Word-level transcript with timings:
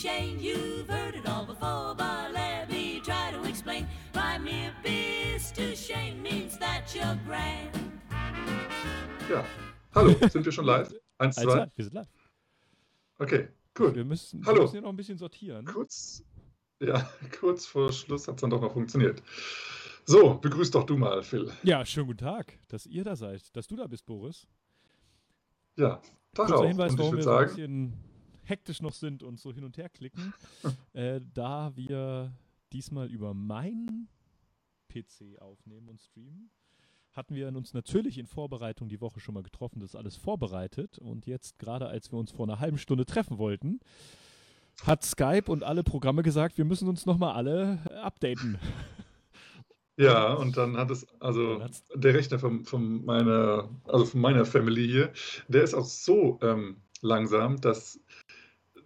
Shane. 0.00 0.38
You've 0.40 0.88
heard 0.88 1.14
it 1.14 1.26
all 1.28 1.44
before, 1.44 1.94
but 1.94 2.32
let 2.32 2.70
me 2.70 3.00
try 3.04 3.32
to 3.32 3.46
explain. 3.46 3.86
By 4.14 4.38
mere 4.38 4.72
beast 4.82 5.56
to 5.56 5.76
Shane 5.76 6.22
means 6.22 6.56
that 6.58 6.94
you're 6.94 7.18
grand. 7.26 7.68
Ja. 9.28 9.44
Hallo, 9.94 10.14
sind 10.28 10.42
wir 10.44 10.52
schon 10.52 10.64
live? 10.64 10.90
Eins, 11.18 11.36
Also, 11.36 11.50
zwei. 11.50 11.70
wir 11.74 11.84
sind 11.84 11.94
live. 11.94 12.08
Okay, 13.18 13.48
cool. 13.78 13.94
Wir 13.94 14.04
müssen, 14.06 14.42
Hallo. 14.46 14.56
wir 14.56 14.62
müssen 14.62 14.74
ja 14.76 14.80
noch 14.80 14.88
ein 14.88 14.96
bisschen 14.96 15.18
sortieren. 15.18 15.66
Kurz, 15.66 16.24
ja, 16.80 17.06
kurz 17.38 17.66
vor 17.66 17.92
Schluss 17.92 18.26
hat 18.26 18.36
es 18.36 18.40
dann 18.40 18.48
doch 18.50 18.62
noch 18.62 18.72
funktioniert. 18.72 19.22
So, 20.06 20.34
begrüß 20.34 20.70
doch 20.70 20.84
du 20.84 20.96
mal, 20.96 21.22
Phil. 21.22 21.52
Ja, 21.62 21.84
schönen 21.84 22.06
guten 22.06 22.20
Tag, 22.24 22.58
dass 22.68 22.86
ihr 22.86 23.04
da 23.04 23.16
seid, 23.16 23.54
dass 23.54 23.66
du 23.66 23.76
da 23.76 23.86
bist, 23.86 24.06
Boris. 24.06 24.46
Ja, 25.76 26.00
Tag 26.32 26.46
Kurzer 26.46 26.54
auch. 26.56 26.64
Hinweis, 26.66 26.92
Und 26.92 27.00
ich 27.00 27.00
warum 27.00 27.12
würde 27.12 27.18
wir 27.18 27.22
so 27.24 27.30
ein 27.30 27.48
sagen, 27.48 27.54
bisschen 27.56 28.09
hektisch 28.50 28.82
noch 28.82 28.92
sind 28.92 29.22
und 29.22 29.40
so 29.40 29.52
hin 29.52 29.64
und 29.64 29.78
her 29.78 29.88
klicken. 29.88 30.34
äh, 30.92 31.20
da 31.32 31.72
wir 31.76 32.32
diesmal 32.72 33.08
über 33.08 33.32
meinen 33.32 34.08
PC 34.88 35.40
aufnehmen 35.40 35.88
und 35.88 36.00
streamen, 36.00 36.50
hatten 37.12 37.34
wir 37.34 37.48
uns 37.48 37.74
natürlich 37.74 38.18
in 38.18 38.26
Vorbereitung 38.26 38.88
die 38.88 39.00
Woche 39.00 39.20
schon 39.20 39.34
mal 39.34 39.42
getroffen, 39.42 39.80
das 39.80 39.90
ist 39.90 39.96
alles 39.96 40.16
vorbereitet. 40.16 40.98
Und 40.98 41.26
jetzt, 41.26 41.58
gerade 41.58 41.88
als 41.88 42.12
wir 42.12 42.18
uns 42.18 42.30
vor 42.30 42.46
einer 42.46 42.60
halben 42.60 42.78
Stunde 42.78 43.04
treffen 43.04 43.38
wollten, 43.38 43.80
hat 44.84 45.04
Skype 45.04 45.50
und 45.50 45.64
alle 45.64 45.82
Programme 45.82 46.22
gesagt, 46.22 46.58
wir 46.58 46.64
müssen 46.64 46.88
uns 46.88 47.06
nochmal 47.06 47.34
alle 47.34 47.78
äh, 47.90 47.94
updaten. 47.96 48.58
ja, 49.96 50.32
und 50.34 50.56
dann 50.56 50.76
hat 50.76 50.90
es, 50.90 51.06
also 51.20 51.62
der 51.94 52.14
Rechner 52.14 52.38
von, 52.38 52.64
von 52.64 53.04
meiner, 53.04 53.68
also 53.84 54.04
von 54.06 54.20
meiner 54.20 54.44
Family 54.44 54.86
hier, 54.86 55.12
der 55.48 55.64
ist 55.64 55.74
auch 55.74 55.84
so 55.84 56.38
ähm, 56.42 56.76
langsam, 57.02 57.60
dass 57.60 58.00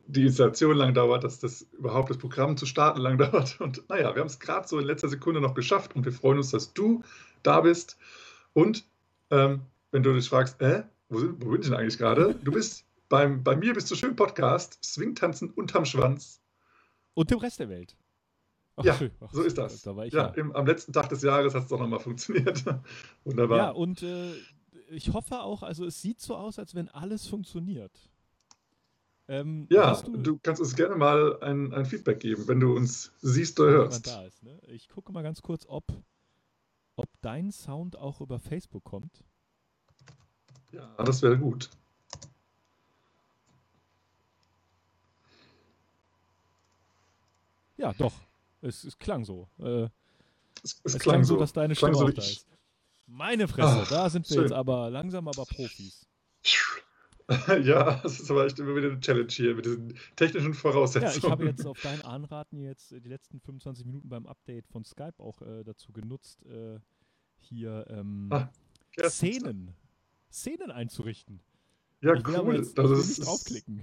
die 0.06 0.26
Installation 0.26 0.76
lang 0.76 0.94
dauert, 0.94 1.24
dass 1.24 1.40
das 1.40 1.62
überhaupt 1.72 2.10
das 2.10 2.18
Programm 2.18 2.56
zu 2.56 2.66
starten 2.66 3.00
lang 3.00 3.19
dauert. 3.19 3.60
Und 3.60 3.88
naja, 3.88 4.14
wir 4.14 4.20
haben 4.20 4.28
es 4.28 4.38
gerade 4.38 4.66
so 4.69 4.78
in 4.78 4.86
letzter 4.86 5.08
Sekunde 5.08 5.41
noch 5.41 5.55
geschafft 5.55 5.97
und 5.97 6.05
wir 6.05 6.12
freuen 6.12 6.38
uns, 6.38 6.50
dass 6.50 6.72
du 6.72 7.02
da 7.42 7.60
bist. 7.60 7.98
Und 8.52 8.84
ähm, 9.30 9.62
wenn 9.91 10.02
du 10.02 10.12
dich 10.12 10.28
fragst, 10.28 10.60
äh, 10.60 10.84
wo, 11.08 11.19
sind, 11.19 11.44
wo 11.44 11.50
bin 11.50 11.60
ich 11.60 11.69
denn 11.69 11.77
eigentlich 11.77 11.98
gerade? 11.98 12.34
Du 12.42 12.52
bist 12.52 12.84
beim, 13.08 13.42
bei 13.42 13.56
mir 13.56 13.75
bist 13.75 13.91
du 13.91 13.94
schön 13.94 14.16
Podcast, 14.16 14.78
Swingtanzen 14.82 15.50
unterm 15.50 15.84
Schwanz. 15.84 16.41
Und 17.14 17.30
dem 17.30 17.38
Rest 17.38 17.60
der 17.60 17.69
Welt. 17.69 17.97
Ach, 18.77 18.84
Ja, 18.84 18.94
schön. 18.94 19.12
So 19.32 19.42
ist 19.42 19.56
das. 19.56 19.82
Da 19.82 19.92
ja, 19.92 20.06
ja. 20.06 20.27
Im, 20.30 20.52
am 20.52 20.66
letzten 20.66 20.92
Tag 20.92 21.08
des 21.08 21.22
Jahres 21.22 21.55
hat 21.55 21.62
es 21.62 21.69
doch 21.69 21.78
nochmal 21.78 22.00
funktioniert. 22.00 22.64
Wunderbar. 23.25 23.58
Ja, 23.58 23.70
und 23.70 24.02
äh, 24.02 24.32
ich 24.91 25.12
hoffe 25.12 25.41
auch, 25.41 25.62
also 25.62 25.84
es 25.84 26.02
sieht 26.02 26.20
so 26.20 26.36
aus, 26.36 26.58
als 26.58 26.75
wenn 26.75 26.88
alles 26.88 27.27
funktioniert. 27.27 28.10
Ähm, 29.27 29.67
Ja, 29.70 29.94
du, 30.03 30.17
du 30.19 30.39
kannst 30.39 30.61
uns 30.61 30.75
gerne 30.77 30.97
mal 30.97 31.41
ein, 31.42 31.72
ein 31.72 31.86
Feedback 31.86 32.20
geben, 32.20 32.47
wenn 32.47 32.61
du 32.61 32.75
uns 32.77 33.12
siehst 33.22 33.58
oder 33.61 33.70
hörst. 33.70 34.06
ist, 34.06 34.42
ne? 34.42 34.61
Ich 34.69 34.89
gucke 34.89 35.12
mal 35.12 35.22
ganz 35.22 35.41
kurz, 35.41 35.64
ob, 35.66 35.84
ob 36.97 37.08
dein 37.22 37.50
Sound 37.50 37.97
auch 37.97 38.20
über 38.20 38.39
Facebook 38.39 38.84
kommt. 38.84 39.25
Ja, 40.72 40.94
das 41.03 41.22
wäre 41.22 41.39
gut. 41.39 41.70
Ja, 47.77 47.92
doch. 47.94 48.12
Es, 48.62 48.84
es 48.84 48.98
klang 48.98 49.25
so. 49.25 49.48
Äh, 49.59 49.88
Es, 50.62 50.81
es 50.84 50.94
es 50.94 50.98
klang 50.98 51.25
so, 51.25 51.36
dass 51.36 51.53
deine 51.53 51.75
klang 51.75 51.92
Stimme 51.94 52.12
so 52.12 52.12
da 52.12 52.22
ist. 52.22 52.47
Meine 53.06 53.48
Fresse, 53.48 53.81
Ach, 53.83 53.88
da 53.88 54.09
sind 54.11 54.28
wir 54.28 54.34
schön. 54.34 54.42
jetzt 54.44 54.53
aber 54.53 54.91
langsam 54.91 55.28
aber 55.28 55.44
Profis. 55.44 56.06
Ja, 57.62 58.00
das 58.03 58.20
ist 58.20 58.30
aber 58.30 58.44
echt 58.44 58.58
immer 58.58 58.77
wieder 58.77 58.89
eine 58.91 59.00
Challenge 59.00 59.30
hier 59.30 59.55
mit 59.55 59.64
diesen 59.64 59.94
technischen 60.17 60.53
Ja, 60.53 60.58
Voraussetzungen. 60.58 61.17
ich 61.17 61.31
habe 61.31 61.44
jetzt 61.47 61.66
auf 61.66 61.81
dein 61.83 62.03
Anraten 62.03 62.58
jetzt 62.58 62.92
äh, 62.92 63.00
die 63.00 63.08
letzten 63.08 63.41
25 63.41 63.86
Minuten 63.86 64.08
beim 64.08 64.27
Update 64.27 64.66
von 64.69 64.84
Skype 64.84 65.14
auch 65.19 65.41
äh, 65.42 65.64
dazu 65.64 65.92
genutzt, 65.92 66.44
äh, 66.47 66.78
hier 67.38 67.87
ähm, 67.88 68.28
Ah, 68.31 68.48
ja, 68.97 69.09
Szenen, 69.09 69.75
Szenen 70.31 70.71
einzurichten. 70.71 71.41
Ja, 72.03 72.15
ich 72.15 72.26
cool. 72.28 72.56
jetzt 72.56 72.76
Das 72.76 72.91
ist, 72.91 73.19
nicht 73.19 73.27
draufklicken. 73.27 73.82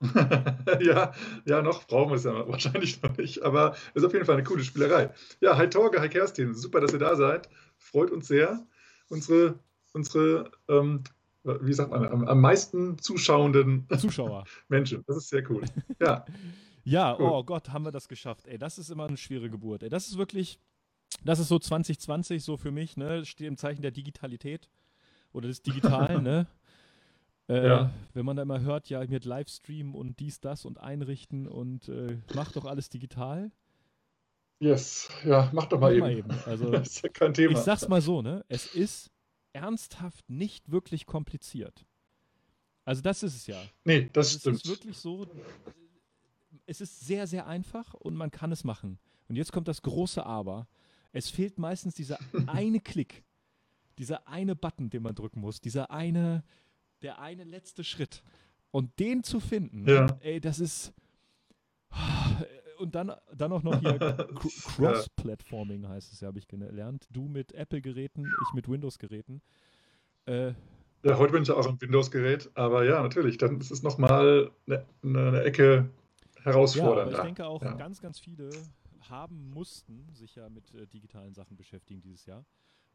ja, 0.80 1.12
ja, 1.44 1.62
noch 1.62 1.86
brauchen 1.86 2.10
wir 2.10 2.16
es 2.16 2.24
ja 2.24 2.32
wahrscheinlich 2.48 3.02
noch 3.02 3.16
nicht, 3.16 3.42
aber 3.42 3.76
ist 3.94 4.04
auf 4.04 4.12
jeden 4.12 4.24
Fall 4.24 4.36
eine 4.36 4.44
coole 4.44 4.64
Spielerei. 4.64 5.12
Ja, 5.40 5.56
hi 5.58 5.68
Torge, 5.68 6.00
hi 6.00 6.08
Kerstin, 6.08 6.54
super, 6.54 6.80
dass 6.80 6.92
ihr 6.92 6.98
da 6.98 7.16
seid. 7.16 7.48
Freut 7.76 8.10
uns 8.10 8.28
sehr. 8.28 8.66
Unsere, 9.08 9.58
unsere 9.92 10.50
ähm, 10.68 11.02
wie 11.44 11.72
sagt 11.72 11.90
man, 11.90 12.06
am, 12.06 12.24
am 12.26 12.40
meisten 12.40 12.98
zuschauenden 12.98 13.86
Zuschauer. 13.98 14.44
Menschen. 14.68 15.02
Das 15.06 15.16
ist 15.16 15.28
sehr 15.28 15.48
cool. 15.50 15.62
Ja, 16.00 16.24
Ja, 16.84 17.16
Cool. 17.18 17.26
oh 17.30 17.44
Gott, 17.44 17.70
haben 17.70 17.84
wir 17.84 17.92
das 17.92 18.08
geschafft. 18.08 18.46
Ey, 18.46 18.58
das 18.58 18.78
ist 18.78 18.90
immer 18.90 19.06
eine 19.06 19.16
schwere 19.16 19.48
Geburt. 19.50 19.82
Ey, 19.82 19.88
das 19.88 20.08
ist 20.08 20.18
wirklich, 20.18 20.58
das 21.24 21.38
ist 21.38 21.48
so 21.48 21.58
2020 21.58 22.42
so 22.44 22.56
für 22.56 22.70
mich, 22.70 22.96
ne? 22.96 23.24
Steht 23.24 23.46
im 23.46 23.56
Zeichen 23.56 23.82
der 23.82 23.90
Digitalität 23.90 24.68
oder 25.32 25.48
des 25.48 25.62
Digitalen, 25.62 26.22
ne? 26.24 26.46
Äh, 27.48 27.66
Ja. 27.68 27.90
Wenn 28.14 28.24
man 28.26 28.36
da 28.36 28.42
immer 28.42 28.60
hört, 28.60 28.88
ja, 28.90 29.04
mit 29.06 29.24
Livestream 29.24 29.94
und 29.94 30.20
dies, 30.20 30.40
das 30.40 30.64
und 30.64 30.78
einrichten 30.78 31.46
und 31.48 31.88
äh, 31.88 32.18
macht 32.34 32.56
doch 32.56 32.64
alles 32.64 32.88
digital. 32.90 33.50
yes. 34.60 35.08
Ja, 35.24 35.50
mach 35.52 35.66
doch 35.66 35.80
mal 35.80 35.96
Mach 35.98 36.08
eben. 36.08 36.28
mal 36.28 36.34
eben. 36.34 36.42
Also, 36.50 36.70
Das 36.70 36.88
ist 36.88 37.02
ja 37.02 37.08
kein 37.08 37.34
Thema. 37.34 37.52
ich 37.52 37.58
sag's 37.58 37.88
mal 37.88 38.00
so, 38.00 38.20
ne? 38.22 38.44
Es 38.48 38.66
ist 38.74 39.10
ernsthaft 39.52 40.28
nicht 40.30 40.70
wirklich 40.70 41.06
kompliziert. 41.06 41.84
Also 42.84 43.02
das 43.02 43.22
ist 43.22 43.34
es 43.36 43.46
ja. 43.46 43.60
Nee, 43.84 44.08
das 44.12 44.26
Also 44.34 44.36
es 44.36 44.40
stimmt. 44.40 44.56
ist 44.56 44.68
wirklich 44.68 44.96
so, 44.98 45.26
es 46.66 46.80
ist 46.80 47.00
sehr, 47.00 47.26
sehr 47.26 47.46
einfach 47.46 47.94
und 47.94 48.14
man 48.16 48.30
kann 48.30 48.52
es 48.52 48.64
machen. 48.64 48.98
Und 49.28 49.36
jetzt 49.36 49.52
kommt 49.52 49.68
das 49.68 49.82
große 49.82 50.24
Aber. 50.24 50.66
Es 51.12 51.28
fehlt 51.28 51.58
meistens 51.58 51.94
dieser 51.94 52.18
eine 52.46 52.80
Klick, 52.80 53.22
dieser 53.98 54.26
eine 54.28 54.56
Button, 54.56 54.90
den 54.90 55.02
man 55.02 55.14
drücken 55.14 55.40
muss, 55.40 55.60
dieser 55.60 55.90
eine, 55.90 56.42
der 57.02 57.18
eine 57.20 57.44
letzte 57.44 57.84
Schritt. 57.84 58.22
Und 58.72 58.98
den 58.98 59.22
zu 59.24 59.40
finden, 59.40 59.86
Ja. 59.88 60.06
ey, 60.20 60.40
das 60.40 60.60
ist. 60.60 60.92
Und 62.80 62.94
dann, 62.94 63.12
dann 63.36 63.52
auch 63.52 63.62
noch 63.62 63.78
hier 63.78 63.96
Cr- 63.98 64.62
Cross-Platforming 64.62 65.86
heißt 65.86 66.12
es 66.14 66.20
ja, 66.20 66.28
habe 66.28 66.38
ich 66.38 66.48
gelernt. 66.48 67.06
Du 67.10 67.28
mit 67.28 67.52
Apple-Geräten, 67.52 68.34
ich 68.38 68.54
mit 68.54 68.68
Windows-Geräten. 68.68 69.42
Äh, 70.24 70.54
Ja, 71.04 71.18
heute 71.18 71.32
bin 71.34 71.42
ich 71.42 71.48
ja 71.48 71.56
auch 71.56 71.66
am 71.66 71.80
Windows-Gerät, 71.80 72.50
aber 72.54 72.84
ja, 72.84 73.02
natürlich, 73.02 73.36
dann 73.36 73.60
ist 73.60 73.70
es 73.70 73.82
nochmal 73.82 74.50
eine, 74.66 74.86
eine 75.02 75.42
Ecke 75.42 75.90
Ja, 76.36 76.42
herausfordernder. 76.44 77.02
aber 77.02 77.12
ich 77.12 77.20
denke 77.20 77.46
auch, 77.46 77.62
Ja. 77.62 77.74
ganz, 77.74 78.00
ganz 78.00 78.18
viele 78.18 78.50
haben, 79.08 79.50
mussten 79.50 80.08
sich 80.14 80.34
ja 80.36 80.48
mit 80.48 80.74
äh, 80.74 80.86
digitalen 80.86 81.34
Sachen 81.34 81.56
beschäftigen 81.56 82.00
dieses 82.00 82.24
Jahr. 82.24 82.46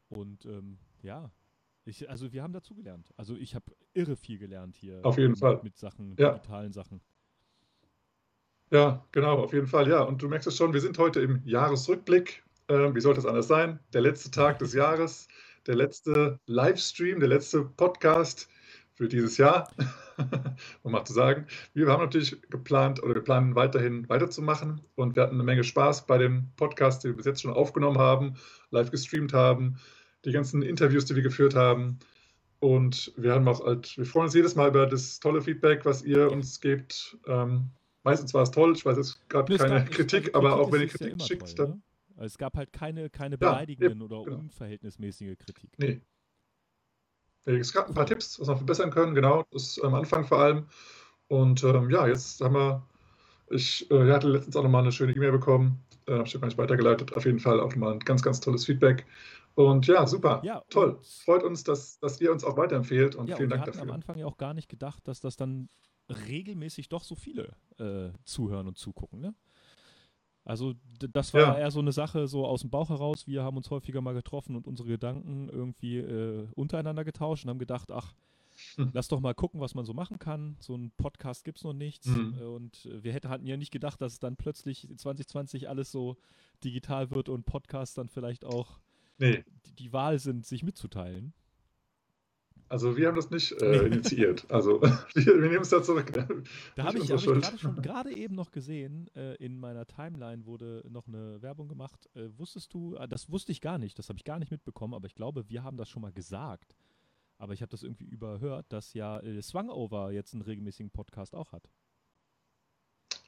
Und 0.08 0.46
ähm, 0.46 0.78
ja, 1.02 1.30
ich, 1.84 2.10
also 2.10 2.32
wir 2.32 2.42
haben 2.42 2.52
dazugelernt. 2.52 3.12
Also 3.16 3.36
ich 3.36 3.54
habe 3.54 3.72
irre 3.94 4.16
viel 4.16 4.38
gelernt 4.38 4.76
hier. 4.76 5.00
Auf 5.04 5.16
jeden 5.18 5.34
ähm, 5.34 5.36
Fall. 5.36 5.60
Mit 5.62 5.76
Sachen, 5.78 6.16
Ja. 6.16 6.32
digitalen 6.32 6.72
Sachen. 6.72 7.00
Ja, 8.70 9.04
genau, 9.12 9.38
auf 9.38 9.52
jeden 9.52 9.68
Fall, 9.68 9.88
ja. 9.88 10.02
Und 10.02 10.20
du 10.22 10.28
merkst 10.28 10.48
es 10.48 10.56
schon, 10.56 10.72
wir 10.72 10.80
sind 10.80 10.98
heute 10.98 11.20
im 11.20 11.40
Jahresrückblick. 11.44 12.42
Ähm, 12.68 12.94
wie 12.96 13.00
sollte 13.00 13.20
es 13.20 13.26
anders 13.26 13.46
sein? 13.46 13.78
Der 13.92 14.00
letzte 14.00 14.30
Tag 14.30 14.58
des 14.58 14.74
Jahres, 14.74 15.28
der 15.66 15.76
letzte 15.76 16.40
Livestream, 16.46 17.20
der 17.20 17.28
letzte 17.28 17.62
Podcast 17.62 18.48
für 18.94 19.08
dieses 19.08 19.36
Jahr, 19.36 19.70
um 20.82 20.92
mal 20.92 21.04
zu 21.04 21.12
sagen. 21.12 21.46
Wir 21.74 21.86
haben 21.86 22.02
natürlich 22.02 22.40
geplant 22.50 23.00
oder 23.02 23.14
wir 23.14 23.22
planen 23.22 23.54
weiterhin 23.54 24.08
weiterzumachen 24.08 24.80
und 24.96 25.14
wir 25.14 25.22
hatten 25.22 25.34
eine 25.34 25.44
Menge 25.44 25.62
Spaß 25.62 26.06
bei 26.06 26.18
den 26.18 26.50
Podcasts, 26.56 27.02
die 27.02 27.08
wir 27.08 27.16
bis 27.16 27.26
jetzt 27.26 27.42
schon 27.42 27.52
aufgenommen 27.52 27.98
haben, 27.98 28.34
live 28.70 28.90
gestreamt 28.90 29.32
haben, 29.32 29.78
die 30.24 30.32
ganzen 30.32 30.62
Interviews, 30.62 31.04
die 31.04 31.14
wir 31.14 31.22
geführt 31.22 31.54
haben. 31.54 32.00
Und 32.58 33.12
wir 33.16 33.32
haben 33.32 33.46
auch 33.46 33.64
halt, 33.64 33.96
wir 33.96 34.06
freuen 34.06 34.24
uns 34.24 34.34
jedes 34.34 34.56
Mal 34.56 34.70
über 34.70 34.86
das 34.86 35.20
tolle 35.20 35.42
Feedback, 35.42 35.84
was 35.84 36.02
ihr 36.02 36.32
uns 36.32 36.60
gebt. 36.60 37.16
Ähm, 37.28 37.70
meistens 38.06 38.32
war 38.32 38.42
es 38.42 38.50
toll, 38.50 38.72
ich 38.74 38.86
weiß 38.86 38.96
jetzt 38.96 39.28
gerade 39.28 39.50
Nee, 39.52 39.56
es 39.56 39.62
keine 39.62 39.80
gab- 39.80 39.90
es- 39.90 39.96
Kritik, 39.96 40.34
aber 40.34 40.56
auch 40.56 40.72
wenn 40.72 40.80
ihr 40.80 40.86
ja 40.86 40.92
Kritik 40.92 41.12
immer 41.12 41.24
schickt, 41.24 41.56
toll, 41.56 41.66
dann. 41.66 41.82
ne? 42.16 42.24
Es 42.24 42.38
gab 42.38 42.56
halt 42.56 42.72
keine, 42.72 43.10
keine 43.10 43.34
Ja, 43.34 43.38
beleidigenden 43.50 44.00
eben, 44.00 44.02
oder 44.02 44.22
genau. 44.24 44.38
unverhältnismäßige 44.38 45.36
Kritik. 45.38 45.70
Nee. 45.76 46.00
Nee, 47.44 47.58
Es 47.58 47.72
gab 47.72 47.88
ein 47.88 47.94
paar 47.94 48.06
Tipps, 48.06 48.40
was 48.40 48.48
wir 48.48 48.56
verbessern 48.56 48.90
können, 48.90 49.14
genau, 49.14 49.44
das 49.50 49.78
am 49.80 49.94
Anfang 49.94 50.24
vor 50.24 50.38
allem. 50.38 50.66
Und 51.28 51.62
ähm, 51.64 51.90
ja, 51.90 52.06
jetzt 52.06 52.40
haben 52.40 52.54
wir, 52.54 52.82
ich 53.50 53.90
äh, 53.90 54.10
hatte 54.12 54.28
letztens 54.28 54.56
auch 54.56 54.62
nochmal 54.62 54.82
eine 54.82 54.92
schöne 54.92 55.12
E-Mail 55.14 55.32
bekommen, 55.32 55.84
äh, 56.06 56.12
habe 56.14 56.24
ich 56.24 56.32
dir 56.32 56.40
gar 56.40 56.46
nicht 56.48 56.58
weitergeleitet, 56.58 57.14
auf 57.16 57.24
jeden 57.24 57.38
Fall 57.40 57.60
auch 57.60 57.70
nochmal 57.70 57.92
ein 57.92 58.00
ganz, 58.00 58.22
ganz 58.22 58.40
tolles 58.40 58.64
Feedback. 58.64 59.04
Und 59.54 59.86
ja, 59.86 60.06
super, 60.06 60.40
Ja, 60.44 60.62
toll. 60.70 60.98
Freut 61.24 61.42
uns, 61.42 61.64
dass, 61.64 61.98
dass 62.00 62.20
ihr 62.20 62.32
uns 62.32 62.44
auch 62.44 62.56
weiterempfehlt 62.56 63.14
und 63.14 63.28
Ja, 63.28 63.36
vielen 63.36 63.46
und 63.46 63.50
wir 63.52 63.56
Dank 63.58 63.68
hatten 63.68 63.78
am 63.80 63.86
dafür. 63.88 63.94
Anfang 63.94 64.18
ja 64.18 64.26
auch 64.26 64.36
gar 64.38 64.54
nicht 64.54 64.68
gedacht, 64.68 65.06
dass 65.08 65.20
das 65.20 65.36
dann 65.36 65.68
regelmäßig 66.08 66.88
doch 66.88 67.02
so 67.04 67.14
viele 67.14 67.54
äh, 67.78 68.10
zuhören 68.24 68.66
und 68.68 68.78
zugucken. 68.78 69.20
Ne? 69.20 69.34
Also 70.44 70.74
das 70.98 71.34
war 71.34 71.40
Ja. 71.40 71.58
eher 71.58 71.70
so 71.70 71.80
eine 71.80 71.92
Sache 71.92 72.28
so 72.28 72.46
aus 72.46 72.60
dem 72.60 72.70
Bauch 72.70 72.88
heraus. 72.90 73.26
Wir 73.26 73.42
haben 73.42 73.56
uns 73.56 73.70
häufiger 73.70 74.00
mal 74.00 74.14
getroffen 74.14 74.54
und 74.56 74.66
unsere 74.68 74.88
Gedanken 74.88 75.48
irgendwie 75.48 75.98
äh, 75.98 76.46
untereinander 76.54 77.04
getauscht 77.04 77.44
und 77.44 77.50
haben 77.50 77.58
gedacht, 77.58 77.90
ach, 77.90 78.14
Hm. 78.76 78.90
lass 78.94 79.08
doch 79.08 79.20
mal 79.20 79.34
gucken, 79.34 79.60
was 79.60 79.74
man 79.74 79.84
so 79.84 79.92
machen 79.92 80.18
kann. 80.18 80.56
So 80.60 80.74
ein 80.74 80.90
Podcast 80.96 81.44
gibt 81.44 81.58
es 81.58 81.64
noch 81.64 81.74
nichts. 81.74 82.06
Mhm. 82.06 82.38
Und 82.40 82.88
wir 82.90 83.12
hätten 83.12 83.28
hatten 83.28 83.44
ja 83.46 83.58
nicht 83.58 83.70
gedacht, 83.70 84.00
dass 84.00 84.18
dann 84.18 84.36
plötzlich 84.36 84.88
2020 84.96 85.68
alles 85.68 85.92
so 85.92 86.16
digital 86.64 87.10
wird 87.10 87.28
und 87.28 87.44
Podcasts 87.44 87.94
dann 87.94 88.08
vielleicht 88.08 88.46
auch 88.46 88.80
Nee, 89.18 89.44
die, 89.66 89.72
die 89.72 89.92
Wahl 89.92 90.18
sind, 90.18 90.46
sich 90.46 90.62
mitzuteilen. 90.62 91.34
Also 92.68 92.96
wir 92.96 93.08
haben 93.08 93.16
das 93.16 93.30
nicht 93.30 93.52
äh, 93.60 93.86
initiiert. 93.86 94.50
Also 94.50 94.80
wir, 95.14 95.26
wir 95.26 95.36
nehmen 95.48 95.62
es 95.62 95.70
da 95.70 95.82
zurück. 95.82 96.12
Da 96.12 96.84
habe 96.84 96.98
ich, 96.98 97.10
hab 97.10 97.18
ich 97.18 97.24
gerade 97.26 97.58
schon 97.58 97.76
gerade 97.82 98.14
eben 98.16 98.34
noch 98.34 98.50
gesehen, 98.50 99.08
äh, 99.14 99.34
in 99.36 99.58
meiner 99.58 99.86
Timeline 99.86 100.44
wurde 100.46 100.82
noch 100.88 101.06
eine 101.06 101.40
Werbung 101.42 101.68
gemacht. 101.68 102.08
Äh, 102.14 102.28
wusstest 102.36 102.72
du, 102.74 102.94
äh, 102.96 103.06
das 103.08 103.30
wusste 103.30 103.52
ich 103.52 103.60
gar 103.60 103.78
nicht, 103.78 103.98
das 103.98 104.08
habe 104.08 104.18
ich 104.18 104.24
gar 104.24 104.38
nicht 104.38 104.50
mitbekommen, 104.50 104.94
aber 104.94 105.06
ich 105.06 105.14
glaube, 105.14 105.48
wir 105.48 105.62
haben 105.62 105.76
das 105.76 105.88
schon 105.88 106.02
mal 106.02 106.12
gesagt. 106.12 106.74
Aber 107.38 107.52
ich 107.52 107.60
habe 107.60 107.70
das 107.70 107.82
irgendwie 107.82 108.06
überhört, 108.06 108.66
dass 108.70 108.94
ja 108.94 109.20
äh, 109.20 109.42
Swangover 109.42 110.10
jetzt 110.10 110.32
einen 110.32 110.42
regelmäßigen 110.42 110.90
Podcast 110.90 111.34
auch 111.34 111.52
hat. 111.52 111.68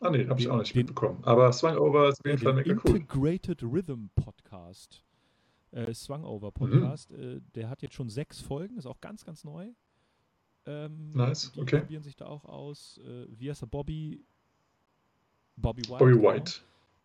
Ah 0.01 0.11
nee, 0.11 0.27
habe 0.29 0.41
ich 0.41 0.49
auch 0.49 0.59
nicht 0.59 0.75
den- 0.75 0.81
mitbekommen. 0.81 1.23
Aber 1.25 1.53
Swangover 1.53 2.09
ist 2.09 2.21
auf 2.21 2.27
jeden 2.27 2.39
Fall 2.39 2.55
mega 2.55 2.75
cool. 2.85 2.97
Integrated 2.97 3.63
Rhythm 3.63 4.07
Podcast. 4.15 5.05
Äh, 5.71 5.93
Swangover 5.93 6.51
Podcast. 6.53 7.13
Äh, 7.13 7.41
der 7.55 7.69
hat 7.69 7.83
jetzt 7.83 7.95
schon 7.95 8.09
sechs 8.09 8.41
Folgen, 8.41 8.77
ist 8.79 8.87
auch 8.87 9.01
ganz, 9.01 9.25
ganz 9.25 9.45
neu. 9.45 9.69
Ähm, 10.67 11.11
Nice, 11.11 11.53
die 11.53 11.61
okay. 11.61 11.81
probieren 11.81 12.03
sich 12.03 12.17
da 12.17 12.27
auch 12.27 12.45
aus. 12.45 12.99
Äh, 13.05 13.27
wie 13.31 13.49
heißt 13.51 13.63
er? 13.63 13.67
Bobby? 13.69 14.25
Bobby 15.57 15.83
White. 15.83 15.99
Bobby 15.99 16.13
genau. 16.13 16.29
White. 16.33 16.53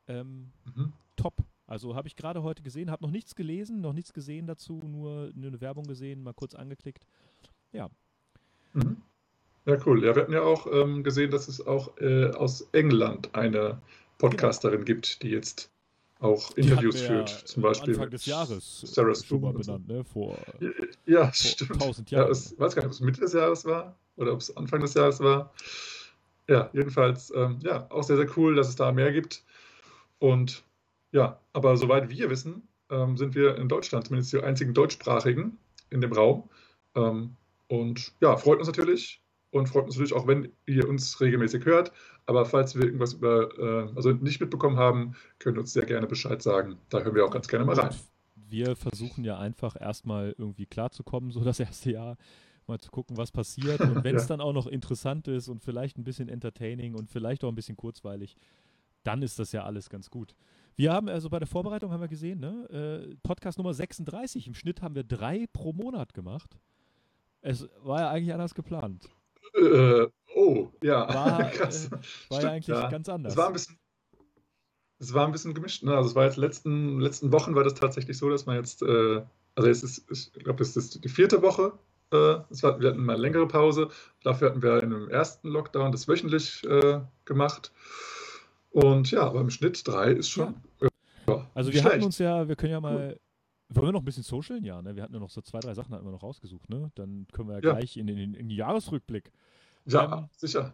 Ähm, 0.07 0.51
Mhm. 0.65 0.93
top. 1.15 1.35
Also 1.65 1.95
habe 1.95 2.07
ich 2.07 2.15
gerade 2.15 2.43
heute 2.43 2.61
gesehen, 2.61 2.91
habe 2.91 3.03
noch 3.03 3.11
nichts 3.11 3.35
gelesen, 3.35 3.79
noch 3.81 3.93
nichts 3.93 4.13
gesehen 4.13 4.47
dazu, 4.47 4.81
nur 4.85 5.31
eine 5.35 5.61
Werbung 5.61 5.85
gesehen, 5.85 6.21
mal 6.21 6.33
kurz 6.33 6.55
angeklickt. 6.55 7.05
Mhm. 8.73 8.97
Ja, 9.65 9.77
cool. 9.85 10.03
Ja, 10.03 10.13
wir 10.15 10.23
hatten 10.23 10.33
ja 10.33 10.41
auch 10.41 10.67
ähm, 10.71 11.03
gesehen, 11.03 11.31
dass 11.31 11.47
es 11.47 11.65
auch 11.65 11.97
äh, 11.99 12.31
aus 12.31 12.61
England 12.73 13.33
eine 13.33 13.81
Podcasterin 14.17 14.83
gibt, 14.83 15.23
die 15.23 15.29
jetzt 15.29 15.71
auch 16.23 16.55
Interviews 16.55 17.01
führt. 17.01 17.29
ja, 17.29 17.45
Zum 17.45 17.63
Beispiel 17.63 17.93
Anfang 17.95 18.09
des 18.09 18.25
Jahres 18.25 18.81
Sarah 18.81 19.15
Spoon 19.15 19.53
benannt, 19.53 19.87
ne? 19.87 20.03
Vor, 20.03 20.37
Ja, 21.05 21.25
vor 21.25 21.33
stimmt. 21.33 21.71
1000 21.73 22.11
Ja, 22.11 22.19
Jahren. 22.19 22.31
es, 22.31 22.57
weiß 22.57 22.75
gar 22.75 22.81
nicht, 22.83 22.87
ob 22.87 22.93
es 22.93 23.01
Mitte 23.01 23.21
des 23.21 23.33
Jahres 23.33 23.65
war 23.65 23.97
oder 24.15 24.33
ob 24.33 24.39
es 24.39 24.55
Anfang 24.55 24.81
des 24.81 24.93
Jahres 24.93 25.19
war. 25.19 25.53
Ja, 26.49 26.69
jedenfalls, 26.73 27.31
ähm, 27.35 27.59
ja, 27.63 27.87
auch 27.89 28.03
sehr, 28.03 28.17
sehr 28.17 28.29
cool, 28.37 28.55
dass 28.55 28.69
es 28.69 28.75
da 28.75 28.91
mehr 28.91 29.11
gibt. 29.11 29.43
Und 30.19 30.63
ja, 31.11 31.39
aber 31.53 31.77
soweit 31.77 32.09
wir 32.09 32.29
wissen, 32.29 32.67
ähm, 32.89 33.17
sind 33.17 33.35
wir 33.35 33.57
in 33.57 33.69
Deutschland 33.69 34.07
zumindest 34.07 34.33
die 34.33 34.39
einzigen 34.41 34.73
deutschsprachigen 34.73 35.57
in 35.89 36.01
dem 36.01 36.13
Raum. 36.13 36.49
Ähm, 36.95 37.35
und 37.67 38.13
ja, 38.21 38.37
freut 38.37 38.59
uns 38.59 38.67
natürlich 38.67 39.22
und 39.53 39.67
freut 39.67 39.85
uns 39.85 39.95
natürlich 39.95 40.13
auch, 40.13 40.27
wenn 40.27 40.51
ihr 40.65 40.87
uns 40.89 41.19
regelmäßig 41.21 41.65
hört. 41.65 41.91
Aber 42.25 42.45
falls 42.45 42.75
wir 42.75 42.83
irgendwas 42.85 43.13
über, 43.13 43.49
äh, 43.57 43.95
also 43.95 44.11
nicht 44.11 44.39
mitbekommen 44.41 44.77
haben, 44.77 45.15
könnt 45.39 45.57
ihr 45.57 45.61
uns 45.61 45.73
sehr 45.73 45.85
gerne 45.85 46.07
Bescheid 46.07 46.41
sagen. 46.41 46.77
Da 46.89 47.01
hören 47.01 47.15
wir 47.15 47.25
auch 47.25 47.31
ganz 47.31 47.47
gerne 47.47 47.65
mal 47.65 47.75
rein. 47.79 47.93
Wir 48.35 48.75
versuchen 48.75 49.23
ja 49.23 49.37
einfach 49.37 49.79
erstmal 49.79 50.35
irgendwie 50.37 50.65
klarzukommen, 50.65 51.31
so 51.31 51.41
das 51.43 51.59
erste 51.59 51.91
Jahr, 51.91 52.17
mal 52.67 52.79
zu 52.79 52.91
gucken, 52.91 53.17
was 53.17 53.31
passiert. 53.31 53.81
Und 53.81 54.03
wenn 54.03 54.15
es 54.15 54.23
Ja. 54.23 54.29
dann 54.29 54.41
auch 54.41 54.53
noch 54.53 54.67
interessant 54.67 55.27
ist 55.27 55.47
und 55.49 55.61
vielleicht 55.61 55.97
ein 55.97 56.03
bisschen 56.03 56.29
entertaining 56.29 56.95
und 56.95 57.09
vielleicht 57.09 57.43
auch 57.43 57.49
ein 57.49 57.55
bisschen 57.55 57.75
kurzweilig, 57.77 58.35
dann 59.03 59.21
ist 59.21 59.37
das 59.37 59.51
ja 59.51 59.63
alles 59.65 59.89
ganz 59.89 60.09
gut. 60.09 60.33
Wir 60.75 60.91
haben 60.93 61.09
also 61.09 61.29
bei 61.29 61.37
der 61.37 61.47
Vorbereitung 61.47 61.91
haben 61.91 62.01
wir 62.01 62.07
gesehen, 62.07 62.39
ne? 62.39 63.05
Äh, 63.11 63.15
Podcast 63.21 63.57
Nummer 63.59 63.73
36. 63.73 64.47
Im 64.47 64.55
Schnitt 64.55 64.81
haben 64.81 64.95
wir 64.95 65.03
drei 65.03 65.45
pro 65.53 65.73
Monat 65.73 66.13
gemacht. 66.15 66.57
Es 67.41 67.67
war 67.83 67.99
ja 67.99 68.09
eigentlich 68.09 68.33
anders 68.33 68.55
geplant. 68.55 69.09
Äh, 69.55 70.07
oh, 70.35 70.69
ja, 70.81 71.07
War, 71.13 71.43
krass. 71.51 71.87
äh, 71.87 72.31
War 72.31 72.41
ja 72.41 72.49
eigentlich 72.51 72.67
ja. 72.67 72.89
ganz 72.89 73.07
anders. 73.09 73.33
Es 73.33 73.37
war 73.37 73.47
ein 73.47 73.53
bisschen, 73.53 73.77
es 74.99 75.13
war 75.13 75.25
ein 75.25 75.31
bisschen 75.31 75.53
gemischt. 75.53 75.83
Ne? 75.83 75.95
Also 75.95 76.09
es 76.09 76.15
war 76.15 76.25
jetzt 76.25 76.37
letzten 76.37 76.99
letzten 76.99 77.31
Wochen 77.31 77.55
war 77.55 77.63
das 77.63 77.73
tatsächlich 77.75 78.17
so, 78.17 78.29
dass 78.29 78.45
man 78.45 78.55
jetzt, 78.57 78.81
äh, 78.81 79.21
also 79.55 79.67
jetzt 79.69 79.83
ist, 79.83 80.09
ich 80.09 80.43
glaube, 80.43 80.59
das 80.59 80.75
ist 80.75 81.03
die 81.03 81.09
vierte 81.09 81.41
Woche. 81.41 81.73
Äh, 82.11 82.39
es 82.49 82.63
war, 82.63 82.79
wir 82.79 82.89
hatten 82.89 83.03
mal 83.05 83.13
eine 83.13 83.21
längere 83.21 83.47
Pause. 83.47 83.89
Dafür 84.23 84.49
hatten 84.49 84.61
wir 84.63 84.81
in 84.81 84.89
dem 84.91 85.09
ersten 85.09 85.49
Lockdown 85.49 85.91
das 85.91 86.07
wöchentlich 86.07 86.63
äh, 86.65 87.01
gemacht. 87.25 87.71
Und 88.71 89.11
ja, 89.11 89.21
aber 89.23 89.41
im 89.41 89.49
Schnitt 89.51 89.87
drei 89.87 90.11
ist 90.11 90.29
schon. 90.29 90.55
äh, 90.81 90.87
Ja, 91.27 91.47
Also 91.53 91.71
wir 91.71 91.81
hatten 91.83 91.91
schlecht. 91.91 92.05
uns 92.05 92.17
ja, 92.17 92.47
wir 92.47 92.55
können 92.55 92.71
ja 92.71 92.81
mal, 92.81 93.19
wollen 93.75 93.87
wir 93.87 93.91
noch 93.93 94.01
ein 94.01 94.05
bisschen 94.05 94.23
socialen? 94.23 94.63
Ja, 94.63 94.81
ne? 94.81 94.95
Wir 94.95 95.03
hatten 95.03 95.13
ja 95.13 95.19
noch 95.19 95.29
so 95.29 95.41
zwei, 95.41 95.59
drei 95.59 95.73
Sachen 95.73 95.93
hatten 95.93 96.05
wir 96.05 96.11
noch 96.11 96.23
rausgesucht, 96.23 96.69
ne? 96.69 96.91
Dann 96.95 97.27
können 97.31 97.49
wir 97.49 97.55
ja, 97.55 97.61
Ja. 97.63 97.73
gleich 97.73 97.97
in 97.97 98.07
den, 98.07 98.17
in 98.17 98.33
den 98.33 98.49
Jahresrückblick. 98.49 99.31
Ja, 99.85 100.19
ähm, 100.19 100.29
sicher. 100.35 100.73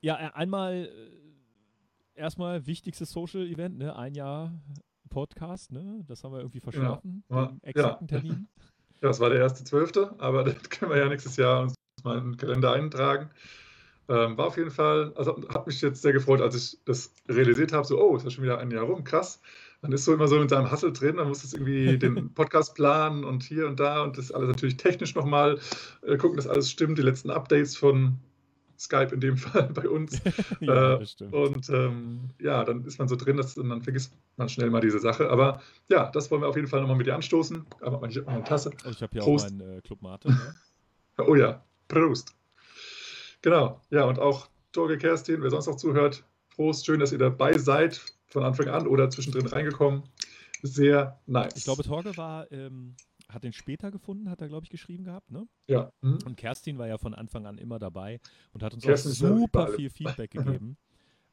Ja, 0.00 0.16
äh, 0.18 0.30
einmal 0.34 0.88
äh, 2.14 2.18
erstmal 2.20 2.66
wichtigstes 2.66 3.10
Social 3.10 3.46
Event, 3.46 3.78
ne? 3.78 3.96
Ein 3.96 4.14
Jahr 4.14 4.52
Podcast, 5.08 5.72
ne? 5.72 6.04
Das 6.06 6.24
haben 6.24 6.32
wir 6.32 6.40
irgendwie 6.40 6.60
verschlafen, 6.60 7.24
Ja, 7.30 7.46
den 7.46 7.60
ja. 7.62 7.68
exakten 7.68 8.08
Termin. 8.08 8.48
Ja, 9.02 9.08
das 9.08 9.20
war 9.20 9.28
der 9.28 9.40
erste 9.40 9.62
Zwölfte, 9.62 10.14
aber 10.18 10.42
das 10.44 10.70
können 10.70 10.90
wir 10.90 10.96
ja 10.96 11.06
nächstes 11.06 11.36
Jahr 11.36 11.64
uns 11.64 11.74
mal 12.02 12.16
in 12.16 12.24
den 12.32 12.36
Kalender 12.38 12.72
eintragen. 12.72 13.28
Ähm, 14.08 14.38
war 14.38 14.46
auf 14.46 14.56
jeden 14.56 14.70
Fall, 14.70 15.12
also 15.16 15.36
hat 15.50 15.66
mich 15.66 15.82
jetzt 15.82 16.00
sehr 16.00 16.14
gefreut, 16.14 16.40
als 16.40 16.54
ich 16.54 16.78
das 16.86 17.12
realisiert 17.28 17.74
habe, 17.74 17.86
so, 17.86 18.00
oh, 18.00 18.16
ist 18.16 18.24
ja 18.24 18.30
schon 18.30 18.44
wieder 18.44 18.58
ein 18.58 18.70
Jahr 18.70 18.84
rum, 18.84 19.04
krass. 19.04 19.42
Man 19.82 19.92
ist 19.92 20.04
so 20.04 20.14
immer 20.14 20.26
so 20.28 20.40
in 20.40 20.48
seinem 20.48 20.70
Hustle 20.70 20.92
drin, 20.92 21.16
man 21.16 21.28
muss 21.28 21.42
jetzt 21.42 21.54
irgendwie 21.54 21.98
den 21.98 22.30
Podcast 22.34 22.74
planen 22.74 23.24
und 23.24 23.42
hier 23.42 23.66
und 23.66 23.78
da 23.78 24.02
und 24.02 24.16
das 24.18 24.32
alles 24.32 24.48
natürlich 24.48 24.76
technisch 24.76 25.14
nochmal 25.14 25.58
äh, 26.02 26.16
gucken, 26.16 26.36
dass 26.36 26.46
alles 26.46 26.70
stimmt, 26.70 26.98
die 26.98 27.02
letzten 27.02 27.30
Updates 27.30 27.76
von 27.76 28.18
Skype 28.78 29.14
in 29.14 29.20
dem 29.20 29.36
Fall 29.36 29.70
bei 29.72 29.88
uns. 29.88 30.20
ja, 30.60 30.94
Äh. 30.98 31.24
Und 31.30 31.68
ähm, 31.70 32.30
ja, 32.40 32.64
dann 32.64 32.84
ist 32.84 32.98
man 32.98 33.08
so 33.08 33.16
drin, 33.16 33.36
dass, 33.36 33.56
und 33.56 33.68
dann 33.68 33.82
vergisst 33.82 34.12
man 34.36 34.48
schnell 34.48 34.70
mal 34.70 34.80
diese 34.80 34.98
Sache. 34.98 35.30
Aber 35.30 35.62
ja, 35.88 36.10
das 36.10 36.30
wollen 36.30 36.42
wir 36.42 36.48
auf 36.48 36.56
jeden 36.56 36.68
Fall 36.68 36.80
nochmal 36.80 36.96
mit 36.96 37.06
dir 37.06 37.14
anstoßen. 37.14 37.64
Aber 37.80 38.06
ich 38.08 38.16
habe 38.16 38.26
meine 38.26 38.44
Tasse. 38.44 38.70
Oh, 38.84 38.90
ich 38.90 39.02
habe 39.02 39.12
hier 39.12 39.22
Prost. 39.22 39.46
auch 39.46 39.50
meinen 39.50 39.78
äh, 39.78 39.80
Club 39.82 40.02
Mate. 40.02 40.28
Ne? 40.28 40.54
Oh 41.26 41.34
ja, 41.34 41.64
Prost. 41.88 42.34
Genau, 43.42 43.80
ja, 43.90 44.04
und 44.04 44.18
auch 44.18 44.48
Torge 44.72 44.98
Kerstin, 44.98 45.42
wer 45.42 45.50
sonst 45.50 45.66
noch 45.66 45.76
zuhört, 45.76 46.24
Prost, 46.54 46.84
schön, 46.84 47.00
dass 47.00 47.12
ihr 47.12 47.18
dabei 47.18 47.56
seid, 47.58 48.00
von 48.26 48.42
Anfang 48.44 48.68
an 48.68 48.86
oder 48.86 49.10
zwischendrin 49.10 49.46
reingekommen. 49.46 50.02
Sehr 50.62 51.20
nice. 51.26 51.56
Ich 51.56 51.64
glaube, 51.64 51.82
Torge 51.82 52.16
war, 52.16 52.50
ähm, 52.50 52.96
hat 53.28 53.44
den 53.44 53.52
später 53.52 53.90
gefunden, 53.90 54.30
hat 54.30 54.40
er, 54.40 54.48
glaube 54.48 54.64
ich, 54.64 54.70
geschrieben 54.70 55.04
gehabt, 55.04 55.30
ne? 55.30 55.46
ja. 55.68 55.92
Hm? 56.02 56.18
Und 56.24 56.36
Kerstin 56.36 56.78
war 56.78 56.86
ja 56.86 56.98
von 56.98 57.14
Anfang 57.14 57.46
an 57.46 57.58
immer 57.58 57.78
dabei 57.78 58.20
und 58.52 58.62
hat 58.62 58.72
uns 58.74 58.84
Kerstin 58.84 59.12
auch 59.12 59.20
ja 59.30 59.36
super 59.38 59.68
viel 59.68 59.90
Feedback 59.90 60.30
gegeben. 60.32 60.76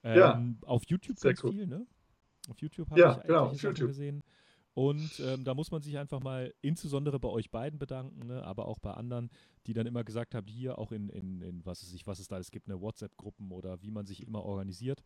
Ja. 0.04 0.36
Ähm, 0.36 0.58
auf 0.66 0.84
YouTube 0.88 1.18
Sehr 1.18 1.32
ganz 1.32 1.44
cool. 1.44 1.52
viel, 1.52 1.68
ne? 1.68 1.86
Auf 2.50 2.60
YouTube 2.60 2.90
habe 2.90 3.00
Ja, 3.00 3.18
ich 3.22 3.28
genau, 3.28 3.46
auf 3.48 3.62
YouTube. 3.62 3.88
gesehen. 3.88 4.22
Und 4.76 5.20
ähm, 5.20 5.44
da 5.44 5.54
muss 5.54 5.70
man 5.70 5.84
sich 5.84 5.98
einfach 6.00 6.20
mal 6.20 6.52
insbesondere 6.62 7.20
bei 7.20 7.30
euch 7.30 7.52
beiden 7.52 7.78
bedanken, 7.78 8.26
ne? 8.26 8.44
aber 8.44 8.68
auch 8.68 8.80
bei 8.80 8.92
anderen, 8.92 9.30
die 9.68 9.74
dann 9.74 9.86
immer 9.86 10.04
gesagt 10.04 10.34
haben, 10.34 10.48
hier 10.48 10.80
auch 10.80 10.92
in, 10.92 11.10
in, 11.10 11.42
in 11.42 11.64
was 11.66 11.84
es 11.84 11.92
sich, 11.92 12.08
was 12.08 12.18
es 12.20 12.28
da 12.28 12.36
alles 12.36 12.50
gibt, 12.50 12.68
ne, 12.68 12.82
WhatsApp-Gruppen 12.82 13.52
oder 13.52 13.82
wie 13.84 13.92
man 13.92 14.08
sich 14.08 14.26
immer 14.26 14.44
organisiert. 14.44 15.04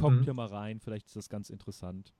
Kommt 0.00 0.20
Mhm. 0.20 0.24
hier 0.24 0.34
mal 0.34 0.46
rein, 0.46 0.80
vielleicht 0.80 1.06
ist 1.06 1.16
das 1.16 1.28
ganz 1.28 1.50
interessant. 1.50 2.12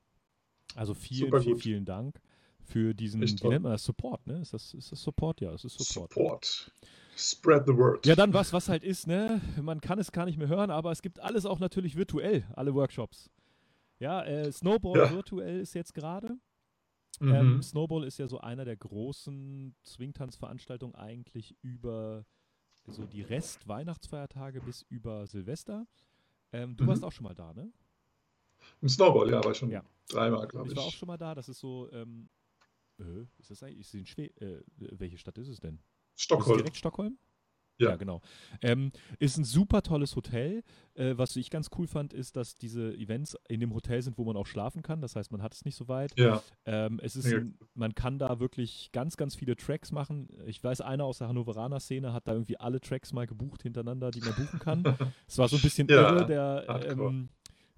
Also 0.77 0.95
vielen, 0.95 1.33
vielen, 1.43 1.57
vielen 1.57 1.85
Dank 1.85 2.21
für 2.63 2.95
diesen, 2.95 3.21
wie 3.23 3.49
nennt 3.49 3.63
man 3.65 3.73
das, 3.73 3.85
Support, 3.85 4.27
ne? 4.27 4.41
Ist 4.41 4.53
das, 4.55 4.75
ist 4.75 4.93
das 4.93 5.03
Support? 5.03 5.41
Ja, 5.41 5.53
es 5.53 5.65
ist 5.65 5.79
Support. 5.79 6.13
Support. 6.13 6.73
Spread 7.17 7.65
the 7.67 7.75
word. 7.77 8.07
Ja, 8.07 8.15
dann 8.15 8.33
was, 8.33 8.53
was 8.53 8.69
halt 8.69 8.85
ist, 8.85 9.07
ne? 9.07 9.41
Man 9.61 9.81
kann 9.81 9.99
es 9.99 10.13
gar 10.13 10.25
nicht 10.27 10.39
mehr 10.39 10.49
hören, 10.49 10.71
aber 10.71 10.93
es 10.93 11.03
gibt 11.03 11.19
alles 11.21 11.45
auch 11.45 11.59
natürlich 11.59 11.97
virtuell, 11.97 12.45
alle 12.55 12.75
Workshops. 12.75 13.31
Ja, 13.99 14.23
äh, 14.25 14.51
Snowball 14.53 14.99
Ja. 14.99 15.11
virtuell 15.11 15.61
ist 15.61 15.75
jetzt 15.75 15.93
gerade. 15.95 16.39
Mhm. 17.19 17.35
Ähm, 17.35 17.63
Snowball 17.63 18.05
ist 18.05 18.19
ja 18.19 18.29
so 18.29 18.41
einer 18.41 18.65
der 18.65 18.77
großen 18.77 19.75
Swingtanzveranstaltungen 19.85 20.95
eigentlich 20.95 21.57
über 21.63 22.25
so 22.87 23.05
die 23.07 23.21
Rest-Weihnachtsfeiertage 23.23 24.61
bis 24.63 24.83
über 24.89 25.27
Silvester. 25.27 25.87
Ähm, 26.53 26.77
du 26.77 26.85
Mhm. 26.85 26.89
warst 26.89 27.05
auch 27.05 27.13
schon 27.13 27.25
mal 27.25 27.35
da, 27.35 27.53
ne? 27.53 27.73
Im 28.83 28.89
Snowball, 28.89 29.31
ja, 29.31 29.43
war 29.45 29.53
ich 29.53 29.59
schon 29.59 29.71
Ja. 29.71 29.85
dreimal, 30.09 30.47
glaube 30.49 30.69
Ich 30.69 30.73
ich. 30.73 30.79
war 30.79 30.85
auch 30.85 30.95
schon 30.95 31.07
mal 31.09 31.17
da. 31.17 31.35
Das 31.35 31.49
ist 31.49 31.61
so, 31.61 31.91
ähm, 31.93 32.29
äh, 32.99 33.27
ist 33.39 33.51
das 33.51 33.63
eigentlich, 33.63 33.81
ist 33.81 33.95
in 33.95 34.07
Schwe 34.07 34.27
äh, 34.41 34.63
welche 34.79 35.19
Stadt 35.19 35.39
ist 35.39 35.49
es 35.49 35.61
denn? 35.61 35.83
Stockholm. 36.17 36.59
direkt 36.59 36.77
Stockholm? 36.77 37.19
Ja. 37.81 37.97
genau. 37.97 38.21
Ähm, 38.63 38.93
ist 39.19 39.37
ein 39.37 39.45
super 39.45 39.83
tolles 39.83 40.17
Hotel. 40.17 40.63
Äh, 40.95 41.17
was 41.17 41.37
ich 41.37 41.51
ganz 41.51 41.71
cool 41.79 41.87
fand, 41.87 42.13
ist, 42.13 42.37
dass 42.37 42.55
diese 42.55 42.95
Events 42.95 43.37
in 43.49 43.61
dem 43.61 43.73
Hotel 43.75 44.03
sind, 44.03 44.19
wo 44.19 44.25
man 44.25 44.37
auch 44.37 44.47
schlafen 44.47 44.83
kann. 44.83 45.01
Das 45.01 45.17
heißt, 45.17 45.33
man 45.33 45.43
hat 45.43 45.55
es 45.55 45.65
nicht 45.65 45.77
so 45.77 45.89
weit. 45.89 46.13
Ja, 46.19 46.43
Ähm, 46.67 47.01
es 47.03 47.17
ist 47.17 47.27
Mega 47.27 47.39
ein, 47.39 47.59
man 47.75 47.95
kann 47.95 48.19
da 48.19 48.41
wirklich 48.41 48.91
ganz, 48.93 49.17
ganz 49.17 49.35
viele 49.35 49.57
Tracks 49.57 49.93
machen. 49.93 50.29
Ich 50.47 50.63
weiß, 50.63 50.81
einer 50.81 51.05
aus 51.05 51.19
der 51.19 51.29
Hannoveraner 51.29 51.81
Szene 51.81 52.13
hat 52.13 52.29
da 52.29 52.33
irgendwie 52.33 52.59
alle 52.59 52.81
Tracks 52.81 53.13
mal 53.13 53.27
gebucht 53.27 53.63
hintereinander, 53.63 54.11
die 54.11 54.21
man 54.21 54.35
buchen 54.35 54.59
kann. 54.59 54.85
Es 55.27 55.39
war 55.39 55.49
so 55.49 55.57
ein 55.57 55.63
bisschen 55.63 55.89
Ja, 55.89 56.13
irre, 56.13 56.27
der, 56.27 56.87
ähm, 56.91 57.29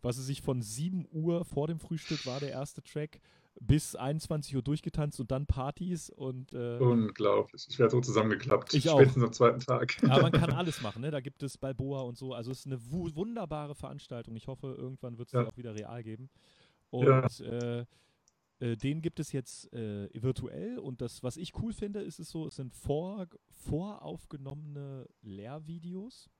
was 0.01 0.19
es 0.19 0.27
sich 0.27 0.43
von 0.43 0.61
7 0.63 1.07
Uhr 1.13 1.45
vor 1.45 1.69
dem 1.69 1.79
Frühstück 1.79 2.27
war 2.27 2.41
der 2.41 2.51
erste 2.51 2.83
Track 2.83 3.21
bis 3.61 3.95
21 3.95 4.57
Uhr 4.57 4.63
durchgetanzt 4.63 5.21
und 5.21 5.31
dann 5.31 5.47
Partys 5.47 6.11
und 6.11 6.53
äh, 6.53 6.79
Unglaublich. 6.79 7.67
Ich 7.69 7.79
werde 7.79 7.91
so 7.91 8.01
zusammengeklappt. 8.01 8.75
Ich 8.75 8.89
auch. 8.89 8.97
Spätestens 8.99 9.23
am 9.25 9.33
zweiten 9.33 9.61
Tag. 9.61 10.03
ja, 10.03 10.21
man 10.23 10.33
kann 10.33 10.51
alles 10.53 10.81
machen, 10.83 11.03
ne? 11.03 11.11
Da 11.11 11.21
gibt 11.21 11.43
es 11.43 11.59
Balboa 11.59 12.01
und 12.03 12.17
so. 12.19 12.33
Also 12.35 12.51
es 12.51 12.61
ist 12.61 12.67
eine 12.67 12.81
wu- 12.91 13.15
wunderbare 13.15 13.75
Veranstaltung. 13.75 14.35
Ich 14.37 14.49
hoffe, 14.49 14.75
irgendwann 14.79 15.19
wird 15.19 15.29
es 15.29 15.33
Ja. 15.33 15.47
auch 15.47 15.57
wieder 15.57 15.75
real 15.75 16.03
geben. 16.03 16.31
Und 16.91 17.07
Ja. 17.07 17.27
äh, 17.45 17.85
äh, 18.61 18.77
den 18.77 19.03
gibt 19.03 19.21
es 19.21 19.33
jetzt 19.33 19.73
äh, 19.73 20.09
virtuell 20.15 20.79
und 20.79 21.01
das, 21.01 21.23
was 21.23 21.37
ich 21.37 21.53
cool 21.61 21.73
finde, 21.73 22.01
ist 22.03 22.21
es 22.21 22.31
so, 22.31 22.47
es 22.47 22.57
sind 22.57 22.73
vor, 22.75 23.27
voraufgenommene 23.51 25.07
Lehrvideos. 25.23 26.31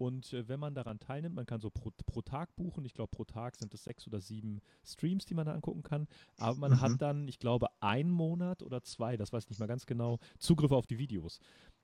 Und 0.00 0.32
äh, 0.32 0.48
wenn 0.48 0.58
man 0.58 0.74
daran 0.74 0.98
teilnimmt, 0.98 1.34
man 1.34 1.44
kann 1.44 1.60
so 1.60 1.68
pro, 1.68 1.90
pro 2.06 2.22
Tag 2.22 2.56
buchen. 2.56 2.86
Ich 2.86 2.94
glaube, 2.94 3.10
pro 3.10 3.24
Tag 3.24 3.54
sind 3.54 3.74
es 3.74 3.84
sechs 3.84 4.06
oder 4.06 4.22
sieben 4.22 4.62
Streams, 4.82 5.26
die 5.26 5.34
man 5.34 5.44
da 5.44 5.52
angucken 5.52 5.82
kann. 5.82 6.08
Aber 6.38 6.58
man 6.58 6.72
Mhm. 6.72 6.80
hat 6.80 7.02
dann, 7.02 7.28
ich 7.28 7.38
glaube, 7.38 7.66
einen 7.80 8.10
Monat 8.10 8.62
oder 8.62 8.82
zwei, 8.82 9.18
das 9.18 9.30
weiß 9.30 9.44
ich 9.44 9.50
nicht 9.50 9.58
mal 9.58 9.66
ganz 9.66 9.84
genau, 9.84 10.18
Zugriff 10.38 10.72
auf 10.72 10.86
die 10.86 10.98
Videos. 10.98 11.38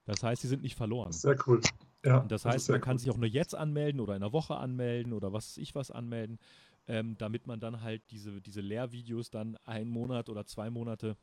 Das 0.06 0.22
heißt, 0.22 0.40
sie 0.40 0.48
sind 0.48 0.62
nicht 0.62 0.76
verloren. 0.76 1.12
Sehr 1.12 1.36
cool. 1.46 1.60
Ja, 2.04 2.20
Und 2.22 2.32
das 2.32 2.46
ist 2.46 2.46
heißt, 2.46 2.70
man 2.70 2.80
kann 2.80 2.94
cool. 2.94 3.00
sich 3.00 3.10
auch 3.10 3.18
nur 3.18 3.28
jetzt 3.28 3.54
anmelden 3.54 4.00
oder 4.00 4.16
in 4.16 4.22
einer 4.22 4.32
Woche 4.32 4.56
anmelden 4.56 5.12
oder 5.12 5.34
was 5.34 5.50
weiß 5.50 5.58
ich 5.58 5.74
was 5.74 5.90
anmelden, 5.90 6.38
ähm, 6.88 7.18
damit 7.18 7.46
man 7.46 7.60
dann 7.60 7.82
halt 7.82 8.02
diese, 8.10 8.40
diese 8.40 8.62
Lehrvideos 8.62 9.28
dann 9.30 9.58
einen 9.64 9.90
Monat 9.90 10.30
oder 10.30 10.46
zwei 10.46 10.70
Monate 10.70 11.18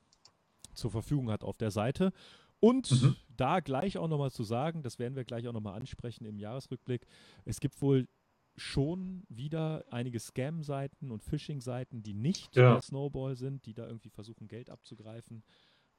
zur 0.75 0.91
Verfügung 0.91 1.31
hat 1.31 1.43
auf 1.43 1.57
der 1.57 1.71
Seite. 1.71 2.13
Und 2.63 2.89
Mhm. 2.91 3.15
da 3.35 3.59
gleich 3.59 3.97
auch 3.97 4.07
nochmal 4.07 4.31
zu 4.31 4.43
sagen, 4.43 4.83
das 4.83 4.97
werden 4.97 5.17
wir 5.17 5.25
gleich 5.25 5.45
auch 5.49 5.51
nochmal 5.53 5.75
ansprechen 5.75 6.23
im 6.23 6.39
Jahresrückblick, 6.39 7.05
es 7.43 7.59
gibt 7.59 7.81
wohl 7.81 8.07
schon 8.55 9.23
wieder 9.27 9.83
einige 9.91 10.17
Scam-Seiten 10.17 11.11
und 11.11 11.23
Phishing-Seiten, 11.23 12.03
die 12.03 12.13
nicht 12.13 12.55
Ja. 12.55 12.71
der 12.75 12.81
Snowball 12.81 13.35
sind, 13.35 13.65
die 13.65 13.73
da 13.73 13.85
irgendwie 13.85 14.11
versuchen, 14.11 14.47
Geld 14.47 14.69
abzugreifen. 14.69 15.43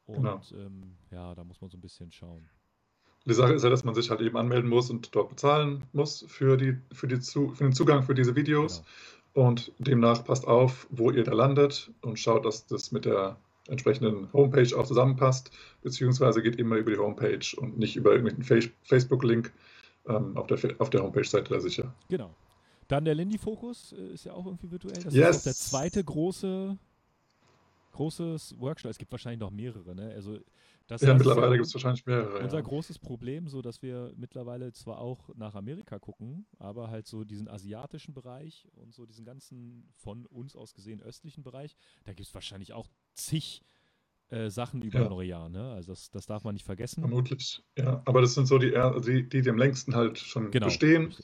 Und 0.07 0.23
Genau. 0.23 0.41
ähm, 0.55 0.97
ja, 1.11 1.35
da 1.35 1.45
muss 1.45 1.61
man 1.61 1.69
so 1.69 1.77
ein 1.77 1.83
bisschen 1.83 2.11
schauen. 2.13 2.49
Die 3.27 3.35
Sache 3.35 3.53
ist 3.53 3.63
ja, 3.63 3.69
dass 3.69 3.85
man 3.85 3.95
sich 3.95 4.09
halt 4.09 4.23
eben 4.23 4.37
anmelden 4.39 4.71
muss 4.71 4.89
und 4.89 5.15
dort 5.15 5.29
bezahlen 5.29 5.85
muss 5.93 6.25
für, 6.29 6.57
die, 6.57 6.79
für, 6.93 7.09
die 7.09 7.17
für 7.21 7.55
den 7.65 7.73
Zugang 7.75 8.05
für 8.05 8.15
diese 8.15 8.37
Videos. 8.37 8.83
Genau. 9.35 9.49
Und 9.49 9.71
demnach 9.79 10.25
passt 10.25 10.47
auf, 10.47 10.87
wo 10.91 11.11
ihr 11.11 11.25
da 11.25 11.33
landet 11.35 11.91
und 12.01 12.19
schaut, 12.19 12.47
dass 12.47 12.67
das 12.67 12.91
mit 12.91 13.05
der 13.05 13.37
entsprechenden 13.69 14.33
Homepage 14.33 14.77
auch 14.79 14.87
zusammenpasst, 14.87 15.51
beziehungsweise 15.83 16.43
geht 16.43 16.57
immer 16.57 16.77
über 16.77 16.91
die 16.93 16.99
Homepage 16.99 17.45
und 17.57 17.79
nicht 17.79 17.97
über 17.97 18.13
irgendeinen 18.13 18.43
Face- 18.43 18.71
Facebook-Link 18.83 19.53
ähm, 20.07 20.37
auf, 20.37 20.47
der, 20.47 20.59
auf 20.79 20.91
der 20.91 21.03
Homepage 21.03 21.25
seid 21.25 21.51
ihr 21.51 21.55
da 21.57 21.61
sicher. 21.61 21.95
Genau. 22.09 22.35
Dann 22.89 23.05
der 23.07 23.15
Lindy-Fokus 23.15 23.93
äh, 23.93 24.13
ist 24.13 24.25
ja 24.25 24.35
auch 24.35 24.45
irgendwie 24.45 24.71
virtuell. 24.71 25.03
Das 25.03 25.15
Yes. 25.15 25.37
ist 25.37 25.41
auch 25.41 25.45
der 25.45 25.55
zweite 25.55 26.05
große 26.05 26.79
großes 27.93 28.59
Workshop. 28.59 28.91
Es 28.91 28.99
gibt 28.99 29.13
wahrscheinlich 29.13 29.41
noch 29.41 29.53
mehrere, 29.53 29.95
ne? 29.95 30.11
Also 30.15 30.39
das 30.89 31.01
Ja, 31.01 31.15
mittlerweile 31.15 31.55
gibt 31.55 31.67
es 31.67 31.75
wahrscheinlich 31.75 32.05
mehrere. 32.05 32.41
unser 32.41 32.57
Ja. 32.59 32.63
großes 32.63 32.99
Problem, 32.99 33.47
so 33.49 33.63
dass 33.63 33.83
wir 33.83 34.13
mittlerweile 34.17 34.73
zwar 34.73 34.99
auch 34.99 35.31
nach 35.37 35.55
Amerika 35.55 35.99
gucken, 35.99 36.45
aber 36.59 36.91
halt 36.91 37.07
so 37.07 37.23
diesen 37.25 37.49
asiatischen 37.49 38.13
Bereich 38.13 38.67
und 38.73 38.93
so 38.93 39.07
diesen 39.07 39.25
ganzen 39.25 39.89
von 39.95 40.27
uns 40.27 40.57
aus 40.57 40.75
gesehen 40.75 41.01
östlichen 41.01 41.43
Bereich, 41.45 41.77
da 42.05 42.13
gibt 42.13 42.27
es 42.29 42.35
wahrscheinlich 42.35 42.73
auch 42.73 42.89
zig 43.15 43.63
äh, 44.31 44.49
Sachen 44.51 44.83
über 44.83 45.01
Ja. 45.03 45.09
Neujahr, 45.09 45.49
ne? 45.49 45.73
Also 45.73 45.93
das, 45.93 46.11
das 46.11 46.27
darf 46.27 46.45
man 46.45 46.55
nicht 46.55 46.65
vergessen. 46.65 47.01
Vermutlich, 47.01 47.63
ja. 47.77 48.03
Aber 48.05 48.21
das 48.21 48.35
sind 48.35 48.47
so 48.47 48.59
die, 48.59 48.73
die, 49.05 49.29
die, 49.29 49.43
die 49.43 49.51
am 49.51 49.59
längsten 49.59 49.95
halt 49.95 50.19
schon 50.19 50.51
Genau. 50.51 50.67
bestehen. 50.67 51.15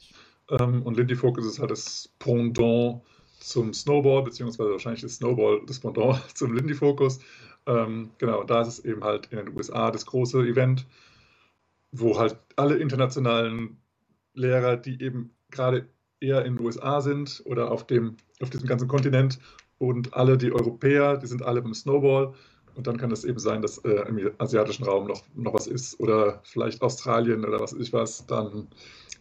Ähm, 0.50 0.82
und 0.82 0.97
Lindy 0.97 1.16
Focus 1.16 1.47
ist 1.47 1.59
halt 1.59 1.70
das 1.70 2.11
Pendant 2.18 3.02
zum 3.38 3.73
Snowball, 3.73 4.23
beziehungsweise 4.23 4.70
wahrscheinlich 4.73 5.02
ist 5.02 5.16
Snowball 5.16 5.62
das 5.66 5.80
Pendant 5.80 6.20
zum 6.37 6.54
Lindy 6.54 6.75
Focus. 6.75 7.20
Ähm, 7.66 8.11
genau, 8.18 8.42
da 8.44 8.62
ist 8.62 8.68
es 8.68 8.85
eben 8.85 9.04
halt 9.04 9.26
in 9.32 9.38
den 9.38 9.56
USA 9.56 9.90
das 9.90 10.06
große 10.06 10.40
Event, 10.47 10.87
wo 11.92 12.18
halt 12.18 12.38
alle 12.56 12.76
internationalen 12.76 13.76
Lehrer, 14.35 14.76
die 14.76 15.02
eben 15.02 15.30
gerade 15.50 15.88
eher 16.20 16.44
in 16.44 16.56
den 16.56 16.64
USA 16.64 17.00
sind 17.00 17.42
oder 17.44 17.70
auf, 17.70 17.87
dem, 17.87 18.16
auf 18.40 18.50
diesem 18.50 18.66
ganzen 18.66 18.88
Kontinent 18.88 19.38
und 19.81 20.13
alle 20.13 20.37
die 20.37 20.53
Europäer, 20.53 21.17
die 21.17 21.27
sind 21.27 21.43
alle 21.43 21.63
beim 21.63 21.73
Snowball. 21.75 22.35
Und 22.77 22.87
dann 22.87 22.99
kann 22.99 23.11
es 23.11 23.25
eben 23.25 23.39
sein, 23.39 23.63
dass 23.63 23.79
äh, 23.79 24.07
im 24.09 24.31
asiatischen 24.39 24.85
Raum 24.85 25.09
noch, 25.09 25.25
noch 25.35 25.55
was 25.55 25.67
ist 25.67 25.99
oder 25.99 26.41
vielleicht 26.45 26.83
Australien 26.83 27.45
oder 27.45 27.59
was 27.59 27.73
ich 27.73 27.93
was, 27.93 28.25
dann 28.27 28.69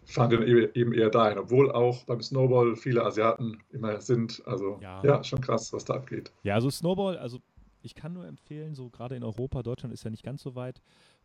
fahren 0.05 0.31
wir 0.31 0.41
e- 0.45 0.69
eben 0.75 0.93
eher 0.93 1.09
dahin, 1.09 1.39
obwohl 1.39 1.71
auch 1.71 2.03
beim 2.03 2.21
Snowball 2.21 2.75
viele 2.75 3.03
Asiaten 3.03 3.57
immer 3.71 4.01
sind. 4.01 4.43
Also 4.45 4.79
Ja. 4.81 5.01
ja, 5.03 5.23
schon 5.23 5.41
krass, 5.41 5.73
was 5.73 5.85
da 5.85 5.95
abgeht. 5.95 6.31
Ja, 6.43 6.55
also 6.55 6.69
Snowball, 6.69 7.17
also 7.17 7.39
ich 7.81 7.95
kann 7.95 8.13
nur 8.13 8.27
empfehlen, 8.27 8.75
so 8.75 8.89
gerade 8.89 9.15
in 9.15 9.23
Europa, 9.23 9.63
Deutschland 9.63 9.93
ist 9.93 10.03
ja 10.03 10.11
nicht 10.11 10.23
ganz 10.23 10.43
so 10.43 10.55
weit, 10.55 10.81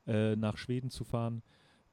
äh, 0.07 0.37
nach 0.37 0.57
Schweden 0.57 0.91
zu 0.91 1.05
fahren. 1.05 1.43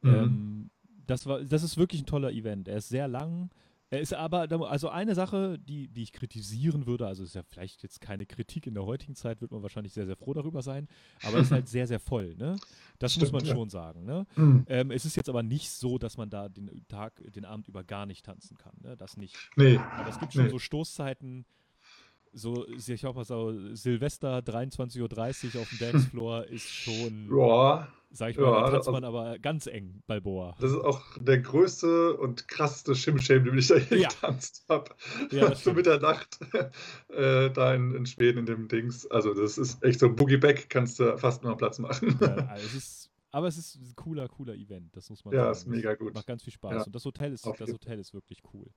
Mhm. 0.02 0.14
Ähm, 0.14 0.70
das, 1.08 1.26
war, 1.26 1.42
das 1.42 1.64
ist 1.64 1.78
wirklich 1.78 2.02
ein 2.04 2.06
toller 2.08 2.32
Event. 2.32 2.68
Er 2.68 2.78
ist 2.78 2.90
sehr 2.90 3.08
lang. 3.08 3.50
Er 3.94 4.00
ist 4.00 4.14
aber, 4.14 4.48
also 4.70 4.88
eine 4.88 5.16
Sache, 5.16 5.60
die, 5.60 5.90
die 5.90 6.04
ich 6.04 6.14
kritisieren 6.14 6.86
würde, 6.88 7.06
also 7.06 7.24
ist 7.24 7.36
ja 7.36 7.44
vielleicht 7.44 7.84
jetzt 7.84 8.00
keine 8.00 8.26
Kritik 8.26 8.66
in 8.66 8.74
der 8.74 8.86
heutigen 8.86 9.16
Zeit, 9.16 9.42
wird 9.42 9.52
man 9.52 9.62
wahrscheinlich 9.64 9.92
sehr, 9.92 10.06
sehr 10.06 10.16
froh 10.16 10.34
darüber 10.34 10.62
sein, 10.62 10.88
aber 11.24 11.40
es 11.40 11.48
ist 11.48 11.52
halt 11.52 11.68
sehr, 11.68 11.86
sehr 11.88 12.00
voll, 12.00 12.34
ne? 12.38 12.58
Das 13.00 13.18
muss 13.18 13.28
Stimmt, 13.28 13.34
man 13.34 13.46
ja. 13.46 13.54
schon 13.54 13.70
sagen, 13.70 14.06
ne? 14.06 14.26
Hm. 14.36 14.66
Ähm, 14.70 14.92
es 14.92 15.04
ist 15.04 15.18
jetzt 15.18 15.28
aber 15.28 15.44
nicht 15.44 15.70
so, 15.70 15.98
dass 15.98 16.16
man 16.16 16.30
da 16.30 16.48
den 16.48 16.86
Tag, 16.88 17.22
den 17.34 17.44
Abend 17.44 17.68
über 17.68 17.84
gar 17.84 18.06
nicht 18.06 18.26
tanzen 18.26 18.58
kann, 18.58 18.78
ne? 18.82 18.96
Das 18.96 19.18
nicht. 19.18 19.36
Nee, 19.58 19.76
Aber 19.76 20.10
es 20.10 20.18
gibt 20.18 20.32
schon 20.32 20.46
Nee. 20.46 20.52
so 20.52 20.60
Stoßzeiten, 20.60 21.46
so, 22.32 22.66
ich 22.70 23.02
glaube 23.02 23.18
mal 23.20 23.26
so, 23.26 23.76
Silvester 23.76 24.38
23.30 24.40 25.02
Uhr 25.56 25.62
auf 25.62 25.70
dem 25.70 25.80
Dancefloor 25.80 26.46
ist 26.46 26.70
schon, 26.70 27.30
ja, 27.30 27.90
sag 28.12 28.32
ich 28.32 28.38
mal, 28.38 28.44
ja, 28.52 28.62
da 28.66 28.72
tanzt 28.72 28.92
man 28.92 29.04
aber 29.04 29.40
ganz 29.40 29.68
eng, 29.68 30.04
Balboa. 30.08 30.56
das 30.60 30.72
ist 30.72 30.78
auch 30.80 31.02
der 31.20 31.40
größte 31.40 32.18
und 32.18 32.48
krasseste 32.48 32.94
Schimmschäm, 32.96 33.44
den 33.46 33.58
ich 33.58 33.68
da 33.68 33.78
je 33.78 33.98
Ja. 34.02 34.10
getanzt 34.10 34.66
habe. 34.70 34.92
Ja, 35.32 35.56
stimmt. 35.56 35.78
Mitternacht 35.78 36.40
äh, 37.10 37.50
da 37.52 37.74
in, 37.74 37.94
in 37.96 38.06
Schweden 38.06 38.40
in 38.40 38.46
dem 38.46 38.68
Dings. 38.68 39.06
Also 39.08 39.34
das 39.34 39.58
ist 39.58 39.84
echt 39.84 40.00
so 40.00 40.14
Boogie 40.14 40.38
Back, 40.38 40.70
kannst 40.70 41.00
du 41.00 41.18
fast 41.18 41.44
nur 41.44 41.56
Platz 41.58 41.80
machen. 41.80 42.18
Ja, 42.22 42.36
also 42.50 42.66
es 42.68 42.74
ist, 42.74 43.12
aber 43.32 43.48
es 43.48 43.58
ist 43.58 43.76
ein 43.76 43.94
cooler, 43.96 44.28
cooler 44.28 44.56
Event, 44.56 44.96
das 44.96 45.10
muss 45.10 45.24
man 45.24 45.34
Ja, 45.34 45.44
sagen. 45.44 45.52
ist 45.54 45.68
mega 45.68 45.94
gut. 45.96 46.14
Macht 46.14 46.28
ganz 46.28 46.44
viel 46.44 46.54
Spaß. 46.54 46.74
Ja, 46.74 46.84
Und 46.84 46.94
das 46.96 47.06
Hotel 47.06 47.32
ist, 47.34 47.46
auf 47.46 47.58
das 47.58 47.72
Hotel 47.72 48.00
ist 48.00 48.14
wirklich 48.14 48.42
cool. 48.54 48.68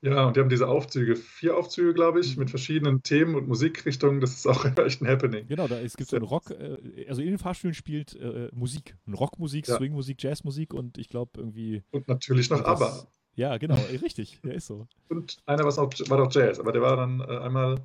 Ja, 0.00 0.26
und 0.26 0.36
die 0.36 0.40
haben 0.40 0.48
diese 0.48 0.68
Aufzüge, 0.68 1.16
vier 1.16 1.56
Aufzüge, 1.56 1.92
glaube 1.92 2.20
ich, 2.20 2.34
Mhm. 2.36 2.40
mit 2.42 2.50
verschiedenen 2.50 3.02
Themen 3.02 3.34
und 3.34 3.48
Musikrichtungen. 3.48 4.20
Das 4.20 4.32
ist 4.34 4.46
auch 4.46 4.64
echt 4.86 5.02
ein 5.02 5.08
Happening. 5.08 5.46
Genau, 5.48 5.66
da, 5.66 5.78
es 5.80 5.96
gibt 5.96 6.10
so 6.10 6.16
einen 6.16 6.24
Rock, 6.24 6.50
äh, 6.52 7.06
also 7.08 7.20
in 7.20 7.28
den 7.30 7.38
Fahrstühlen 7.38 7.74
spielt 7.74 8.14
äh, 8.14 8.48
Musik. 8.52 8.96
Rockmusik, 9.12 9.66
Ja. 9.66 9.76
Swingmusik, 9.76 10.22
Jazzmusik 10.22 10.72
und 10.72 10.98
ich 10.98 11.08
glaube 11.08 11.32
irgendwie. 11.36 11.82
Und 11.90 12.06
natürlich 12.06 12.48
noch 12.50 12.58
das- 12.58 12.66
ABBA. 12.68 13.06
Ja, 13.34 13.56
genau, 13.56 13.76
richtig, 14.02 14.40
der 14.44 14.54
ist 14.54 14.66
so. 14.66 14.88
Und 15.08 15.36
einer 15.46 15.62
war's 15.64 15.78
auch, 15.78 15.92
war 16.08 16.18
doch 16.18 16.32
Jazz, 16.32 16.58
aber 16.58 16.72
der 16.72 16.82
war 16.82 16.96
dann 16.96 17.20
äh, 17.20 17.24
einmal 17.38 17.76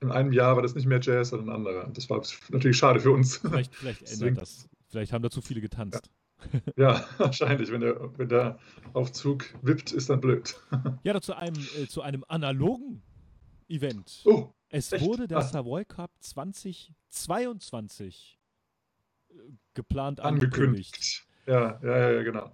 in 0.00 0.10
einem 0.10 0.32
Jahr 0.32 0.54
war 0.56 0.62
das 0.62 0.74
nicht 0.74 0.86
mehr 0.86 1.00
Jazz, 1.00 1.28
sondern 1.30 1.48
ein 1.50 1.54
anderer. 1.56 1.88
Das 1.92 2.08
war 2.10 2.22
natürlich 2.50 2.76
schade 2.76 2.98
für 3.00 3.10
uns. 3.12 3.36
Vielleicht, 3.38 3.74
vielleicht 3.74 4.10
ändert 4.12 4.42
das. 4.42 4.68
Vielleicht 4.88 5.12
haben 5.12 5.22
da 5.22 5.30
zu 5.30 5.40
viele 5.40 5.60
getanzt. 5.60 5.94
Ja, 6.06 6.10
wahrscheinlich. 7.18 7.70
Wenn 7.70 7.80
der, 7.80 8.10
wenn 8.18 8.28
der 8.28 8.58
Aufzug 8.92 9.44
wippt, 9.62 9.92
ist 9.92 10.10
dann 10.10 10.20
blöd. 10.20 10.54
Ja, 11.04 11.20
zu 11.20 11.34
einem, 11.34 11.56
äh, 11.78 11.86
zu 11.86 12.02
einem 12.02 12.24
analogen 12.28 13.02
Event. 13.68 14.20
Oh, 14.24 14.48
es 14.68 14.92
echt? 14.92 15.04
wurde 15.04 15.26
der 15.26 15.38
Ah. 15.38 15.42
Savoy 15.42 15.84
Cup 15.84 16.10
2022 16.20 18.38
äh, 19.30 19.34
geplant 19.74 20.20
angekündigt. 20.20 20.94
angekündigt. 20.94 21.26
Ja, 21.46 21.80
ja, 21.82 21.98
ja, 21.98 22.10
ja, 22.12 22.22
genau. 22.22 22.52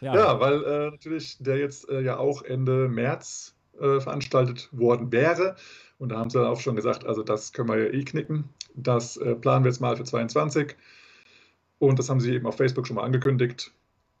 Ja, 0.00 0.14
Ja, 0.14 0.40
weil 0.40 0.62
äh, 0.64 0.90
natürlich 0.90 1.38
der 1.38 1.58
jetzt 1.58 1.88
äh, 1.88 2.00
ja 2.02 2.18
auch 2.18 2.42
Ende 2.42 2.88
März 2.88 3.54
äh, 3.80 4.00
veranstaltet 4.00 4.68
worden 4.72 5.12
wäre. 5.12 5.56
Und 5.98 6.10
da 6.10 6.18
haben 6.18 6.30
sie 6.30 6.38
dann 6.38 6.48
auch 6.48 6.60
schon 6.60 6.76
gesagt, 6.76 7.06
also 7.06 7.22
das 7.22 7.52
können 7.52 7.68
wir 7.68 7.78
ja 7.78 7.90
eh 7.92 8.04
knicken. 8.04 8.48
Das 8.74 9.16
äh, 9.16 9.34
planen 9.34 9.64
wir 9.64 9.70
jetzt 9.70 9.80
mal 9.80 9.96
für 9.96 10.04
22. 10.04 10.76
Und 11.78 11.98
das 11.98 12.08
haben 12.08 12.20
sie 12.20 12.34
eben 12.34 12.46
auf 12.46 12.56
Facebook 12.56 12.86
schon 12.86 12.96
mal 12.96 13.04
angekündigt. 13.04 13.72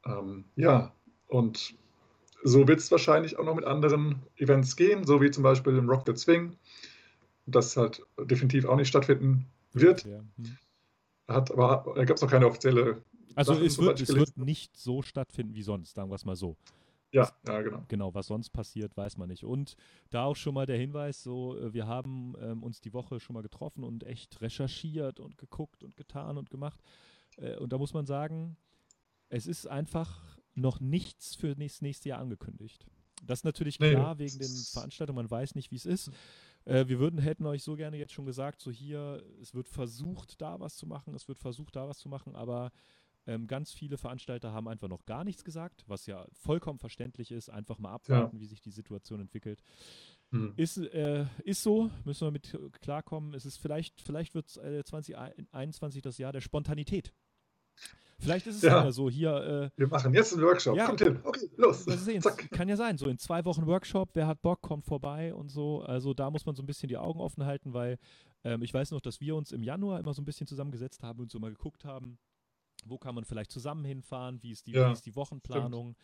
Ähm, 0.04 0.44
ja, 0.56 0.92
und 1.28 1.74
so 2.42 2.68
wird 2.68 2.80
es 2.80 2.90
wahrscheinlich 2.90 3.38
auch 3.38 3.44
noch 3.44 3.54
mit 3.54 3.64
anderen 3.64 4.22
Events 4.36 4.76
gehen, 4.76 5.04
so 5.04 5.20
wie 5.20 5.30
zum 5.30 5.42
Beispiel 5.42 5.76
im 5.76 5.88
Rock 5.88 6.04
the 6.06 6.14
Swing, 6.16 6.56
das 7.46 7.76
halt 7.76 8.02
definitiv 8.20 8.66
auch 8.66 8.76
nicht 8.76 8.88
stattfinden 8.88 9.46
wird. 9.72 10.04
Ja. 10.04 10.18
Hm. 10.36 10.56
Hat 11.28 11.50
aber 11.50 11.92
da 11.96 12.04
gab 12.04 12.16
es 12.16 12.22
noch 12.22 12.30
keine 12.30 12.46
offizielle. 12.46 13.02
Also 13.34 13.54
Sachen, 13.54 13.66
es 13.66 13.78
wird, 13.78 14.00
es 14.00 14.14
wird 14.14 14.36
nicht 14.36 14.76
so 14.76 15.02
stattfinden 15.02 15.54
wie 15.54 15.62
sonst, 15.62 15.94
sagen 15.94 16.10
wir 16.10 16.14
es 16.14 16.24
mal 16.24 16.36
so. 16.36 16.56
Ja, 17.12 17.30
ja, 17.46 17.62
genau. 17.62 17.82
Genau, 17.88 18.14
was 18.14 18.26
sonst 18.26 18.50
passiert, 18.50 18.96
weiß 18.96 19.16
man 19.16 19.28
nicht. 19.28 19.44
Und 19.44 19.76
da 20.10 20.24
auch 20.24 20.36
schon 20.36 20.54
mal 20.54 20.66
der 20.66 20.76
Hinweis, 20.76 21.22
so, 21.22 21.56
äh, 21.56 21.72
wir 21.72 21.86
haben 21.86 22.34
ähm, 22.40 22.62
uns 22.62 22.80
die 22.80 22.92
Woche 22.92 23.20
schon 23.20 23.34
mal 23.34 23.42
getroffen 23.42 23.84
und 23.84 24.04
echt 24.04 24.40
recherchiert 24.40 25.18
und 25.20 25.38
geguckt 25.38 25.82
und 25.82 25.96
getan 25.96 26.36
und 26.36 26.50
gemacht. 26.50 26.80
Äh, 27.36 27.56
und 27.56 27.72
da 27.72 27.78
muss 27.78 27.94
man 27.94 28.06
sagen, 28.06 28.56
es 29.28 29.46
ist 29.46 29.66
einfach 29.66 30.38
noch 30.54 30.80
nichts 30.80 31.34
für 31.34 31.54
nächstes, 31.56 31.82
nächste 31.82 32.08
Jahr 32.10 32.20
angekündigt. 32.20 32.86
Das 33.24 33.40
ist 33.40 33.44
natürlich 33.44 33.78
Nee, 33.80 33.92
klar 33.92 34.18
wegen 34.18 34.32
den 34.38 34.40
das- 34.40 34.70
Veranstaltungen, 34.72 35.16
man 35.16 35.30
weiß 35.30 35.54
nicht, 35.54 35.70
wie 35.70 35.76
es 35.76 35.86
ist. 35.86 36.10
Äh, 36.64 36.86
wir 36.88 36.98
würden, 36.98 37.18
hätten 37.18 37.46
euch 37.46 37.62
so 37.62 37.74
gerne 37.76 37.96
jetzt 37.96 38.12
schon 38.12 38.26
gesagt, 38.26 38.60
so 38.60 38.70
hier, 38.70 39.22
es 39.40 39.54
wird 39.54 39.68
versucht, 39.68 40.40
da 40.40 40.60
was 40.60 40.76
zu 40.76 40.86
machen, 40.86 41.14
es 41.14 41.28
wird 41.28 41.38
versucht, 41.38 41.76
da 41.76 41.88
was 41.88 41.98
zu 41.98 42.08
machen, 42.08 42.34
aber 42.34 42.72
ähm, 43.28 43.46
ganz 43.48 43.72
viele 43.72 43.96
Veranstalter 43.98 44.52
haben 44.52 44.68
einfach 44.68 44.86
noch 44.88 45.04
gar 45.04 45.24
nichts 45.24 45.42
gesagt, 45.44 45.82
was 45.88 46.06
ja 46.06 46.26
vollkommen 46.32 46.78
verständlich 46.78 47.32
ist. 47.32 47.48
Einfach 47.48 47.78
mal 47.78 47.90
abwarten, 47.92 48.38
wie 48.38 48.46
sich 48.46 48.60
die 48.60 48.70
Situation 48.70 49.20
entwickelt. 49.20 49.62
Hm. 50.30 50.52
Ist, 50.56 50.76
äh, 50.78 51.26
ist 51.42 51.62
so, 51.64 51.90
müssen 52.04 52.24
wir 52.26 52.30
mit 52.30 52.56
klarkommen. 52.80 53.34
Es 53.34 53.44
ist 53.44 53.56
vielleicht, 53.56 54.00
vielleicht 54.00 54.34
wird 54.34 54.56
äh, 54.58 54.84
2021 54.84 56.02
das 56.02 56.18
Jahr 56.18 56.32
der 56.32 56.40
Spontanität. 56.40 57.12
Vielleicht 58.18 58.46
ist 58.46 58.56
es 58.56 58.62
Ja. 58.62 58.90
so, 58.92 59.10
hier, 59.10 59.70
äh, 59.76 59.78
Wir 59.78 59.88
machen 59.88 60.14
jetzt 60.14 60.32
einen 60.32 60.42
Workshop. 60.42 60.76
Ja. 60.76 60.86
Kommt 60.86 61.00
hin. 61.02 61.20
Okay, 61.22 61.50
los. 61.56 61.86
eh, 61.86 62.18
Zack. 62.20 62.50
kann 62.50 62.68
ja 62.68 62.76
sein, 62.76 62.96
so 62.96 63.06
in 63.08 63.18
zwei 63.18 63.44
Wochen 63.44 63.66
Workshop, 63.66 64.10
wer 64.14 64.26
hat 64.26 64.40
Bock, 64.40 64.62
kommt 64.62 64.86
vorbei 64.86 65.34
und 65.34 65.50
so. 65.50 65.82
Also 65.82 66.14
da 66.14 66.30
muss 66.30 66.46
man 66.46 66.56
so 66.56 66.62
ein 66.62 66.66
bisschen 66.66 66.88
die 66.88 66.96
Augen 66.96 67.20
offen 67.20 67.44
halten, 67.44 67.74
weil 67.74 67.98
ähm, 68.42 68.62
ich 68.62 68.72
weiß 68.72 68.90
noch, 68.92 69.00
dass 69.02 69.20
wir 69.20 69.36
uns 69.36 69.52
im 69.52 69.62
Januar 69.62 70.00
immer 70.00 70.14
so 70.14 70.22
ein 70.22 70.24
bisschen 70.24 70.46
zusammengesetzt 70.46 71.02
haben 71.02 71.20
und 71.20 71.30
so 71.30 71.38
mal 71.38 71.50
geguckt 71.50 71.84
haben, 71.84 72.18
wo 72.86 72.96
kann 72.96 73.14
man 73.14 73.24
vielleicht 73.24 73.50
zusammen 73.52 73.84
hinfahren, 73.84 74.42
wie 74.42 74.50
ist 74.52 74.66
die, 74.66 74.72
Ja, 74.72 74.88
wie 74.88 74.92
ist 74.94 75.04
die 75.04 75.14
Wochenplanung. 75.16 75.94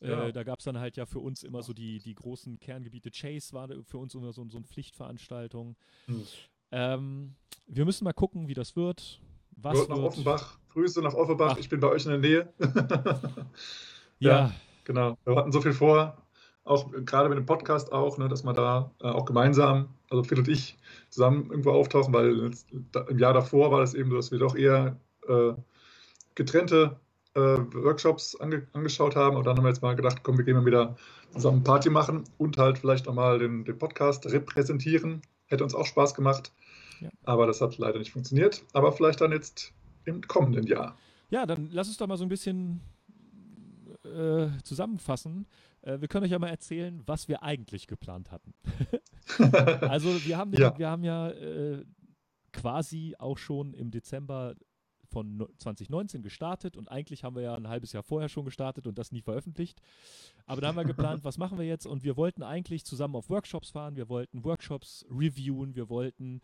Äh, 0.00 0.10
Ja. 0.10 0.32
Da 0.32 0.44
gab 0.44 0.60
es 0.60 0.64
dann 0.64 0.78
halt 0.78 0.96
ja 0.96 1.04
für 1.06 1.18
uns 1.18 1.42
immer 1.42 1.62
so 1.62 1.74
die, 1.74 1.98
die 1.98 2.14
großen 2.14 2.58
Kerngebiete. 2.60 3.10
Chase 3.10 3.52
war 3.52 3.68
für 3.84 3.98
uns 3.98 4.14
immer 4.14 4.32
so, 4.32 4.48
so 4.48 4.56
eine 4.56 4.66
Pflichtveranstaltung. 4.66 5.76
Hm. 6.06 6.22
Ähm, 6.70 7.34
wir 7.66 7.84
müssen 7.84 8.04
mal 8.04 8.12
gucken, 8.14 8.48
wie 8.48 8.54
das 8.54 8.74
wird. 8.76 9.20
Was 9.60 9.76
Gut, 9.78 9.88
nach 9.88 9.96
wird. 9.96 10.06
Offenbach. 10.06 10.58
Grüße 10.78 11.02
nach 11.02 11.14
Offenbach. 11.14 11.54
Ach. 11.54 11.58
Ich 11.58 11.68
bin 11.68 11.80
bei 11.80 11.88
euch 11.88 12.04
in 12.06 12.12
der 12.12 12.20
Nähe. 12.20 12.52
Ja, 14.20 14.30
Ja. 14.30 14.52
Genau. 14.84 15.16
Wir 15.24 15.36
hatten 15.36 15.52
so 15.52 15.60
viel 15.60 15.74
vor, 15.74 16.16
auch 16.64 16.90
gerade 17.04 17.28
mit 17.28 17.38
dem 17.38 17.46
Podcast 17.46 17.92
auch, 17.92 18.18
ne, 18.18 18.26
dass 18.28 18.42
wir 18.42 18.52
da 18.52 18.90
äh, 19.00 19.06
auch 19.06 19.26
gemeinsam, 19.26 19.90
also 20.10 20.24
Phil 20.24 20.38
und 20.38 20.48
ich, 20.48 20.78
zusammen 21.08 21.50
irgendwo 21.50 21.70
auftauchen, 21.70 22.12
weil 22.12 22.50
im 23.08 23.18
Jahr 23.18 23.32
davor 23.32 23.70
war 23.70 23.80
das 23.80 23.94
eben 23.94 24.10
so, 24.10 24.16
dass 24.16 24.32
wir 24.32 24.38
doch 24.38 24.56
eher 24.56 24.98
äh, 25.28 25.52
getrennte 26.34 26.98
äh, 27.34 27.40
Workshops 27.40 28.34
ange 28.40 28.66
angeschaut 28.72 29.14
haben. 29.14 29.36
Und 29.36 29.46
dann 29.46 29.56
haben 29.56 29.64
wir 29.64 29.68
jetzt 29.68 29.82
mal 29.82 29.94
gedacht, 29.94 30.22
komm, 30.22 30.38
wir 30.38 30.44
gehen 30.44 30.56
mal 30.56 30.66
wieder 30.66 30.96
zusammen 31.32 31.62
Party 31.62 31.90
machen 31.90 32.24
und 32.38 32.56
halt 32.56 32.78
vielleicht 32.78 33.06
nochmal 33.06 33.38
den, 33.38 33.64
den 33.64 33.78
Podcast 33.78 34.26
repräsentieren. 34.26 35.22
Hätte 35.46 35.64
uns 35.64 35.74
auch 35.74 35.86
Spaß 35.86 36.14
gemacht. 36.14 36.52
Ja. 37.00 37.10
Aber 37.24 37.46
das 37.46 37.60
hat 37.60 37.78
leider 37.78 37.98
nicht 37.98 38.12
funktioniert. 38.12 38.64
Aber 38.72 38.90
vielleicht 38.92 39.20
dann 39.20 39.32
jetzt 39.32 39.74
im 40.08 40.20
kommenden 40.22 40.66
Jahr. 40.66 40.96
Ja, 41.30 41.46
dann 41.46 41.68
lass 41.70 41.88
uns 41.88 41.96
doch 41.98 42.06
mal 42.06 42.16
so 42.16 42.24
ein 42.24 42.28
bisschen 42.28 42.80
äh, 44.04 44.48
zusammenfassen. 44.64 45.46
Äh, 45.82 46.00
wir 46.00 46.08
können 46.08 46.24
euch 46.24 46.30
ja 46.30 46.38
mal 46.38 46.48
erzählen, 46.48 47.02
was 47.06 47.28
wir 47.28 47.42
eigentlich 47.42 47.86
geplant 47.86 48.30
hatten. 48.30 48.52
Also 49.82 50.24
wir 50.24 50.38
haben 50.38 50.54
ja, 50.54 50.60
Ja. 50.60 50.78
wir 50.78 50.88
haben 50.88 51.04
ja 51.04 51.28
äh, 51.30 51.84
quasi 52.52 53.14
auch 53.18 53.36
schon 53.36 53.74
im 53.74 53.90
Dezember 53.90 54.54
von 55.10 55.36
no- 55.36 55.48
2019 55.58 56.22
gestartet 56.22 56.78
und 56.78 56.88
eigentlich 56.90 57.24
haben 57.24 57.36
wir 57.36 57.42
ja 57.42 57.54
ein 57.54 57.68
halbes 57.68 57.92
Jahr 57.92 58.02
vorher 58.02 58.30
schon 58.30 58.46
gestartet 58.46 58.86
und 58.86 58.96
das 58.96 59.12
nie 59.12 59.20
veröffentlicht. 59.20 59.82
Aber 60.46 60.62
da 60.62 60.68
haben 60.68 60.76
wir 60.76 60.84
geplant, 60.86 61.24
was 61.24 61.36
machen 61.36 61.58
wir 61.58 61.66
jetzt? 61.66 61.86
Und 61.86 62.04
wir 62.04 62.16
wollten 62.16 62.42
eigentlich 62.42 62.86
zusammen 62.86 63.16
auf 63.16 63.28
Workshops 63.28 63.68
fahren, 63.68 63.96
wir 63.96 64.08
wollten 64.08 64.44
Workshops 64.44 65.04
reviewen, 65.10 65.74
wir 65.76 65.90
wollten 65.90 66.40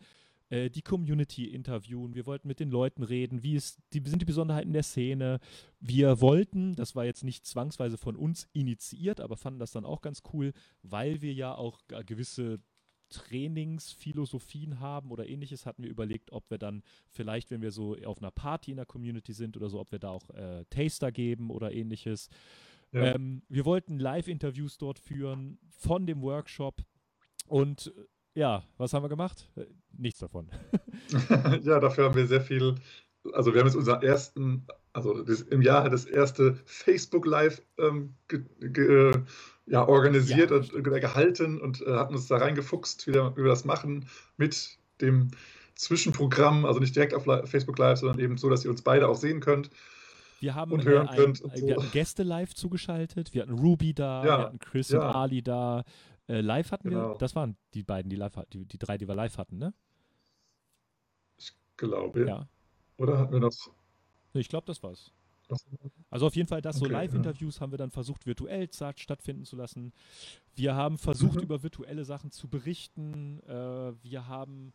äh, 0.55 0.69
die 0.69 0.81
Community 0.81 1.45
interviewen, 1.45 2.15
wir 2.15 2.25
wollten 2.25 2.47
mit 2.47 2.59
den 2.59 2.71
Leuten 2.71 3.03
reden, 3.03 3.43
wie 3.43 3.55
ist, 3.55 3.79
die 3.93 4.01
sind 4.05 4.21
die 4.21 4.25
Besonderheiten 4.25 4.73
der 4.73 4.83
Szene. 4.83 5.39
Wir 5.79 6.21
wollten, 6.21 6.75
das 6.75 6.95
war 6.95 7.03
jetzt 7.03 7.23
nicht 7.23 7.45
zwangsweise 7.45 7.97
von 7.97 8.15
uns 8.15 8.47
initiiert, 8.53 9.19
aber 9.19 9.35
fanden 9.35 9.59
das 9.59 9.71
dann 9.71 9.85
auch 9.85 10.01
ganz 10.01 10.23
cool, 10.33 10.53
weil 10.81 11.21
wir 11.21 11.33
ja 11.33 11.53
auch 11.53 11.81
gewisse 12.05 12.59
Trainingsphilosophien 13.09 14.79
haben 14.79 15.11
oder 15.11 15.27
ähnliches, 15.27 15.65
hatten 15.65 15.83
wir 15.83 15.89
überlegt, 15.89 16.31
ob 16.31 16.49
wir 16.49 16.57
dann 16.57 16.81
vielleicht, 17.09 17.51
wenn 17.51 17.61
wir 17.61 17.71
so 17.71 17.95
auf 18.05 18.19
einer 18.19 18.31
Party 18.31 18.71
in 18.71 18.77
der 18.77 18.85
Community 18.85 19.33
sind 19.33 19.57
oder 19.57 19.69
so, 19.69 19.79
ob 19.79 19.91
wir 19.91 19.99
da 19.99 20.09
auch 20.09 20.29
äh, 20.31 20.65
Taster 20.69 21.11
geben 21.11 21.51
oder 21.51 21.71
ähnliches. 21.71 22.29
Ja. 22.91 23.15
Ähm, 23.15 23.43
wir 23.49 23.65
wollten 23.65 23.99
Live-Interviews 23.99 24.77
dort 24.77 24.99
führen 24.99 25.59
von 25.69 26.07
dem 26.07 26.21
Workshop 26.21 26.81
und 27.47 27.93
ja, 28.35 28.63
was 28.77 28.93
haben 28.93 29.03
wir 29.03 29.09
gemacht? 29.09 29.49
Äh, 29.55 29.65
nichts 29.97 30.19
davon. 30.19 30.49
ja, 31.63 31.79
dafür 31.79 32.05
haben 32.05 32.15
wir 32.15 32.27
sehr 32.27 32.41
viel. 32.41 32.75
Also, 33.33 33.53
wir 33.53 33.61
haben 33.61 33.67
jetzt 33.67 33.75
unseren 33.75 34.03
ersten, 34.03 34.67
also 34.93 35.23
das, 35.23 35.41
im 35.41 35.61
Jahr 35.61 35.89
das 35.89 36.05
erste 36.05 36.59
Facebook 36.65 37.25
Live 37.25 37.61
ähm, 37.79 38.13
ge, 38.27 38.43
ge, 38.59 39.13
ja, 39.65 39.87
organisiert 39.87 40.51
Ja, 40.51 40.57
und 40.57 40.83
ge, 40.83 40.99
gehalten 40.99 41.59
und 41.59 41.81
äh, 41.81 41.95
hatten 41.95 42.13
uns 42.13 42.27
da 42.27 42.37
reingefuchst, 42.37 43.07
wie 43.07 43.13
wir, 43.13 43.33
wie 43.35 43.41
wir 43.43 43.49
das 43.49 43.65
machen 43.65 44.07
mit 44.37 44.77
dem 45.01 45.31
Zwischenprogramm, 45.75 46.65
also 46.65 46.79
nicht 46.79 46.95
direkt 46.95 47.13
auf 47.13 47.25
Facebook 47.49 47.77
Live, 47.79 47.99
sondern 47.99 48.19
eben 48.19 48.37
so, 48.37 48.49
dass 48.49 48.63
ihr 48.63 48.71
uns 48.71 48.81
beide 48.81 49.09
auch 49.09 49.17
sehen 49.17 49.39
könnt. 49.39 49.69
Wir 50.39 50.55
haben, 50.55 50.71
Und 50.71 50.85
hören 50.85 51.07
äh, 51.07 51.09
ein, 51.09 51.17
könnt 51.17 51.41
und 51.41 51.53
äh, 51.53 51.57
so. 51.57 51.67
wir 51.67 51.75
hatten 51.77 51.91
Gäste 51.91 52.23
live 52.23 52.53
zugeschaltet, 52.53 53.33
wir 53.33 53.41
hatten 53.41 53.53
Ruby 53.53 53.93
da, 53.93 54.23
Ja, 54.23 54.37
wir 54.37 54.45
hatten 54.45 54.59
Chris 54.59 54.89
ja. 54.89 54.99
und 54.99 55.15
Ali 55.15 55.41
da. 55.41 55.83
Äh, 56.27 56.41
live 56.41 56.71
hatten 56.71 56.89
wir, 56.89 56.97
Genau. 56.97 57.17
das 57.17 57.35
waren 57.35 57.55
die 57.73 57.83
beiden, 57.83 58.09
die 58.09 58.15
live 58.15 58.33
die, 58.51 58.65
die 58.65 58.77
drei, 58.77 58.97
die 58.97 59.07
wir 59.07 59.15
live 59.15 59.37
hatten, 59.37 59.57
ne? 59.57 59.73
Glaube 61.77 62.25
Ja. 62.25 62.47
Oder 62.97 63.17
hatten 63.17 63.33
wir 63.33 63.39
noch. 63.41 63.51
Nee, 64.33 64.39
Ich 64.41 64.49
glaube, 64.49 64.65
das 64.65 64.81
war's. 64.81 65.11
Also 66.09 66.25
auf 66.25 66.35
jeden 66.35 66.47
Fall, 66.47 66.61
das 66.61 66.77
so 66.77 66.85
Okay, 66.85 66.93
ja. 66.93 67.01
Live-Interviews 67.01 67.61
haben 67.61 67.71
wir 67.71 67.77
dann 67.77 67.91
versucht, 67.91 68.25
virtuell 68.25 68.67
stattfinden 68.73 69.45
zu 69.45 69.55
lassen. 69.55 69.93
Wir 70.55 70.73
haben 70.73 70.97
versucht, 70.97 71.35
Mhm. 71.35 71.43
über 71.43 71.61
virtuelle 71.61 72.03
Sachen 72.03 72.31
zu 72.31 72.47
berichten. 72.47 73.41
Äh, 73.47 73.93
wir 74.03 74.27
haben 74.27 74.73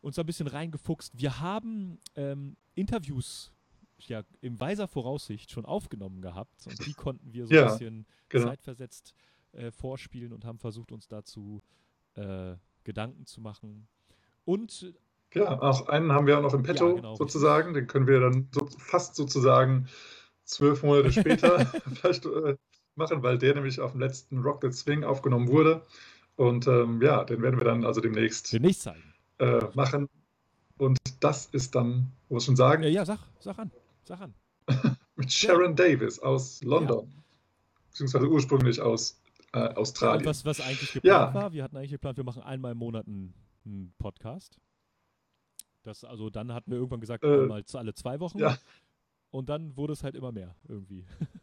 uns 0.00 0.18
ein 0.18 0.24
bisschen 0.24 0.46
reingefuchst. 0.46 1.12
Wir 1.18 1.40
haben 1.40 1.98
ähm, 2.16 2.56
Interviews 2.74 3.52
ja 3.98 4.22
in 4.40 4.58
weiser 4.58 4.88
Voraussicht 4.88 5.50
schon 5.50 5.64
aufgenommen 5.66 6.22
gehabt 6.22 6.66
und 6.66 6.86
die 6.86 6.94
konnten 6.94 7.32
wir 7.34 7.46
so 7.46 7.54
Ja, 7.54 7.66
ein 7.66 7.72
bisschen 7.72 8.06
Genau. 8.30 8.46
zeitversetzt 8.46 9.14
äh, 9.52 9.70
vorspielen 9.70 10.32
und 10.32 10.44
haben 10.44 10.58
versucht, 10.58 10.92
uns 10.92 11.08
dazu 11.08 11.62
äh, 12.14 12.54
Gedanken 12.84 13.26
zu 13.26 13.40
machen. 13.40 13.86
Und 14.44 14.94
Ja, 15.34 15.60
auch 15.60 15.88
einen 15.88 16.12
haben 16.12 16.26
wir 16.26 16.38
auch 16.38 16.42
noch 16.42 16.54
im 16.54 16.62
Petto, 16.62 16.88
Ja, 16.88 16.94
genau, 16.96 17.14
sozusagen. 17.14 17.74
Den 17.74 17.86
können 17.86 18.06
wir 18.06 18.20
dann 18.20 18.48
so, 18.52 18.66
fast 18.78 19.14
sozusagen 19.14 19.88
zwölf 20.44 20.82
Monate 20.82 21.12
später 21.20 21.66
vielleicht 21.94 22.26
äh, 22.26 22.56
machen, 22.96 23.22
weil 23.22 23.38
der 23.38 23.54
nämlich 23.54 23.80
auf 23.80 23.92
dem 23.92 24.00
letzten 24.00 24.38
Rock 24.38 24.60
the 24.62 24.72
Swing 24.72 25.04
aufgenommen 25.04 25.48
wurde. 25.48 25.82
Und 26.36 26.66
ähm, 26.66 27.00
ja, 27.02 27.24
den 27.24 27.42
werden 27.42 27.58
wir 27.58 27.64
dann 27.64 27.84
also 27.84 28.00
demnächst 28.00 28.52
demnächst 28.52 28.82
zeigen. 28.82 29.02
äh, 29.38 29.60
machen. 29.74 30.08
Und 30.78 30.98
das 31.20 31.46
ist 31.46 31.74
dann, 31.74 32.10
muss 32.28 32.42
ich 32.42 32.46
schon 32.46 32.56
sagen, 32.56 32.82
ja, 32.82 33.04
sag, 33.04 33.20
sag 33.38 33.58
an. 33.58 33.70
Sag 34.04 34.20
an. 34.20 34.34
mit 35.16 35.30
Sharon 35.32 35.76
Davis 35.76 36.18
aus 36.18 36.62
London, 36.64 37.12
beziehungsweise 37.90 38.28
ursprünglich 38.28 38.80
aus 38.80 39.21
äh, 39.52 39.58
Ja, 39.58 39.66
und 39.70 39.76
Australien. 39.78 40.26
was, 40.26 40.44
was 40.44 40.60
eigentlich 40.60 40.92
geplant 40.92 41.04
Ja. 41.04 41.34
war, 41.34 41.52
wir 41.52 41.62
hatten 41.64 41.76
eigentlich 41.76 41.90
geplant, 41.92 42.16
wir 42.16 42.24
machen 42.24 42.42
einmal 42.42 42.72
im 42.72 42.78
Monat 42.78 43.06
einen, 43.06 43.34
einen 43.64 43.94
Podcast. 43.98 44.58
Das, 45.84 46.04
also 46.04 46.30
dann 46.30 46.52
hatten 46.52 46.70
wir 46.70 46.78
irgendwann 46.78 47.00
gesagt, 47.00 47.24
Äh, 47.24 47.42
einmal 47.42 47.64
alle 47.74 47.94
zwei 47.94 48.20
Wochen. 48.20 48.38
ja. 48.38 48.56
Und 49.30 49.48
dann 49.48 49.76
wurde 49.76 49.94
es 49.94 50.04
halt 50.04 50.14
immer 50.14 50.30
mehr 50.30 50.54
irgendwie. 50.68 51.06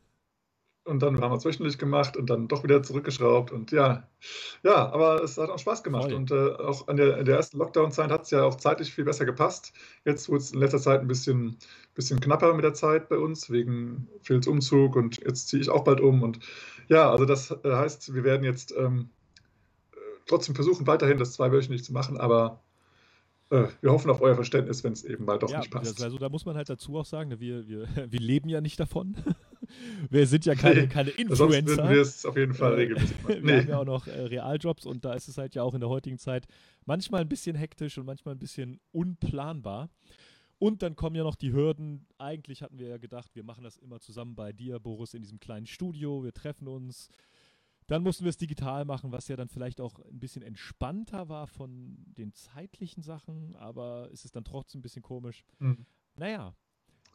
Und 0.85 1.03
dann 1.03 1.21
haben 1.21 1.31
wir 1.31 1.37
es 1.37 1.45
wöchentlich 1.45 1.77
gemacht 1.77 2.17
und 2.17 2.31
dann 2.31 2.47
doch 2.47 2.63
wieder 2.63 2.81
zurückgeschraubt. 2.81 3.51
Und 3.51 3.71
ja, 3.71 4.07
ja, 4.63 4.89
aber 4.91 5.21
es 5.23 5.37
hat 5.37 5.51
auch 5.51 5.59
Spaß 5.59 5.83
gemacht. 5.83 6.05
Voll. 6.05 6.13
Und 6.15 6.31
äh, 6.31 6.53
auch 6.55 6.87
an 6.87 6.97
der, 6.97 7.17
in 7.17 7.25
der 7.25 7.35
ersten 7.35 7.59
Lockdown-Zeit 7.59 8.09
hat 8.09 8.23
es 8.23 8.31
ja 8.31 8.43
auch 8.43 8.55
zeitlich 8.55 8.91
viel 8.91 9.03
besser 9.05 9.25
gepasst. 9.25 9.71
Jetzt 10.03 10.29
wurde 10.29 10.39
es 10.39 10.51
in 10.51 10.59
letzter 10.59 10.79
Zeit 10.79 11.01
ein 11.01 11.07
bisschen, 11.07 11.57
bisschen 11.93 12.19
knapper 12.19 12.55
mit 12.55 12.63
der 12.63 12.73
Zeit 12.73 13.07
bei 13.07 13.17
uns, 13.19 13.51
wegen 13.51 14.07
Phils 14.21 14.47
Umzug 14.47 14.95
und 14.95 15.17
jetzt 15.23 15.49
ziehe 15.49 15.61
ich 15.61 15.69
auch 15.69 15.83
bald 15.83 16.01
um. 16.01 16.23
Und 16.23 16.39
ja, 16.89 17.09
also 17.11 17.25
das 17.25 17.51
äh, 17.51 17.71
heißt, 17.73 18.13
wir 18.13 18.23
werden 18.23 18.43
jetzt 18.43 18.73
ähm, 18.77 19.09
äh, 19.93 19.97
trotzdem 20.25 20.55
versuchen, 20.55 20.87
weiterhin 20.87 21.17
das 21.17 21.33
zweiwöchentlich 21.33 21.83
zu 21.83 21.93
machen, 21.93 22.17
aber 22.19 22.61
äh, 23.51 23.67
wir 23.81 23.91
hoffen 23.91 24.11
auf 24.11 24.21
euer 24.21 24.35
Verständnis, 24.35 24.83
wenn 24.83 24.93
es 24.93 25.03
eben 25.03 25.25
mal 25.25 25.39
doch 25.39 25.49
ja, 25.51 25.59
nicht 25.59 25.71
passt. 25.71 26.01
also 26.03 26.17
da 26.17 26.29
muss 26.29 26.45
man 26.45 26.55
halt 26.55 26.69
dazu 26.69 26.97
auch 26.97 27.05
sagen, 27.05 27.39
wir, 27.39 27.67
wir, 27.67 27.87
wir 28.11 28.19
leben 28.19 28.49
ja 28.49 28.61
nicht 28.61 28.79
davon. 28.79 29.15
wir 30.09 30.25
sind 30.27 30.45
ja 30.45 30.55
keine, 30.55 30.81
Nee, 30.81 30.87
keine 30.87 31.11
Sonst 31.29 31.39
würden 31.39 31.53
Influencer. 31.67 31.89
wir 31.89 32.01
es 32.01 32.25
auf 32.25 32.37
jeden 32.37 32.53
Fall 32.55 32.73
Äh, 32.73 32.75
regelmäßig 32.77 33.17
machen. 33.23 33.35
wir 33.35 33.41
Nee. 33.41 33.59
haben 33.61 33.69
ja 33.69 33.77
auch 33.79 33.85
noch 33.85 34.07
äh, 34.07 34.21
Realjobs 34.21 34.85
und 34.85 35.05
da 35.05 35.13
ist 35.13 35.27
es 35.27 35.37
halt 35.37 35.55
ja 35.55 35.63
auch 35.63 35.73
in 35.73 35.79
der 35.79 35.89
heutigen 35.89 36.17
Zeit 36.17 36.47
manchmal 36.85 37.21
ein 37.21 37.29
bisschen 37.29 37.55
hektisch 37.55 37.97
und 37.97 38.05
manchmal 38.05 38.35
ein 38.35 38.39
bisschen 38.39 38.79
unplanbar. 38.91 39.89
Und 40.59 40.81
dann 40.81 40.95
kommen 40.95 41.15
ja 41.15 41.23
noch 41.23 41.35
die 41.35 41.53
Hürden. 41.53 42.05
Eigentlich 42.17 42.61
hatten 42.61 42.77
wir 42.79 42.87
ja 42.89 42.97
gedacht, 42.97 43.33
wir 43.35 43.43
machen 43.43 43.63
das 43.63 43.77
immer 43.77 43.99
zusammen 43.99 44.35
bei 44.35 44.51
dir, 44.51 44.79
Boris, 44.79 45.13
in 45.13 45.21
diesem 45.21 45.39
kleinen 45.39 45.65
Studio. 45.65 46.23
Wir 46.23 46.33
treffen 46.33 46.67
uns. 46.67 47.07
Dann 47.87 48.03
mussten 48.03 48.23
wir 48.25 48.29
es 48.29 48.37
digital 48.37 48.85
machen, 48.85 49.11
was 49.11 49.27
ja 49.29 49.35
dann 49.35 49.47
vielleicht 49.49 49.81
auch 49.81 49.97
ein 49.99 50.19
bisschen 50.19 50.43
entspannter 50.43 51.27
war 51.29 51.47
von 51.47 51.97
den 52.17 52.33
zeitlichen 52.33 53.01
Sachen, 53.01 53.55
aber 53.55 54.09
es 54.11 54.25
ist 54.25 54.35
dann 54.35 54.43
trotzdem 54.43 54.79
ein 54.79 54.81
bisschen 54.83 55.01
komisch. 55.01 55.43
Hm. 55.59 55.85
Naja, 56.15 56.53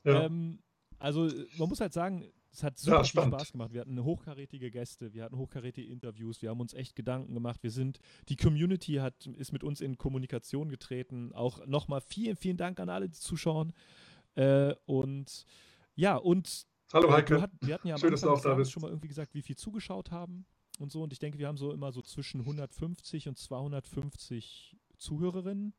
Ja. 0.05 0.25
ähm, 0.25 0.59
Also 0.99 1.31
man 1.59 1.69
muss 1.69 1.81
halt 1.81 1.93
sagen, 1.93 2.25
es 2.55 2.63
hat 2.63 2.79
super 2.79 2.99
Ja. 2.99 3.05
Spaß 3.05 3.53
gemacht. 3.53 3.73
Wir 3.73 3.81
hatten 3.81 4.03
hochkarätige 4.03 4.71
Gäste, 4.71 5.13
wir 5.13 5.25
hatten 5.25 5.37
hochkarätige 5.37 5.91
Interviews, 5.91 6.41
wir 6.41 6.51
haben 6.51 6.61
uns 6.61 6.73
echt 6.73 6.95
Gedanken 6.97 7.35
gemacht. 7.35 7.63
Wir 7.63 7.71
sind, 7.71 7.99
die 8.29 8.37
Community 8.37 8.95
hat, 8.95 9.27
ist 9.27 9.53
mit 9.53 9.65
uns 9.65 9.81
in 9.81 9.99
Kommunikation 9.99 10.69
getreten. 10.69 11.33
Auch 11.35 11.67
nochmal 11.67 12.01
vielen, 12.01 12.37
vielen 12.37 12.57
Dank 12.57 12.79
an 12.81 12.89
alle, 12.89 13.09
die 13.09 13.19
zuschauen. 13.19 13.73
Äh, 14.37 14.75
und 14.87 15.47
ja, 15.97 16.17
und 16.17 16.67
Hallo 16.93 17.09
äh, 17.09 17.13
Heike. 17.13 17.41
hat, 17.41 17.51
wir 17.61 17.75
hatten 17.75 17.89
ja 17.89 17.95
am 17.95 18.01
Schön, 18.01 18.11
dass 18.13 18.21
du 18.21 18.29
Anfang 18.31 18.41
auch 18.53 18.55
da 18.55 18.55
bist. 18.57 18.71
schon 18.73 18.83
mal 18.83 18.89
irgendwie 18.89 19.09
gesagt, 19.09 19.35
wie 19.35 19.43
viel 19.43 19.57
zugeschaut 19.57 20.11
haben 20.11 20.47
und 20.79 20.93
so. 20.93 21.03
Und 21.03 21.13
ich 21.13 21.19
denke, 21.19 21.39
wir 21.39 21.49
haben 21.49 21.57
so 21.57 21.73
immer 21.73 21.91
so 21.93 22.03
zwischen 22.03 22.41
150 22.41 23.29
und 23.29 23.37
250 23.39 24.77
Zuhörerinnen, 24.97 25.75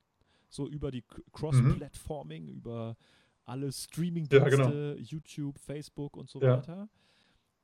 so 0.50 0.68
über 0.68 0.92
die 0.92 1.02
K- 1.04 1.22
Cross-Platforming, 1.32 2.48
über 2.50 2.98
alle 3.46 3.72
Streaming-Dienste. 3.72 4.50
Ja, 4.50 4.50
genau. 4.50 5.00
YouTube, 5.00 5.60
Facebook 5.60 6.18
und 6.18 6.30
so 6.30 6.42
Ja. 6.42 6.58
weiter. 6.58 6.90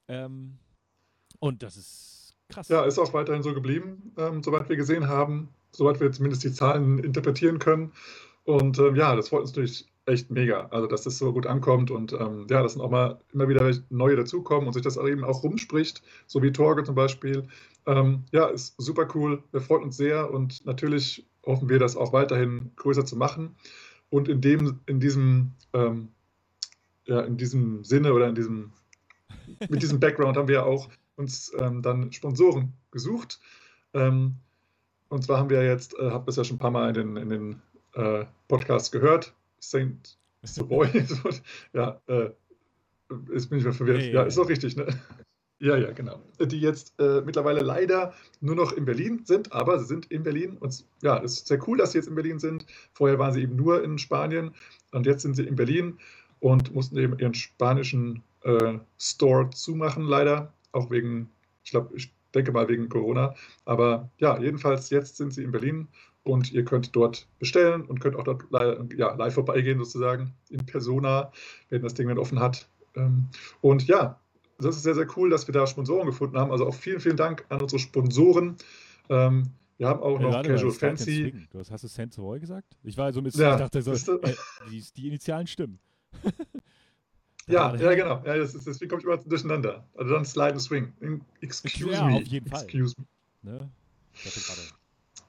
Ähm, 0.07 0.57
und 1.39 1.63
das 1.63 1.77
ist 1.77 2.35
krass. 2.49 2.67
Ja, 2.67 2.83
ist 2.83 2.99
auch 2.99 3.13
weiterhin 3.13 3.43
so 3.43 3.53
geblieben, 3.53 4.13
ähm, 4.17 4.43
soweit 4.43 4.69
wir 4.69 4.75
gesehen 4.75 5.07
haben, 5.07 5.49
soweit 5.71 5.99
wir 5.99 6.11
zumindest 6.11 6.43
die 6.43 6.51
Zahlen 6.51 6.99
interpretieren 6.99 7.59
können. 7.59 7.91
Und 8.43 8.79
ähm, 8.79 8.95
ja, 8.95 9.15
das 9.15 9.29
freut 9.29 9.41
uns 9.41 9.51
natürlich 9.51 9.87
echt 10.05 10.31
mega, 10.31 10.67
also 10.71 10.87
dass 10.87 11.03
das 11.03 11.17
so 11.19 11.31
gut 11.31 11.45
ankommt 11.45 11.91
und 11.91 12.11
ähm, 12.13 12.47
ja, 12.49 12.63
dass 12.63 12.73
dann 12.73 12.81
auch 12.81 12.89
mal 12.89 13.19
immer 13.33 13.47
wieder 13.47 13.71
neue 13.89 14.15
dazukommen 14.15 14.67
und 14.67 14.73
sich 14.73 14.81
das 14.81 14.97
eben 14.97 15.23
auch 15.23 15.43
rumspricht, 15.43 16.01
so 16.25 16.41
wie 16.41 16.51
Torge 16.51 16.83
zum 16.83 16.95
Beispiel. 16.95 17.47
Ähm, 17.85 18.25
ja, 18.31 18.47
ist 18.47 18.73
super 18.81 19.07
cool, 19.13 19.43
wir 19.51 19.61
freuen 19.61 19.83
uns 19.83 19.97
sehr 19.97 20.31
und 20.31 20.65
natürlich 20.65 21.25
hoffen 21.45 21.69
wir, 21.69 21.79
das 21.79 21.95
auch 21.95 22.13
weiterhin 22.13 22.71
größer 22.75 23.05
zu 23.05 23.15
machen. 23.15 23.55
Und 24.11 24.27
in 24.27 24.41
dem, 24.41 24.81
in 24.85 24.99
diesem, 24.99 25.53
ähm, 25.73 26.09
ja, 27.05 27.21
in 27.21 27.37
diesem 27.37 27.83
Sinne 27.83 28.13
oder 28.13 28.27
in 28.27 28.35
diesem, 28.35 28.73
mit 29.69 29.81
diesem 29.81 29.99
Background 29.99 30.37
haben 30.37 30.49
wir 30.49 30.65
auch 30.65 30.89
uns 31.15 31.51
ähm, 31.57 31.81
dann 31.81 32.11
Sponsoren 32.11 32.73
gesucht. 32.91 33.39
Ähm, 33.93 34.35
und 35.07 35.23
zwar 35.23 35.39
haben 35.39 35.49
wir 35.49 35.63
jetzt, 35.63 35.97
äh, 35.97 36.11
habt 36.11 36.27
ihr 36.27 36.29
es 36.29 36.35
ja 36.35 36.43
schon 36.43 36.57
ein 36.57 36.59
paar 36.59 36.71
Mal 36.71 36.89
in 36.89 36.93
den, 36.93 37.17
in 37.17 37.29
den 37.29 37.61
äh, 37.93 38.25
Podcasts 38.49 38.91
gehört, 38.91 39.33
Saint 39.59 40.17
Savoy, 40.43 40.89
ja, 41.73 42.01
äh, 42.07 42.31
jetzt 43.33 43.49
bin 43.49 43.59
ich 43.59 43.65
mal 43.65 43.73
verwirrt. 43.73 44.03
Ja, 44.03 44.11
ja, 44.11 44.23
ist 44.23 44.37
auch 44.37 44.49
richtig, 44.49 44.75
ne? 44.75 44.87
Ja, 45.61 45.77
ja, 45.77 45.91
genau. 45.91 46.19
Die 46.39 46.59
jetzt 46.59 46.99
äh, 46.99 47.21
mittlerweile 47.21 47.61
leider 47.61 48.15
nur 48.39 48.55
noch 48.55 48.71
in 48.71 48.83
Berlin 48.83 49.21
sind, 49.25 49.53
aber 49.53 49.77
sie 49.77 49.85
sind 49.85 50.07
in 50.11 50.23
Berlin 50.23 50.57
und 50.59 50.83
ja, 51.03 51.21
es 51.23 51.33
ist 51.33 51.47
sehr 51.47 51.59
cool, 51.67 51.77
dass 51.77 51.91
sie 51.91 51.99
jetzt 51.99 52.07
in 52.07 52.15
Berlin 52.15 52.39
sind. 52.39 52.65
Vorher 52.93 53.19
waren 53.19 53.31
sie 53.31 53.43
eben 53.43 53.55
nur 53.55 53.83
in 53.83 53.99
Spanien 53.99 54.55
und 54.91 55.05
jetzt 55.05 55.21
sind 55.21 55.35
sie 55.35 55.45
in 55.45 55.55
Berlin 55.55 55.99
und 56.39 56.73
mussten 56.73 56.97
eben 56.97 57.17
ihren 57.19 57.35
spanischen 57.35 58.23
äh, 58.41 58.79
Store 58.97 59.51
zumachen, 59.51 60.03
leider, 60.03 60.51
auch 60.71 60.89
wegen, 60.89 61.29
ich 61.63 61.69
glaube, 61.69 61.95
ich 61.95 62.11
denke 62.33 62.51
mal 62.51 62.67
wegen 62.67 62.89
Corona. 62.89 63.35
Aber 63.65 64.09
ja, 64.17 64.39
jedenfalls 64.39 64.89
jetzt 64.89 65.17
sind 65.17 65.31
sie 65.31 65.43
in 65.43 65.51
Berlin 65.51 65.87
und 66.23 66.51
ihr 66.51 66.65
könnt 66.65 66.95
dort 66.95 67.27
bestellen 67.37 67.83
und 67.83 68.01
könnt 68.01 68.15
auch 68.15 68.23
dort 68.23 68.45
ja, 68.97 69.13
live 69.13 69.35
vorbeigehen, 69.35 69.77
sozusagen, 69.77 70.33
in 70.49 70.65
Persona, 70.65 71.31
wenn 71.69 71.83
das 71.83 71.93
Ding 71.93 72.07
dann 72.07 72.17
offen 72.17 72.39
hat. 72.39 72.67
Ähm, 72.95 73.27
Und 73.61 73.87
ja, 73.87 74.19
das 74.67 74.75
ist 74.77 74.83
sehr, 74.83 74.95
sehr 74.95 75.07
cool, 75.17 75.29
dass 75.29 75.47
wir 75.47 75.53
da 75.53 75.65
Sponsoren 75.67 76.05
gefunden 76.07 76.37
haben. 76.37 76.51
Also 76.51 76.67
auch 76.67 76.73
vielen, 76.75 76.99
vielen 76.99 77.17
Dank 77.17 77.45
an 77.49 77.61
unsere 77.61 77.79
Sponsoren. 77.79 78.57
Ähm, 79.09 79.47
Wir 79.77 79.87
haben 79.87 79.99
auch 80.01 80.19
Äh, 80.19 80.23
noch 80.23 80.43
Casual 80.43 80.71
Fancy. 80.71 81.33
Du 81.51 81.59
hast, 81.59 81.71
hast 81.71 81.83
du 81.83 81.87
Savoy 81.87 82.39
gesagt? 82.39 82.67
Ich 82.83 82.97
war 82.97 83.11
so 83.11 83.21
mit, 83.21 83.33
Ja, 83.35 83.53
ich 83.53 83.59
dachte 83.59 83.81
so, 83.81 83.93
äh, 83.93 84.33
die, 84.69 84.83
die 84.95 85.07
Initialen 85.07 85.47
stimmen. 85.47 85.79
Ja, 87.47 87.75
ja, 87.75 87.93
genau. 87.95 88.21
Ja, 88.23 88.37
das 88.37 88.53
ist, 88.55 88.67
deswegen 88.67 88.89
komme 88.89 89.01
ich 89.01 89.05
immer 89.05 89.17
durcheinander. 89.17 89.83
Also 89.95 90.13
dann 90.13 90.23
Slide 90.25 90.51
and 90.53 90.61
Swing. 90.61 90.93
Excuse 91.41 91.91
Ja, 91.91 92.05
me. 92.05 92.15
auf 92.17 92.23
jeden 92.23 92.47
Fall. 92.47 92.63
Excuse 92.63 92.95
me. 93.43 93.51
Ne? 93.51 93.69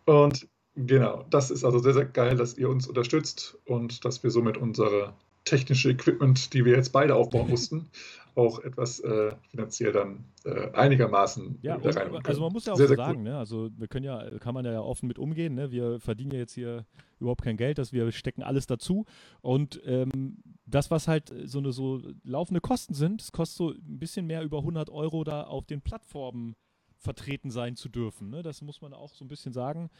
Und 0.04 0.46
genau, 0.76 1.24
das 1.30 1.50
ist 1.50 1.64
also 1.64 1.78
sehr, 1.78 1.94
sehr 1.94 2.04
geil, 2.04 2.36
dass 2.36 2.56
ihr 2.58 2.68
uns 2.68 2.86
unterstützt 2.86 3.58
und 3.64 4.04
dass 4.04 4.22
wir 4.22 4.30
somit 4.30 4.56
unsere 4.56 5.14
technische 5.44 5.90
Equipment, 5.90 6.52
die 6.52 6.64
wir 6.64 6.76
jetzt 6.76 6.92
beide 6.92 7.14
aufbauen 7.14 7.48
mussten, 7.50 7.88
auch 8.34 8.60
etwas 8.60 9.00
äh, 9.00 9.32
finanziell 9.50 9.92
dann 9.92 10.24
äh, 10.44 10.70
einigermaßen 10.72 11.58
Ja, 11.62 11.76
und, 11.76 11.84
reinholen 11.84 12.24
also 12.24 12.40
man 12.40 12.52
muss 12.52 12.66
ja 12.66 12.72
auch 12.72 12.76
Sehr, 12.76 12.88
so 12.88 12.94
sehr 12.94 13.04
cool. 13.04 13.12
sagen, 13.12 13.22
ne? 13.22 13.36
Also 13.38 13.70
wir 13.76 13.88
können 13.88 14.04
ja, 14.04 14.38
kann 14.38 14.54
man 14.54 14.64
ja 14.64 14.80
offen 14.80 15.06
mit 15.06 15.18
umgehen, 15.18 15.54
ne? 15.54 15.70
Wir 15.70 16.00
verdienen 16.00 16.32
ja 16.32 16.38
jetzt 16.38 16.54
hier 16.54 16.86
überhaupt 17.20 17.42
kein 17.42 17.56
Geld, 17.56 17.78
dass 17.78 17.92
wir 17.92 18.10
stecken 18.12 18.42
alles 18.42 18.66
dazu. 18.66 19.04
Und 19.40 19.80
ähm, 19.84 20.38
das, 20.66 20.90
was 20.90 21.08
halt 21.08 21.32
so 21.44 21.58
eine 21.58 21.72
so 21.72 22.02
laufende 22.24 22.60
Kosten 22.60 22.94
sind, 22.94 23.20
das 23.20 23.32
kostet 23.32 23.56
so 23.56 23.70
ein 23.70 23.98
bisschen 23.98 24.26
mehr 24.26 24.42
über 24.42 24.58
100 24.58 24.90
Euro 24.90 25.24
da 25.24 25.44
auf 25.44 25.66
den 25.66 25.82
Plattformen 25.82 26.56
vertreten 26.96 27.50
sein 27.50 27.76
zu 27.76 27.88
dürfen. 27.88 28.30
Ne? 28.30 28.42
Das 28.42 28.62
muss 28.62 28.80
man 28.80 28.92
auch 28.92 29.14
so 29.14 29.24
ein 29.24 29.28
bisschen 29.28 29.52
sagen. 29.52 29.90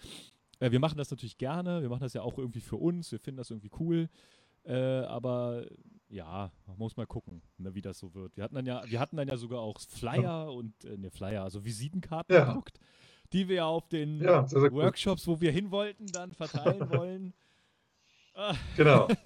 Äh, 0.61 0.71
wir 0.71 0.81
machen 0.81 0.97
das 0.97 1.11
natürlich 1.11 1.38
gerne, 1.38 1.83
wir 1.83 1.88
machen 1.88 2.03
das 2.03 2.14
ja 2.14 2.23
auch 2.23 2.38
irgendwie 2.38 2.61
für 2.61 2.77
uns, 2.77 3.12
wir 3.12 3.18
finden 3.18 3.38
das 3.38 3.51
irgendwie 3.51 3.71
cool. 3.79 4.09
Äh, 4.64 4.77
aber 4.77 5.66
ja, 6.12 6.53
man 6.66 6.77
muss 6.79 6.96
mal 6.96 7.07
gucken, 7.07 7.42
ne, 7.59 7.75
wie 7.75 7.81
das 7.83 7.98
so 7.98 8.14
wird. 8.14 8.37
Wir 8.37 8.44
hatten 8.44 8.55
dann 8.55 8.66
ja, 8.66 8.83
wir 8.87 9.01
hatten 9.01 9.16
dann 9.16 9.29
ja 9.29 9.37
sogar 9.37 9.61
auch 9.61 9.81
Flyer 9.81 10.53
und 10.53 10.85
äh, 10.85 10.96
ne 10.98 11.11
Flyer, 11.11 11.42
also 11.42 11.64
Visitenkarten 11.64 12.35
Ja. 12.35 12.44
gedruckt, 12.44 12.79
die 13.33 13.48
wir 13.48 13.66
auf 13.66 13.88
den 13.88 14.20
Ja. 14.22 14.46
Workshops, 14.53 15.27
wo 15.27 15.40
wir 15.40 15.51
hin 15.53 15.70
wollten, 15.70 16.07
dann 16.07 16.33
verteilen 16.33 16.90
wollen. 16.90 17.33
Genau. 18.77 19.09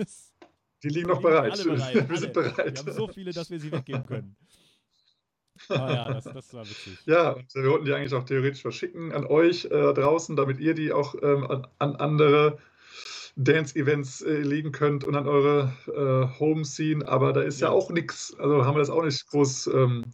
Die 0.82 0.88
liegen 0.90 1.08
noch 1.08 1.22
bereit. 1.22 1.52
alle 1.52 1.64
bereit, 1.64 2.08
wir 2.08 2.18
sind 2.18 2.36
alle. 2.36 2.50
bereit. 2.50 2.72
Wir 2.74 2.78
haben 2.80 2.92
so 2.92 3.08
viele, 3.08 3.32
dass 3.32 3.50
wir 3.50 3.58
sie 3.58 3.72
weggeben 3.72 4.04
können. 4.06 4.36
Ah 5.70 5.90
ja, 5.92 6.12
das, 6.12 6.24
das 6.24 6.52
war 6.52 6.68
witzig. 6.68 6.98
Ja, 7.06 7.30
und 7.30 7.52
wir 7.54 7.70
wollten 7.70 7.86
die 7.86 7.92
eigentlich 7.94 8.12
auch 8.12 8.24
theoretisch 8.24 8.60
verschicken 8.60 9.10
an 9.12 9.24
euch 9.26 9.64
äh, 9.64 9.68
draußen, 9.94 10.36
damit 10.36 10.60
ihr 10.60 10.74
die 10.74 10.92
auch 10.92 11.14
ähm, 11.22 11.46
an, 11.50 11.66
an 11.78 11.96
andere 11.96 12.58
Dance-Events 13.36 14.22
äh, 14.22 14.40
legen 14.40 14.72
könnt 14.72 15.04
und 15.04 15.14
an 15.14 15.28
eure 15.28 15.72
äh, 15.86 16.38
Home-Scene, 16.40 17.06
aber 17.06 17.32
da 17.32 17.42
ist 17.42 17.60
ja, 17.60 17.68
Ja. 17.68 17.72
auch 17.72 17.90
nichts. 17.90 18.34
Also 18.38 18.64
haben 18.64 18.74
wir 18.74 18.80
das 18.80 18.90
auch 18.90 19.04
nicht 19.04 19.26
groß 19.28 19.66
ähm, 19.74 20.04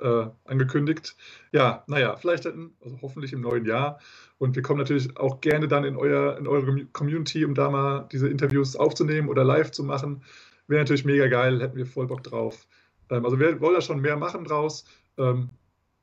äh, 0.00 0.26
angekündigt. 0.44 1.16
Ja, 1.52 1.84
naja, 1.86 2.16
vielleicht 2.16 2.44
dann, 2.44 2.72
also 2.80 2.98
hoffentlich 3.00 3.32
im 3.32 3.40
neuen 3.40 3.64
Jahr. 3.64 4.00
Und 4.38 4.56
wir 4.56 4.62
kommen 4.62 4.80
natürlich 4.80 5.16
auch 5.16 5.40
gerne 5.40 5.68
dann 5.68 5.84
in, 5.84 5.96
euer, 5.96 6.36
in 6.36 6.48
eure 6.48 6.64
Commu- 6.66 6.86
Community, 6.92 7.44
um 7.44 7.54
da 7.54 7.70
mal 7.70 8.08
diese 8.10 8.28
Interviews 8.28 8.74
aufzunehmen 8.74 9.28
oder 9.28 9.44
live 9.44 9.70
zu 9.70 9.84
machen. 9.84 10.24
Wäre 10.66 10.80
natürlich 10.80 11.04
mega 11.04 11.28
geil, 11.28 11.60
hätten 11.60 11.76
wir 11.76 11.86
voll 11.86 12.08
Bock 12.08 12.24
drauf. 12.24 12.66
Ähm, 13.10 13.24
also 13.24 13.38
wir 13.38 13.60
wollen 13.60 13.74
da 13.74 13.80
schon 13.80 14.00
mehr 14.00 14.16
machen 14.16 14.44
draus. 14.44 14.84
Ähm, 15.18 15.50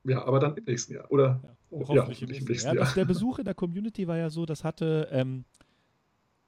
ja, 0.05 0.23
aber 0.23 0.39
dann 0.39 0.55
im 0.55 0.63
nächsten 0.63 0.93
Jahr. 0.93 1.11
Oder 1.11 1.41
Ja, 1.43 1.49
hoffentlich 1.71 1.89
ja, 1.89 1.93
im 2.03 2.09
hoffentlich 2.29 2.47
nächsten 2.47 2.67
Jahr. 2.67 2.75
Ja, 2.75 2.81
das, 2.83 2.93
der 2.93 3.03
Besuch 3.03 3.39
in 3.39 3.45
der 3.45 3.53
Community 3.55 4.07
war 4.07 4.15
ja 4.17 4.29
so, 4.29 4.45
das 4.45 4.63
hatte, 4.63 5.09
ähm, 5.11 5.43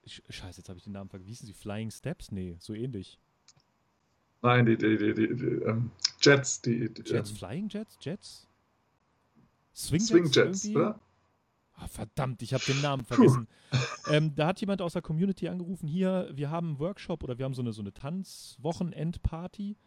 Scheiße, 0.05 0.59
jetzt 0.59 0.69
habe 0.69 0.77
ich 0.77 0.83
den 0.83 0.93
Namen 0.93 1.09
vergessen. 1.09 1.27
Wie 1.27 1.31
hießen 1.31 1.47
sie? 1.47 1.53
Flying 1.53 1.91
Steps? 1.91 2.31
Nee, 2.31 2.55
so 2.59 2.73
ähnlich. 2.73 3.19
Nein, 4.41 4.65
die, 4.65 4.77
die, 4.77 4.97
die, 4.97 5.13
die, 5.13 5.35
die 5.35 5.45
ähm, 5.63 5.91
Jets, 6.19 6.61
die, 6.61 6.91
die 6.91 7.03
Jets, 7.03 7.29
ähm, 7.29 7.35
Flying 7.35 7.69
Jets? 7.69 7.97
Jets? 8.01 8.47
Swing 9.75 9.99
Jets? 9.99 10.09
Swing 10.09 10.25
Jets, 10.25 10.65
irgendwie? 10.65 10.77
oder? 10.77 10.99
Ah, 11.75 11.87
verdammt, 11.87 12.41
ich 12.41 12.53
habe 12.53 12.63
den 12.65 12.81
Namen 12.81 13.05
vergessen. 13.05 13.47
ähm, 14.07 14.35
da 14.35 14.47
hat 14.47 14.59
jemand 14.59 14.81
aus 14.81 14.93
der 14.93 15.01
Community 15.01 15.47
angerufen, 15.47 15.87
hier, 15.87 16.29
wir 16.33 16.49
haben 16.49 16.69
einen 16.69 16.79
Workshop 16.79 17.23
oder 17.23 17.37
wir 17.37 17.45
haben 17.45 17.53
so 17.53 17.61
eine, 17.61 17.71
so 17.71 17.81
eine 17.81 17.93
Tanzwochenend-Party. 17.93 19.77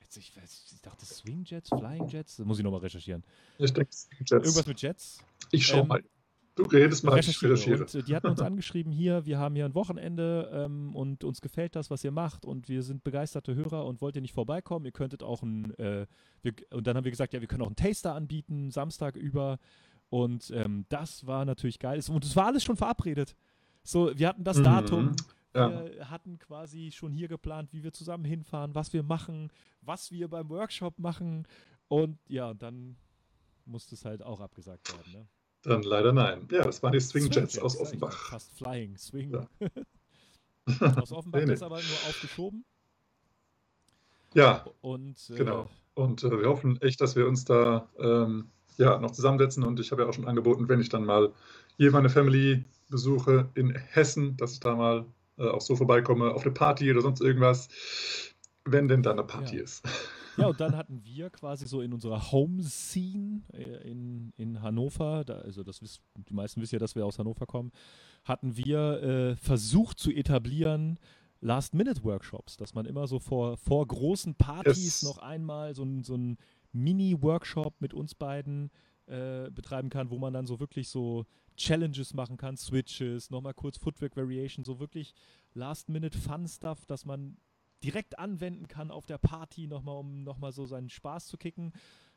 Jetzt, 0.00 0.16
ich, 0.16 0.36
weiß, 0.36 0.72
ich 0.72 0.80
dachte 0.82 1.04
Swing 1.04 1.44
Jets, 1.44 1.68
Flying 1.68 2.06
Jets, 2.06 2.38
muss 2.40 2.58
ich 2.58 2.64
nochmal 2.64 2.80
recherchieren. 2.80 3.24
Ich 3.58 3.72
denke, 3.72 3.92
Swing 3.92 4.18
Jets. 4.20 4.32
Irgendwas 4.32 4.66
mit 4.66 4.80
Jets? 4.80 5.18
ich 5.50 5.66
schau 5.66 5.80
ähm, 5.80 5.88
mal. 5.88 6.04
Du 6.56 6.62
redest 6.64 7.04
mal, 7.04 7.18
ich 7.18 7.28
recherchiere. 7.42 7.82
Und 7.82 7.94
äh, 7.94 8.02
die 8.02 8.16
hatten 8.16 8.28
uns 8.28 8.40
angeschrieben, 8.40 8.90
hier, 8.90 9.26
wir 9.26 9.38
haben 9.38 9.54
hier 9.54 9.66
ein 9.66 9.74
Wochenende 9.74 10.50
ähm, 10.52 10.96
und 10.96 11.22
uns 11.22 11.40
gefällt 11.42 11.76
das, 11.76 11.90
was 11.90 12.02
ihr 12.02 12.10
macht 12.10 12.46
und 12.46 12.68
wir 12.70 12.82
sind 12.82 13.04
begeisterte 13.04 13.54
Hörer 13.54 13.84
und 13.84 14.00
wollt 14.00 14.16
ihr 14.16 14.22
nicht 14.22 14.32
vorbeikommen? 14.32 14.86
Ihr 14.86 14.92
könntet 14.92 15.22
auch 15.22 15.42
ein, 15.42 15.72
äh, 15.78 16.06
wir, 16.42 16.54
und 16.72 16.86
dann 16.86 16.96
haben 16.96 17.04
wir 17.04 17.10
gesagt, 17.10 17.34
ja, 17.34 17.40
wir 17.42 17.46
können 17.48 17.62
auch 17.62 17.66
einen 17.68 17.76
Taster 17.76 18.14
anbieten, 18.14 18.70
Samstag 18.70 19.16
über 19.16 19.58
und 20.08 20.50
ähm, 20.50 20.86
das 20.88 21.26
war 21.26 21.44
natürlich 21.44 21.78
geil. 21.78 22.00
Und 22.08 22.24
es 22.24 22.34
war 22.36 22.46
alles 22.46 22.64
schon 22.64 22.76
verabredet. 22.76 23.36
So, 23.82 24.16
wir 24.18 24.28
hatten 24.28 24.44
das 24.44 24.56
Mhm. 24.58 24.64
Datum, 24.64 25.16
Ja. 25.54 25.84
wir 25.84 26.08
hatten 26.10 26.38
quasi 26.38 26.90
schon 26.90 27.12
hier 27.12 27.28
geplant, 27.28 27.72
wie 27.74 27.82
wir 27.82 27.92
zusammen 27.92 28.24
hinfahren, 28.24 28.74
was 28.74 28.92
wir 28.94 29.02
machen, 29.02 29.50
was 29.82 30.10
wir 30.10 30.28
beim 30.28 30.48
Workshop 30.48 30.98
machen 30.98 31.46
und 31.88 32.18
ja, 32.28 32.54
dann 32.54 32.96
musste 33.66 33.94
es 33.94 34.06
halt 34.06 34.22
auch 34.22 34.40
abgesagt 34.40 34.90
werden, 34.90 35.12
ne? 35.12 35.26
Dann 35.66 35.82
leider 35.82 36.12
nein. 36.12 36.46
Ja, 36.50 36.62
das 36.62 36.82
waren 36.82 36.92
die 36.92 37.00
Swing 37.00 37.30
Jets 37.30 37.54
Swing 37.54 37.64
aus 37.64 37.76
Offenbach. 37.78 38.30
Fast 38.30 38.56
Flying, 38.56 38.96
Swing. 38.96 39.32
Ja. 39.32 39.48
aus 40.96 41.12
Offenbach 41.12 41.40
Nee, 41.40 41.46
nee. 41.46 41.52
ist 41.54 41.62
aber 41.62 41.76
nur 41.76 42.08
aufgeschoben. 42.08 42.64
Ja, 44.34 44.64
Und 44.80 45.30
äh, 45.30 45.36
Genau. 45.36 45.68
Und 45.94 46.22
äh, 46.24 46.30
wir 46.30 46.48
hoffen 46.48 46.80
echt, 46.82 47.00
dass 47.00 47.16
wir 47.16 47.26
uns 47.26 47.44
da 47.44 47.88
ähm, 47.98 48.48
ja, 48.76 48.98
noch 48.98 49.10
zusammensetzen. 49.12 49.64
Und 49.64 49.80
ich 49.80 49.90
habe 49.90 50.02
ja 50.02 50.08
auch 50.08 50.12
schon 50.12 50.28
angeboten, 50.28 50.68
wenn 50.68 50.80
ich 50.80 50.88
dann 50.90 51.04
mal 51.04 51.32
hier 51.78 51.90
meine 51.90 52.10
Family 52.10 52.64
besuche 52.88 53.48
in 53.54 53.70
Hessen, 53.74 54.36
dass 54.36 54.52
ich 54.52 54.60
da 54.60 54.74
mal 54.76 55.06
äh, 55.38 55.48
auch 55.48 55.60
so 55.62 55.74
vorbeikomme 55.74 56.32
auf 56.32 56.42
eine 56.42 56.52
Party 56.52 56.90
oder 56.90 57.00
sonst 57.00 57.20
irgendwas. 57.20 57.68
wenn 58.68 58.88
denn 58.88 59.02
da 59.02 59.12
eine 59.12 59.22
Party 59.24 59.56
Ja. 59.56 59.62
ist. 59.62 59.84
Ja, 60.36 60.48
und 60.48 60.60
dann 60.60 60.76
hatten 60.76 61.02
wir 61.04 61.30
quasi 61.30 61.66
so 61.66 61.80
in 61.80 61.92
unserer 61.92 62.30
Home-Scene 62.32 63.42
äh, 63.52 63.90
in, 63.90 64.32
in 64.36 64.62
Hannover, 64.62 65.24
da, 65.24 65.38
also 65.38 65.62
das 65.62 65.82
wiss, 65.82 66.00
die 66.28 66.34
meisten 66.34 66.60
wissen 66.60 66.74
ja, 66.74 66.78
dass 66.78 66.94
wir 66.94 67.06
aus 67.06 67.18
Hannover 67.18 67.46
kommen, 67.46 67.72
hatten 68.24 68.56
wir 68.56 69.02
äh, 69.02 69.36
versucht 69.36 69.98
zu 69.98 70.10
etablieren 70.10 70.98
Last-Minute-Workshops, 71.40 72.56
dass 72.56 72.74
man 72.74 72.86
immer 72.86 73.06
so 73.06 73.18
vor, 73.18 73.56
vor 73.56 73.86
großen 73.86 74.34
Partys 74.34 74.84
Yes. 74.84 75.02
noch 75.02 75.18
einmal 75.18 75.74
so 75.74 75.84
ein, 75.84 76.02
so 76.02 76.16
ein 76.16 76.38
Mini-Workshop 76.72 77.80
mit 77.80 77.94
uns 77.94 78.14
beiden 78.14 78.70
äh, 79.06 79.50
betreiben 79.50 79.88
kann, 79.90 80.10
wo 80.10 80.18
man 80.18 80.32
dann 80.32 80.46
so 80.46 80.58
wirklich 80.60 80.88
so 80.88 81.26
Challenges 81.56 82.12
machen 82.12 82.36
kann, 82.36 82.56
Switches, 82.56 83.30
nochmal 83.30 83.54
kurz 83.54 83.78
Footwork 83.78 84.16
Variation, 84.16 84.64
so 84.64 84.80
wirklich 84.80 85.14
Last-Minute-Fun-Stuff, 85.54 86.84
dass 86.86 87.04
man 87.04 87.36
direkt 87.86 88.18
anwenden 88.18 88.66
kann 88.66 88.90
auf 88.90 89.06
der 89.06 89.18
Party, 89.18 89.68
nochmal, 89.68 89.96
um 89.96 90.24
nochmal 90.24 90.50
so 90.50 90.66
seinen 90.66 90.90
Spaß 90.90 91.26
zu 91.26 91.36
kicken. 91.36 91.72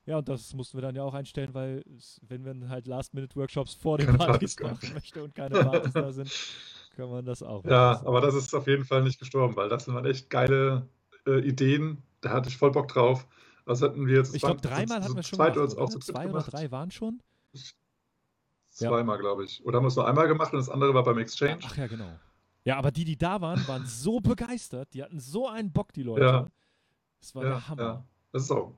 Ja, 0.06 0.18
und 0.18 0.28
das 0.28 0.54
mussten 0.56 0.78
wir 0.78 0.82
dann 0.82 0.96
ja 0.96 1.04
auch 1.04 1.14
einstellen, 1.14 1.54
weil 1.54 1.84
es, 1.96 2.20
wenn 2.28 2.42
man 2.42 2.70
halt 2.70 2.88
Last-Minute-Workshops 2.88 3.76
vor 3.76 4.00
den 4.00 4.08
Keine 4.08 4.18
Partys 4.18 4.56
Partys 4.56 4.82
machen 4.82 4.94
möchte 4.96 5.24
und 5.24 5.36
keine 5.36 5.60
Partys 5.60 5.94
da 5.94 6.12
sind, 6.12 6.32
kann 6.96 7.12
man 7.12 7.24
das 7.24 7.44
auch. 7.44 7.64
Ja, 7.66 7.92
machen. 7.94 8.08
aber 8.08 8.22
das 8.22 8.34
ist 8.34 8.56
auf 8.56 8.66
jeden 8.66 8.86
Fall 8.86 9.04
nicht 9.04 9.20
gestorben, 9.20 9.56
weil 9.56 9.70
das 9.70 9.86
sind 9.86 10.04
echt 10.06 10.32
geile 10.32 10.90
äh, 11.28 11.40
Ideen. 11.48 12.02
Da 12.22 12.32
hatte 12.32 12.50
ich 12.50 12.58
voll 12.58 12.72
Bock 12.72 12.88
drauf. 12.88 13.28
Was 13.66 13.84
hatten 13.84 14.08
wir 14.08 14.18
jetzt? 14.18 14.34
Ich 14.34 14.42
glaube, 14.42 14.62
dreimal 14.62 15.04
hatten 15.04 15.16
wir 15.16 15.22
schon 15.22 15.38
gemacht, 15.38 15.56
oder 15.58 15.84
auch 15.84 15.90
dritt 15.90 16.04
Zwei 16.04 16.22
oder 16.22 16.28
gemacht. 16.30 16.54
drei 16.54 16.72
waren 16.72 16.90
schon? 16.90 17.22
Ja. 17.54 17.62
Zweimal, 18.90 19.20
glaube 19.20 19.44
ich. 19.44 19.64
Oder 19.64 19.78
haben 19.78 19.84
wir 19.84 19.90
es 19.90 19.96
nur 19.96 20.08
einmal 20.08 20.28
gemacht 20.28 20.54
und 20.54 20.60
das 20.60 20.70
andere 20.70 20.96
war 20.96 21.04
beim 21.04 21.20
Exchange? 21.20 21.60
Ach 21.64 21.78
ja, 21.78 21.86
genau. 21.86 22.18
Ja, 22.70 22.78
aber 22.78 22.92
die, 22.92 23.04
die 23.04 23.18
da 23.18 23.42
waren, 23.42 23.68
waren 23.68 23.86
so 23.88 24.20
begeistert. 24.22 24.94
Die 24.94 25.02
hatten 25.02 25.20
so 25.20 25.48
einen 25.48 25.72
Bock, 25.72 25.92
die 25.94 26.04
Leute. 26.04 26.24
Ja. 26.24 26.48
Das 27.20 27.34
war 27.34 27.44
Ja, 27.44 27.50
der 27.50 27.68
Hammer. 27.68 27.82
ja. 27.82 28.06
Das 28.32 28.44
ist 28.44 28.52
auch. 28.52 28.78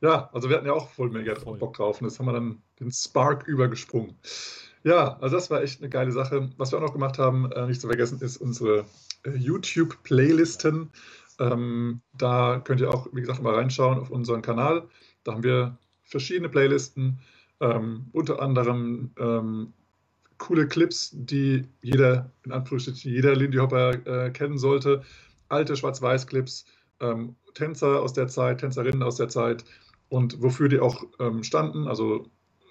Ja, 0.00 0.30
also 0.32 0.48
wir 0.48 0.56
hatten 0.56 0.66
ja 0.66 0.72
auch 0.72 0.88
voll 0.90 1.10
mega 1.10 1.36
Voll. 1.36 1.58
Bock 1.58 1.74
drauf 1.76 2.00
und 2.00 2.08
jetzt 2.08 2.18
haben 2.18 2.26
wir 2.26 2.32
dann 2.32 2.60
den 2.80 2.90
Spark 2.90 3.46
übergesprungen. 3.46 4.16
Ja, 4.82 5.16
also 5.20 5.36
das 5.36 5.48
war 5.50 5.62
echt 5.62 5.80
eine 5.80 5.88
geile 5.90 6.10
Sache. 6.10 6.50
Was 6.56 6.72
wir 6.72 6.78
auch 6.78 6.82
noch 6.82 6.92
gemacht 6.92 7.18
haben, 7.18 7.50
äh, 7.52 7.66
nicht 7.66 7.80
zu 7.80 7.86
vergessen, 7.86 8.20
ist 8.20 8.36
unsere 8.38 8.84
äh, 9.24 9.30
YouTube-Playlisten. 9.30 10.90
Ähm, 11.38 12.00
da 12.18 12.60
könnt 12.64 12.80
ihr 12.80 12.92
auch, 12.92 13.06
wie 13.12 13.20
gesagt, 13.20 13.42
mal 13.42 13.54
reinschauen 13.54 13.98
auf 13.98 14.10
unseren 14.10 14.42
Kanal. 14.42 14.88
Da 15.22 15.32
haben 15.32 15.42
wir 15.44 15.78
verschiedene 16.02 16.48
Playlisten, 16.48 17.20
ähm, 17.60 18.06
unter 18.12 18.42
anderem 18.42 19.12
ähm, 19.18 19.72
coole 20.44 20.68
Clips, 20.68 21.10
die 21.14 21.64
jeder, 21.80 22.30
in 22.44 22.52
Anführungsstrichen, 22.52 23.10
jeder 23.10 23.34
Lindy 23.34 23.56
Hopper 23.56 23.94
äh, 24.06 24.30
kennen 24.30 24.58
sollte. 24.58 25.02
Alte 25.48 25.74
Schwarz-Weiß-Clips, 25.74 26.66
ähm, 27.00 27.34
Tänzer 27.54 28.02
aus 28.02 28.12
der 28.12 28.28
Zeit, 28.28 28.58
Tänzerinnen 28.60 29.02
aus 29.02 29.16
der 29.16 29.28
Zeit 29.28 29.64
und 30.10 30.42
wofür 30.42 30.68
die 30.68 30.80
auch 30.80 31.02
ähm, 31.18 31.42
standen, 31.42 31.88
also 31.88 32.26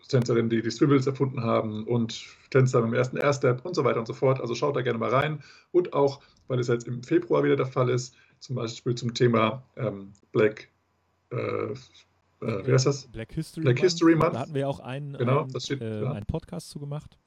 Tänzerinnen, 0.07 0.51
die 0.51 0.61
die 0.61 0.69
Swivels 0.69 1.07
erfunden 1.07 1.41
haben 1.41 1.87
und 1.87 2.23
Tänzer 2.51 2.81
beim 2.81 2.93
ersten 2.93 3.17
Airstep 3.17 3.65
und 3.65 3.75
so 3.75 3.83
weiter 3.83 3.99
und 3.99 4.05
so 4.05 4.13
fort. 4.13 4.39
Also 4.39 4.53
schaut 4.53 4.75
da 4.75 4.81
gerne 4.81 4.99
mal 4.99 5.09
rein 5.09 5.41
und 5.71 5.93
auch, 5.93 6.21
weil 6.47 6.59
es 6.59 6.67
jetzt 6.67 6.87
im 6.87 7.01
Februar 7.01 7.43
wieder 7.43 7.55
der 7.55 7.65
Fall 7.65 7.89
ist, 7.89 8.13
zum 8.39 8.55
Beispiel 8.55 8.93
zum 8.93 9.15
Thema 9.15 9.63
ähm, 9.77 10.13
Black, 10.31 10.69
äh, 11.31 11.35
äh, 11.35 11.75
wie 12.39 12.71
heißt 12.71 12.85
das? 12.85 13.07
Black 13.07 13.31
History 13.31 13.63
Black 13.63 13.77
Month. 13.77 13.83
History 13.83 14.15
Month. 14.15 14.35
Da 14.35 14.39
hatten 14.41 14.53
wir 14.53 14.69
auch 14.69 14.79
einen, 14.79 15.13
Genau, 15.17 15.41
einen, 15.41 15.59
steht, 15.59 15.81
äh, 15.81 16.03
ja. 16.03 16.11
einen 16.11 16.27
Podcast 16.27 16.69
zu 16.69 16.79
gemacht. 16.79 17.17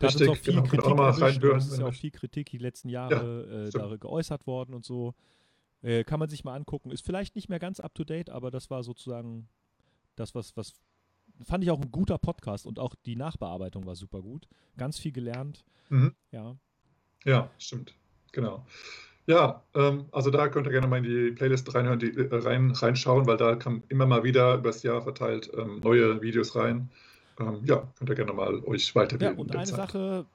Da 0.00 0.08
Richtig, 0.08 0.28
auch 0.28 0.36
viel 0.36 0.54
genau, 0.54 0.64
Kritik 0.64 0.98
erwischt, 0.98 1.44
Es 1.44 1.66
ist 1.68 1.78
ja 1.78 1.86
auch 1.86 1.94
viel 1.94 2.10
Kritik 2.10 2.50
die 2.50 2.58
letzten 2.58 2.88
Jahre 2.88 3.66
äh, 3.66 3.68
stimmt. 3.68 3.84
da 3.84 3.96
geäußert 3.96 4.46
worden 4.46 4.74
und 4.74 4.84
so. 4.84 5.14
Äh, 5.82 6.02
kann 6.02 6.18
man 6.18 6.28
sich 6.28 6.44
mal 6.44 6.54
angucken. 6.54 6.90
Ist 6.90 7.04
vielleicht 7.04 7.36
nicht 7.36 7.48
mehr 7.48 7.58
ganz 7.58 7.78
up 7.78 7.94
to 7.94 8.04
date, 8.04 8.30
aber 8.30 8.50
das 8.50 8.70
war 8.70 8.82
sozusagen 8.82 9.48
das, 10.16 10.34
was, 10.34 10.56
was 10.56 10.74
fand 11.44 11.62
ich 11.62 11.70
auch 11.70 11.80
ein 11.80 11.92
guter 11.92 12.18
Podcast 12.18 12.66
und 12.66 12.78
auch 12.78 12.94
die 13.06 13.16
Nachbearbeitung 13.16 13.86
war 13.86 13.94
super 13.94 14.22
gut. 14.22 14.48
Ganz 14.76 14.98
viel 14.98 15.12
gelernt. 15.12 15.64
Mhm. 15.90 16.14
Ja. 16.32 16.56
Ja, 17.24 17.50
stimmt. 17.58 17.94
Genau. 18.32 18.66
Ja, 19.26 19.62
ähm, 19.74 20.06
also 20.12 20.30
da 20.30 20.48
könnt 20.48 20.66
ihr 20.66 20.72
gerne 20.72 20.86
mal 20.86 20.98
in 20.98 21.04
die 21.04 21.30
Playlist 21.32 21.74
reinhören, 21.74 21.98
die, 21.98 22.14
äh, 22.14 22.28
rein, 22.30 22.72
reinschauen, 22.72 23.26
weil 23.26 23.36
da 23.36 23.56
kommen 23.56 23.82
immer 23.88 24.06
mal 24.06 24.22
wieder 24.22 24.56
übers 24.56 24.82
Jahr 24.82 25.00
verteilt 25.02 25.50
ähm, 25.56 25.80
neue 25.80 26.20
Videos 26.20 26.54
rein. 26.56 26.90
Ähm, 27.38 27.64
ja, 27.64 27.88
könnt 27.96 28.10
ihr 28.10 28.16
gerne 28.16 28.32
mal 28.32 28.60
euch 28.64 28.88
Ja, 28.88 28.94
weiterbilden. 28.96 29.38
und 29.38 29.46
in 29.46 29.52
der 29.52 29.60
eine 29.60 29.70
Zeit. 29.70 29.76
Sache, 29.76 30.26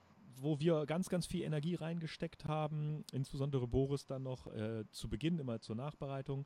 wo 0.41 0.59
wir 0.59 0.85
ganz, 0.85 1.09
ganz 1.09 1.25
viel 1.25 1.43
Energie 1.43 1.75
reingesteckt 1.75 2.45
haben, 2.45 3.03
insbesondere 3.11 3.67
Boris 3.67 4.05
dann 4.05 4.23
noch 4.23 4.47
äh, 4.47 4.83
zu 4.91 5.09
Beginn, 5.09 5.39
immer 5.39 5.59
zur 5.59 5.75
Nachbereitung. 5.75 6.45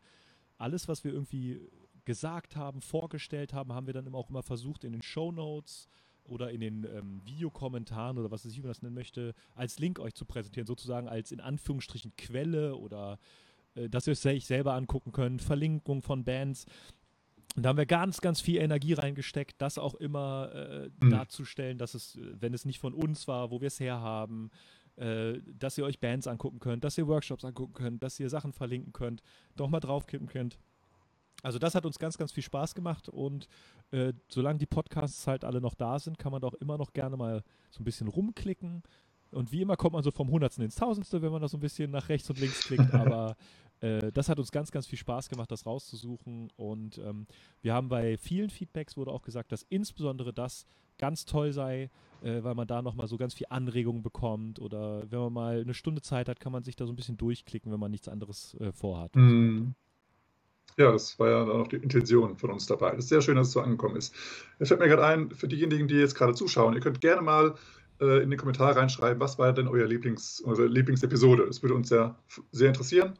Alles, 0.58 0.88
was 0.88 1.04
wir 1.04 1.14
irgendwie 1.14 1.62
gesagt 2.06 2.56
haben, 2.56 2.82
vorgestellt 2.82 3.54
haben, 3.54 3.74
haben 3.74 3.88
wir 3.88 3.94
dann 3.94 4.06
immer 4.06 4.18
auch 4.18 4.30
immer 4.30 4.44
versucht, 4.44 4.84
in 4.84 4.92
den 4.92 5.04
Show 5.04 5.32
Notes 5.32 5.88
oder 6.26 6.52
in 6.52 6.62
den 6.62 6.84
ähm, 6.86 7.22
Videokommentaren 7.26 8.18
oder 8.18 8.32
was 8.32 8.46
weiß 8.46 8.52
ich, 8.54 8.62
das 8.62 8.82
nennen 8.82 8.96
möchte, 8.96 9.34
als 9.56 9.80
Link 9.80 10.00
euch 10.00 10.14
zu 10.14 10.26
präsentieren, 10.26 10.68
sozusagen 10.68 11.08
als 11.08 11.32
in 11.32 11.40
Anführungsstrichen 11.40 12.14
Quelle 12.18 12.76
oder 12.76 13.20
äh, 13.76 13.90
dass 13.90 14.08
ihr 14.08 14.14
es 14.14 14.26
euch 14.26 14.46
selber 14.46 14.74
angucken 14.74 15.12
könnt, 15.12 15.42
Verlinkung 15.42 16.02
von 16.02 16.24
Bands. 16.24 16.66
Und 17.56 17.64
da 17.64 17.70
haben 17.70 17.78
wir 17.78 17.86
ganz, 17.86 18.20
ganz 18.22 18.42
viel 18.42 18.58
Energie 18.58 18.94
reingesteckt, 18.94 19.62
das 19.62 19.78
auch 19.78 19.94
immer 19.96 20.50
äh, 20.54 20.90
Mhm. 21.00 21.10
darzustellen, 21.12 21.78
dass 21.78 21.94
es, 21.94 22.18
wenn 22.22 22.54
es 22.54 22.66
nicht 22.66 22.80
von 22.80 22.94
uns 22.94 23.28
war, 23.28 23.52
wo 23.52 23.62
wir 23.62 23.68
es 23.68 23.80
herhaben, 23.80 24.50
äh, 24.96 25.40
dass 25.60 25.78
ihr 25.78 25.86
euch 25.86 26.00
Bands 26.00 26.28
angucken 26.28 26.60
könnt, 26.60 26.84
dass 26.84 26.98
ihr 26.98 27.08
Workshops 27.08 27.46
angucken 27.46 27.74
könnt, 27.74 28.02
dass 28.04 28.20
ihr 28.20 28.30
Sachen 28.30 28.54
verlinken 28.54 28.94
könnt, 28.94 29.22
doch 29.56 29.70
mal 29.70 29.80
draufkippen 29.80 30.28
könnt. 30.28 30.58
Also 31.44 31.60
das 31.60 31.76
hat 31.76 31.86
uns 31.86 32.00
ganz, 32.00 32.18
ganz 32.18 32.32
viel 32.32 32.44
Spaß 32.44 32.74
gemacht 32.74 33.10
und 33.10 33.48
äh, 33.92 34.14
solange 34.30 34.60
die 34.60 34.66
Podcasts 34.66 35.28
halt 35.28 35.44
alle 35.44 35.62
noch 35.62 35.74
da 35.76 36.00
sind, 36.00 36.18
kann 36.18 36.32
man 36.32 36.42
doch 36.42 36.54
immer 36.56 36.78
noch 36.78 36.94
gerne 36.94 37.18
mal 37.18 37.44
so 37.70 37.82
ein 37.82 37.86
bisschen 37.86 38.08
rumklicken. 38.08 38.82
Und 39.32 39.52
wie 39.52 39.62
immer 39.62 39.76
kommt 39.76 39.94
man 39.94 40.04
so 40.04 40.12
vom 40.12 40.30
Hundertsten 40.30 40.64
ins 40.64 40.76
Tausendste, 40.76 41.22
wenn 41.22 41.32
man 41.32 41.42
da 41.42 41.48
so 41.48 41.58
ein 41.58 41.60
bisschen 41.60 41.92
nach 41.92 42.08
rechts 42.08 42.30
und 42.30 42.40
links 42.40 42.64
klickt. 42.66 42.94
Aber 42.94 43.36
äh, 43.84 44.12
das 44.12 44.30
hat 44.30 44.40
uns 44.40 44.52
ganz, 44.52 44.72
ganz 44.72 44.88
viel 44.88 44.98
Spaß 44.98 45.30
gemacht, 45.30 45.52
das 45.52 45.66
rauszusuchen. 45.66 46.52
Und 46.56 46.98
ähm, 46.98 47.28
wir 47.62 47.74
haben 47.74 47.90
bei 47.90 48.18
vielen 48.18 48.50
Feedbacks 48.50 48.98
wurde 48.98 49.12
auch 49.12 49.22
gesagt, 49.22 49.52
dass 49.52 49.66
insbesondere 49.70 50.34
das 50.34 50.66
ganz 50.98 51.26
toll 51.26 51.52
sei, 51.52 51.90
äh, 52.22 52.44
weil 52.44 52.56
man 52.56 52.68
da 52.68 52.82
nochmal 52.82 53.08
so 53.08 53.18
ganz 53.18 53.34
viel 53.34 53.48
Anregungen 53.50 54.04
bekommt. 54.04 54.60
Oder 54.60 55.12
wenn 55.12 55.20
man 55.20 55.34
mal 55.34 55.62
eine 55.62 55.74
Stunde 55.74 56.02
Zeit 56.02 56.30
hat, 56.30 56.40
kann 56.40 56.52
man 56.52 56.64
sich 56.64 56.76
da 56.76 56.86
so 56.86 56.94
ein 56.94 56.96
bisschen 56.96 57.18
durchklicken, 57.18 57.72
wenn 57.72 57.80
man 57.80 57.92
nichts 57.92 58.08
anderes 58.08 58.56
äh, 58.60 58.72
vorhat. 58.72 59.16
Mhm. 59.16 59.76
Ja, 60.78 60.92
das 60.92 61.20
war 61.20 61.30
ja 61.30 61.46
dann 61.46 61.62
auch 61.62 61.68
die 61.68 61.76
Intention 61.76 62.36
von 62.38 62.50
uns 62.50 62.66
dabei. 62.66 62.94
Es 62.94 63.06
ist 63.06 63.10
sehr 63.10 63.22
schön, 63.22 63.36
dass 63.36 63.48
es 63.48 63.54
so 63.54 63.62
angekommen 63.62 63.96
ist. 63.96 64.16
Es 64.58 64.70
fällt 64.70 64.80
mir 64.80 64.88
gerade 64.88 65.06
ein, 65.06 65.30
für 65.30 65.48
diejenigen, 65.48 65.88
die 65.88 65.96
jetzt 65.96 66.16
gerade 66.16 66.34
zuschauen, 66.34 66.74
ihr 66.74 66.80
könnt 66.80 67.00
gerne 67.00 67.22
mal 67.22 67.56
äh, 68.02 68.24
in 68.24 68.32
den 68.32 68.40
Kommentar 68.40 68.76
reinschreiben, 68.76 69.20
was 69.20 69.38
war 69.38 69.54
denn 69.54 69.68
euer 69.68 69.86
Lieblings, 69.86 70.42
eure 70.46 70.66
Lieblingsepisode? 70.66 71.46
Das 71.46 71.62
würde 71.62 71.76
uns 71.76 71.92
f- 71.92 72.42
sehr 72.52 72.70
interessieren. 72.70 73.14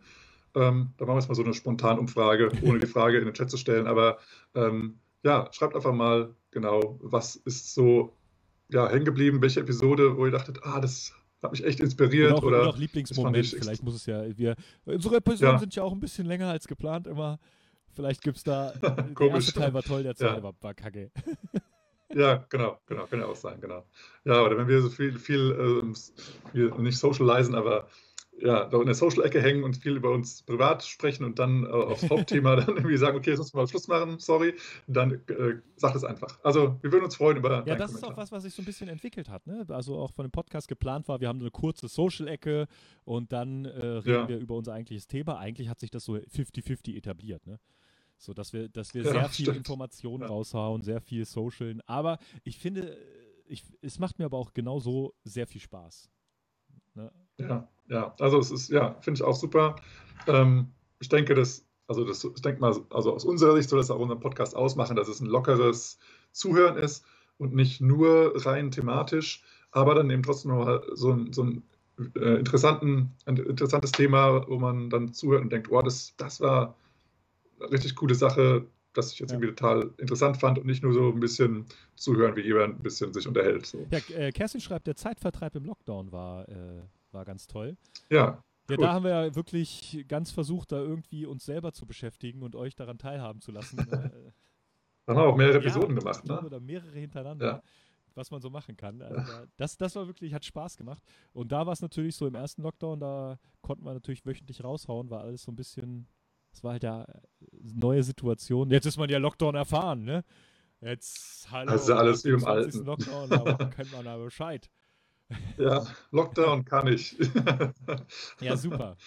Ähm, 0.56 0.94
da 0.98 1.06
machen 1.06 1.16
wir 1.16 1.20
jetzt 1.20 1.30
mal 1.30 1.36
so 1.36 1.44
eine 1.44 1.54
spontane 1.54 2.00
Umfrage, 2.00 2.52
ohne 2.62 2.80
die 2.80 2.88
Frage 2.88 3.18
in 3.18 3.26
den 3.26 3.34
Chat 3.34 3.50
zu 3.50 3.58
stellen. 3.58 3.88
Aber 3.88 4.20
ähm, 4.56 5.00
ja, 5.24 5.50
schreibt 5.52 5.76
einfach 5.76 5.94
mal 5.94 6.36
genau, 6.52 7.00
was 7.02 7.36
ist 7.36 7.74
so 7.74 8.16
ja, 8.70 8.90
hängen 8.90 9.06
geblieben, 9.06 9.42
welche 9.42 9.60
Episode, 9.62 10.18
wo 10.18 10.26
ihr 10.26 10.32
dachtet, 10.32 10.60
ah, 10.64 10.80
das 10.80 11.14
hat 11.42 11.52
mich 11.52 11.64
echt 11.64 11.80
inspiriert 11.80 12.32
Oder 12.32 12.38
auch, 12.38 12.44
oder 12.44 12.62
oder 12.62 12.70
auch 12.70 12.78
Lieblingsmoment. 12.78 13.38
ich 13.38 13.56
Vielleicht 13.56 13.84
muss 13.84 13.96
es 13.96 14.06
ja, 14.06 14.24
wir, 14.38 14.56
unsere 14.86 15.18
Episoden 15.18 15.54
Ja. 15.54 15.60
sind 15.60 15.76
ja 15.76 15.84
auch 15.84 15.92
ein 15.92 16.00
bisschen 16.00 16.26
länger 16.26 16.48
als 16.50 16.68
geplant 16.68 17.08
immer. 17.08 17.40
Vielleicht 17.94 18.22
gibt 18.22 18.38
es 18.38 18.44
da, 18.44 18.72
der 19.20 19.30
erste 19.30 19.54
Teil 19.54 19.74
war 19.74 19.84
toll, 19.84 20.04
der 20.04 20.16
zweite 20.16 20.38
Ja. 20.38 20.44
war, 20.44 20.54
war 20.62 20.74
kacke. 20.74 21.12
Ja, 22.16 22.46
genau, 22.50 22.78
genau, 22.86 23.08
kann 23.08 23.22
ja 23.22 23.26
auch 23.26 23.36
sein, 23.36 23.60
genau. 23.60 23.88
Ja, 24.24 24.44
oder 24.44 24.56
wenn 24.56 24.68
wir 24.68 24.82
so 24.84 24.90
viel, 24.90 25.18
viel, 25.18 25.58
ähm, 25.60 25.96
viel 26.52 26.70
nicht 26.78 27.00
socialisen, 27.00 27.56
aber 27.56 27.88
ja, 28.40 28.66
da 28.66 28.80
in 28.80 28.86
der 28.88 28.96
Social-Ecke 28.96 29.42
hängen 29.42 29.64
und 29.64 29.78
viel 29.78 29.96
über 29.96 30.12
uns 30.12 30.42
privat 30.44 30.84
sprechen 30.84 31.24
und 31.24 31.40
dann 31.40 31.64
äh, 31.66 31.68
aufs 31.70 32.10
Hauptthema 32.10 32.56
dann 32.58 32.76
irgendwie 32.76 32.98
sagen, 32.98 33.18
okay, 33.18 33.30
jetzt 33.32 33.40
müssen 33.40 33.54
wir 33.54 33.62
mal 33.62 33.68
Schluss 33.68 33.88
machen, 33.88 34.20
sorry, 34.20 34.56
dann 34.88 35.14
äh, 35.28 35.56
sagt 35.78 35.96
es 35.96 36.04
einfach. 36.04 36.40
Also, 36.44 36.78
wir 36.82 36.92
würden 36.92 37.06
uns 37.06 37.16
freuen 37.16 37.38
über 37.38 37.64
Ja, 37.68 37.76
das 37.76 37.92
ist 37.92 37.98
auch 37.98 38.02
Kommentar. 38.02 38.18
was, 38.24 38.32
was 38.32 38.44
sich 38.44 38.54
so 38.54 38.62
ein 38.62 38.66
bisschen 38.66 38.90
entwickelt 38.90 39.30
hat. 39.30 39.46
Ne? 39.48 39.66
Also 39.70 39.98
auch 39.98 40.12
von 40.12 40.26
dem 40.26 40.32
Podcast 40.32 40.68
geplant 40.68 41.08
war, 41.08 41.22
wir 41.22 41.28
haben 41.28 41.40
eine 41.40 41.52
kurze 41.52 41.88
Social-Ecke 41.88 42.68
und 43.06 43.32
dann 43.32 43.66
äh, 43.66 43.70
reden 43.86 44.10
Ja. 44.10 44.28
wir 44.28 44.38
über 44.40 44.56
unser 44.56 44.74
eigentliches 44.74 45.08
Thema. 45.08 45.38
Eigentlich 45.38 45.70
hat 45.70 45.80
sich 45.80 45.92
das 45.92 46.04
so 46.04 46.14
50-50 46.16 46.98
etabliert. 46.98 47.46
Ne? 47.46 47.60
So, 48.18 48.34
dass 48.34 48.52
wir, 48.52 48.68
dass 48.68 48.94
wir 48.94 49.04
Ja, 49.04 49.12
sehr 49.12 49.30
viel 49.30 49.46
stimmt. 49.46 49.58
Informationen 49.58 50.24
Ja. 50.24 50.28
raushauen, 50.30 50.82
sehr 50.82 51.02
viel 51.02 51.26
Socialen. 51.26 51.82
Aber 51.86 52.18
ich 52.44 52.58
finde, 52.58 52.98
ich, 53.46 53.64
es 53.82 54.00
macht 54.00 54.18
mir 54.20 54.26
aber 54.26 54.38
auch 54.38 54.54
genauso 54.54 55.14
sehr 55.24 55.46
viel 55.48 55.62
Spaß. 55.62 56.10
Ne? 56.96 57.12
Ja, 57.40 57.68
ja, 57.90 58.14
also 58.20 58.40
es 58.40 58.52
ist, 58.52 58.70
ja, 58.70 58.96
finde 59.02 59.20
ich 59.20 59.24
auch 59.24 59.36
super. 59.36 59.76
Ähm, 60.28 60.68
ich 61.00 61.10
denke, 61.10 61.36
dass, 61.36 61.66
also 61.88 62.06
das, 62.06 62.24
ich 62.24 62.42
denke 62.42 62.62
mal, 62.62 62.76
also 62.90 63.14
aus 63.14 63.26
unserer 63.26 63.56
Sicht 63.56 63.70
soll 63.70 63.80
das 63.80 63.92
auch 63.92 64.00
unseren 64.00 64.20
Podcast 64.20 64.56
ausmachen, 64.56 64.96
dass 64.96 65.08
es 65.08 65.20
ein 65.20 65.28
lockeres 65.28 66.00
Zuhören 66.32 66.78
ist 66.78 67.06
und 67.38 67.54
nicht 67.54 67.82
nur 67.82 68.34
rein 68.46 68.72
thematisch, 68.72 69.44
aber 69.72 69.96
dann 69.96 70.10
eben 70.10 70.24
trotzdem 70.24 70.52
noch 70.52 70.82
so 70.94 71.12
ein, 71.12 71.34
so 71.34 71.44
ein 71.44 71.64
äh, 72.16 72.36
interessanten, 72.40 73.12
ein 73.26 73.38
interessantes 73.38 73.92
Thema, 73.92 74.48
wo 74.48 74.58
man 74.58 74.90
dann 74.90 75.14
zuhört 75.14 75.42
und 75.42 75.52
denkt, 75.52 75.70
oh, 75.72 75.82
das, 75.82 76.16
das 76.18 76.42
war 76.42 76.76
eine 77.60 77.72
richtig 77.72 77.96
coole 77.96 78.16
Sache, 78.16 78.66
das 78.94 79.12
ich 79.12 79.20
jetzt 79.20 79.32
Ja. 79.32 79.38
irgendwie 79.38 79.56
total 79.56 79.92
interessant 79.98 80.38
fand 80.38 80.60
und 80.60 80.66
nicht 80.66 80.84
nur 80.84 80.94
so 80.94 81.12
ein 81.12 81.20
bisschen 81.20 81.66
zuhören, 81.96 82.36
wie 82.36 82.42
jemand 82.42 82.80
ein 82.80 82.84
bisschen 82.84 83.14
sich 83.14 83.28
unterhält. 83.28 83.66
So. 83.66 83.86
Ja, 83.92 84.00
äh, 84.16 84.32
Kerstin 84.32 84.62
schreibt, 84.62 84.88
der 84.88 84.96
Zeitvertreib 84.96 85.56
im 85.56 85.66
Lockdown 85.66 86.12
war, 86.12 86.48
äh, 86.48 86.82
war 87.14 87.26
ganz 87.26 87.48
toll. 87.48 87.78
Ja, 88.10 88.18
Ja, 88.18 88.44
Cool. 88.70 88.78
da 88.78 88.94
haben 88.94 89.04
wir 89.04 89.12
ja 89.26 89.36
wirklich 89.36 90.06
ganz 90.08 90.32
versucht, 90.32 90.72
da 90.72 90.78
irgendwie 90.78 91.26
uns 91.26 91.44
selber 91.46 91.74
zu 91.74 91.86
beschäftigen 91.86 92.44
und 92.44 92.56
euch 92.56 92.76
daran 92.76 92.98
teilhaben 92.98 93.42
zu 93.42 93.52
lassen. 93.52 93.78
äh, 93.92 94.32
da 95.06 95.14
haben 95.14 95.18
wir 95.22 95.24
auch 95.26 95.36
mehrere 95.36 95.58
Episoden 95.58 95.96
gemacht. 95.98 96.24
Ne? 96.26 96.48
da 96.50 96.60
mehrere 96.62 96.98
hintereinander, 96.98 97.46
Ja. 97.46 97.62
was 98.16 98.32
man 98.32 98.40
so 98.42 98.50
machen 98.50 98.78
kann. 98.78 99.02
Also 99.02 99.18
da, 99.32 99.46
das, 99.58 99.76
das 99.78 99.96
war 99.98 100.08
wirklich, 100.08 100.34
hat 100.34 100.46
Spaß 100.46 100.78
gemacht. 100.78 101.04
Und 101.34 101.52
da 101.52 101.66
war 101.66 101.74
es 101.74 101.82
natürlich 101.82 102.16
so 102.16 102.26
im 102.26 102.36
ersten 102.36 102.62
Lockdown, 102.64 103.02
da 103.02 103.38
konnten 103.62 103.84
wir 103.84 103.94
natürlich 103.94 104.26
wöchentlich 104.26 104.64
raushauen, 104.64 105.10
war 105.10 105.22
alles 105.24 105.44
so 105.44 105.52
ein 105.52 105.56
bisschen, 105.58 106.08
es 106.54 106.64
war 106.64 106.72
halt 106.72 106.84
ja 106.84 107.04
äh, 107.04 107.16
neue 107.62 108.02
Situation. 108.04 108.70
Jetzt 108.72 108.86
ist 108.86 108.98
man 108.98 109.10
ja 109.10 109.18
Lockdown 109.18 109.56
erfahren, 109.56 110.04
ne? 110.06 110.24
Jetzt, 110.80 111.50
hallo, 111.52 111.72
Also 111.72 111.94
alles 111.96 112.24
wie 112.26 112.30
im 112.30 112.40
20. 112.40 112.76
Alten. 112.76 112.86
Lockdown, 112.86 113.30
da 113.30 113.56
kennt 113.76 113.92
man 113.92 114.08
aber 114.08 114.24
Bescheid. 114.26 114.70
Ja, 115.58 115.86
Lockdown 116.12 116.66
kann 116.66 116.88
ich. 116.88 117.18
Ja, 118.40 118.58
super. 118.58 118.98